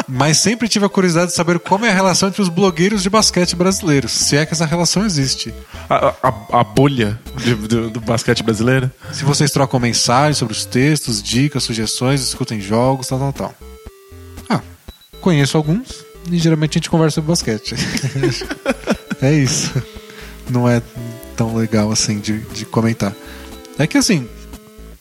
Mas 0.08 0.38
sempre 0.38 0.68
tive 0.68 0.86
a 0.86 0.90
curiosidade 0.90 1.32
de 1.32 1.36
saber 1.36 1.58
como 1.60 1.86
é 1.86 1.90
a 1.90 1.94
relação 1.94 2.30
entre 2.30 2.42
os 2.42 2.50
blogueiros 2.50 3.02
de 3.02 3.10
basquete 3.10 3.56
brasileiros, 3.56 4.12
se 4.12 4.36
é 4.38 4.46
que 4.46 4.54
essa 4.54 4.66
relação 4.66 5.06
existe. 5.06 5.54
A, 5.90 6.14
a- 6.22 6.60
a 6.60 6.64
bolha 6.64 7.20
de- 7.38 7.56
do, 7.56 7.90
do 7.90 8.00
basquete 8.02 8.44
brasileiro? 8.44 8.92
Se 9.12 9.24
vocês 9.24 9.50
trocam 9.50 9.80
mensagens 9.80 10.38
sobre 10.38 10.54
os 10.54 10.66
textos, 10.66 11.24
dicas, 11.24 11.64
sugestões, 11.64 12.20
discutem 12.20 12.62
jogos, 12.62 13.08
tal, 13.08 13.18
tal, 13.18 13.34
tal. 13.34 13.56
Conheço 15.24 15.56
alguns 15.56 16.04
e 16.30 16.38
geralmente 16.38 16.72
a 16.72 16.80
gente 16.80 16.90
conversa 16.90 17.16
sobre 17.16 17.30
basquete. 17.30 17.76
é 19.22 19.34
isso. 19.34 19.72
Não 20.50 20.68
é 20.68 20.82
tão 21.38 21.56
legal 21.56 21.90
assim 21.94 22.20
de, 22.20 22.40
de 22.40 22.66
comentar. 22.66 23.14
É 23.80 23.88
que 23.88 23.98
assim, 23.98 24.28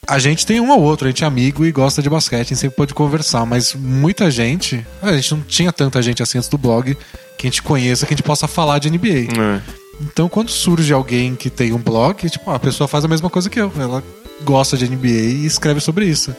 a 0.06 0.20
gente 0.20 0.46
tem 0.46 0.60
um 0.60 0.70
ou 0.70 0.80
outro, 0.80 1.08
a 1.08 1.10
gente 1.10 1.24
é 1.24 1.26
amigo 1.26 1.66
e 1.66 1.72
gosta 1.72 2.00
de 2.00 2.08
basquete, 2.08 2.40
a 2.40 2.44
gente 2.50 2.58
sempre 2.58 2.76
pode 2.76 2.94
conversar, 2.94 3.44
mas 3.44 3.74
muita 3.74 4.30
gente, 4.30 4.86
a 5.02 5.12
gente 5.16 5.34
não 5.34 5.42
tinha 5.42 5.72
tanta 5.72 6.00
gente 6.00 6.22
assim 6.22 6.38
antes 6.38 6.48
do 6.48 6.56
blog 6.56 6.96
que 7.36 7.48
a 7.48 7.50
gente 7.50 7.60
conheça, 7.60 8.06
que 8.06 8.14
a 8.14 8.16
gente 8.16 8.24
possa 8.24 8.46
falar 8.46 8.78
de 8.78 8.88
NBA. 8.88 9.08
É. 9.36 9.62
Então, 10.00 10.28
quando 10.28 10.50
surge 10.50 10.92
alguém 10.92 11.34
que 11.34 11.50
tem 11.50 11.72
um 11.72 11.78
blog, 11.78 12.30
tipo, 12.30 12.48
a 12.48 12.60
pessoa 12.60 12.86
faz 12.86 13.04
a 13.04 13.08
mesma 13.08 13.28
coisa 13.28 13.50
que 13.50 13.60
eu. 13.60 13.72
Ela 13.76 14.04
gosta 14.44 14.76
de 14.76 14.88
NBA 14.88 15.08
e 15.08 15.46
escreve 15.46 15.80
sobre 15.80 16.04
isso. 16.04 16.32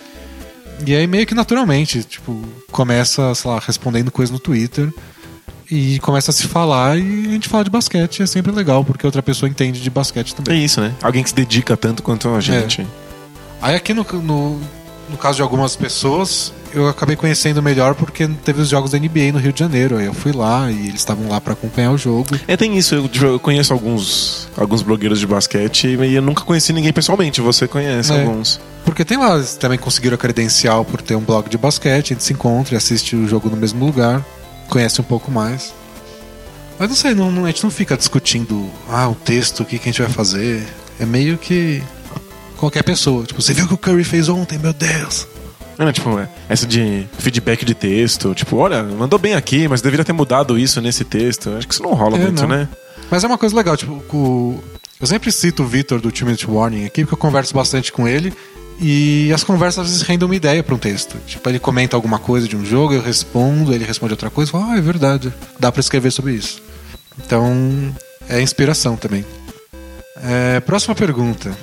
E 0.86 0.96
aí, 0.96 1.08
meio 1.08 1.26
que 1.26 1.34
naturalmente, 1.36 2.04
tipo, 2.04 2.42
começa, 2.72 3.34
sei 3.36 3.50
lá, 3.52 3.60
respondendo 3.66 4.12
coisas 4.12 4.32
no 4.34 4.40
Twitter 4.40 4.92
e 5.72 5.98
começa 6.00 6.32
a 6.32 6.34
se 6.34 6.48
falar 6.48 6.98
e 6.98 7.26
a 7.28 7.32
gente 7.32 7.48
fala 7.48 7.64
de 7.64 7.70
basquete. 7.70 8.22
É 8.22 8.26
sempre 8.26 8.52
legal, 8.52 8.84
porque 8.84 9.06
outra 9.06 9.24
pessoa 9.24 9.50
entende 9.50 9.80
de 9.82 9.90
basquete 9.90 10.34
É 10.34 10.36
também. 10.44 10.64
isso, 10.66 10.82
né? 10.82 10.94
Alguém 11.02 11.24
que 11.24 11.30
se 11.30 11.36
dedica 11.36 11.78
tanto 11.78 12.04
quanto 12.04 12.30
a 12.30 12.42
gente. 12.42 12.86
Aí, 13.62 13.76
aqui 13.76 13.94
no, 13.94 14.06
no, 14.22 14.60
no 15.10 15.18
caso 15.18 15.38
de 15.38 15.42
algumas 15.42 15.74
pessoas, 15.76 16.52
eu 16.74 16.90
acabei 16.90 17.16
conhecendo 17.16 17.62
melhor 17.64 17.96
porque 17.96 18.28
teve 18.44 18.62
os 18.62 18.68
jogos 18.68 18.92
da 18.92 19.00
NBA 19.00 19.32
no 19.32 19.40
Rio 19.40 19.54
de 19.54 19.60
Janeiro. 19.60 19.98
Aí 19.98 20.06
eu 20.06 20.14
fui 20.14 20.34
lá 20.34 20.70
e 20.70 20.88
eles 20.90 20.96
estavam 21.00 21.30
lá 21.30 21.40
pra 21.40 21.54
acompanhar 21.54 21.92
o 21.92 21.98
jogo. 21.98 22.38
É, 22.46 22.58
tem 22.58 22.78
isso. 22.78 22.94
Eu, 22.96 23.10
eu 23.22 23.40
conheço 23.40 23.72
alguns, 23.72 24.50
alguns 24.58 24.82
blogueiros 24.82 25.18
de 25.20 25.26
basquete 25.28 25.88
e 25.88 26.14
eu 26.16 26.22
nunca 26.22 26.44
conheci 26.44 26.74
ninguém 26.74 26.92
pessoalmente. 26.92 27.40
Você 27.40 27.70
conhece 27.70 28.12
É. 28.12 28.20
alguns. 28.22 28.60
Porque 28.94 29.04
tem 29.04 29.18
lá, 29.18 29.34
eles 29.38 29.56
também 29.56 29.80
conseguiram 29.80 30.14
a 30.14 30.18
credencial 30.20 30.86
por 30.86 31.02
ter 31.02 31.16
um 31.16 31.22
blog 31.22 31.50
de 31.50 31.58
basquete, 31.58 32.12
a 32.12 32.14
gente 32.14 32.24
se 32.24 32.32
encontra 32.32 32.76
e 32.76 32.78
assiste 32.78 33.16
o 33.16 33.28
jogo 33.28 33.50
no 33.50 33.58
mesmo 33.58 33.84
lugar, 33.84 34.24
conhece 34.70 35.02
um 35.02 35.04
pouco 35.04 35.32
mais. 35.32 35.74
Mas 36.78 36.90
não 36.90 36.96
sei, 36.96 37.16
não, 37.16 37.32
não- 37.32 37.46
a 37.46 37.48
gente 37.48 37.64
não 37.64 37.72
fica 37.72 37.98
discutindo, 37.98 38.70
ah, 38.88 39.10
o 39.10 39.16
texto, 39.16 39.62
o 39.62 39.66
que, 39.66 39.80
que 39.80 39.90
a 39.90 39.92
gente 39.92 40.00
vai 40.04 40.12
fazer. 40.12 40.64
É 41.00 41.08
meio 41.08 41.40
que 41.40 41.82
qualquer 42.56 42.84
pessoa. 42.84 43.26
Tipo, 43.26 43.42
você 43.42 43.52
viu 43.52 43.66
o 43.66 43.68
que 43.70 43.74
o 43.74 43.78
Curry 43.80 44.04
fez 44.04 44.30
ontem, 44.30 44.60
meu 44.60 44.74
Deus. 44.74 45.28
Né, 45.76 45.92
tipo, 45.92 46.20
é, 46.20 46.30
essa 46.48 46.68
de 46.68 47.08
feedback 47.18 47.66
de 47.66 47.74
texto. 47.74 48.36
Tipo, 48.36 48.58
olha, 48.58 48.84
mandou 48.84 49.18
bem 49.18 49.34
aqui, 49.34 49.68
mas 49.68 49.82
deveria 49.82 50.06
ter 50.06 50.14
mudado 50.14 50.56
isso 50.56 50.80
nesse 50.80 51.04
texto. 51.04 51.50
Acho 51.58 51.68
que 51.68 51.74
isso 51.74 51.82
não 51.82 51.96
rola 51.96 52.16
É, 52.16 52.22
muito, 52.22 52.44
não. 52.44 52.50
né? 52.50 52.70
Mas 53.10 53.24
é 53.24 53.28
uma 53.28 53.40
coisa 53.40 53.56
legal, 53.56 53.76
tipo, 53.76 53.94
o- 54.16 54.64
eu 55.02 55.08
sempre 55.08 55.32
cito 55.32 55.64
o 55.64 55.68
Vitor 55.68 56.00
do 56.00 56.12
Two 56.12 56.28
Minute 56.28 56.48
Warning 56.48 56.86
aqui, 56.86 57.02
porque 57.04 57.16
eu 57.16 57.18
converso 57.18 57.56
bastante 57.56 57.92
com 57.92 58.08
ele. 58.08 58.32
E 58.86 59.32
as 59.32 59.46
conversas 59.46 59.86
às 59.86 59.92
vezes 59.92 60.06
rendem 60.06 60.26
uma 60.26 60.36
ideia 60.36 60.62
para 60.62 60.76
um 60.76 60.78
texto. 60.78 61.16
Tipo, 61.26 61.48
ele 61.50 61.58
comenta 61.58 61.96
alguma 61.96 62.20
coisa 62.20 62.50
de 62.50 62.58
um 62.58 62.66
jogo, 62.66 62.94
eu 62.94 63.02
respondo, 63.02 63.74
ele 63.74 63.86
responde 63.86 64.12
outra 64.12 64.30
coisa, 64.30 64.52
ah, 64.58 64.78
é 64.78 64.82
verdade, 64.82 65.34
dá 65.58 65.72
para 65.72 65.80
escrever 65.80 66.12
sobre 66.12 66.34
isso. 66.34 66.62
Então, 67.18 67.96
é 68.28 68.42
inspiração 68.42 68.98
também. 68.98 69.26
É, 70.22 70.60
próxima 70.60 70.94
pergunta. 70.94 71.58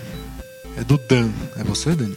É 0.79 0.83
do 0.83 0.97
Dan. 0.97 1.29
É 1.59 1.63
você, 1.63 1.91
Dan? 1.91 2.11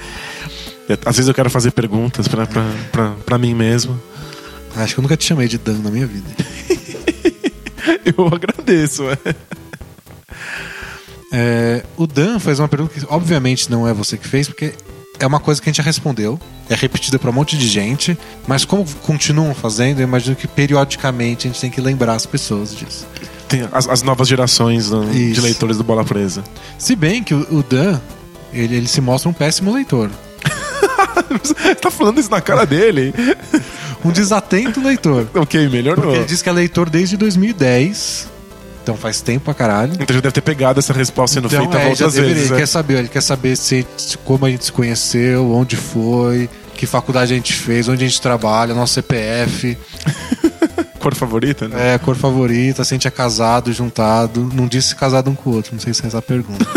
Às 1.04 1.16
vezes 1.16 1.28
eu 1.28 1.34
quero 1.34 1.50
fazer 1.50 1.72
perguntas 1.72 2.26
pra, 2.26 2.46
pra, 2.46 2.64
pra, 2.90 3.10
pra 3.26 3.38
mim 3.38 3.54
mesmo. 3.54 4.00
Acho 4.74 4.94
que 4.94 5.00
eu 5.00 5.02
nunca 5.02 5.18
te 5.18 5.24
chamei 5.26 5.48
de 5.48 5.58
Dan 5.58 5.78
na 5.78 5.90
minha 5.90 6.06
vida. 6.06 6.28
Eu 8.04 8.26
agradeço. 8.26 9.04
é. 9.10 9.16
É, 11.32 11.82
o 11.96 12.06
Dan 12.06 12.38
fez 12.38 12.58
uma 12.58 12.68
pergunta 12.68 12.92
que 12.92 13.06
obviamente 13.08 13.70
não 13.70 13.88
é 13.88 13.94
você 13.94 14.18
que 14.18 14.28
fez, 14.28 14.46
porque 14.46 14.74
é 15.18 15.26
uma 15.26 15.40
coisa 15.40 15.60
que 15.60 15.68
a 15.68 15.70
gente 15.70 15.78
já 15.78 15.82
respondeu, 15.82 16.38
é 16.68 16.74
repetida 16.74 17.18
para 17.18 17.30
um 17.30 17.32
monte 17.32 17.56
de 17.56 17.66
gente, 17.68 18.18
mas 18.46 18.64
como 18.64 18.84
continuam 19.02 19.54
fazendo, 19.54 20.00
eu 20.00 20.04
imagino 20.04 20.36
que 20.36 20.46
periodicamente 20.46 21.46
a 21.46 21.50
gente 21.50 21.60
tem 21.60 21.70
que 21.70 21.80
lembrar 21.80 22.14
as 22.14 22.26
pessoas 22.26 22.74
disso. 22.74 23.06
Tem 23.48 23.66
as, 23.72 23.88
as 23.88 24.02
novas 24.02 24.28
gerações 24.28 24.90
né, 24.90 25.10
de 25.10 25.40
leitores 25.40 25.76
do 25.76 25.84
Bola 25.84 26.04
Presa. 26.04 26.42
Se 26.78 26.96
bem 26.96 27.22
que 27.22 27.34
o, 27.34 27.58
o 27.58 27.62
Dan, 27.62 28.00
ele, 28.52 28.76
ele 28.76 28.88
se 28.88 29.00
mostra 29.00 29.30
um 29.30 29.32
péssimo 29.32 29.72
leitor. 29.72 30.10
Você 31.42 31.54
tá 31.76 31.90
falando 31.90 32.18
isso 32.18 32.30
na 32.30 32.40
cara 32.40 32.64
dele? 32.64 33.14
Um 34.04 34.10
desatento 34.10 34.80
leitor. 34.82 35.26
ok, 35.34 35.68
melhorou. 35.68 36.04
Porque 36.04 36.18
ele 36.18 36.26
diz 36.26 36.42
que 36.42 36.48
é 36.48 36.52
leitor 36.52 36.90
desde 36.90 37.16
2010. 37.16 38.31
Então 38.82 38.96
faz 38.96 39.20
tempo 39.20 39.44
pra 39.44 39.54
caralho. 39.54 39.92
Então 39.94 40.14
já 40.14 40.20
deve 40.20 40.32
ter 40.32 40.40
pegado 40.40 40.80
essa 40.80 40.92
resposta 40.92 41.34
sendo 41.34 41.46
Então, 41.46 41.60
feita 41.60 41.78
é, 41.78 41.88
outras 41.88 42.14
vezes. 42.14 42.46
Ele 42.46 42.54
é. 42.54 42.56
quer 42.58 42.66
saber, 42.66 42.98
ele 42.98 43.08
quer 43.08 43.22
saber 43.22 43.56
se, 43.56 43.86
como 44.24 44.44
a 44.44 44.50
gente 44.50 44.64
se 44.64 44.72
conheceu, 44.72 45.52
onde 45.52 45.76
foi, 45.76 46.50
que 46.74 46.84
faculdade 46.84 47.32
a 47.32 47.36
gente 47.36 47.52
fez, 47.52 47.88
onde 47.88 48.04
a 48.04 48.08
gente 48.08 48.20
trabalha, 48.20 48.74
nosso 48.74 48.94
CPF, 48.94 49.78
Cor 50.98 51.16
favorita, 51.16 51.66
né? 51.66 51.94
é, 51.94 51.98
cor 51.98 52.14
favorita, 52.14 52.84
se 52.84 52.94
a 52.94 52.96
gente 52.96 53.08
é 53.08 53.10
casado, 53.10 53.72
juntado. 53.72 54.48
Não 54.54 54.68
disse 54.68 54.94
casado 54.94 55.28
um 55.30 55.34
com 55.34 55.50
o 55.50 55.54
outro, 55.54 55.72
não 55.72 55.80
sei 55.80 55.92
se 55.92 56.04
é 56.04 56.06
essa 56.06 56.18
a 56.18 56.22
pergunta. 56.22 56.64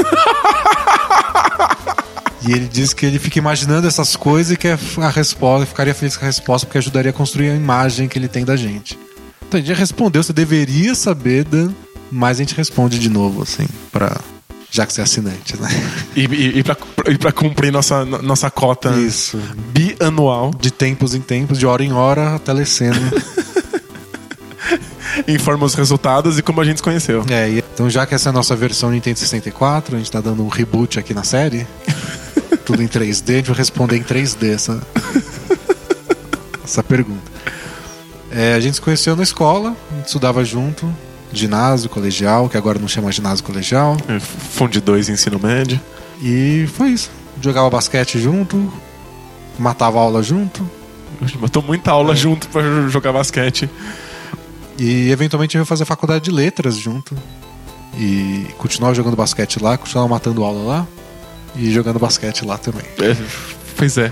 E 2.47 2.51
ele 2.51 2.68
diz 2.68 2.93
que 2.93 3.08
ele 3.08 3.18
fica 3.18 3.39
imaginando 3.39 3.88
essas 3.88 4.16
coisas 4.16 4.53
e 4.53 4.56
que 4.56 4.68
a 4.68 5.10
resposta, 5.10 5.66
ficaria 5.66 5.95
feliz 5.95 6.16
com 6.16 6.26
a 6.26 6.28
resposta 6.28 6.68
porque 6.68 6.78
ajudaria 6.78 7.10
a 7.10 7.14
construir 7.14 7.49
a 7.49 7.56
imagem 7.56 8.08
que 8.08 8.20
ele 8.20 8.28
tem 8.28 8.45
da 8.45 8.56
gente. 8.56 8.99
Então 9.47 9.60
gente 9.60 9.70
já 9.70 9.74
respondeu, 9.74 10.22
você 10.22 10.32
deveria 10.32 10.93
saber, 10.93 11.43
Dan, 11.43 11.72
mas 12.12 12.38
a 12.38 12.43
gente 12.43 12.56
responde 12.56 12.99
de 12.99 13.10
novo, 13.10 13.41
assim, 13.43 13.66
pra. 13.91 14.16
Já 14.72 14.86
que 14.86 14.91
você 14.91 14.99
é 15.01 15.03
assinante, 15.06 15.56
né? 15.58 15.70
E, 16.16 16.26
e, 16.26 16.60
e, 16.60 16.64
pra, 16.64 16.76
pra 17.20 17.32
cumprir 17.32 17.72
nossa, 17.72 18.03
no- 18.03 18.22
nossa 18.22 18.51
cota 18.51 18.89
Isso. 18.97 19.39
bianual, 19.74 20.51
De 20.60 20.70
tempos 20.70 21.16
em 21.16 21.22
tempos, 21.22 21.58
de 21.58 21.66
hora 21.66 21.82
em 21.84 21.93
hora, 21.93 22.36
a 22.36 22.39
telecena. 22.39 22.99
informa 25.28 25.66
os 25.66 25.74
resultados 25.76 26.38
e 26.38 26.41
como 26.41 26.60
a 26.60 26.66
gente 26.66 26.78
se 26.78 26.84
conheceu. 26.84 27.24
é, 27.30 27.49
então 27.74 27.89
já 27.89 28.06
que 28.06 28.14
essa 28.16 28.30
é 28.30 28.32
a 28.32 28.34
nossa 28.34 28.56
versão 28.56 28.91
Nintendo 28.91 29.18
64, 29.20 29.95
a 29.95 29.99
gente 29.99 30.12
tá 30.12 30.20
dando 30.20 30.43
um 30.43 30.49
reboot 30.49 30.99
aqui 30.99 31.14
na 31.14 31.24
série. 31.24 31.66
tudo 32.66 32.82
em 32.82 32.88
3D, 32.88 33.34
a 33.34 33.38
gente 33.38 33.47
vai 33.47 33.58
responder 33.58 33.97
em 33.97 34.03
3D 34.03 34.53
essa, 34.53 34.82
essa 36.64 36.84
pergunta. 36.84 37.32
É, 38.32 38.53
a 38.56 38.60
gente 38.60 38.76
se 38.76 38.82
conheceu 38.82 39.16
na 39.16 39.24
escola, 39.24 39.76
a 39.91 39.95
gente 39.97 40.08
estudava 40.08 40.43
junto, 40.43 40.91
ginásio, 41.39 41.89
colegial, 41.89 42.47
que 42.49 42.57
agora 42.57 42.79
não 42.79 42.88
chama 42.88 43.11
ginásio 43.11 43.43
colegial. 43.43 43.97
É, 44.07 44.19
Funde 44.19 44.79
2 44.81 45.09
ensino 45.09 45.39
médio. 45.41 45.79
E 46.21 46.67
foi 46.75 46.89
isso. 46.89 47.09
Jogava 47.41 47.69
basquete 47.69 48.19
junto, 48.19 48.71
matava 49.59 49.99
aula 49.99 50.23
junto. 50.23 50.67
Botou 51.39 51.61
muita 51.63 51.91
aula 51.91 52.13
É. 52.13 52.15
junto 52.15 52.47
pra 52.49 52.61
jogar 52.89 53.13
basquete. 53.13 53.69
E 54.77 55.09
eventualmente 55.11 55.55
eu 55.55 55.61
ia 55.61 55.65
fazer 55.65 55.86
faculdade 55.86 56.25
de 56.25 56.31
letras 56.31 56.77
junto. 56.77 57.15
E 57.97 58.47
continuava 58.57 58.93
jogando 58.93 59.15
basquete 59.15 59.61
lá, 59.61 59.77
continuava 59.77 60.09
matando 60.09 60.43
aula 60.43 60.63
lá. 60.65 60.88
E 61.55 61.71
jogando 61.73 61.97
basquete 61.99 62.43
lá 62.45 62.57
também. 62.57 62.83
É, 63.01 63.15
pois 63.77 63.97
é. 63.97 64.11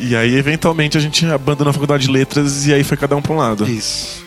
E 0.00 0.16
aí, 0.16 0.34
eventualmente, 0.34 0.96
a 0.96 1.00
gente 1.00 1.24
abandonou 1.26 1.70
a 1.70 1.72
faculdade 1.74 2.06
de 2.06 2.10
letras 2.10 2.66
e 2.66 2.72
aí 2.72 2.82
foi 2.82 2.96
cada 2.96 3.14
um 3.14 3.20
pra 3.22 3.32
um 3.34 3.36
lado. 3.36 3.68
Isso. 3.68 4.21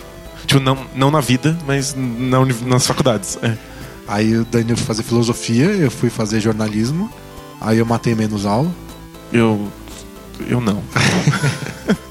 Tipo, 0.45 0.59
não, 0.59 0.85
não 0.95 1.11
na 1.11 1.21
vida, 1.21 1.57
mas 1.65 1.95
na 1.95 2.45
nas 2.65 2.85
faculdades. 2.85 3.37
É. 3.41 3.57
Aí 4.07 4.37
o 4.37 4.45
Daniel 4.45 4.77
foi 4.77 4.85
fazer 4.85 5.03
filosofia, 5.03 5.65
eu 5.65 5.89
fui 5.89 6.09
fazer 6.09 6.39
jornalismo. 6.39 7.09
Aí 7.59 7.79
eu 7.79 7.85
matei 7.85 8.13
menos 8.13 8.45
aula. 8.45 8.71
Eu. 9.31 9.67
Eu 10.47 10.61
não. 10.61 10.83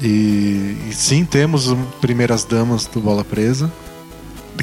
E, 0.00 0.76
e 0.88 0.92
sim, 0.92 1.24
temos 1.24 1.74
primeiras 2.00 2.44
damas 2.44 2.86
do 2.86 3.00
Bola 3.00 3.24
Presa. 3.24 3.70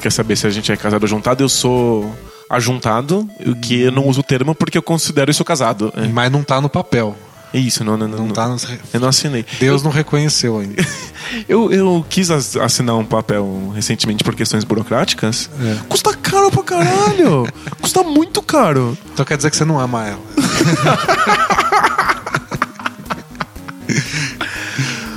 Quer 0.01 0.11
saber 0.11 0.35
se 0.35 0.45
a 0.47 0.49
gente 0.49 0.71
é 0.71 0.77
casado 0.77 1.03
ou 1.03 1.07
juntado? 1.07 1.43
Eu 1.43 1.49
sou 1.49 2.13
ajuntado, 2.49 3.27
o 3.45 3.55
que 3.55 3.81
eu 3.81 3.91
não 3.91 4.07
uso 4.07 4.19
o 4.19 4.23
termo 4.23 4.53
porque 4.53 4.77
eu 4.77 4.81
considero 4.81 5.31
isso 5.31 5.43
casado. 5.43 5.91
É, 5.95 6.07
Mas 6.07 6.31
não 6.31 6.43
tá 6.43 6.61
no 6.61 6.69
papel. 6.69 7.15
É 7.55 7.59
isso, 7.59 7.85
não, 7.85 7.95
não, 7.95 8.05
Não 8.07 8.17
não, 8.27 8.33
tá 8.33 8.49
nos... 8.49 8.67
Eu 8.93 8.99
não 8.99 9.07
assinei. 9.07 9.45
Deus 9.59 9.81
não 9.81 9.89
reconheceu 9.89 10.59
ainda. 10.59 10.83
Eu, 11.49 11.71
eu 11.71 12.05
quis 12.07 12.29
as- 12.29 12.55
assinar 12.55 12.95
um 12.97 13.03
papel 13.05 13.71
recentemente 13.73 14.23
por 14.23 14.35
questões 14.35 14.63
burocráticas. 14.63 15.49
É. 15.59 15.77
Custa 15.89 16.15
caro 16.15 16.51
pra 16.51 16.61
caralho! 16.61 17.47
Custa 17.81 18.03
muito 18.03 18.43
caro! 18.43 18.95
Então 19.11 19.25
quer 19.25 19.35
dizer 19.35 19.49
que 19.49 19.57
você 19.57 19.65
não 19.65 19.79
ama 19.79 20.05
ela. 20.05 20.19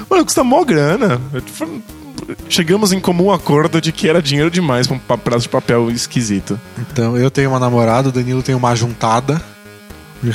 Mano, 0.09 0.25
custa 0.25 0.43
mó 0.43 0.65
grana. 0.65 1.21
Chegamos 2.49 2.93
em 2.93 3.01
comum 3.01 3.31
acordo 3.31 3.81
de 3.81 3.93
que 3.93 4.09
era 4.09 4.23
dinheiro 4.23 4.51
demais 4.51 4.87
pra 4.87 4.97
um 4.97 5.19
pedaço 5.19 5.43
de 5.43 5.49
papel 5.49 5.91
esquisito. 5.91 6.59
Então 6.79 7.17
eu 7.17 7.31
tenho 7.31 7.51
uma 7.51 7.59
namorada, 7.59 8.09
o 8.09 8.13
Danilo 8.13 8.43
tem 8.43 8.55
uma 8.55 8.75
juntada. 8.75 9.41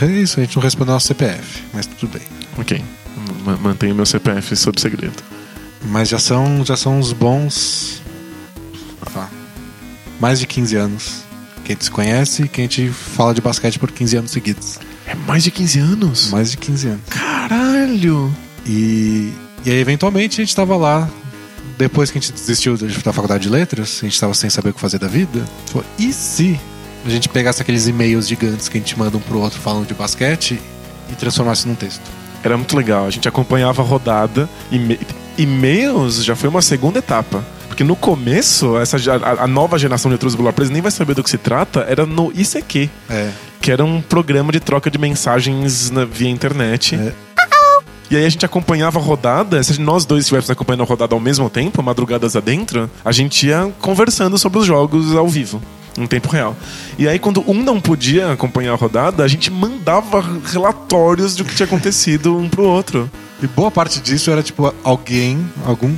É 0.02 0.06
isso, 0.06 0.40
a 0.40 0.44
gente 0.44 0.56
não 0.56 0.64
respondeu 0.64 0.94
nosso 0.94 1.08
CPF, 1.08 1.64
mas 1.74 1.86
tudo 1.86 2.14
bem. 2.18 2.22
Ok. 2.58 2.82
Ma- 3.46 3.58
Mantenho 3.58 3.94
meu 3.96 4.06
CPF 4.06 4.56
sob 4.56 4.80
segredo. 4.80 5.22
Mas 5.86 6.08
já 6.10 6.18
são, 6.20 6.64
já 6.66 6.78
são 6.78 6.98
uns 7.00 7.12
bons. 7.12 8.02
ah, 9.16 9.28
mais 10.20 10.40
de 10.40 10.48
15 10.48 10.76
anos 10.78 11.24
que 11.66 11.72
a 11.72 11.76
gente 11.76 11.86
se 11.86 11.92
conhece 11.92 12.44
e 12.44 12.48
que 12.48 12.62
a 12.62 12.64
gente 12.64 12.90
fala 12.90 13.34
de 13.34 13.42
basquete 13.42 13.78
por 13.80 13.92
15 13.92 14.18
anos 14.18 14.32
seguidos. 14.32 14.80
É 15.06 15.16
mais 15.16 15.44
de 15.44 15.52
15 15.52 15.80
anos? 15.80 16.30
Mais 16.32 16.52
de 16.52 16.58
15 16.58 16.88
anos. 16.88 17.02
Caralho! 17.10 18.34
E, 18.66 19.34
e 19.66 19.70
aí, 19.72 19.78
eventualmente, 19.78 20.42
a 20.42 20.46
gente 20.46 20.56
tava 20.56 20.76
lá. 20.78 21.10
Depois 21.78 22.10
que 22.12 22.18
a 22.18 22.22
gente 22.22 22.32
desistiu 22.34 22.78
da 22.78 22.86
da 22.88 23.12
faculdade 23.14 23.44
de 23.44 23.50
letras, 23.50 24.00
a 24.02 24.06
gente 24.06 24.20
tava 24.20 24.34
sem 24.34 24.50
saber 24.50 24.70
o 24.70 24.74
que 24.74 24.80
fazer 24.80 25.00
da 25.00 25.08
vida. 25.08 25.44
Falou, 25.68 25.86
e 25.98 26.14
se 26.14 26.60
a 27.06 27.10
gente 27.10 27.28
pegasse 27.30 27.62
aqueles 27.62 27.88
e-mails 27.88 28.28
gigantes 28.28 28.68
que 28.70 28.78
a 28.78 28.82
gente 28.82 28.98
manda 28.98 29.18
um 29.18 29.20
pro 29.20 29.40
outro 29.40 29.60
falando 29.60 29.88
de 29.88 29.94
basquete 29.94 30.60
e 31.12 31.16
transformasse 31.16 31.68
num 31.68 31.76
texto? 31.76 32.02
Era 32.44 32.58
muito 32.58 32.76
legal. 32.76 33.06
A 33.06 33.10
gente 33.10 33.28
acompanhava 33.28 33.82
a 33.82 33.86
rodada. 33.86 34.50
E 34.72 35.00
e-mails 35.38 36.24
já 36.24 36.36
foi 36.36 36.50
uma 36.50 36.62
segunda 36.62 37.00
etapa. 37.00 37.44
Porque 37.68 37.84
no 37.84 37.96
começo, 37.96 38.78
essa, 38.78 38.98
a, 38.98 39.44
a 39.44 39.48
nova 39.48 39.80
geração 39.80 40.12
de 40.12 40.18
do 40.18 40.38
Bola 40.38 40.54
Presa 40.54 40.72
nem 40.72 40.82
vai 40.82 40.92
saber 40.92 41.16
do 41.16 41.24
que 41.24 41.30
se 41.30 41.38
trata. 41.38 41.82
Era 41.90 42.06
no 42.06 42.32
ICQ. 42.36 42.90
É. 43.10 43.32
que 43.60 43.72
era 43.72 43.84
um 43.84 44.02
programa 44.02 44.52
de 44.52 44.60
troca 44.60 44.92
de 44.92 44.98
mensagens 44.98 45.90
na- 45.90 46.06
via 46.06 46.30
internet. 46.30 46.96
É. 46.96 47.14
E 48.12 48.18
aí 48.18 48.26
a 48.26 48.30
gente 48.30 48.46
acompanhava 48.46 49.00
a 49.00 49.02
rodada, 49.02 49.64
se 49.64 49.80
nós 49.82 50.06
dois 50.06 50.24
estivéssemos 50.26 50.52
acompanhando 50.52 50.84
a 50.84 50.86
rodada 50.86 51.16
ao 51.16 51.20
mesmo 51.20 51.50
tempo, 51.50 51.82
madrugadas 51.82 52.36
adentro, 52.36 52.92
a 53.04 53.12
gente 53.12 53.48
ia 53.48 53.72
conversando 53.82 54.38
sobre 54.38 54.60
os 54.60 54.68
jogos 54.68 55.16
ao 55.16 55.28
vivo. 55.28 55.60
Em 55.98 56.08
tempo 56.08 56.30
real. 56.30 56.56
E 56.98 57.08
aí, 57.08 57.20
quando 57.20 57.44
um 57.50 57.62
não 57.64 57.80
podia 57.80 58.32
acompanhar 58.32 58.74
a 58.74 58.76
rodada, 58.76 59.24
a 59.24 59.28
gente 59.28 59.52
mandava 59.52 60.24
relatórios 60.46 61.36
do 61.36 61.46
que 61.46 61.54
tinha 61.56 61.66
acontecido 61.68 62.36
um 62.38 62.50
pro 62.50 62.64
outro. 62.64 63.10
E 63.42 63.48
boa 63.48 63.70
parte 63.70 64.00
disso 64.00 64.32
era 64.32 64.42
tipo 64.42 64.74
alguém, 64.84 65.46
algum 65.66 65.94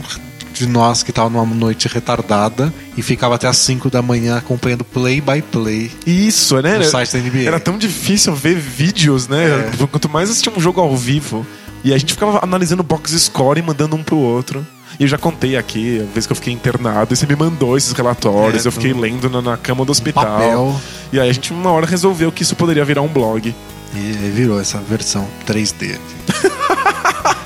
de 0.54 0.66
nós 0.68 1.04
que 1.04 1.12
tava 1.12 1.30
numa 1.30 1.46
noite 1.46 1.88
retardada 1.88 2.74
e 2.98 3.02
ficava 3.02 3.36
até 3.36 3.46
as 3.48 3.58
5 3.58 3.90
da 3.90 4.02
manhã 4.02 4.38
acompanhando 4.38 4.84
play 4.86 5.20
by 5.22 5.42
play. 5.42 5.92
Isso, 6.06 6.56
né? 6.62 6.70
No 6.72 6.76
Era- 6.76 6.84
site 6.90 7.14
da 7.14 7.20
NBA. 7.20 7.44
Era 7.48 7.60
tão 7.60 7.78
difícil 7.78 8.34
ver 8.34 8.56
vídeos, 8.56 9.28
né? 9.28 9.70
É. 9.82 9.86
Quanto 9.88 10.10
mais 10.10 10.30
assistia 10.30 10.52
um 10.56 10.60
jogo 10.60 10.80
ao 10.82 10.96
vivo. 10.96 11.46
E 11.84 11.94
a 11.94 11.98
gente 11.98 12.14
ficava 12.14 12.40
analisando 12.42 12.82
box 12.84 13.12
score 13.20 13.60
e 13.60 13.62
mandando 13.64 13.96
um 13.96 14.02
pro 14.04 14.16
outro. 14.18 14.66
E 15.00 15.04
eu 15.04 15.08
já 15.08 15.18
contei 15.18 15.58
aqui, 15.58 16.00
a 16.02 16.14
vez 16.14 16.26
que 16.26 16.32
eu 16.32 16.36
fiquei 16.36 16.54
internado, 16.54 17.14
e 17.14 17.18
você 17.18 17.26
me 17.26 17.36
mandou 17.36 17.76
esses 17.78 17.92
relatórios, 17.92 18.66
É, 18.66 18.68
eu 18.68 18.72
fiquei 18.72 18.94
um- 18.94 19.00
lendo 19.00 19.30
na, 19.30 19.42
na 19.42 19.58
cama 19.58 19.84
do 19.84 19.92
hospital. 19.92 20.80
E 21.12 21.20
aí 21.20 21.30
a 21.30 21.34
gente, 21.34 21.52
uma 21.54 21.72
hora, 21.72 21.86
resolveu 21.86 22.32
que 22.32 22.44
isso 22.44 22.56
poderia 22.56 22.86
virar 22.86 23.02
um 23.02 23.08
blog. 23.08 23.54
E 23.94 24.00
virou 24.34 24.60
essa 24.60 24.78
versão 24.80 25.28
3D. 25.46 25.96
aqui. 25.96 26.56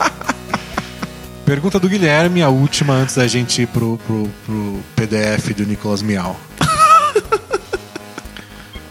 Pergunta 1.45 1.79
do 1.79 1.89
Guilherme, 1.89 2.41
a 2.43 2.49
última 2.49 2.93
antes 2.93 3.15
da 3.15 3.27
gente 3.27 3.63
ir 3.63 3.67
pro, 3.67 3.99
pro, 4.05 4.29
pro 4.45 4.79
PDF 4.95 5.53
do 5.55 5.65
Nicolas 5.65 6.01
Miau. 6.01 6.39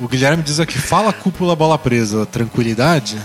O 0.00 0.06
Guilherme 0.06 0.44
diz 0.44 0.60
aqui: 0.60 0.78
fala 0.78 1.12
cúpula 1.12 1.56
bola 1.56 1.76
presa, 1.76 2.24
tranquilidade? 2.24 3.18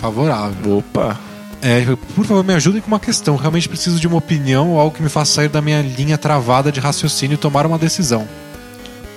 Favorável. 0.00 0.78
Opa. 0.78 1.18
É, 1.62 1.84
por 2.14 2.24
favor, 2.24 2.44
me 2.44 2.54
ajudem 2.54 2.80
com 2.80 2.88
uma 2.88 3.00
questão. 3.00 3.36
Realmente 3.36 3.68
preciso 3.68 3.98
de 3.98 4.06
uma 4.06 4.18
opinião 4.18 4.70
ou 4.70 4.80
algo 4.80 4.94
que 4.94 5.02
me 5.02 5.08
faça 5.08 5.32
sair 5.32 5.48
da 5.48 5.60
minha 5.60 5.82
linha 5.82 6.18
travada 6.18 6.70
de 6.70 6.80
raciocínio 6.80 7.34
e 7.34 7.38
tomar 7.38 7.66
uma 7.66 7.78
decisão. 7.78 8.26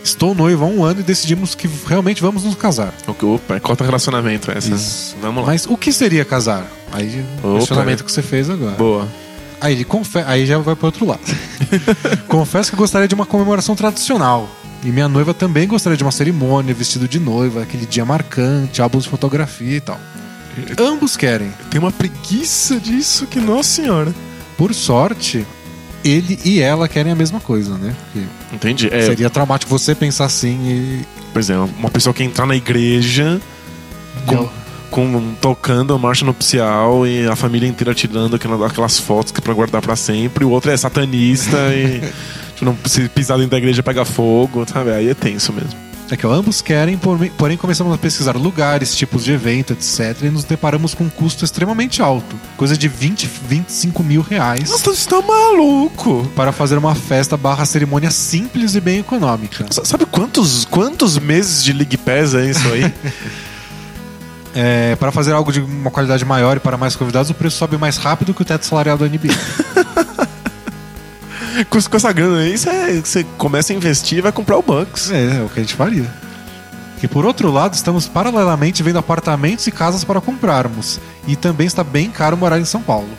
Estou 0.04 0.34
noivo 0.34 0.64
há 0.64 0.68
um 0.68 0.84
ano 0.84 1.02
e 1.02 1.04
decidimos 1.04 1.54
que 1.54 1.70
realmente 1.86 2.22
vamos 2.22 2.44
nos 2.44 2.56
casar. 2.56 2.94
Opa, 3.08 3.56
é 3.56 3.60
corta 3.60 3.84
relacionamento 3.84 4.50
essa. 4.50 4.74
Isso. 4.74 5.16
Vamos 5.22 5.42
lá. 5.42 5.48
Mas 5.48 5.66
o 5.66 5.76
que 5.76 5.92
seria 5.92 6.24
casar? 6.24 6.66
Aí 6.92 7.24
o 7.44 7.50
Opa. 7.50 7.60
questionamento 7.60 8.04
que 8.04 8.12
você 8.12 8.22
fez 8.22 8.50
agora. 8.50 8.76
Boa. 8.76 9.08
Aí 9.60 9.74
ele 9.74 9.84
confe... 9.84 10.20
aí 10.20 10.46
já 10.46 10.58
vai 10.58 10.76
para 10.76 10.86
outro 10.86 11.06
lado. 11.06 11.22
Confesso 12.28 12.72
que 12.72 12.78
gostaria 12.78 13.08
de 13.08 13.14
uma 13.16 13.26
comemoração 13.26 13.76
tradicional. 13.76 14.50
E 14.84 14.88
minha 14.88 15.10
noiva 15.10 15.34
também 15.34 15.68
gostaria 15.68 15.98
de 15.98 16.04
uma 16.04 16.12
cerimônia, 16.12 16.74
vestido 16.74 17.06
de 17.06 17.20
noiva, 17.20 17.64
aquele 17.64 17.86
dia 17.86 18.06
marcante, 18.06 18.82
álbuns 18.82 19.04
de 19.04 19.10
fotografia 19.10 19.76
e 19.76 19.82
tal. 19.82 20.00
Ambos 20.80 21.16
querem. 21.18 21.52
Tem 21.70 21.80
uma 21.80 21.92
preguiça 21.92 22.80
disso 22.80 23.26
que, 23.28 23.40
nossa 23.40 23.70
senhora. 23.70 24.14
Por 24.58 24.74
sorte, 24.74 25.46
ele 26.04 26.40
e 26.44 26.62
ela 26.62 26.88
querem 26.88 27.12
a 27.12 27.16
mesma 27.16 27.40
coisa, 27.40 27.78
né? 27.78 27.96
Porque 28.14 28.28
Entendi. 28.56 28.90
É, 28.92 29.02
seria 29.06 29.30
traumático 29.30 29.70
você 29.70 29.94
pensar 29.96 30.26
assim 30.26 30.58
e. 30.68 31.06
Pois 31.34 31.50
é, 31.50 31.58
uma 31.58 31.90
pessoa 31.90 32.14
que 32.14 32.24
entrar 32.24 32.46
na 32.46 32.56
igreja 32.56 33.40
com, 34.26 34.50
com- 34.90 35.34
tocando 35.40 35.94
a 35.94 35.98
marcha 35.98 36.26
nupcial 36.26 37.06
e 37.06 37.28
a 37.28 37.36
família 37.36 37.68
inteira 37.70 37.94
tirando 37.94 38.36
aquela- 38.36 38.68
aquelas 38.68 39.00
fotos 39.00 39.32
que 39.32 39.40
é 39.40 39.42
pra 39.42 39.54
guardar 39.54 39.82
pra 39.82 39.96
sempre. 39.96 40.44
O 40.44 40.50
outro 40.50 40.72
é 40.72 40.78
satanista 40.78 41.58
e 41.74 42.00
tipo, 42.56 42.66
não, 42.66 42.78
se 42.86 43.08
pisar 43.10 43.36
dentro 43.38 43.52
da 43.52 43.58
igreja 43.58 43.84
pega 43.84 44.04
fogo, 44.04 44.66
sabe? 44.68 44.92
Aí 44.92 45.10
é 45.10 45.14
tenso 45.14 45.54
mesmo. 45.54 45.78
É 46.12 46.18
que 46.18 46.26
ó, 46.26 46.34
ambos 46.34 46.62
querem, 46.62 47.00
porém, 47.38 47.58
começamos 47.58 47.94
a 47.94 47.98
pesquisar 47.98 48.36
lugares, 48.36 48.96
tipos 48.96 49.24
de 49.24 49.32
evento, 49.32 49.74
etc. 49.74 50.24
E 50.24 50.30
nos 50.30 50.44
deparamos 50.44 50.94
com 50.94 51.04
um 51.04 51.10
custo 51.10 51.46
extremamente 51.46 52.02
alto 52.02 52.36
coisa 52.58 52.76
de 52.76 52.88
20, 52.88 53.30
25 53.48 54.04
mil 54.04 54.22
reais. 54.22 54.70
Nossa, 54.70 54.94
você 54.94 55.10
tá 55.10 55.22
maluco! 55.22 56.30
para 56.36 56.52
fazer 56.52 56.78
uma 56.78 56.96
festa 56.96 57.38
barra 57.38 57.66
cerimônia 57.66 58.12
simples 58.12 58.76
e 58.76 58.82
bem 58.82 59.00
econômica. 59.00 59.66
Sabe 59.84 60.06
quantos, 60.06 60.66
quantos 60.66 61.18
meses 61.18 61.64
de 61.64 61.74
League 61.74 61.98
Pass 61.98 62.34
é 62.34 62.50
isso 62.50 62.68
aí? 62.68 62.94
É, 64.56 64.96
para 64.96 65.12
fazer 65.12 65.32
algo 65.32 65.52
de 65.52 65.60
uma 65.60 65.92
qualidade 65.92 66.26
maior 66.26 66.58
e 66.58 66.60
para 66.60 66.76
mais 66.76 66.96
convidados, 66.96 67.30
o 67.30 67.36
preço 67.36 67.56
sobe 67.56 67.78
mais 67.78 67.98
rápido 67.98 68.34
que 68.34 68.42
o 68.42 68.46
teto 68.46 68.66
salarial 68.66 68.98
da 68.98 69.06
NBA. 69.06 69.30
com, 71.70 71.82
com 71.82 71.98
essa 71.98 72.12
grana 72.12 72.40
aí, 72.40 72.58
você, 72.58 73.02
você 73.02 73.24
começa 73.38 73.74
a 73.74 73.76
investir 73.76 74.18
e 74.18 74.22
vai 74.22 74.32
comprar 74.32 74.58
o 74.58 74.62
Bucks. 74.62 75.12
é, 75.12 75.38
é 75.40 75.42
o 75.44 75.50
que 75.50 75.60
a 75.60 75.64
gente 75.64 75.76
faria. 75.76 76.06
E 77.02 77.08
por 77.08 77.26
outro 77.26 77.50
lado, 77.52 77.74
estamos 77.74 78.08
paralelamente 78.08 78.84
vendo 78.84 79.00
apartamentos 79.00 79.66
e 79.68 79.72
casas 79.72 80.04
para 80.04 80.20
comprarmos. 80.20 81.00
E 81.28 81.36
também 81.36 81.66
está 81.66 81.84
bem 81.84 82.10
caro 82.10 82.36
morar 82.36 82.60
em 82.60 82.66
São 82.66 82.82
Paulo. 82.82 83.10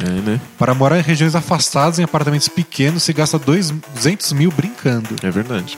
É, 0.00 0.04
né? 0.08 0.40
Para 0.56 0.72
morar 0.74 0.98
em 0.98 1.02
regiões 1.02 1.34
afastadas, 1.34 1.98
em 1.98 2.04
apartamentos 2.04 2.46
pequenos, 2.48 3.02
se 3.02 3.12
gasta 3.12 3.36
dois- 3.36 3.72
200 3.94 4.32
mil 4.32 4.52
brincando. 4.52 5.16
É 5.22 5.30
verdade. 5.30 5.76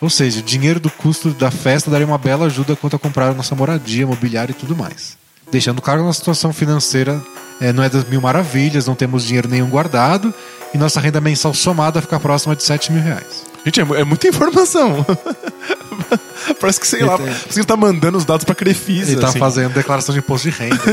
Ou 0.00 0.10
seja, 0.10 0.40
o 0.40 0.42
dinheiro 0.42 0.78
do 0.78 0.90
custo 0.90 1.30
da 1.30 1.50
festa 1.50 1.90
daria 1.90 2.06
uma 2.06 2.18
bela 2.18 2.44
ajuda 2.44 2.76
quanto 2.76 2.96
a 2.96 2.98
comprar 2.98 3.28
a 3.30 3.32
nossa 3.32 3.54
moradia, 3.54 4.06
mobiliário 4.06 4.52
e 4.52 4.54
tudo 4.54 4.76
mais. 4.76 5.16
Deixando 5.50 5.80
claro 5.80 6.00
que 6.00 6.06
nossa 6.06 6.18
situação 6.18 6.52
financeira 6.52 7.20
eh, 7.60 7.72
não 7.72 7.82
é 7.82 7.88
das 7.88 8.04
mil 8.04 8.20
maravilhas, 8.20 8.86
não 8.86 8.94
temos 8.94 9.24
dinheiro 9.24 9.48
nenhum 9.48 9.68
guardado 9.68 10.32
e 10.72 10.78
nossa 10.78 10.98
renda 11.00 11.20
mensal 11.20 11.54
somada 11.54 12.00
fica 12.02 12.18
próxima 12.18 12.56
de 12.56 12.62
7 12.64 12.92
mil 12.92 13.02
reais. 13.02 13.44
Gente, 13.64 13.80
é, 13.80 14.00
é 14.00 14.04
muita 14.04 14.26
informação. 14.28 15.04
Parece 16.60 16.80
que, 16.80 16.86
sei 16.86 17.02
lá, 17.04 17.14
Ele 17.14 17.22
tem- 17.22 17.26
parece 17.32 17.48
que 17.48 17.58
ele 17.60 17.64
tá 17.66 17.76
mandando 17.76 18.18
os 18.18 18.24
dados 18.24 18.44
pra 18.44 18.54
Crefisa. 18.54 19.12
Ele 19.12 19.20
tá 19.20 19.28
assim. 19.28 19.38
fazendo 19.38 19.72
declaração 19.72 20.12
de 20.12 20.18
imposto 20.18 20.50
de 20.50 20.56
renda. 20.56 20.76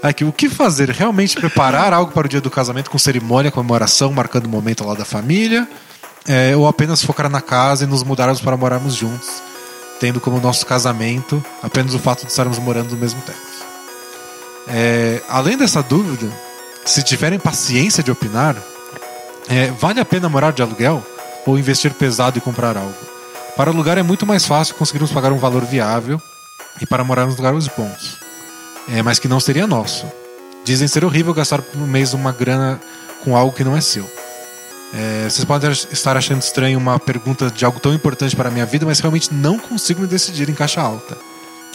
Aqui, 0.00 0.24
o 0.24 0.32
que 0.32 0.48
fazer? 0.48 0.90
Realmente 0.90 1.34
preparar 1.36 1.92
algo 1.92 2.12
para 2.12 2.26
o 2.26 2.28
dia 2.28 2.40
do 2.40 2.48
casamento 2.50 2.88
com 2.90 2.98
cerimônia, 2.98 3.50
comemoração, 3.50 4.12
marcando 4.12 4.46
o 4.46 4.48
momento 4.48 4.84
lado 4.86 4.98
da 4.98 5.04
família? 5.04 5.66
É, 6.28 6.54
ou 6.54 6.68
apenas 6.68 7.02
focar 7.02 7.28
na 7.28 7.40
casa 7.40 7.82
e 7.84 7.86
nos 7.86 8.04
mudarmos 8.04 8.40
para 8.40 8.56
morarmos 8.56 8.94
juntos, 8.94 9.42
tendo 9.98 10.20
como 10.20 10.40
nosso 10.40 10.64
casamento 10.64 11.44
apenas 11.62 11.94
o 11.94 11.98
fato 11.98 12.24
de 12.24 12.30
estarmos 12.30 12.58
morando 12.58 12.90
no 12.90 12.96
mesmo 12.96 13.20
teto? 13.22 13.38
É, 14.68 15.22
além 15.28 15.56
dessa 15.56 15.82
dúvida, 15.82 16.30
se 16.84 17.02
tiverem 17.02 17.38
paciência 17.38 18.02
de 18.02 18.10
opinar, 18.10 18.56
é, 19.48 19.70
vale 19.72 20.00
a 20.00 20.04
pena 20.04 20.28
morar 20.28 20.52
de 20.52 20.62
aluguel 20.62 21.04
ou 21.46 21.58
investir 21.58 21.92
pesado 21.94 22.38
e 22.38 22.40
comprar 22.40 22.76
algo? 22.76 22.94
Para 23.56 23.70
alugar 23.70 23.98
é 23.98 24.02
muito 24.02 24.26
mais 24.26 24.44
fácil 24.44 24.74
conseguirmos 24.74 25.10
pagar 25.10 25.32
um 25.32 25.38
valor 25.38 25.64
viável 25.64 26.20
e 26.80 26.86
para 26.86 27.02
morar 27.02 27.26
nos 27.26 27.36
lugares 27.36 27.66
bons. 27.68 28.18
É, 28.88 29.02
mas 29.02 29.18
que 29.18 29.28
não 29.28 29.40
seria 29.40 29.66
nosso. 29.66 30.06
Dizem 30.64 30.86
ser 30.86 31.04
horrível 31.04 31.34
gastar 31.34 31.62
por 31.62 31.80
mês 31.80 32.12
uma 32.14 32.30
grana 32.30 32.80
com 33.24 33.36
algo 33.36 33.52
que 33.52 33.64
não 33.64 33.76
é 33.76 33.80
seu. 33.80 34.08
É, 34.94 35.28
vocês 35.28 35.44
podem 35.44 35.70
estar 35.70 36.16
achando 36.16 36.40
estranho 36.40 36.78
uma 36.78 36.98
pergunta 36.98 37.50
de 37.50 37.64
algo 37.64 37.78
tão 37.78 37.92
importante 37.92 38.34
para 38.34 38.48
a 38.48 38.52
minha 38.52 38.64
vida, 38.64 38.86
mas 38.86 39.00
realmente 39.00 39.32
não 39.32 39.58
consigo 39.58 40.00
me 40.00 40.06
decidir 40.06 40.48
em 40.48 40.54
caixa 40.54 40.80
alta. 40.80 41.16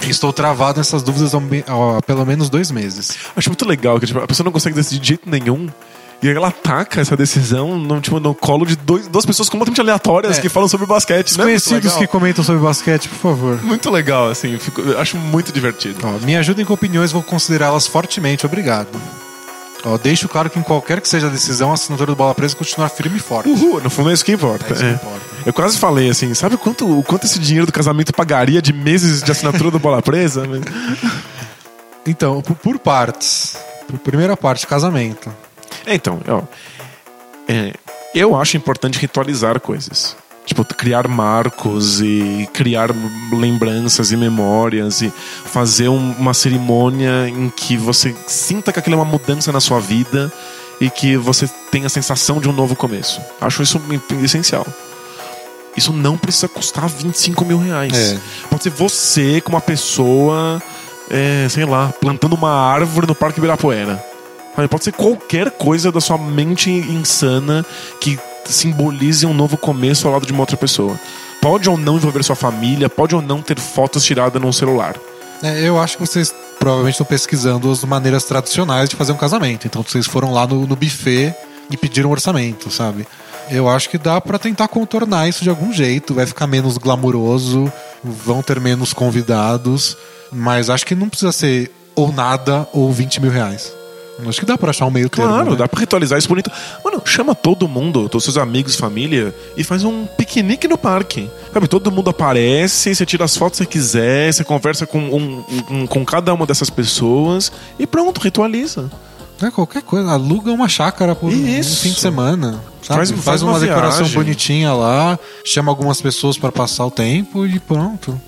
E 0.02 0.10
Estou 0.10 0.34
travado 0.34 0.80
nessas 0.80 1.04
dúvidas 1.04 1.34
há, 1.36 2.02
pelo 2.02 2.26
menos 2.26 2.50
dois 2.50 2.72
meses. 2.72 3.16
Acho 3.36 3.50
muito 3.50 3.66
legal 3.68 4.00
que 4.00 4.08
tipo, 4.08 4.20
a 4.20 4.28
pessoa 4.28 4.44
não 4.44 4.52
consegue 4.52 4.76
decidir 4.76 5.00
de 5.00 5.08
jeito 5.10 5.30
nenhum. 5.30 5.70
E 6.22 6.28
aí 6.30 6.36
ela 6.36 6.48
ataca 6.48 7.02
essa 7.02 7.16
decisão 7.18 7.78
no, 7.78 8.00
tipo, 8.00 8.18
no 8.20 8.34
colo 8.34 8.66
de 8.66 8.78
dois, 8.78 9.08
duas 9.10 9.26
pessoas 9.26 9.50
completamente 9.50 9.82
aleatórias 9.82 10.38
É. 10.38 10.42
que 10.42 10.48
falam 10.50 10.68
sobre 10.70 10.86
basquete. 10.86 11.38
Né? 11.38 11.46
Desconhecidos 11.46 11.94
que 11.96 12.08
comentam 12.08 12.44
sobre 12.44 12.62
basquete, 12.62 13.10
por 13.10 13.18
favor. 13.18 13.62
Muito 13.64 13.90
legal, 13.92 14.30
assim. 14.30 14.58
fico- 14.58 14.82
eu 14.82 15.00
acho 15.00 15.18
muito 15.18 15.52
divertido. 15.52 15.98
Ó, 16.04 16.26
me 16.26 16.36
ajudem 16.38 16.66
com 16.66 16.74
opiniões, 16.74 17.12
vou 17.12 17.22
considerá-las 17.22 17.86
fortemente, 17.88 18.46
obrigado. 18.46 18.88
Ó, 19.86 19.98
deixo 19.98 20.30
claro 20.30 20.50
que 20.50 20.58
em 20.58 20.64
qualquer 20.64 21.02
que 21.02 21.10
seja 21.10 21.28
a 21.28 21.30
decisão, 21.30 21.72
a 21.72 21.74
assinatura 21.74 22.12
do 22.12 22.16
Bola 22.16 22.34
Presa 22.34 22.56
continuar 22.56 22.90
firme 22.90 23.18
e 23.18 23.20
forte. 23.20 23.50
Uhul, 23.50 23.82
no 23.82 23.90
fundo 23.90 24.10
é 24.10 24.14
isso 24.14 24.24
que 24.24 24.32
importa. 24.32 24.66
É 24.70 24.72
isso 24.72 24.82
que 24.82 24.90
é. 24.90 24.94
importa. 24.94 25.22
Eu 25.46 25.54
quase 25.54 25.78
falei 25.78 26.10
assim, 26.10 26.34
sabe 26.34 26.56
quanto, 26.56 27.00
o 27.00 27.04
quanto 27.04 27.26
esse 27.26 27.38
dinheiro 27.38 27.66
do 27.66 27.74
casamento 27.74 28.14
pagaria 28.14 28.62
de 28.62 28.72
meses 28.72 29.22
de 29.22 29.32
assinatura 29.32 29.70
do 29.70 29.80
Bola 29.80 30.02
Presa? 30.02 30.44
Então, 32.06 32.42
por, 32.42 32.58
por 32.58 32.80
partes. 32.80 33.56
Por 33.88 33.98
primeira 33.98 34.36
parte, 34.36 34.68
casamento. 34.68 35.34
É, 35.86 35.96
então, 35.96 36.20
ó, 36.28 36.42
é, 37.48 37.74
eu 38.14 38.36
acho 38.36 38.58
importante 38.58 39.00
ritualizar 39.00 39.58
coisas. 39.62 40.16
Tipo, 40.46 40.66
criar 40.66 41.08
marcos 41.08 42.02
e 42.02 42.48
criar 42.54 42.90
lembranças 43.32 44.12
e 44.12 44.18
memórias 44.18 45.02
e 45.02 45.12
fazer 45.46 45.88
um- 45.88 46.12
uma 46.20 46.34
cerimônia 46.34 47.30
em 47.30 47.50
que 47.50 47.78
você 47.78 48.14
sinta 48.28 48.74
que 48.74 48.80
aquilo 48.80 48.96
é 48.96 49.00
uma 49.00 49.06
mudança 49.06 49.52
na 49.54 49.62
sua 49.62 49.80
vida 49.80 50.32
e 50.82 50.90
que 50.90 51.16
você 51.16 51.50
tenha 51.72 51.86
a 51.86 51.90
sensação 51.90 52.42
de 52.42 52.50
um 52.50 52.52
novo 52.52 52.76
começo. 52.76 53.22
Acho 53.40 53.64
isso 53.64 53.82
essencial. 54.22 54.68
Isso 55.78 55.94
não 55.94 56.18
precisa 56.18 56.48
custar 56.50 56.88
25 56.90 57.46
mil 57.46 57.58
reais. 57.58 57.94
É. 58.14 58.20
Pode 58.50 58.64
ser 58.64 58.70
você 58.70 59.40
com 59.42 59.50
uma 59.54 59.62
pessoa, 59.62 60.62
é, 61.10 61.48
sei 61.50 61.66
lá, 61.66 61.92
plantando 62.02 62.34
uma 62.34 62.52
árvore 62.52 63.08
no 63.08 63.16
Parque 63.16 63.40
Ibirapuera. 63.40 64.04
Pode 64.70 64.84
ser 64.84 64.92
qualquer 64.92 65.50
coisa 65.52 65.92
da 65.92 66.00
sua 66.02 66.18
mente 66.18 66.70
insana 66.70 67.66
que 68.00 68.20
simbolize 68.52 69.26
um 69.26 69.34
novo 69.34 69.58
começo 69.58 70.08
ao 70.08 70.14
lado 70.14 70.26
de 70.26 70.34
uma 70.34 70.42
outra 70.42 70.58
pessoa. 70.58 71.00
Pode 71.42 71.70
ou 71.70 71.78
não 71.78 71.98
envolver 71.98 72.24
sua 72.24 72.36
família, 72.36 72.90
pode 72.90 73.16
ou 73.16 73.22
não 73.22 73.42
ter 73.42 73.60
fotos 73.60 74.04
tiradas 74.04 74.42
num 74.42 74.52
celular. 74.52 74.96
É, 75.42 75.68
eu 75.68 75.80
acho 75.80 75.98
que 75.98 76.06
vocês 76.06 76.34
provavelmente 76.58 76.94
estão 76.94 77.06
pesquisando 77.06 77.70
as 77.70 77.84
maneiras 77.84 78.24
tradicionais 78.24 78.90
de 78.90 78.96
fazer 78.96 79.12
um 79.12 79.18
casamento. 79.18 79.68
Então 79.68 79.84
vocês 79.84 80.08
foram 80.08 80.32
lá 80.32 80.48
no, 80.48 80.66
no 80.66 80.76
buffet 80.76 81.36
e 81.70 81.76
pediram 81.76 82.10
um 82.10 82.14
orçamento, 82.14 82.72
sabe? 82.72 83.06
Eu 83.52 83.68
acho 83.68 83.90
que 83.90 83.98
dá 83.98 84.22
pra 84.22 84.40
tentar 84.40 84.70
contornar 84.70 85.28
isso 85.28 85.44
de 85.44 85.50
algum 85.50 85.74
jeito. 85.74 86.14
Vai 86.14 86.26
ficar 86.26 86.48
menos 86.48 86.78
glamuroso, 86.78 87.72
vão 88.02 88.42
ter 88.42 88.60
menos 88.60 88.94
convidados, 88.94 89.98
mas 90.32 90.70
acho 90.70 90.86
que 90.86 90.96
não 90.96 91.10
precisa 91.10 91.32
ser 91.32 91.70
ou 91.96 92.12
nada 92.12 92.68
ou 92.72 92.92
20 92.92 93.22
mil 93.22 93.32
reais. 93.32 93.72
Acho 94.28 94.40
que 94.40 94.46
dá 94.46 94.58
pra 94.58 94.70
achar 94.70 94.86
um 94.86 94.92
meio 94.92 95.10
termo. 95.10 95.30
Claro, 95.32 95.52
né? 95.52 95.58
dá 95.58 95.68
pra 95.68 95.80
ritualizar 95.80 96.18
isso 96.20 96.28
bonito. 96.28 96.52
Mano, 96.86 97.02
chama 97.06 97.34
todo 97.34 97.68
mundo, 97.68 98.08
todos 98.08 98.24
seus 98.24 98.38
amigos, 98.38 98.76
família, 98.76 99.34
e 99.58 99.64
faz 99.64 99.84
um 99.84 100.06
piquenique 100.06 100.68
no 100.68 100.78
parque. 100.78 101.30
Sabe, 101.52 101.68
todo 101.68 101.92
mundo 101.92 102.10
aparece, 102.10 102.94
você 102.94 103.06
tira 103.06 103.26
as 103.26 103.36
fotos 103.36 103.60
que 103.60 103.66
você 103.66 103.70
quiser, 103.72 104.32
você 104.34 104.44
conversa 104.44 104.86
com, 104.86 105.00
um- 105.00 105.44
um- 105.70 105.88
com 105.88 106.06
cada 106.06 106.34
uma 106.34 106.46
dessas 106.46 106.70
pessoas 106.70 107.52
e 107.80 107.88
pronto, 107.88 108.22
ritualiza. 108.22 108.90
É, 109.42 109.50
qualquer 109.52 109.82
coisa. 109.82 110.12
Aluga 110.12 110.52
uma 110.52 110.70
chácara 110.70 111.16
por 111.16 111.30
um 111.30 111.34
Isso. 111.60 111.82
fim 111.82 111.92
de 111.92 112.00
semana. 112.00 112.62
Faz- 112.84 113.10
Faz, 113.12 113.24
faz 113.24 113.42
uma, 113.42 113.54
uma 113.54 113.60
decoração 113.60 114.08
bonitinha 114.10 114.74
lá, 114.74 115.18
chama 115.44 115.72
algumas 115.72 116.00
pessoas 116.02 116.38
pra 116.38 116.52
passar 116.52 116.86
o 116.86 116.92
tempo 116.92 117.46
e 117.46 117.60
pronto. 117.60 118.20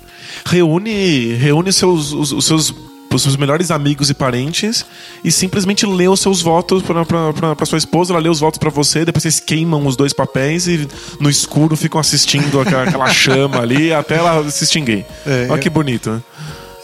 Reúne, 0.44 1.32
reúne 1.34 1.72
seus, 1.72 2.12
os, 2.12 2.32
os 2.32 2.44
seus 2.44 2.74
pros 3.08 3.22
seus 3.22 3.36
melhores 3.36 3.70
amigos 3.70 4.10
e 4.10 4.14
parentes 4.14 4.84
e 5.24 5.30
simplesmente 5.30 5.86
lê 5.86 6.08
os 6.08 6.20
seus 6.20 6.42
votos 6.42 6.82
pra 6.82 7.66
sua 7.66 7.78
esposa, 7.78 8.12
ela 8.12 8.20
lê 8.20 8.28
os 8.28 8.40
votos 8.40 8.58
pra 8.58 8.70
você, 8.70 9.04
depois 9.04 9.22
vocês 9.22 9.40
queimam 9.40 9.86
os 9.86 9.96
dois 9.96 10.12
papéis 10.12 10.66
e 10.66 10.88
no 11.20 11.30
escuro 11.30 11.76
ficam 11.76 12.00
assistindo 12.00 12.60
aquela, 12.60 12.84
aquela 12.84 13.08
chama 13.08 13.60
ali 13.60 13.92
até 13.92 14.16
ela 14.16 14.48
se 14.50 14.64
extinguir. 14.64 15.04
É, 15.26 15.46
Olha 15.50 15.60
que 15.60 15.70
bonito, 15.70 16.10
né? 16.10 16.22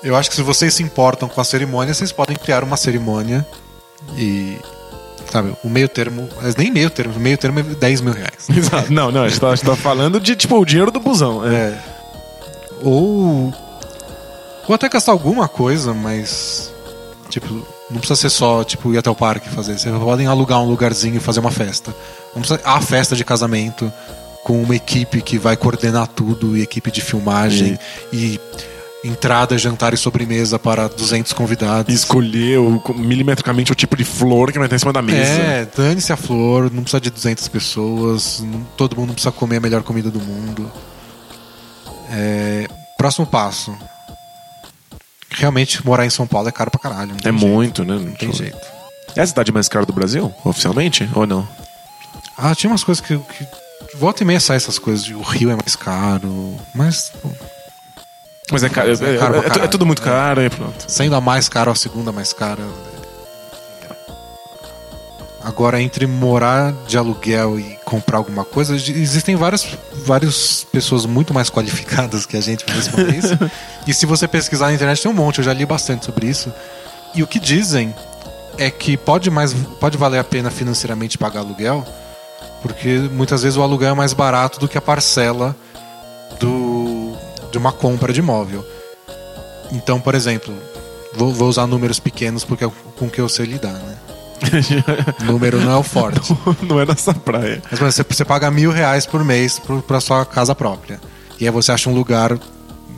Eu 0.03 0.17
acho 0.17 0.29
que 0.29 0.37
se 0.37 0.43
vocês 0.43 0.75
se 0.75 0.83
importam 0.83 1.29
com 1.29 1.41
a 1.41 1.45
cerimônia, 1.45 1.95
vocês 1.95 2.11
podem 2.11 2.37
criar 2.37 2.65
uma 2.65 2.77
cerimônia 2.77 3.47
e. 4.17 4.57
Sabe, 5.31 5.55
o 5.63 5.69
meio 5.69 5.89
termo. 5.89 6.29
Mas 6.43 6.57
nem 6.57 6.71
meio 6.71 6.91
termo, 6.91 7.19
meio 7.19 7.39
termo 7.39 7.61
é 7.61 7.63
10 7.63 8.01
mil 8.01 8.13
reais. 8.13 8.49
Exato. 8.55 8.91
Não, 8.93 9.11
não, 9.11 9.23
a 9.23 9.29
gente, 9.29 9.41
tá, 9.41 9.49
a 9.49 9.55
gente 9.55 9.65
tá 9.65 9.77
falando 9.77 10.21
de, 10.21 10.35
tipo, 10.37 10.59
o 10.59 10.65
dinheiro 10.65 10.91
do 10.91 11.01
busão. 11.01 11.47
É. 11.47 11.55
É. 11.55 11.79
Ou. 12.83 13.55
Ou 14.69 14.75
até 14.75 14.89
gastar 14.89 15.13
alguma 15.13 15.49
coisa, 15.49 15.93
mas. 15.95 16.71
Tipo, 17.29 17.49
não 17.91 17.99
precisa 17.99 18.17
ser 18.17 18.31
só, 18.31 18.63
tipo, 18.63 18.93
ir 18.93 18.99
até 18.99 19.09
o 19.11 19.15
parque 19.15 19.49
e 19.49 19.51
fazer. 19.53 19.79
Vocês 19.79 19.95
podem 19.97 20.27
alugar 20.27 20.61
um 20.61 20.67
lugarzinho 20.69 21.17
e 21.17 21.21
fazer 21.21 21.41
uma 21.41 21.51
festa. 21.51 21.95
Não 22.35 22.43
precisa. 22.43 22.61
A 22.65 22.81
festa 22.81 23.17
de 23.17 23.25
casamento 23.25 23.91
com 24.45 24.61
uma 24.63 24.75
equipe 24.77 25.21
que 25.23 25.39
vai 25.39 25.57
coordenar 25.57 26.07
tudo 26.09 26.57
e 26.57 26.63
equipe 26.63 26.91
de 26.91 27.01
filmagem 27.01 27.79
e, 28.13 28.41
entrada, 29.05 29.57
jantar 29.57 29.95
e 29.95 29.97
sobremesa 29.97 30.59
para 30.59 30.89
200 30.89 31.33
convidados. 31.33 31.95
Escolher 31.95 32.59
o- 32.59 32.83
milimetricamente 32.95 33.73
o 33.73 33.75
tipo 33.75 33.97
de 33.97 34.05
flor 34.05 34.53
que 34.53 34.59
vai 34.59 34.67
estar 34.67 34.77
em 34.77 34.79
cima 34.81 34.93
da 34.93 35.01
mesa. 35.03 35.19
É, 35.19 35.69
dane-se 35.77 36.13
a 36.13 36.17
flor, 36.17 36.71
não 36.73 36.83
precisa 36.83 37.01
de 37.01 37.11
200 37.11 37.47
pessoas, 37.49 38.41
não- 38.45 38.65
todo 38.77 38.97
mundo 38.97 39.13
precisa 39.13 39.33
comer 39.33 39.57
a 39.57 39.61
melhor 39.61 39.83
comida 39.83 40.11
do 40.11 40.21
mundo. 40.21 40.71
É, 42.11 42.67
próximo 42.99 43.27
passo. 43.27 43.75
Realmente 45.35 45.85
morar 45.85 46.05
em 46.07 46.11
São 46.11 46.27
Paulo 46.27 46.49
é 46.49 46.53
caro 46.53 46.71
pra 46.71 46.81
caralho. 46.81 47.13
É 47.13 47.23
jeito, 47.31 47.47
muito, 47.47 47.85
né? 47.85 47.95
Não 47.95 48.13
tem 48.13 48.33
jeito. 48.33 48.59
É 49.17 49.21
a 49.23 49.27
cidade 49.27 49.53
mais 49.53 49.69
cara 49.69 49.85
do 49.85 49.93
Brasil, 49.93 50.33
oficialmente? 50.45 51.09
Ou 51.15 51.27
não? 51.27 51.47
Ah, 52.37 52.55
tinha 52.55 52.71
umas 52.71 52.83
coisas 52.85 53.05
que. 53.05 53.17
que 53.19 53.47
volta 53.97 54.23
e 54.23 54.27
meia 54.27 54.41
sai 54.41 54.57
essas 54.57 54.79
coisas 54.79 55.05
de 55.05 55.15
o 55.15 55.21
Rio 55.23 55.51
é 55.51 55.55
mais 55.57 55.77
caro, 55.77 56.57
mas 56.75 57.13
Mas 58.51 58.63
é 58.63 58.69
caro. 58.69 58.89
É, 58.89 58.93
É 58.93 59.19
caro 59.19 59.35
é- 59.35 59.39
é- 59.39 59.41
é 59.41 59.49
caralho. 59.49 59.69
tudo 59.71 59.85
muito 59.87 60.01
caro 60.03 60.43
e 60.43 60.49
pronto. 60.51 60.85
sendo 60.89 61.15
a 61.15 61.21
mais 61.21 61.49
cara 61.49 61.69
ou 61.71 61.73
a 61.73 61.77
segunda 61.77 62.11
mais 62.13 62.33
cara. 62.33 62.63
Agora, 65.45 65.83
entre 65.83 66.07
morar 66.07 66.73
de 66.87 66.97
aluguel 66.97 67.59
e 67.59 67.77
comprar 67.85 68.19
alguma 68.19 68.45
coisa, 68.45 68.77
existem 68.77 69.35
várias, 69.35 69.67
várias 70.05 70.65
pessoas 70.71 71.05
muito 71.05 71.35
mais 71.35 71.51
qualificadas 71.51 72.25
que 72.25 72.37
a 72.37 72.41
gente 72.41 72.65
para 72.65 72.75
responder 72.75 73.17
isso. 73.17 73.39
e 73.87 73.93
se 73.93 74.07
você 74.07 74.29
pesquisar 74.29 74.67
na 74.67 74.75
internet, 74.75 75.03
tem 75.03 75.11
um 75.11 75.15
monte, 75.15 75.39
eu 75.39 75.45
já 75.45 75.53
li 75.53 75.67
bastante 75.67 76.05
sobre 76.05 76.29
isso. 76.29 76.53
E 77.15 77.23
o 77.23 77.27
que 77.27 77.41
dizem 77.41 77.93
é 78.57 78.71
que 78.71 78.97
pode, 78.97 79.31
mais, 79.31 79.53
pode 79.81 79.99
valer 79.99 80.19
a 80.19 80.25
pena 80.25 80.51
financeiramente 80.51 81.19
pagar 81.19 81.41
aluguel, 81.41 81.85
porque 82.63 82.99
muitas 83.13 83.43
vezes 83.43 83.57
o 83.59 83.63
aluguel 83.63 83.91
é 83.91 83.95
mais 83.95 84.13
barato 84.13 84.61
do 84.61 84.69
que 84.69 84.79
a 84.79 84.81
parcela 84.81 85.57
do, 86.39 87.17
de 87.51 87.59
uma 87.59 87.73
compra 87.73 88.13
de 88.13 88.21
imóvel. 88.21 88.65
Então, 89.73 90.01
por 90.01 90.15
exemplo, 90.15 90.55
vou, 91.15 91.33
vou 91.33 91.49
usar 91.49 91.67
números 91.67 91.99
pequenos 91.99 92.45
porque 92.45 92.65
é 92.65 92.71
com 92.97 93.11
que 93.11 93.21
eu 93.21 93.29
sei 93.29 93.47
lidar, 93.47 93.73
né? 93.73 93.97
Número 95.25 95.61
não 95.61 95.73
é 95.73 95.77
o 95.77 95.83
forte. 95.83 96.37
não 96.63 96.81
é 96.81 96.87
nessa 96.87 97.15
praia. 97.15 97.63
Mas 97.71 97.81
você, 97.81 98.03
você 98.03 98.25
paga 98.25 98.51
mil 98.51 98.71
reais 98.71 99.07
por 99.07 99.25
mês 99.25 99.61
pra 99.87 100.01
sua 100.01 100.25
casa 100.25 100.55
própria. 100.55 101.01
E 101.41 101.45
aí 101.47 101.51
você 101.51 101.73
acha 101.73 101.91
um 101.91 101.95
lugar, 101.95 102.39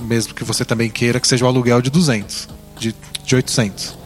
mesmo 0.02 0.34
que 0.34 0.44
você 0.44 0.64
também 0.64 0.90
queira, 0.90 1.20
que 1.20 1.28
seja 1.28 1.44
o 1.44 1.48
aluguel 1.48 1.80
de 1.80 1.90
200, 1.90 2.48
de, 2.78 2.94
de 3.24 3.34
800. 3.34 3.96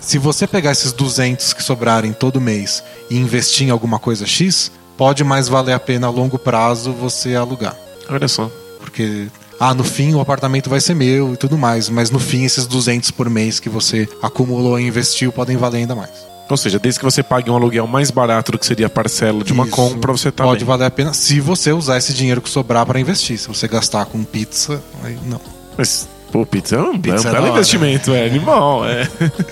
Se 0.00 0.16
você 0.16 0.46
pegar 0.46 0.72
esses 0.72 0.92
200 0.92 1.52
que 1.52 1.62
sobrarem 1.62 2.12
todo 2.12 2.40
mês 2.40 2.82
e 3.10 3.16
investir 3.16 3.68
em 3.68 3.70
alguma 3.70 3.98
coisa 3.98 4.26
X, 4.26 4.72
pode 4.96 5.22
mais 5.22 5.48
valer 5.48 5.74
a 5.74 5.78
pena 5.78 6.06
a 6.06 6.10
longo 6.10 6.38
prazo 6.38 6.92
você 6.92 7.34
alugar. 7.34 7.76
Olha 8.08 8.28
só. 8.28 8.50
Porque, 8.80 9.28
ah, 9.58 9.74
no 9.74 9.84
fim 9.84 10.14
o 10.14 10.20
apartamento 10.20 10.70
vai 10.70 10.80
ser 10.80 10.94
meu 10.94 11.34
e 11.34 11.36
tudo 11.36 11.58
mais, 11.58 11.88
mas 11.88 12.10
no 12.10 12.18
fim 12.18 12.44
esses 12.44 12.66
200 12.66 13.10
por 13.10 13.28
mês 13.28 13.60
que 13.60 13.68
você 13.68 14.08
acumulou 14.22 14.80
e 14.80 14.86
investiu 14.86 15.32
podem 15.32 15.56
valer 15.56 15.78
ainda 15.78 15.94
mais. 15.94 16.29
Ou 16.52 16.56
seja, 16.56 16.78
desde 16.78 16.98
que 16.98 17.04
você 17.04 17.22
pague 17.22 17.50
um 17.50 17.54
aluguel 17.56 17.86
mais 17.86 18.10
barato 18.10 18.52
do 18.52 18.58
que 18.58 18.66
seria 18.66 18.86
a 18.86 18.90
parcela 18.90 19.44
de 19.44 19.52
uma 19.52 19.64
Isso 19.64 19.72
compra, 19.74 20.12
você 20.12 20.30
tá 20.30 20.44
Pode 20.44 20.60
bem. 20.60 20.66
valer 20.66 20.86
a 20.86 20.90
pena 20.90 21.12
se 21.12 21.40
você 21.40 21.72
usar 21.72 21.98
esse 21.98 22.12
dinheiro 22.12 22.40
que 22.40 22.50
sobrar 22.50 22.84
para 22.86 22.98
investir. 23.00 23.38
Se 23.38 23.48
você 23.48 23.68
gastar 23.68 24.06
com 24.06 24.22
pizza, 24.24 24.82
aí 25.02 25.18
não. 25.26 25.40
Mas, 25.76 26.08
pô, 26.30 26.44
pizza 26.44 26.76
é 26.76 26.80
um, 26.80 26.98
Pizza 26.98 27.16
é 27.16 27.18
um 27.18 27.20
é 27.20 27.24
da 27.24 27.40
belo 27.40 27.52
investimento, 27.52 28.12
é 28.12 28.26
animal, 28.26 28.84
é. 28.86 29.08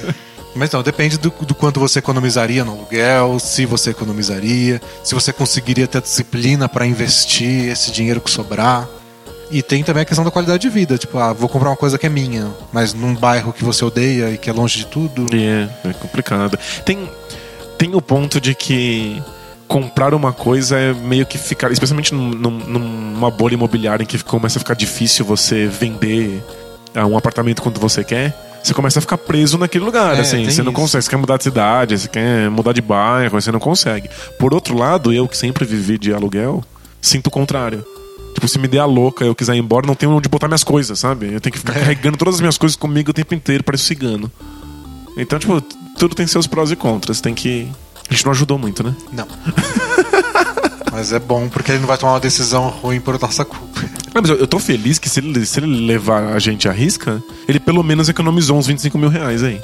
Mas 0.54 0.72
não, 0.72 0.82
depende 0.82 1.18
do, 1.18 1.30
do 1.30 1.54
quanto 1.54 1.78
você 1.78 2.00
economizaria 2.00 2.64
no 2.64 2.72
aluguel, 2.72 3.38
se 3.38 3.64
você 3.64 3.90
economizaria, 3.90 4.80
se 5.04 5.14
você 5.14 5.32
conseguiria 5.32 5.86
ter 5.86 6.00
disciplina 6.02 6.68
para 6.68 6.84
investir 6.84 7.70
esse 7.70 7.92
dinheiro 7.92 8.20
que 8.20 8.30
sobrar. 8.30 8.88
E 9.50 9.62
tem 9.62 9.82
também 9.82 10.02
a 10.02 10.04
questão 10.04 10.24
da 10.24 10.30
qualidade 10.30 10.60
de 10.60 10.68
vida. 10.68 10.98
Tipo, 10.98 11.18
ah, 11.18 11.32
vou 11.32 11.48
comprar 11.48 11.70
uma 11.70 11.76
coisa 11.76 11.96
que 11.98 12.04
é 12.06 12.08
minha, 12.10 12.48
mas 12.72 12.92
num 12.92 13.14
bairro 13.14 13.52
que 13.52 13.64
você 13.64 13.84
odeia 13.84 14.30
e 14.30 14.36
que 14.38 14.50
é 14.50 14.52
longe 14.52 14.78
de 14.78 14.86
tudo. 14.86 15.26
É, 15.34 15.88
é 15.88 15.92
complicado. 15.94 16.58
Tem, 16.84 17.08
tem 17.78 17.94
o 17.94 18.02
ponto 18.02 18.40
de 18.40 18.54
que 18.54 19.22
comprar 19.66 20.12
uma 20.14 20.32
coisa 20.32 20.78
é 20.78 20.92
meio 20.92 21.24
que 21.26 21.38
ficar, 21.38 21.70
especialmente 21.72 22.12
num- 22.14 22.30
num- 22.30 22.50
numa 22.58 23.30
bolha 23.30 23.54
imobiliária 23.54 24.02
em 24.02 24.06
que 24.06 24.22
começa 24.22 24.58
a 24.58 24.60
ficar 24.60 24.74
difícil 24.74 25.24
você 25.24 25.66
vender 25.66 26.42
um 26.94 27.16
apartamento 27.16 27.62
quando 27.62 27.78
você 27.80 28.02
quer. 28.04 28.34
Você 28.62 28.74
começa 28.74 28.98
a 28.98 29.02
ficar 29.02 29.16
preso 29.16 29.56
naquele 29.56 29.84
lugar, 29.84 30.16
É, 30.16 30.20
assim. 30.20 30.44
Você 30.44 30.62
não 30.62 30.72
isso. 30.72 30.80
consegue. 30.80 31.04
Você 31.04 31.10
quer 31.10 31.16
mudar 31.16 31.36
de 31.38 31.44
cidade, 31.44 31.96
você 31.98 32.08
quer 32.08 32.50
mudar 32.50 32.72
de 32.72 32.82
bairro, 32.82 33.40
você 33.40 33.52
não 33.52 33.60
consegue. 33.60 34.10
Por 34.38 34.52
outro 34.52 34.76
lado, 34.76 35.12
eu 35.12 35.26
que 35.28 35.36
sempre 35.38 35.64
vivi 35.64 35.96
de 35.96 36.12
aluguel, 36.12 36.62
sinto 37.00 37.28
o 37.28 37.30
contrário. 37.30 37.84
Tipo, 38.38 38.46
se 38.46 38.56
me 38.56 38.68
der 38.68 38.78
a 38.78 38.84
louca 38.84 39.24
e 39.24 39.28
eu 39.28 39.34
quiser 39.34 39.56
ir 39.56 39.58
embora, 39.58 39.84
não 39.84 39.96
tenho 39.96 40.12
onde 40.12 40.28
botar 40.28 40.46
minhas 40.46 40.62
coisas, 40.62 40.96
sabe? 40.96 41.26
Eu 41.32 41.40
tenho 41.40 41.52
que 41.52 41.58
ficar 41.58 41.72
É. 41.76 41.80
carregando 41.80 42.16
todas 42.16 42.36
as 42.36 42.40
minhas 42.40 42.56
coisas 42.56 42.76
comigo 42.76 43.10
o 43.10 43.12
tempo 43.12 43.34
inteiro, 43.34 43.64
parece 43.64 43.82
cigano. 43.82 44.30
Então, 45.16 45.40
tipo, 45.40 45.60
tudo 45.98 46.14
tem 46.14 46.24
seus 46.24 46.46
prós 46.46 46.70
e 46.70 46.76
contras. 46.76 47.20
Tem 47.20 47.34
que. 47.34 47.68
A 48.08 48.14
gente 48.14 48.24
não 48.24 48.30
ajudou 48.30 48.56
muito, 48.56 48.84
né? 48.84 48.94
Não. 49.12 49.26
mas 50.92 51.12
é 51.12 51.18
bom 51.18 51.48
porque 51.48 51.72
ele 51.72 51.80
não 51.80 51.88
vai 51.88 51.98
tomar 51.98 52.12
uma 52.12 52.20
decisão 52.20 52.68
ruim 52.68 53.00
por 53.00 53.20
nossa 53.20 53.44
culpa. 53.44 53.80
Não, 54.14 54.22
mas 54.22 54.30
eu, 54.30 54.36
eu 54.36 54.46
tô 54.46 54.58
feliz 54.60 54.98
que 55.00 55.08
se 55.08 55.18
ele, 55.20 55.44
se 55.44 55.58
ele 55.60 55.66
levar 55.86 56.32
a 56.32 56.38
gente 56.38 56.68
à 56.68 56.72
risca, 56.72 57.20
ele 57.48 57.58
pelo 57.60 57.82
menos 57.82 58.08
economizou 58.08 58.56
uns 58.56 58.66
25 58.68 58.96
mil 58.96 59.08
reais 59.08 59.42
aí. 59.42 59.60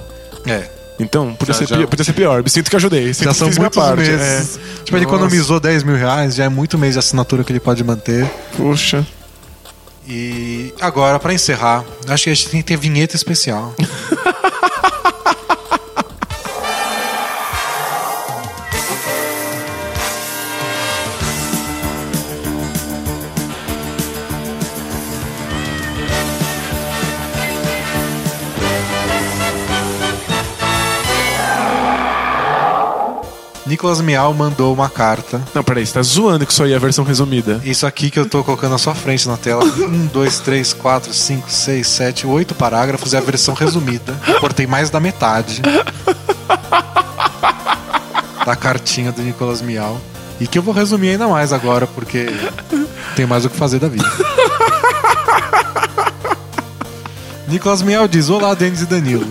É. 0.46 0.68
Então, 0.98 1.34
podia, 1.34 1.52
Já- 1.54 1.58
ser, 1.58 1.66
já- 1.66 1.76
pior, 1.76 1.86
podia 1.88 2.04
ser 2.04 2.12
pior. 2.12 2.42
Me 2.42 2.48
sinto 2.50 2.70
que 2.70 2.76
ajudei. 2.76 3.12
Sinto 3.12 3.24
Já 3.24 3.30
que 3.32 3.36
são 3.38 3.48
fiz 3.48 3.58
minha 3.58 3.64
muitos 3.70 3.82
parte. 3.82 3.98
meses. 4.08 4.56
É. 4.56 4.82
Tipo, 4.84 4.96
ele 4.96 5.04
Nossa. 5.06 5.16
economizou 5.16 5.58
10 5.60 5.82
mil 5.82 5.96
reais, 5.96 6.34
já 6.36 6.44
é 6.44 6.48
muito 6.48 6.78
mês 6.78 6.92
de 6.92 6.98
assinatura 7.00 7.42
que 7.42 7.50
ele 7.52 7.60
pode 7.60 7.82
manter. 7.82 8.30
Poxa. 8.56 9.04
E 10.06 10.72
agora, 10.80 11.18
pra 11.18 11.32
encerrar, 11.32 11.82
acho 12.08 12.24
que 12.24 12.30
a 12.30 12.34
gente 12.34 12.48
tem 12.48 12.60
que 12.60 12.66
ter 12.68 12.76
vinheta 12.76 13.16
especial. 13.16 13.74
Nicolas 33.74 34.00
Miau 34.00 34.32
mandou 34.32 34.72
uma 34.72 34.88
carta. 34.88 35.42
Não, 35.52 35.64
peraí, 35.64 35.84
você 35.84 35.94
tá 35.94 36.02
zoando 36.02 36.46
que 36.46 36.52
isso 36.52 36.62
aí 36.62 36.72
é 36.72 36.76
a 36.76 36.78
versão 36.78 37.04
resumida. 37.04 37.60
Isso 37.64 37.84
aqui 37.84 38.08
que 38.08 38.20
eu 38.20 38.24
tô 38.24 38.44
colocando 38.44 38.70
na 38.70 38.78
sua 38.78 38.94
frente 38.94 39.26
na 39.26 39.36
tela. 39.36 39.64
Um, 39.64 40.06
dois, 40.06 40.38
três, 40.38 40.72
quatro, 40.72 41.12
cinco, 41.12 41.50
seis, 41.50 41.88
sete, 41.88 42.24
oito 42.24 42.54
parágrafos 42.54 43.14
é 43.14 43.18
a 43.18 43.20
versão 43.20 43.52
resumida. 43.52 44.14
Cortei 44.38 44.64
mais 44.64 44.90
da 44.90 45.00
metade 45.00 45.60
da 48.46 48.54
cartinha 48.54 49.10
do 49.10 49.20
Nicolas 49.22 49.60
Miau. 49.60 50.00
E 50.38 50.46
que 50.46 50.56
eu 50.56 50.62
vou 50.62 50.72
resumir 50.72 51.08
ainda 51.08 51.26
mais 51.26 51.52
agora, 51.52 51.84
porque 51.84 52.28
tem 53.16 53.26
mais 53.26 53.44
o 53.44 53.50
que 53.50 53.56
fazer 53.56 53.80
da 53.80 53.88
vida. 53.88 54.08
Nicolas 57.46 57.82
Miau 57.82 58.08
diz: 58.08 58.30
Olá, 58.30 58.54
Denis 58.54 58.80
e 58.80 58.86
Danilo. 58.86 59.26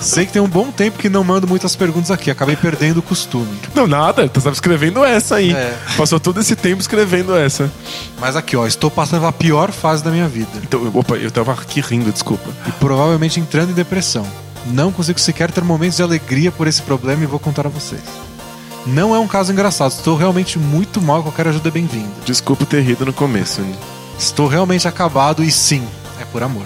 Sei 0.00 0.26
que 0.26 0.32
tem 0.32 0.40
um 0.40 0.48
bom 0.48 0.70
tempo 0.70 0.98
que 0.98 1.08
não 1.08 1.24
mando 1.24 1.46
muitas 1.46 1.74
perguntas 1.74 2.10
aqui, 2.10 2.30
acabei 2.30 2.56
perdendo 2.56 2.98
o 2.98 3.02
costume. 3.02 3.58
Não, 3.74 3.86
nada. 3.86 4.28
Tu 4.28 4.38
estava 4.38 4.54
escrevendo 4.54 5.04
essa 5.04 5.36
aí. 5.36 5.52
É. 5.52 5.76
Passou 5.96 6.20
todo 6.20 6.40
esse 6.40 6.54
tempo 6.54 6.80
escrevendo 6.80 7.36
essa. 7.36 7.70
Mas 8.18 8.36
aqui, 8.36 8.56
ó, 8.56 8.66
estou 8.66 8.90
passando 8.90 9.20
pela 9.20 9.32
pior 9.32 9.72
fase 9.72 10.02
da 10.02 10.10
minha 10.10 10.28
vida. 10.28 10.50
Então, 10.62 10.90
opa, 10.94 11.16
eu 11.16 11.30
tava 11.30 11.52
aqui 11.52 11.80
rindo, 11.80 12.12
desculpa. 12.12 12.50
e 12.66 12.72
provavelmente 12.72 13.40
entrando 13.40 13.70
em 13.70 13.74
depressão. 13.74 14.26
Não 14.66 14.92
consigo 14.92 15.18
sequer 15.18 15.50
ter 15.50 15.64
momentos 15.64 15.96
de 15.96 16.02
alegria 16.02 16.52
por 16.52 16.66
esse 16.66 16.82
problema 16.82 17.22
e 17.22 17.26
vou 17.26 17.38
contar 17.38 17.66
a 17.66 17.70
vocês. 17.70 18.02
Não 18.86 19.14
é 19.14 19.18
um 19.18 19.26
caso 19.26 19.52
engraçado, 19.52 19.90
estou 19.90 20.16
realmente 20.16 20.58
muito 20.58 21.00
mal, 21.00 21.22
qualquer 21.22 21.48
ajuda 21.48 21.68
é 21.68 21.72
bem-vinda. 21.72 22.08
Desculpa 22.24 22.64
ter 22.64 22.80
rido 22.80 23.04
no 23.04 23.12
começo. 23.12 23.60
Estou 24.18 24.46
realmente 24.46 24.88
acabado 24.88 25.44
e 25.44 25.50
sim, 25.50 25.86
é 26.20 26.24
por 26.24 26.42
amor. 26.42 26.64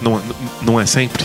Não, 0.00 0.20
não 0.62 0.80
é 0.80 0.86
sempre? 0.86 1.24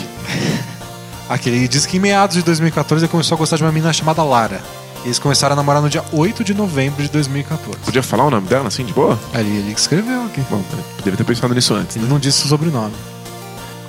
Aquele 1.29 1.57
ele 1.57 1.67
diz 1.67 1.85
que 1.85 1.97
em 1.97 1.99
meados 1.99 2.35
de 2.35 2.43
2014 2.43 3.05
ele 3.05 3.11
começou 3.11 3.35
a 3.35 3.39
gostar 3.39 3.55
de 3.55 3.63
uma 3.63 3.71
menina 3.71 3.93
chamada 3.93 4.21
Lara. 4.23 4.61
E 5.03 5.07
eles 5.07 5.17
começaram 5.17 5.53
a 5.53 5.55
namorar 5.55 5.81
no 5.81 5.89
dia 5.89 6.03
8 6.11 6.43
de 6.43 6.53
novembro 6.53 7.01
de 7.01 7.09
2014. 7.09 7.79
Podia 7.79 8.03
falar 8.03 8.25
o 8.25 8.29
nome 8.29 8.47
dela 8.47 8.67
assim, 8.67 8.85
de 8.85 8.93
boa? 8.93 9.17
Aí 9.33 9.41
ele, 9.41 9.57
ele 9.57 9.71
escreveu 9.71 10.25
aqui. 10.25 10.41
Bom, 10.49 10.61
eu 10.71 11.03
devia 11.03 11.17
ter 11.17 11.23
pensado 11.23 11.53
nisso 11.55 11.73
antes. 11.73 11.95
Ele 11.95 12.05
não 12.05 12.19
disse 12.19 12.45
o 12.45 12.47
sobrenome. 12.47 12.93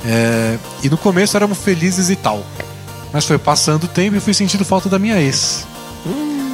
É, 0.05 0.57
e 0.83 0.89
no 0.89 0.97
começo 0.97 1.37
éramos 1.37 1.59
felizes 1.59 2.11
e 2.11 2.17
tal. 2.17 2.45
Mas 3.13 3.27
foi 3.27 3.39
passando 3.39 3.85
o 3.85 3.89
tempo 3.89 4.17
e 4.17 4.21
fui 4.21 4.33
sentindo 4.33 4.65
falta 4.65 4.89
da 4.89 4.99
minha 4.99 5.21
ex. 5.21 5.67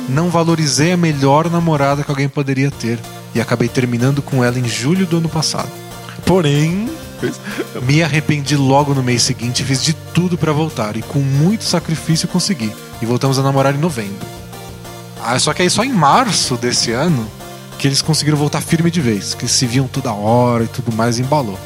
Não 0.08 0.30
valorizei 0.30 0.92
a 0.92 0.96
melhor 0.96 1.50
namorada 1.50 2.02
que 2.02 2.10
alguém 2.10 2.28
poderia 2.28 2.70
ter. 2.70 2.98
E 3.34 3.40
acabei 3.40 3.68
terminando 3.68 4.22
com 4.22 4.42
ela 4.42 4.58
em 4.58 4.66
julho 4.66 5.06
do 5.06 5.18
ano 5.18 5.28
passado. 5.28 5.68
Porém. 6.24 6.88
Me 7.82 8.02
arrependi 8.02 8.56
logo 8.56 8.94
no 8.94 9.02
mês 9.02 9.22
seguinte 9.22 9.62
e 9.62 9.64
fiz 9.64 9.82
de 9.82 9.92
tudo 9.92 10.36
pra 10.38 10.52
voltar. 10.52 10.96
E 10.96 11.02
com 11.02 11.18
muito 11.20 11.64
sacrifício 11.64 12.28
consegui. 12.28 12.72
E 13.02 13.06
voltamos 13.06 13.38
a 13.38 13.42
namorar 13.42 13.74
em 13.74 13.78
novembro. 13.78 14.26
Ah, 15.22 15.38
só 15.38 15.52
que 15.52 15.62
aí 15.62 15.70
só 15.70 15.82
em 15.84 15.92
março 15.92 16.56
desse 16.56 16.92
ano 16.92 17.28
que 17.78 17.86
eles 17.86 18.02
conseguiram 18.02 18.36
voltar 18.38 18.60
firme 18.60 18.90
de 18.90 19.00
vez. 19.00 19.34
Que 19.34 19.42
eles 19.42 19.52
se 19.52 19.66
viam 19.66 19.86
toda 19.86 20.12
hora 20.12 20.64
e 20.64 20.68
tudo 20.68 20.94
mais 20.94 21.18
e 21.18 21.22
embalou. 21.22 21.58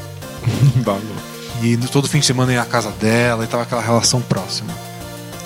E 1.61 1.77
no- 1.77 1.87
todo 1.87 2.07
fim 2.07 2.19
de 2.19 2.25
semana 2.25 2.51
ia 2.53 2.61
à 2.61 2.65
casa 2.65 2.91
dela 2.91 3.43
e 3.43 3.47
tava 3.47 3.63
aquela 3.63 3.81
relação 3.81 4.21
próxima. 4.21 4.73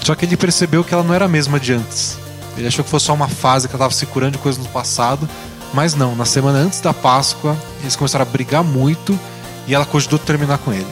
Só 0.04 0.16
que 0.16 0.26
ele 0.26 0.38
percebeu 0.38 0.84
que 0.84 0.94
ela 0.94 1.04
não 1.04 1.14
era 1.14 1.26
a 1.26 1.28
mesma 1.30 1.60
de 1.60 1.74
antes. 1.74 2.18
Ele 2.58 2.66
achou 2.68 2.84
que 2.84 2.90
fosse 2.90 3.06
só 3.06 3.14
uma 3.14 3.28
fase 3.28 3.68
que 3.68 3.76
ela 3.76 3.84
tava 3.86 3.94
se 3.94 4.06
curando 4.08 4.32
de 4.34 4.38
coisas 4.40 4.62
no 4.64 4.70
passado. 4.70 5.30
Mas 5.74 5.94
não, 5.94 6.16
na 6.16 6.26
semana 6.26 6.58
antes 6.60 6.80
da 6.80 6.94
Páscoa, 6.94 7.56
eles 7.82 7.96
começaram 7.96 8.24
a 8.24 8.28
brigar 8.28 8.64
muito 8.64 9.20
e 9.68 9.76
ela 9.76 9.86
cogitou 9.86 10.18
terminar 10.18 10.58
com 10.60 10.74
ele. 10.74 10.88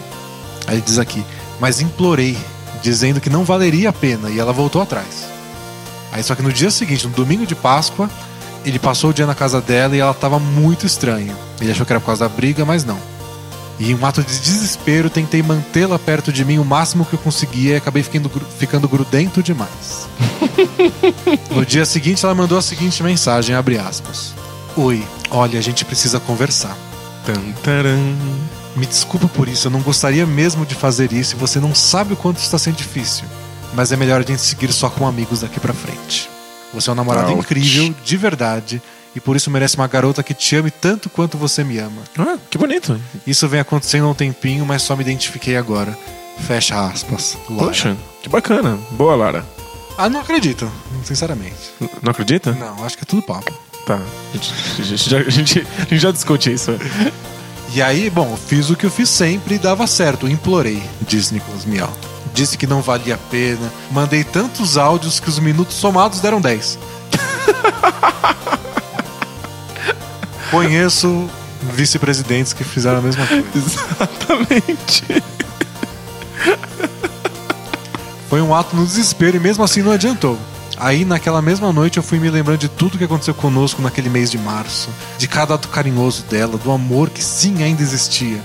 Aí 0.67 0.75
ele 0.75 0.81
diz 0.81 0.99
aqui, 0.99 1.23
mas 1.59 1.81
implorei, 1.81 2.37
dizendo 2.81 3.21
que 3.21 3.29
não 3.29 3.43
valeria 3.43 3.89
a 3.89 3.93
pena, 3.93 4.29
e 4.29 4.39
ela 4.39 4.51
voltou 4.51 4.81
atrás. 4.81 5.27
Aí 6.11 6.23
só 6.23 6.35
que 6.35 6.41
no 6.41 6.51
dia 6.51 6.71
seguinte, 6.71 7.07
no 7.07 7.13
domingo 7.13 7.45
de 7.45 7.55
Páscoa, 7.55 8.09
ele 8.65 8.79
passou 8.79 9.11
o 9.11 9.13
dia 9.13 9.25
na 9.25 9.35
casa 9.35 9.61
dela 9.61 9.95
e 9.95 9.99
ela 9.99 10.13
tava 10.13 10.39
muito 10.39 10.85
estranha. 10.85 11.35
Ele 11.61 11.71
achou 11.71 11.85
que 11.85 11.93
era 11.93 11.99
por 11.99 12.07
causa 12.07 12.27
da 12.27 12.33
briga, 12.33 12.65
mas 12.65 12.83
não. 12.83 12.97
E 13.77 13.91
em 13.91 13.95
um 13.95 14.05
ato 14.05 14.23
de 14.23 14.39
desespero, 14.39 15.09
tentei 15.09 15.43
mantê-la 15.43 15.99
perto 15.99 16.31
de 16.31 16.45
mim 16.45 16.57
o 16.57 16.65
máximo 16.65 17.05
que 17.05 17.13
eu 17.13 17.19
conseguia 17.19 17.73
e 17.73 17.75
acabei 17.75 18.01
ficando, 18.01 18.31
ficando 18.57 18.87
grudento 18.87 19.43
demais. 19.43 20.07
no 21.51 21.65
dia 21.65 21.85
seguinte, 21.85 22.23
ela 22.25 22.33
mandou 22.33 22.57
a 22.57 22.61
seguinte 22.61 23.03
mensagem, 23.03 23.53
abre 23.53 23.77
aspas. 23.77 24.33
Oi, 24.77 25.05
olha, 25.29 25.59
a 25.59 25.61
gente 25.61 25.83
precisa 25.83 26.19
conversar. 26.19 26.77
Tan, 27.25 27.51
taran. 27.63 28.15
Me 28.75 28.85
desculpa 28.85 29.27
por 29.27 29.47
isso, 29.47 29.67
eu 29.67 29.71
não 29.71 29.81
gostaria 29.81 30.25
mesmo 30.25 30.65
de 30.65 30.75
fazer 30.75 31.13
isso 31.13 31.35
e 31.35 31.39
você 31.39 31.59
não 31.59 31.73
sabe 31.73 32.13
o 32.13 32.17
quanto 32.17 32.37
está 32.39 32.57
sendo 32.59 32.75
difícil. 32.75 33.25
Mas 33.73 33.91
é 33.91 33.95
melhor 33.95 34.21
a 34.21 34.23
gente 34.25 34.41
seguir 34.41 34.71
só 34.73 34.89
com 34.89 35.07
amigos 35.07 35.41
daqui 35.41 35.59
pra 35.59 35.73
frente. 35.73 36.29
Você 36.73 36.89
é 36.89 36.93
um 36.93 36.95
namorado 36.95 37.31
Ouch. 37.31 37.39
incrível, 37.39 37.95
de 38.03 38.17
verdade, 38.17 38.81
e 39.15 39.19
por 39.19 39.35
isso 39.35 39.49
merece 39.49 39.77
uma 39.77 39.87
garota 39.87 40.21
que 40.21 40.33
te 40.33 40.55
ame 40.57 40.69
tanto 40.71 41.09
quanto 41.09 41.37
você 41.37 41.63
me 41.63 41.77
ama. 41.77 42.01
Ah, 42.17 42.37
que 42.49 42.57
bonito. 42.57 42.99
Isso 43.25 43.47
vem 43.47 43.61
acontecendo 43.61 44.05
há 44.05 44.09
um 44.09 44.13
tempinho, 44.13 44.65
mas 44.65 44.81
só 44.81 44.93
me 44.95 45.03
identifiquei 45.03 45.55
agora. 45.55 45.97
Fecha 46.45 46.77
aspas. 46.87 47.37
Laura. 47.49 47.67
Poxa, 47.67 47.95
que 48.21 48.27
bacana. 48.27 48.77
Boa, 48.91 49.15
Lara. 49.15 49.45
Ah, 49.97 50.09
não 50.09 50.19
acredito, 50.19 50.69
sinceramente. 51.05 51.55
N- 51.79 51.89
Não 52.01 52.11
acredita? 52.11 52.51
Não, 52.51 52.83
acho 52.83 52.97
que 52.97 53.03
é 53.03 53.07
tudo 53.07 53.21
papo. 53.21 53.53
Tá. 53.85 53.95
A 53.95 54.37
gente, 54.37 54.53
a 54.79 54.83
gente 54.83 55.09
já, 55.09 55.17
a 55.19 55.29
gente- 55.29 55.59
a 55.77 55.81
gente 55.83 55.97
já 55.99 56.11
discute 56.11 56.51
isso. 56.51 56.71
E 57.73 57.81
aí, 57.81 58.09
bom, 58.09 58.37
fiz 58.37 58.69
o 58.69 58.75
que 58.75 58.85
eu 58.85 58.91
fiz 58.91 59.09
sempre 59.09 59.55
e 59.55 59.59
dava 59.59 59.87
certo, 59.87 60.27
implorei, 60.27 60.83
diz 61.01 61.31
Nicolas 61.31 61.65
Miau. 61.65 61.91
Disse 62.33 62.57
que 62.57 62.67
não 62.67 62.81
valia 62.81 63.15
a 63.15 63.17
pena. 63.17 63.71
Mandei 63.91 64.23
tantos 64.23 64.77
áudios 64.77 65.19
que 65.19 65.29
os 65.29 65.39
minutos 65.39 65.75
somados 65.75 66.19
deram 66.19 66.41
10. 66.41 66.77
Conheço 70.51 71.29
vice-presidentes 71.73 72.53
que 72.53 72.63
fizeram 72.63 72.99
a 72.99 73.01
mesma 73.01 73.25
coisa. 73.25 73.45
Exatamente. 73.55 75.03
Foi 78.29 78.41
um 78.41 78.53
ato 78.53 78.75
no 78.75 78.85
desespero 78.85 79.37
e 79.37 79.39
mesmo 79.39 79.63
assim 79.63 79.81
não 79.81 79.91
adiantou. 79.91 80.37
Aí, 80.77 81.05
naquela 81.05 81.41
mesma 81.41 81.71
noite, 81.71 81.97
eu 81.97 82.03
fui 82.03 82.19
me 82.19 82.29
lembrando 82.29 82.59
de 82.59 82.67
tudo 82.67 82.97
que 82.97 83.03
aconteceu 83.03 83.33
conosco 83.33 83.81
naquele 83.81 84.09
mês 84.09 84.29
de 84.29 84.37
março, 84.37 84.89
de 85.17 85.27
cada 85.27 85.55
ato 85.55 85.69
carinhoso 85.69 86.23
dela, 86.23 86.57
do 86.57 86.71
amor 86.71 87.09
que 87.09 87.23
sim 87.23 87.63
ainda 87.63 87.81
existia. 87.81 88.41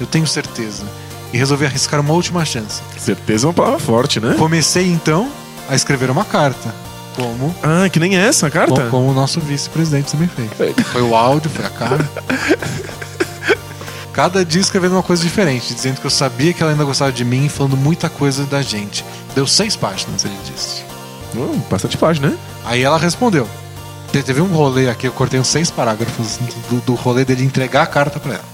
Eu 0.00 0.06
tenho 0.06 0.26
certeza. 0.26 0.84
E 1.32 1.36
resolvi 1.36 1.66
arriscar 1.66 2.00
uma 2.00 2.12
última 2.14 2.44
chance. 2.44 2.80
Certeza 2.96 3.46
é 3.46 3.48
uma 3.48 3.54
palavra 3.54 3.80
forte, 3.80 4.20
né? 4.20 4.36
Comecei 4.38 4.86
então 4.88 5.28
a 5.68 5.74
escrever 5.74 6.10
uma 6.10 6.24
carta. 6.24 6.72
Como, 7.16 7.54
Ah, 7.62 7.88
que 7.88 7.98
nem 8.00 8.16
essa 8.16 8.46
a 8.46 8.50
carta? 8.50 8.72
como, 8.74 8.90
como 8.90 9.10
o 9.10 9.14
nosso 9.14 9.40
vice-presidente 9.40 10.12
também 10.12 10.28
fez. 10.28 10.50
Foi 10.88 11.02
o 11.02 11.14
áudio, 11.14 11.50
foi 11.50 11.64
a 11.64 11.70
carta. 11.70 12.08
Cada 14.12 14.44
dia 14.44 14.60
escrevendo 14.60 14.92
uma 14.92 15.02
coisa 15.02 15.22
diferente, 15.22 15.74
dizendo 15.74 16.00
que 16.00 16.06
eu 16.06 16.10
sabia 16.10 16.52
que 16.52 16.62
ela 16.62 16.70
ainda 16.70 16.84
gostava 16.84 17.10
de 17.10 17.24
mim 17.24 17.46
e 17.46 17.48
falando 17.48 17.76
muita 17.76 18.08
coisa 18.08 18.44
da 18.44 18.62
gente. 18.62 19.04
Deu 19.34 19.44
seis 19.46 19.74
páginas, 19.74 20.24
ele 20.24 20.36
disse. 20.44 20.82
Hum, 21.36 21.60
bastante 21.70 21.96
página, 21.96 22.28
né? 22.30 22.38
Aí 22.64 22.82
ela 22.82 22.98
respondeu. 22.98 23.48
Te- 24.12 24.22
Teve 24.22 24.40
um 24.40 24.46
rolê 24.46 24.88
aqui, 24.88 25.06
eu 25.06 25.12
cortei 25.12 25.38
uns 25.40 25.48
seis 25.48 25.70
parágrafos 25.70 26.38
do, 26.70 26.80
do 26.82 26.94
rolê 26.94 27.24
dele 27.24 27.44
entregar 27.44 27.82
a 27.82 27.86
carta 27.86 28.20
pra 28.20 28.34
ela. 28.34 28.44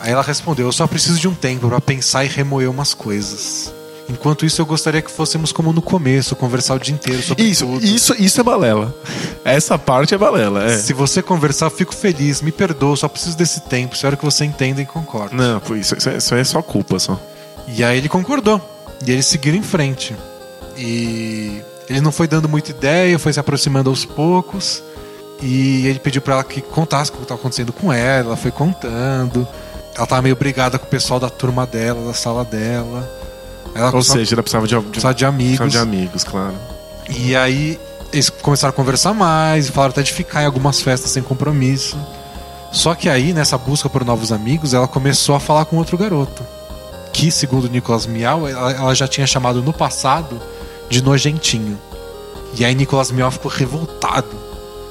Aí 0.00 0.12
ela 0.12 0.22
respondeu: 0.22 0.66
Eu 0.66 0.72
só 0.72 0.86
preciso 0.86 1.18
de 1.18 1.26
um 1.28 1.34
tempo 1.34 1.68
pra 1.68 1.80
pensar 1.80 2.24
e 2.24 2.28
remoer 2.28 2.70
umas 2.70 2.92
coisas. 2.94 3.72
Enquanto 4.06 4.44
isso, 4.44 4.60
eu 4.60 4.66
gostaria 4.66 5.00
que 5.00 5.10
fôssemos 5.10 5.50
como 5.50 5.72
no 5.72 5.80
começo, 5.80 6.36
conversar 6.36 6.74
o 6.74 6.78
dia 6.78 6.92
inteiro 6.94 7.22
sobre 7.22 7.42
Isso, 7.44 7.64
tudo. 7.64 7.82
isso, 7.82 8.14
isso 8.18 8.38
é 8.38 8.44
balela. 8.44 8.94
Essa 9.42 9.78
parte 9.78 10.14
é 10.14 10.18
balela, 10.18 10.62
é. 10.64 10.76
Se 10.76 10.92
você 10.92 11.22
conversar, 11.22 11.66
eu 11.66 11.70
fico 11.70 11.94
feliz, 11.94 12.42
me 12.42 12.52
perdoa, 12.52 12.94
só 12.96 13.08
preciso 13.08 13.34
desse 13.34 13.62
tempo. 13.62 13.94
Espero 13.94 14.14
que 14.18 14.24
você 14.24 14.44
entenda 14.44 14.82
e 14.82 14.84
concorde. 14.84 15.34
Não, 15.34 15.58
isso, 15.78 15.96
isso 15.96 16.10
é, 16.10 16.16
isso 16.18 16.34
é 16.34 16.44
só 16.44 16.60
culpa, 16.60 16.98
só. 16.98 17.18
E 17.66 17.82
aí 17.82 17.96
ele 17.96 18.10
concordou. 18.10 18.60
E 19.06 19.10
eles 19.10 19.24
seguiram 19.24 19.56
em 19.56 19.62
frente. 19.62 20.14
E 20.76 21.62
ele 21.88 22.00
não 22.00 22.12
foi 22.12 22.26
dando 22.26 22.48
muita 22.48 22.70
ideia, 22.70 23.18
foi 23.18 23.32
se 23.32 23.40
aproximando 23.40 23.90
aos 23.90 24.04
poucos. 24.04 24.82
E 25.42 25.86
ele 25.86 25.98
pediu 25.98 26.22
pra 26.22 26.34
ela 26.34 26.44
que 26.44 26.60
contasse 26.60 27.10
o 27.10 27.14
que 27.14 27.22
estava 27.22 27.38
acontecendo 27.38 27.72
com 27.72 27.92
ela. 27.92 28.28
Ela 28.28 28.36
foi 28.36 28.50
contando. 28.50 29.46
Ela 29.94 30.06
tava 30.06 30.22
meio 30.22 30.36
brigada 30.36 30.78
com 30.78 30.86
o 30.86 30.88
pessoal 30.88 31.20
da 31.20 31.28
turma 31.28 31.66
dela, 31.66 32.06
da 32.06 32.14
sala 32.14 32.44
dela. 32.44 33.08
Ela 33.74 33.94
Ou 33.94 34.02
seja, 34.02 34.34
ela 34.34 34.42
precisava 34.42 34.66
de, 34.66 34.74
de, 34.74 34.82
precisava 34.82 35.14
de 35.14 35.24
amigos. 35.24 35.58
precisava 35.58 35.86
de 35.86 35.96
amigos, 35.96 36.24
claro. 36.24 36.54
E 37.10 37.36
aí 37.36 37.78
eles 38.12 38.30
começaram 38.30 38.70
a 38.70 38.72
conversar 38.72 39.12
mais 39.12 39.68
falaram 39.68 39.90
até 39.90 40.02
de 40.02 40.12
ficar 40.12 40.42
em 40.42 40.46
algumas 40.46 40.80
festas 40.80 41.10
sem 41.10 41.22
compromisso. 41.22 41.98
Só 42.72 42.94
que 42.94 43.08
aí, 43.08 43.32
nessa 43.32 43.56
busca 43.56 43.88
por 43.88 44.04
novos 44.04 44.32
amigos, 44.32 44.74
ela 44.74 44.88
começou 44.88 45.34
a 45.34 45.40
falar 45.40 45.64
com 45.64 45.76
outro 45.76 45.96
garoto. 45.96 46.42
Que, 47.12 47.30
segundo 47.30 47.68
Nicolas 47.68 48.06
Miau, 48.06 48.48
ela 48.48 48.94
já 48.94 49.06
tinha 49.06 49.26
chamado 49.26 49.62
no 49.62 49.72
passado 49.72 50.40
de 50.88 51.02
nojentinho. 51.02 51.78
E 52.56 52.64
aí 52.64 52.74
Nicolas 52.74 53.10
Miau 53.10 53.30
ficou 53.30 53.50
revoltado. 53.50 54.28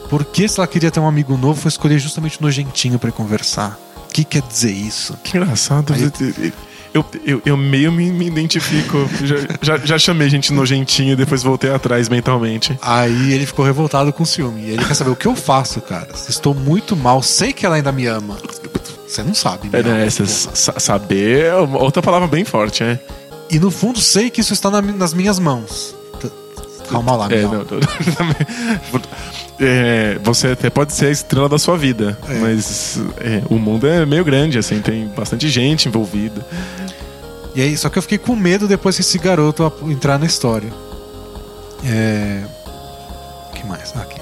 Porque 0.09 0.47
se 0.47 0.59
ela 0.59 0.67
queria 0.67 0.91
ter 0.91 0.99
um 0.99 1.07
amigo 1.07 1.35
novo, 1.37 1.59
foi 1.61 1.69
escolher 1.69 1.97
justamente 1.97 2.39
o 2.39 2.43
nojentinho 2.43 2.99
pra 2.99 3.09
ir 3.09 3.13
conversar. 3.13 3.79
O 4.07 4.13
que 4.13 4.23
quer 4.23 4.41
dizer 4.43 4.71
isso? 4.71 5.17
Que 5.23 5.37
engraçado. 5.37 5.93
Aí- 5.93 6.53
Eu, 6.93 7.03
eu, 7.25 7.41
eu 7.43 7.57
meio 7.57 7.91
me, 7.91 8.11
me 8.11 8.27
identifico. 8.27 9.09
já, 9.23 9.35
já, 9.63 9.77
já 9.83 9.97
chamei 9.97 10.29
gente 10.29 10.53
nojentinho 10.53 11.13
e 11.13 11.15
depois 11.15 11.41
voltei 11.41 11.71
atrás 11.71 12.07
mentalmente. 12.07 12.77
Aí 12.83 13.33
ele 13.33 13.47
ficou 13.47 13.65
revoltado 13.65 14.13
com 14.13 14.23
ciúme. 14.23 14.61
E 14.61 14.69
ele 14.71 14.85
quer 14.85 14.93
saber 14.93 15.09
o 15.09 15.15
que 15.15 15.25
eu 15.25 15.35
faço, 15.35 15.81
cara. 15.81 16.09
Estou 16.29 16.53
muito 16.53 16.95
mal, 16.95 17.23
sei 17.23 17.51
que 17.51 17.65
ela 17.65 17.77
ainda 17.77 17.91
me 17.91 18.05
ama. 18.05 18.37
Você 19.07 19.23
não 19.23 19.33
sabe, 19.33 19.69
É, 19.73 19.81
né, 19.81 20.07
porra. 20.11 20.27
sa- 20.27 20.79
saber 20.79 21.45
é 21.45 21.55
outra 21.55 22.01
palavra 22.03 22.27
bem 22.27 22.45
forte, 22.45 22.83
é. 22.83 22.99
E 23.49 23.59
no 23.59 23.69
fundo 23.71 23.99
sei 23.99 24.29
que 24.29 24.41
isso 24.41 24.53
está 24.53 24.69
na- 24.71 24.81
nas 24.81 25.13
minhas 25.13 25.37
mãos. 25.39 25.95
T- 26.19 26.31
Calma 26.89 27.15
lá, 27.15 27.27
É, 27.31 27.41
não, 27.43 27.53
não, 27.53 27.65
É, 29.59 30.17
você 30.23 30.47
até 30.49 30.69
pode 30.69 30.93
ser 30.93 31.05
a 31.07 31.11
estrela 31.11 31.47
da 31.47 31.59
sua 31.59 31.77
vida, 31.77 32.17
É. 32.27 32.33
mas 32.39 32.99
é, 33.17 33.41
o 33.49 33.55
mundo 33.59 33.87
é 33.87 34.05
meio 34.05 34.25
grande, 34.25 34.57
assim, 34.57 34.81
tem 34.81 35.07
bastante 35.07 35.47
gente 35.47 35.87
envolvida. 35.87 36.45
E 37.55 37.61
aí, 37.61 37.77
só 37.77 37.87
que 37.87 37.97
eu 37.97 38.01
fiquei 38.01 38.17
com 38.17 38.35
medo 38.35 38.67
depois 38.67 38.95
que 38.95 39.01
esse 39.01 39.17
garoto 39.19 39.71
entrar 39.83 40.17
na 40.17 40.25
história. 40.25 40.73
É. 41.85 42.41
O 43.49 43.53
que 43.53 43.65
mais? 43.67 43.93
Ah, 43.95 44.01
Aqui. 44.01 44.19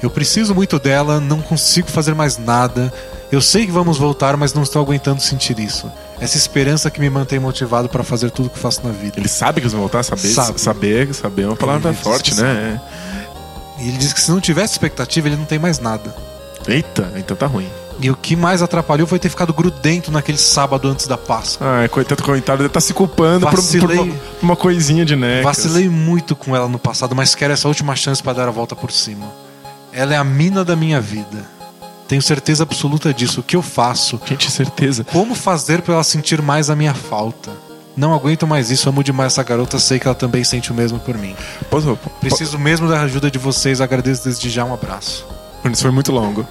Eu 0.00 0.08
preciso 0.10 0.54
muito 0.54 0.78
dela, 0.78 1.18
não 1.18 1.42
consigo 1.42 1.88
fazer 1.90 2.14
mais 2.14 2.38
nada. 2.38 2.92
Eu 3.30 3.42
sei 3.42 3.66
que 3.66 3.72
vamos 3.72 3.98
voltar, 3.98 4.36
mas 4.36 4.54
não 4.54 4.62
estou 4.62 4.80
aguentando 4.80 5.20
sentir 5.20 5.58
isso. 5.58 5.90
Essa 6.18 6.36
esperança 6.36 6.90
que 6.90 6.98
me 6.98 7.10
mantém 7.10 7.38
motivado 7.38 7.88
para 7.88 8.02
fazer 8.02 8.30
tudo 8.30 8.48
que 8.48 8.58
faço 8.58 8.80
na 8.84 8.90
vida. 8.90 9.14
Ele 9.18 9.28
sabe 9.28 9.60
que 9.60 9.66
eles 9.66 9.72
vão 9.72 9.82
voltar, 9.82 10.02
saber, 10.02 10.28
Sabe. 10.28 10.60
saber, 10.60 11.14
saber 11.14 11.42
é 11.42 11.46
uma 11.46 11.56
palavra 11.56 11.90
Ele 11.90 11.98
forte, 11.98 12.34
né? 12.34 12.80
E 13.78 13.88
ele 13.88 13.98
diz 13.98 14.12
que 14.12 14.20
se 14.20 14.30
não 14.30 14.40
tivesse 14.40 14.72
expectativa, 14.72 15.28
ele 15.28 15.36
não 15.36 15.44
tem 15.44 15.58
mais 15.58 15.78
nada. 15.78 16.14
É. 16.66 16.72
Eita, 16.72 17.12
então 17.16 17.36
tá 17.36 17.46
ruim. 17.46 17.68
E 18.00 18.10
o 18.10 18.16
que 18.16 18.34
mais 18.34 18.62
atrapalhou 18.62 19.06
foi 19.06 19.18
ter 19.18 19.28
ficado 19.28 19.52
grudento 19.52 20.10
naquele 20.10 20.38
sábado 20.38 20.88
antes 20.88 21.06
da 21.06 21.18
Páscoa. 21.18 21.66
Ai, 21.66 21.88
coitado, 21.88 22.22
coitado, 22.22 22.62
ele 22.62 22.68
tá 22.68 22.80
se 22.80 22.94
culpando 22.94 23.40
por, 23.46 23.56
por 23.56 23.60
Vacilei. 23.60 23.98
uma, 23.98 24.14
uma 24.42 24.56
coisinha 24.56 25.04
de 25.04 25.14
necas. 25.16 25.44
Vacilei 25.44 25.88
muito 25.88 26.34
com 26.34 26.54
ela 26.56 26.68
no 26.68 26.78
passado, 26.78 27.14
mas 27.14 27.34
quero 27.34 27.52
essa 27.52 27.68
última 27.68 27.94
chance 27.94 28.22
pra 28.22 28.32
dar 28.32 28.48
a 28.48 28.50
volta 28.52 28.74
por 28.74 28.90
cima. 28.90 29.26
Ela 29.92 30.14
é 30.14 30.16
a 30.16 30.24
mina 30.24 30.64
da 30.64 30.74
minha 30.76 31.00
vida. 31.00 31.57
Tenho 32.08 32.22
certeza 32.22 32.62
absoluta 32.62 33.12
disso. 33.12 33.40
O 33.40 33.42
que 33.42 33.54
eu 33.54 33.62
faço? 33.62 34.18
Gente, 34.26 34.50
certeza. 34.50 35.04
Como 35.04 35.34
fazer 35.34 35.82
pra 35.82 35.94
ela 35.94 36.02
sentir 36.04 36.40
mais 36.42 36.70
a 36.70 36.74
minha 36.76 36.94
falta? 36.94 37.50
Não 37.96 38.14
aguento 38.14 38.46
mais 38.46 38.70
isso, 38.70 38.88
amo 38.88 39.02
demais 39.04 39.32
essa 39.32 39.42
garota, 39.42 39.78
sei 39.78 39.98
que 39.98 40.06
ela 40.06 40.14
também 40.14 40.42
sente 40.44 40.70
o 40.70 40.74
mesmo 40.74 40.98
por 41.00 41.18
mim. 41.18 41.34
Posso, 41.68 41.98
Preciso 42.20 42.56
mesmo 42.58 42.88
da 42.88 43.02
ajuda 43.02 43.28
de 43.30 43.38
vocês, 43.38 43.80
agradeço 43.80 44.24
desde 44.24 44.48
já 44.48 44.64
um 44.64 44.72
abraço. 44.72 45.26
Isso 45.70 45.82
foi 45.82 45.90
muito 45.90 46.12
longo. 46.12 46.46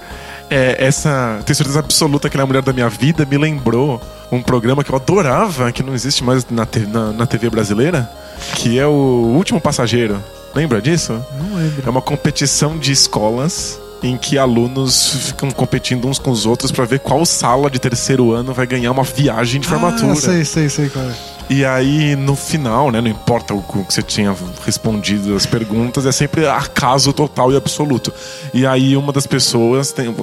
É, 0.50 0.76
essa, 0.78 1.40
tenho 1.46 1.56
certeza 1.56 1.78
absoluta 1.80 2.28
que 2.28 2.36
ela 2.36 2.42
é 2.42 2.44
a 2.44 2.46
mulher 2.46 2.62
da 2.62 2.72
minha 2.72 2.88
vida 2.88 3.24
me 3.26 3.36
lembrou 3.38 4.00
um 4.30 4.42
programa 4.42 4.84
que 4.84 4.90
eu 4.92 4.96
adorava, 4.96 5.72
que 5.72 5.82
não 5.82 5.94
existe 5.94 6.22
mais 6.22 6.46
na, 6.50 6.66
na- 6.86 7.12
na 7.12 7.26
TV 7.26 7.48
brasileira, 7.50 8.08
que 8.56 8.78
é 8.78 8.86
o 8.86 8.90
Último 9.34 9.60
Passageiro. 9.60 10.22
Lembra 10.54 10.80
disso? 10.82 11.12
Não 11.38 11.56
lembro. 11.56 11.82
É 11.86 11.90
uma 11.90 12.02
competição 12.02 12.78
de 12.78 12.92
escolas 12.92 13.80
em 14.02 14.16
que 14.16 14.38
alunos 14.38 15.08
ficam 15.26 15.50
competindo 15.50 16.06
uns 16.06 16.18
com 16.18 16.30
os 16.30 16.46
outros 16.46 16.70
pra 16.70 16.84
ver 16.84 17.00
qual 17.00 17.24
sala 17.26 17.70
de 17.70 17.78
terceiro 17.78 18.32
ano 18.32 18.52
vai 18.52 18.66
ganhar 18.66 18.92
uma 18.92 19.02
viagem 19.02 19.60
de 19.60 19.66
formatura. 19.66 20.12
Ah, 20.12 20.16
sei, 20.16 20.44
sei, 20.44 20.68
sei 20.68 20.86
é. 20.86 21.37
E 21.50 21.64
aí, 21.64 22.14
no 22.14 22.36
final, 22.36 22.90
né? 22.90 23.00
Não 23.00 23.08
importa 23.08 23.54
o 23.54 23.62
que 23.62 23.94
você 23.94 24.02
tinha 24.02 24.34
respondido 24.64 25.34
as 25.34 25.46
perguntas, 25.46 26.04
é 26.04 26.12
sempre 26.12 26.46
acaso 26.46 27.12
total 27.12 27.52
e 27.52 27.56
absoluto. 27.56 28.12
E 28.52 28.66
aí, 28.66 28.96
uma 28.96 29.12
das 29.12 29.26
pessoas, 29.26 29.90
tem, 29.92 30.14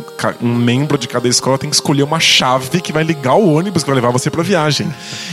um 0.42 0.54
membro 0.54 0.98
de 0.98 1.08
cada 1.08 1.28
escola 1.28 1.58
tem 1.58 1.70
que 1.70 1.76
escolher 1.76 2.04
uma 2.04 2.20
chave 2.20 2.80
que 2.80 2.94
vai 2.94 3.04
ligar 3.04 3.36
o 3.36 3.54
ônibus 3.54 3.84
que 3.84 3.90
vai 3.90 3.96
levar 3.96 4.12
você 4.12 4.30
pra 4.30 4.44
viagem. 4.44 4.88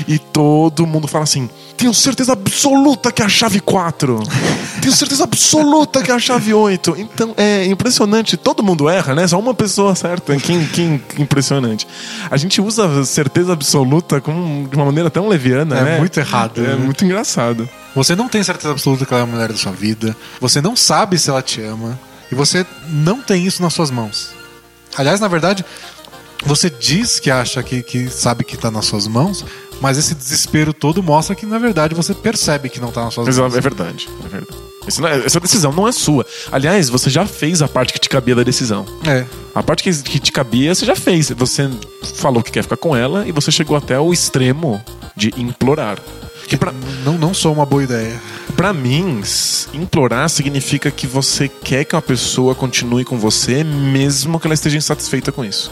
E 0.09 0.19
todo 0.19 0.87
mundo 0.87 1.07
fala 1.07 1.25
assim: 1.25 1.51
tenho 1.77 1.93
certeza 1.93 2.33
absoluta 2.33 3.11
que 3.11 3.23
é 3.23 3.25
a 3.25 3.29
chave 3.29 3.59
4. 3.59 4.21
Tenho 4.81 4.95
certeza 4.95 5.25
absoluta 5.25 6.01
que 6.01 6.11
é 6.11 6.15
a 6.15 6.19
chave 6.19 6.55
8. 6.55 6.95
Então, 6.97 7.35
é 7.37 7.67
impressionante. 7.67 8.37
Todo 8.37 8.63
mundo 8.63 8.89
erra, 8.89 9.15
né? 9.15 9.27
Só 9.27 9.39
uma 9.39 9.53
pessoa 9.53 9.93
acerta. 9.93 10.37
Que, 10.37 10.67
que, 10.67 11.01
impressionante. 11.21 11.87
A 12.31 12.37
gente 12.37 12.61
usa 12.61 13.05
certeza 13.05 13.53
absoluta 13.53 14.21
como, 14.21 14.69
de 14.69 14.77
uma 14.77 14.85
maneira 14.85 15.11
tão 15.11 15.29
leviana, 15.29 15.82
né? 15.85 15.99
muito 15.99 16.19
errado, 16.19 16.65
É 16.65 16.69
né? 16.69 16.75
muito 16.77 17.05
engraçado. 17.05 17.69
Você 17.95 18.17
não 18.17 18.29
tem 18.29 18.43
certeza 18.43 18.71
absoluta 18.73 19.05
que 19.05 19.13
ela 19.13 19.23
é 19.23 19.25
a 19.25 19.27
mulher 19.27 19.49
da 19.49 19.57
sua 19.59 19.73
vida. 19.73 20.17
Você 20.41 20.61
não 20.61 20.75
sabe 20.75 21.19
se 21.19 21.29
ela 21.31 21.43
te 21.43 21.61
ama. 21.63 21.99
E 22.31 22.35
você 22.35 22.65
não 22.89 23.21
tem 23.21 23.47
isso 23.47 23.63
nas 23.63 23.75
suas 23.75 23.91
mãos. 23.91 24.31
Aliás, 24.97 25.21
na 25.21 25.29
verdade, 25.29 25.65
você 26.47 26.71
diz 26.71 27.21
que 27.21 27.31
acha 27.31 27.63
que, 27.63 27.83
que 27.83 28.09
sabe 28.09 28.43
que 28.45 28.57
tá 28.57 28.71
nas 28.71 28.87
suas 28.87 29.07
mãos, 29.07 29.45
mas 29.81 29.99
esse 29.99 30.15
desespero 30.15 30.73
todo 30.73 31.03
mostra 31.03 31.35
que, 31.37 31.45
na 31.45 31.59
verdade, 31.59 31.95
você 31.95 32.15
percebe 32.15 32.69
que 32.71 32.81
não 32.81 32.91
tá 32.91 33.05
nas 33.05 33.13
suas 33.15 33.27
Mas 33.27 33.39
mãos. 33.39 33.55
é 33.55 33.61
verdade, 33.61 34.09
é 34.25 34.29
verdade. 34.29 34.59
É- 34.87 35.27
essa 35.27 35.39
decisão 35.41 35.73
não 35.73 35.87
é 35.87 35.93
sua. 35.93 36.27
Aliás, 36.51 36.89
você 36.89 37.09
já 37.11 37.25
fez 37.27 37.63
a 37.63 37.69
parte 37.69 37.93
que 37.93 37.99
te 38.01 38.09
cabia 38.09 38.35
da 38.35 38.43
decisão. 38.43 38.85
É. 39.07 39.25
A 39.55 39.63
parte 39.63 39.83
que, 39.83 39.93
que 40.03 40.19
te 40.19 40.33
cabia, 40.33 40.75
você 40.75 40.85
já 40.85 40.97
fez. 40.97 41.31
Você 41.31 41.71
falou 42.17 42.43
que 42.43 42.51
quer 42.51 42.63
ficar 42.63 42.77
com 42.77 42.95
ela 42.97 43.27
e 43.27 43.33
você 43.33 43.51
chegou 43.51 43.77
até 43.77 43.99
o 43.99 44.13
extremo 44.13 44.83
de 45.17 45.33
implorar. 45.37 45.99
Que 46.49 46.57
pra, 46.57 46.73
Não, 47.05 47.17
não 47.17 47.33
sou 47.33 47.53
uma 47.53 47.65
boa 47.65 47.83
ideia. 47.85 48.21
pra 48.57 48.73
mim, 48.73 49.23
implorar 49.73 50.29
significa 50.29 50.91
que 50.91 51.07
você 51.07 51.49
quer 51.49 51.85
que 51.85 51.95
uma 51.95 52.03
pessoa 52.03 52.55
continue 52.55 53.05
com 53.05 53.17
você, 53.19 53.63
mesmo 53.65 54.39
que 54.41 54.47
ela 54.47 54.55
esteja 54.55 54.77
insatisfeita 54.77 55.31
com 55.33 55.45
isso. 55.45 55.71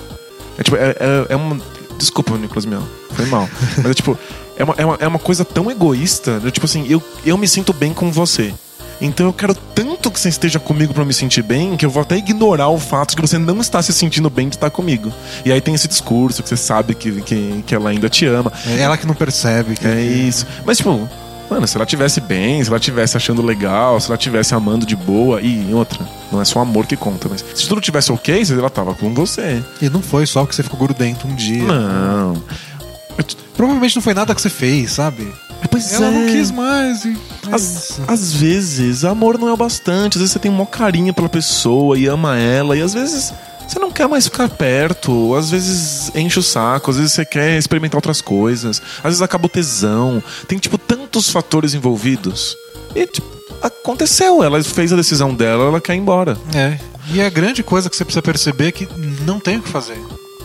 É 0.57 0.63
tipo, 0.63 0.77
é, 0.77 0.91
é, 0.91 1.27
é 1.31 1.37
uma. 1.37 1.61
Desculpa, 1.99 2.37
Nicolas 2.39 2.65
Miel. 2.65 2.83
Foi 3.11 3.27
mal. 3.27 3.49
Mas 3.79 3.87
é 3.87 3.95
tipo, 3.95 4.17
é 4.57 4.65
uma, 4.65 4.75
é 4.79 4.85
uma, 4.87 4.99
é 5.01 5.07
uma 5.09 5.19
coisa 5.19 5.45
tão 5.45 5.71
egoísta. 5.71 6.39
né? 6.41 6.51
Tipo 6.51 6.65
assim, 6.67 6.87
eu, 6.89 7.03
eu 7.27 7.37
me 7.37 7.47
sinto 7.49 7.73
bem 7.73 7.93
com 7.93 8.11
você. 8.11 8.55
Então 9.01 9.27
eu 9.27 9.33
quero 9.33 9.55
tanto 9.55 10.11
que 10.11 10.21
você 10.21 10.29
esteja 10.29 10.59
comigo 10.59 10.93
pra 10.93 11.03
eu 11.03 11.07
me 11.07 11.15
sentir 11.15 11.43
bem 11.43 11.77
que 11.77 11.87
eu 11.87 11.91
vou 11.91 12.03
até 12.03 12.17
ignorar 12.17 12.69
o 12.69 12.79
fato 12.79 13.11
de 13.11 13.17
que 13.17 13.23
você 13.23 13.39
não 13.39 13.61
está 13.61 13.83
se 13.83 13.93
sentindo 13.93 14.29
bem 14.29 14.49
de 14.49 14.57
estar 14.57 14.71
comigo. 14.71 15.13
E 15.45 15.51
aí 15.51 15.61
tem 15.61 15.75
esse 15.75 15.89
discurso 15.89 16.43
que 16.43 16.49
você 16.49 16.57
sabe 16.57 16.95
que, 16.95 17.21
que, 17.23 17.65
que 17.67 17.75
ela 17.75 17.91
ainda 17.91 18.09
te 18.09 18.27
ama. 18.27 18.53
É 18.67 18.81
ela 18.81 18.97
que 18.97 19.07
não 19.07 19.15
percebe. 19.15 19.75
Que 19.75 19.87
É 19.87 20.03
isso. 20.03 20.47
Mas, 20.65 20.79
tipo, 20.79 21.09
mano, 21.49 21.67
se 21.67 21.77
ela 21.77 21.87
tivesse 21.87 22.21
bem, 22.21 22.63
se 22.63 22.69
ela 22.69 22.79
tivesse 22.79 23.17
achando 23.17 23.43
legal, 23.43 23.99
se 24.01 24.09
ela 24.09 24.19
tivesse 24.19 24.55
amando 24.55 24.85
de 24.85 24.95
boa, 24.95 25.41
e 25.41 25.73
outra, 25.73 26.07
não 26.31 26.41
é 26.41 26.45
só 26.45 26.61
amor 26.61 26.87
que 26.87 26.97
conta, 26.97 27.29
mas 27.29 27.45
se 27.55 27.69
tudo 27.69 27.81
tivesse 27.81 28.13
ok, 28.13 28.43
ela 28.51 28.71
tava 28.71 28.95
com 28.95 29.13
você. 29.15 29.63
E 29.81 29.89
não 29.89 30.03
foi 30.03 30.27
só 30.27 30.45
que 30.45 30.55
você 30.55 30.63
ficou 30.63 30.79
grudento 30.79 31.27
um 31.27 31.35
dia. 31.35 31.65
Não. 31.65 32.43
Provavelmente 33.61 33.95
não 33.95 34.03
foi 34.03 34.15
nada 34.15 34.35
que 34.35 34.41
você 34.41 34.49
fez, 34.49 34.93
sabe? 34.93 35.31
Pois 35.71 35.93
Ela 35.93 36.11
não 36.11 36.23
é. 36.23 36.33
quis 36.33 36.51
mais. 36.51 37.05
E 37.05 37.15
é 37.51 37.55
Às, 37.55 37.63
isso. 37.63 38.03
às 38.09 38.33
vezes, 38.33 39.05
amor 39.05 39.37
não 39.37 39.49
é 39.49 39.53
o 39.53 39.57
bastante. 39.57 40.15
Às 40.17 40.21
vezes 40.23 40.33
você 40.33 40.39
tem 40.39 40.51
um 40.51 40.55
maior 40.55 40.65
carinho 40.65 41.13
pela 41.13 41.29
pessoa 41.29 41.99
e 41.99 42.07
ama 42.07 42.39
ela, 42.39 42.75
e 42.75 42.81
às 42.81 42.95
vezes 42.95 43.35
você 43.69 43.79
não 43.79 43.91
quer 43.91 44.09
mais 44.09 44.25
ficar 44.25 44.49
perto. 44.49 45.35
Às 45.35 45.51
vezes 45.51 46.11
enche 46.15 46.39
o 46.39 46.43
saco, 46.43 46.91
às 46.91 46.97
vezes 46.97 47.13
você 47.13 47.27
quer 47.27 47.59
experimentar 47.59 47.99
outras 47.99 48.23
coisas, 48.23 48.81
às 48.97 49.03
vezes 49.05 49.21
acaba 49.21 49.45
o 49.45 49.49
tesão. 49.51 50.23
Tem, 50.49 50.59
tipo, 50.59 50.79
tantos 50.79 51.29
fatores 51.29 51.75
envolvidos. 51.75 52.57
E, 52.95 53.07
tipo, 53.07 53.29
aconteceu. 53.61 54.43
Ela 54.43 54.65
fez 54.65 54.91
a 54.91 54.97
decisão 54.97 55.35
dela, 55.35 55.65
ela 55.65 55.83
quer 55.83 55.95
ir 55.95 55.99
embora. 55.99 56.35
É. 56.55 56.79
E 57.13 57.21
a 57.21 57.29
grande 57.29 57.63
coisa 57.63 57.91
que 57.91 57.97
você 57.97 58.07
precisa 58.07 58.23
perceber 58.23 58.69
é 58.69 58.73
que 58.73 58.89
não 59.27 59.39
tem 59.39 59.59
o 59.59 59.63
que 59.63 59.69
fazer. 59.69 60.01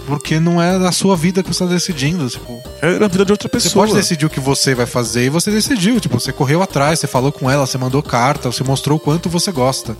Porque 0.05 0.39
não 0.39 0.61
é 0.61 0.75
a 0.87 0.91
sua 0.91 1.15
vida 1.15 1.41
que 1.41 1.49
você 1.53 1.63
está 1.63 1.73
decidindo. 1.73 2.29
Tipo, 2.29 2.61
É 2.81 3.03
a 3.03 3.07
vida 3.07 3.25
de 3.25 3.31
outra 3.31 3.47
você 3.47 3.63
pessoa. 3.63 3.85
pode 3.85 3.97
decidir 3.97 4.25
o 4.25 4.29
que 4.29 4.39
você 4.39 4.75
vai 4.75 4.85
fazer 4.85 5.25
e 5.25 5.29
você 5.29 5.49
decidiu. 5.49 5.99
Tipo, 5.99 6.19
você 6.19 6.31
correu 6.31 6.61
atrás, 6.61 6.99
você 6.99 7.07
falou 7.07 7.31
com 7.31 7.49
ela, 7.49 7.65
você 7.65 7.77
mandou 7.77 8.03
carta, 8.03 8.51
você 8.51 8.63
mostrou 8.63 8.97
o 8.97 8.99
quanto 8.99 9.29
você 9.29 9.51
gosta. 9.51 9.97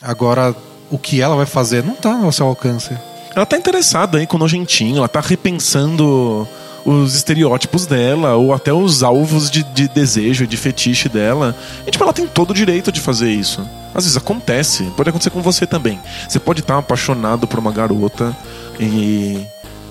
Agora, 0.00 0.54
o 0.90 0.98
que 0.98 1.20
ela 1.20 1.36
vai 1.36 1.46
fazer 1.46 1.84
não 1.84 1.94
tá 1.94 2.14
ao 2.14 2.32
seu 2.32 2.46
alcance. 2.46 2.96
Ela 3.34 3.44
tá 3.46 3.56
interessada 3.56 4.18
aí 4.18 4.26
com 4.26 4.36
o 4.36 4.40
nojentinho, 4.40 4.98
ela 4.98 5.08
tá 5.08 5.20
repensando 5.20 6.46
os 6.84 7.14
estereótipos 7.14 7.86
dela, 7.86 8.34
ou 8.36 8.52
até 8.52 8.72
os 8.72 9.02
alvos 9.02 9.50
de, 9.50 9.62
de 9.62 9.88
desejo, 9.88 10.46
de 10.46 10.56
fetiche 10.56 11.08
dela. 11.08 11.56
E, 11.86 11.90
tipo, 11.90 12.04
ela 12.04 12.12
tem 12.12 12.26
todo 12.26 12.50
o 12.50 12.54
direito 12.54 12.92
de 12.92 13.00
fazer 13.00 13.30
isso. 13.30 13.66
Às 13.94 14.04
vezes 14.04 14.16
acontece, 14.16 14.84
pode 14.96 15.08
acontecer 15.08 15.30
com 15.30 15.40
você 15.40 15.66
também. 15.66 15.98
Você 16.28 16.38
pode 16.38 16.60
estar 16.60 16.76
apaixonado 16.78 17.46
por 17.46 17.58
uma 17.58 17.72
garota 17.72 18.36
e 18.80 19.46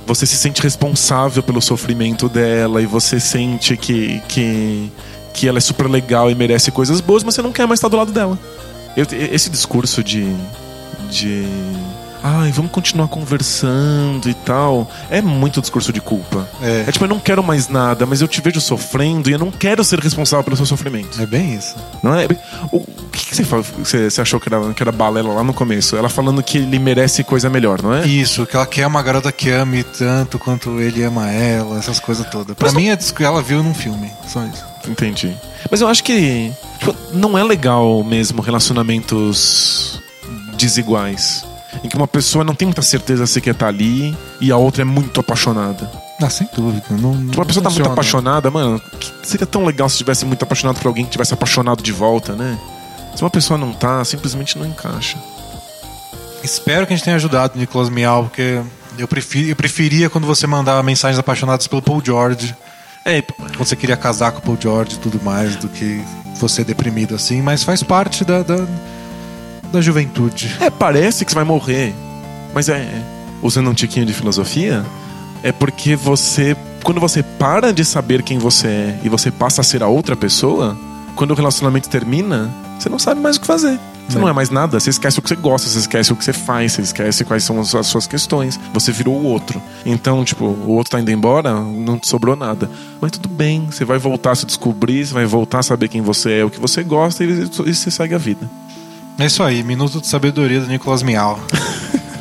você 0.05 0.26
se 0.26 0.35
sente 0.35 0.61
responsável 0.61 1.41
pelo 1.41 1.61
sofrimento 1.61 2.27
dela 2.27 2.81
e 2.81 2.85
você 2.85 3.19
sente 3.19 3.77
que, 3.77 4.22
que, 4.27 4.91
que 5.34 5.47
ela 5.47 5.57
é 5.57 5.61
super 5.61 5.89
legal 5.89 6.30
e 6.30 6.35
merece 6.35 6.72
coisas 6.72 6.99
boas, 6.99 7.23
mas 7.23 7.35
você 7.35 7.41
não 7.41 7.51
quer 7.51 7.65
mais 7.68 7.80
estar 7.80 7.88
do 7.88 7.97
lado 7.97 8.11
dela. 8.11 8.38
Eu- 8.95 9.05
esse 9.11 9.49
discurso 9.49 10.03
de. 10.03 10.26
de. 11.10 11.45
Ai, 12.25 12.51
vamos 12.51 12.71
continuar 12.71 13.09
conversando 13.09 14.29
e 14.29 14.33
tal. 14.33 14.89
É 15.09 15.21
muito 15.21 15.59
discurso 15.59 15.91
de 15.91 15.99
culpa. 15.99 16.47
É. 16.61 16.85
É 16.87 16.91
tipo, 16.91 17.03
eu 17.03 17.09
não 17.09 17.19
quero 17.19 17.43
mais 17.43 17.67
nada, 17.67 18.05
mas 18.05 18.21
eu 18.21 18.27
te 18.29 18.39
vejo 18.39 18.61
sofrendo 18.61 19.29
e 19.29 19.33
eu 19.33 19.39
não 19.39 19.51
quero 19.51 19.83
ser 19.83 19.99
responsável 19.99 20.41
pelo 20.43 20.55
seu 20.55 20.65
sofrimento. 20.65 21.21
É 21.21 21.25
bem 21.25 21.53
isso. 21.53 21.75
Não 22.01 22.15
é? 22.15 22.25
O, 22.71 22.79
que, 23.11 23.25
que 23.25 23.35
você, 23.35 23.43
fa- 23.43 23.59
você, 23.61 24.09
você 24.09 24.21
achou 24.21 24.39
que 24.39 24.47
era, 24.53 24.73
que 24.73 24.81
era 24.81 24.91
balela 24.91 25.33
lá 25.33 25.43
no 25.43 25.53
começo? 25.53 25.97
Ela 25.97 26.07
falando 26.07 26.41
que 26.41 26.59
ele 26.59 26.79
merece 26.79 27.25
coisa 27.25 27.49
melhor, 27.49 27.81
não 27.81 27.93
é? 27.93 28.07
Isso, 28.07 28.45
que 28.45 28.55
ela 28.55 28.65
quer 28.65 28.87
uma 28.87 29.03
garota 29.03 29.29
que 29.31 29.49
ame 29.49 29.83
tanto 29.83 30.39
quanto 30.39 30.79
ele 30.79 31.03
ama 31.03 31.29
ela, 31.29 31.77
essas 31.77 31.99
coisas 31.99 32.25
todas. 32.29 32.55
Pra 32.55 32.67
Mas 32.67 32.73
mim 32.73 32.87
é 32.87 32.95
que 32.95 33.23
ela 33.23 33.41
viu 33.41 33.61
num 33.61 33.73
filme. 33.73 34.09
Só 34.27 34.41
isso. 34.45 34.63
Entendi. 34.87 35.35
Mas 35.69 35.81
eu 35.81 35.89
acho 35.89 36.01
que 36.03 36.51
tipo, 36.79 36.95
não 37.13 37.37
é 37.37 37.43
legal 37.43 38.01
mesmo 38.03 38.41
relacionamentos 38.41 40.01
desiguais. 40.57 41.45
Em 41.83 41.87
que 41.89 41.95
uma 41.95 42.07
pessoa 42.07 42.43
não 42.43 42.53
tem 42.55 42.65
muita 42.65 42.81
certeza 42.81 43.25
se 43.25 43.39
quer 43.39 43.51
estar 43.51 43.67
ali 43.67 44.15
e 44.41 44.51
a 44.51 44.57
outra 44.57 44.81
é 44.81 44.85
muito 44.85 45.19
apaixonada. 45.19 45.89
Ah, 46.21 46.29
sem 46.29 46.47
dúvida. 46.55 46.85
Não, 46.91 47.17
Tipo, 47.25 47.39
uma 47.39 47.45
pessoa 47.45 47.63
tá 47.63 47.69
muito 47.69 47.89
apaixonada, 47.89 48.51
mano. 48.51 48.81
Seria 49.23 49.45
tão 49.47 49.65
legal 49.65 49.89
se 49.89 49.95
estivesse 49.95 50.25
muito 50.25 50.43
apaixonado 50.43 50.79
por 50.79 50.87
alguém 50.87 51.05
que 51.05 51.11
tivesse 51.11 51.33
apaixonado 51.33 51.81
de 51.81 51.91
volta, 51.91 52.33
né? 52.33 52.57
Se 53.15 53.21
uma 53.23 53.29
pessoa 53.29 53.57
não 53.57 53.73
tá, 53.73 54.03
simplesmente 54.05 54.57
não 54.57 54.65
encaixa. 54.65 55.17
Espero 56.43 56.85
que 56.85 56.93
a 56.93 56.95
gente 56.95 57.05
tenha 57.05 57.15
ajudado 57.15 57.55
o 57.55 57.59
Nicolas 57.59 57.89
Miau, 57.89 58.23
porque 58.25 58.61
eu, 58.97 59.07
eu 59.47 59.55
preferia 59.55 60.09
quando 60.09 60.27
você 60.27 60.45
mandava 60.45 60.83
mensagens 60.83 61.17
apaixonadas 61.19 61.67
pelo 61.67 61.81
Paul 61.81 62.01
George, 62.03 62.55
É, 63.05 63.21
quando 63.21 63.57
você 63.57 63.75
queria 63.75 63.97
casar 63.97 64.31
com 64.31 64.39
o 64.39 64.41
Paul 64.41 64.57
George 64.59 64.95
e 64.95 64.99
tudo 64.99 65.21
mais, 65.23 65.57
do 65.57 65.67
que 65.67 66.01
você 66.39 66.63
deprimido 66.63 67.13
assim, 67.15 67.41
mas 67.41 67.61
faz 67.63 67.83
parte 67.83 68.23
da, 68.23 68.43
da, 68.43 68.65
da 69.73 69.81
juventude. 69.81 70.55
É, 70.61 70.69
parece 70.69 71.25
que 71.25 71.31
você 71.31 71.35
vai 71.35 71.43
morrer. 71.43 71.93
Mas 72.53 72.69
é, 72.69 72.77
é, 72.77 73.03
usando 73.41 73.69
um 73.69 73.73
tiquinho 73.73 74.05
de 74.05 74.13
filosofia, 74.13 74.85
é 75.41 75.51
porque 75.51 75.95
você, 75.95 76.55
quando 76.83 77.01
você 77.01 77.23
para 77.23 77.73
de 77.73 77.83
saber 77.83 78.21
quem 78.21 78.37
você 78.37 78.67
é 78.67 78.99
e 79.03 79.09
você 79.09 79.31
passa 79.31 79.61
a 79.61 79.63
ser 79.63 79.81
a 79.83 79.87
outra 79.87 80.15
pessoa, 80.15 80.77
quando 81.15 81.31
o 81.31 81.33
relacionamento 81.33 81.89
termina, 81.89 82.49
você 82.79 82.87
não 82.87 82.99
sabe 82.99 83.19
mais 83.19 83.35
o 83.37 83.41
que 83.41 83.47
fazer. 83.47 83.79
Você 84.07 84.17
É. 84.17 84.21
não 84.21 84.27
é 84.27 84.33
mais 84.33 84.49
nada, 84.49 84.79
você 84.79 84.89
esquece 84.89 85.17
o 85.17 85.21
que 85.21 85.29
você 85.29 85.35
gosta, 85.35 85.69
você 85.69 85.79
esquece 85.79 86.11
o 86.11 86.15
que 86.15 86.25
você 86.25 86.33
faz, 86.33 86.73
você 86.73 86.81
esquece 86.81 87.23
quais 87.23 87.43
são 87.43 87.59
as 87.59 87.73
as 87.73 87.87
suas 87.87 88.05
questões. 88.05 88.59
Você 88.73 88.91
virou 88.91 89.15
o 89.15 89.23
outro. 89.23 89.61
Então, 89.85 90.23
tipo, 90.25 90.43
o 90.45 90.71
outro 90.71 90.91
tá 90.91 90.99
indo 90.99 91.09
embora, 91.09 91.53
não 91.53 91.97
te 91.97 92.07
sobrou 92.07 92.35
nada. 92.35 92.69
Mas 93.01 93.11
tudo 93.11 93.29
bem, 93.29 93.67
você 93.71 93.85
vai 93.85 93.97
voltar 93.97 94.31
a 94.31 94.35
se 94.35 94.45
descobrir, 94.45 95.05
você 95.05 95.13
vai 95.13 95.25
voltar 95.25 95.59
a 95.59 95.63
saber 95.63 95.87
quem 95.87 96.01
você 96.01 96.39
é, 96.39 96.45
o 96.45 96.49
que 96.49 96.59
você 96.59 96.83
gosta 96.83 97.23
e, 97.23 97.27
e 97.65 97.73
você 97.73 97.89
segue 97.89 98.13
a 98.13 98.17
vida. 98.17 98.47
É 99.18 99.26
isso 99.26 99.44
aí, 99.44 99.64
minuto 99.64 100.02
de 100.02 100.07
sabedoria 100.07 100.60
do 100.60 100.68
Nicolas 100.68 101.03
Miau. 101.03 101.40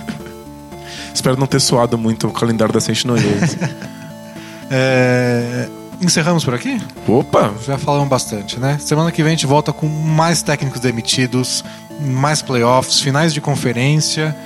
Espero 1.14 1.39
não 1.39 1.47
ter 1.47 1.60
soado 1.60 1.97
muito 1.97 2.28
o 2.28 2.32
calendário 2.32 2.73
da 2.73 2.81
Sentinel 2.81 3.16
É, 4.74 5.69
Encerramos 6.01 6.44
por 6.44 6.52
aqui? 6.55 6.81
Opa! 7.06 7.55
Já 7.64 7.78
falamos 7.78 8.09
bastante, 8.09 8.59
né? 8.59 8.77
Semana 8.81 9.12
que 9.12 9.23
vem 9.23 9.28
a 9.28 9.35
gente 9.36 9.47
volta 9.47 9.73
com 9.73 9.86
mais 9.86 10.43
técnicos 10.43 10.81
demitidos, 10.81 11.62
mais 12.01 12.43
playoffs, 12.43 13.01
finais 13.01 13.32
de 13.32 13.40
conferência, 13.40 14.36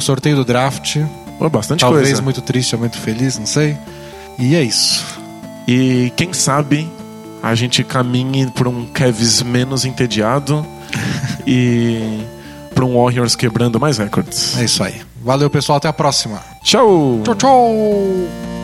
sorteio 0.00 0.36
do 0.36 0.44
draft. 0.44 0.96
Pô, 1.38 1.50
bastante 1.50 1.80
Talvez 1.80 2.08
coisa. 2.08 2.22
muito 2.22 2.40
triste 2.40 2.74
ou 2.74 2.80
muito 2.80 2.96
feliz, 2.96 3.38
não 3.38 3.44
sei. 3.44 3.76
E 4.38 4.54
é 4.54 4.62
isso. 4.62 5.04
E 5.68 6.10
quem 6.16 6.32
sabe 6.32 6.90
a 7.42 7.54
gente 7.54 7.84
caminhe 7.84 8.46
por 8.46 8.66
um 8.66 8.86
Cavs 8.86 9.42
menos 9.42 9.84
entediado 9.84 10.66
e 11.46 12.20
para 12.74 12.84
um 12.84 13.02
Warriors 13.02 13.34
quebrando 13.34 13.80
mais 13.80 13.98
recordes. 13.98 14.56
É 14.58 14.64
isso 14.64 14.82
aí. 14.82 15.00
Valeu, 15.22 15.50
pessoal. 15.50 15.78
Até 15.78 15.88
a 15.88 15.92
próxima. 15.92 16.40
Tchau! 16.62 17.20
Tchau, 17.24 17.34
tchau! 17.34 18.55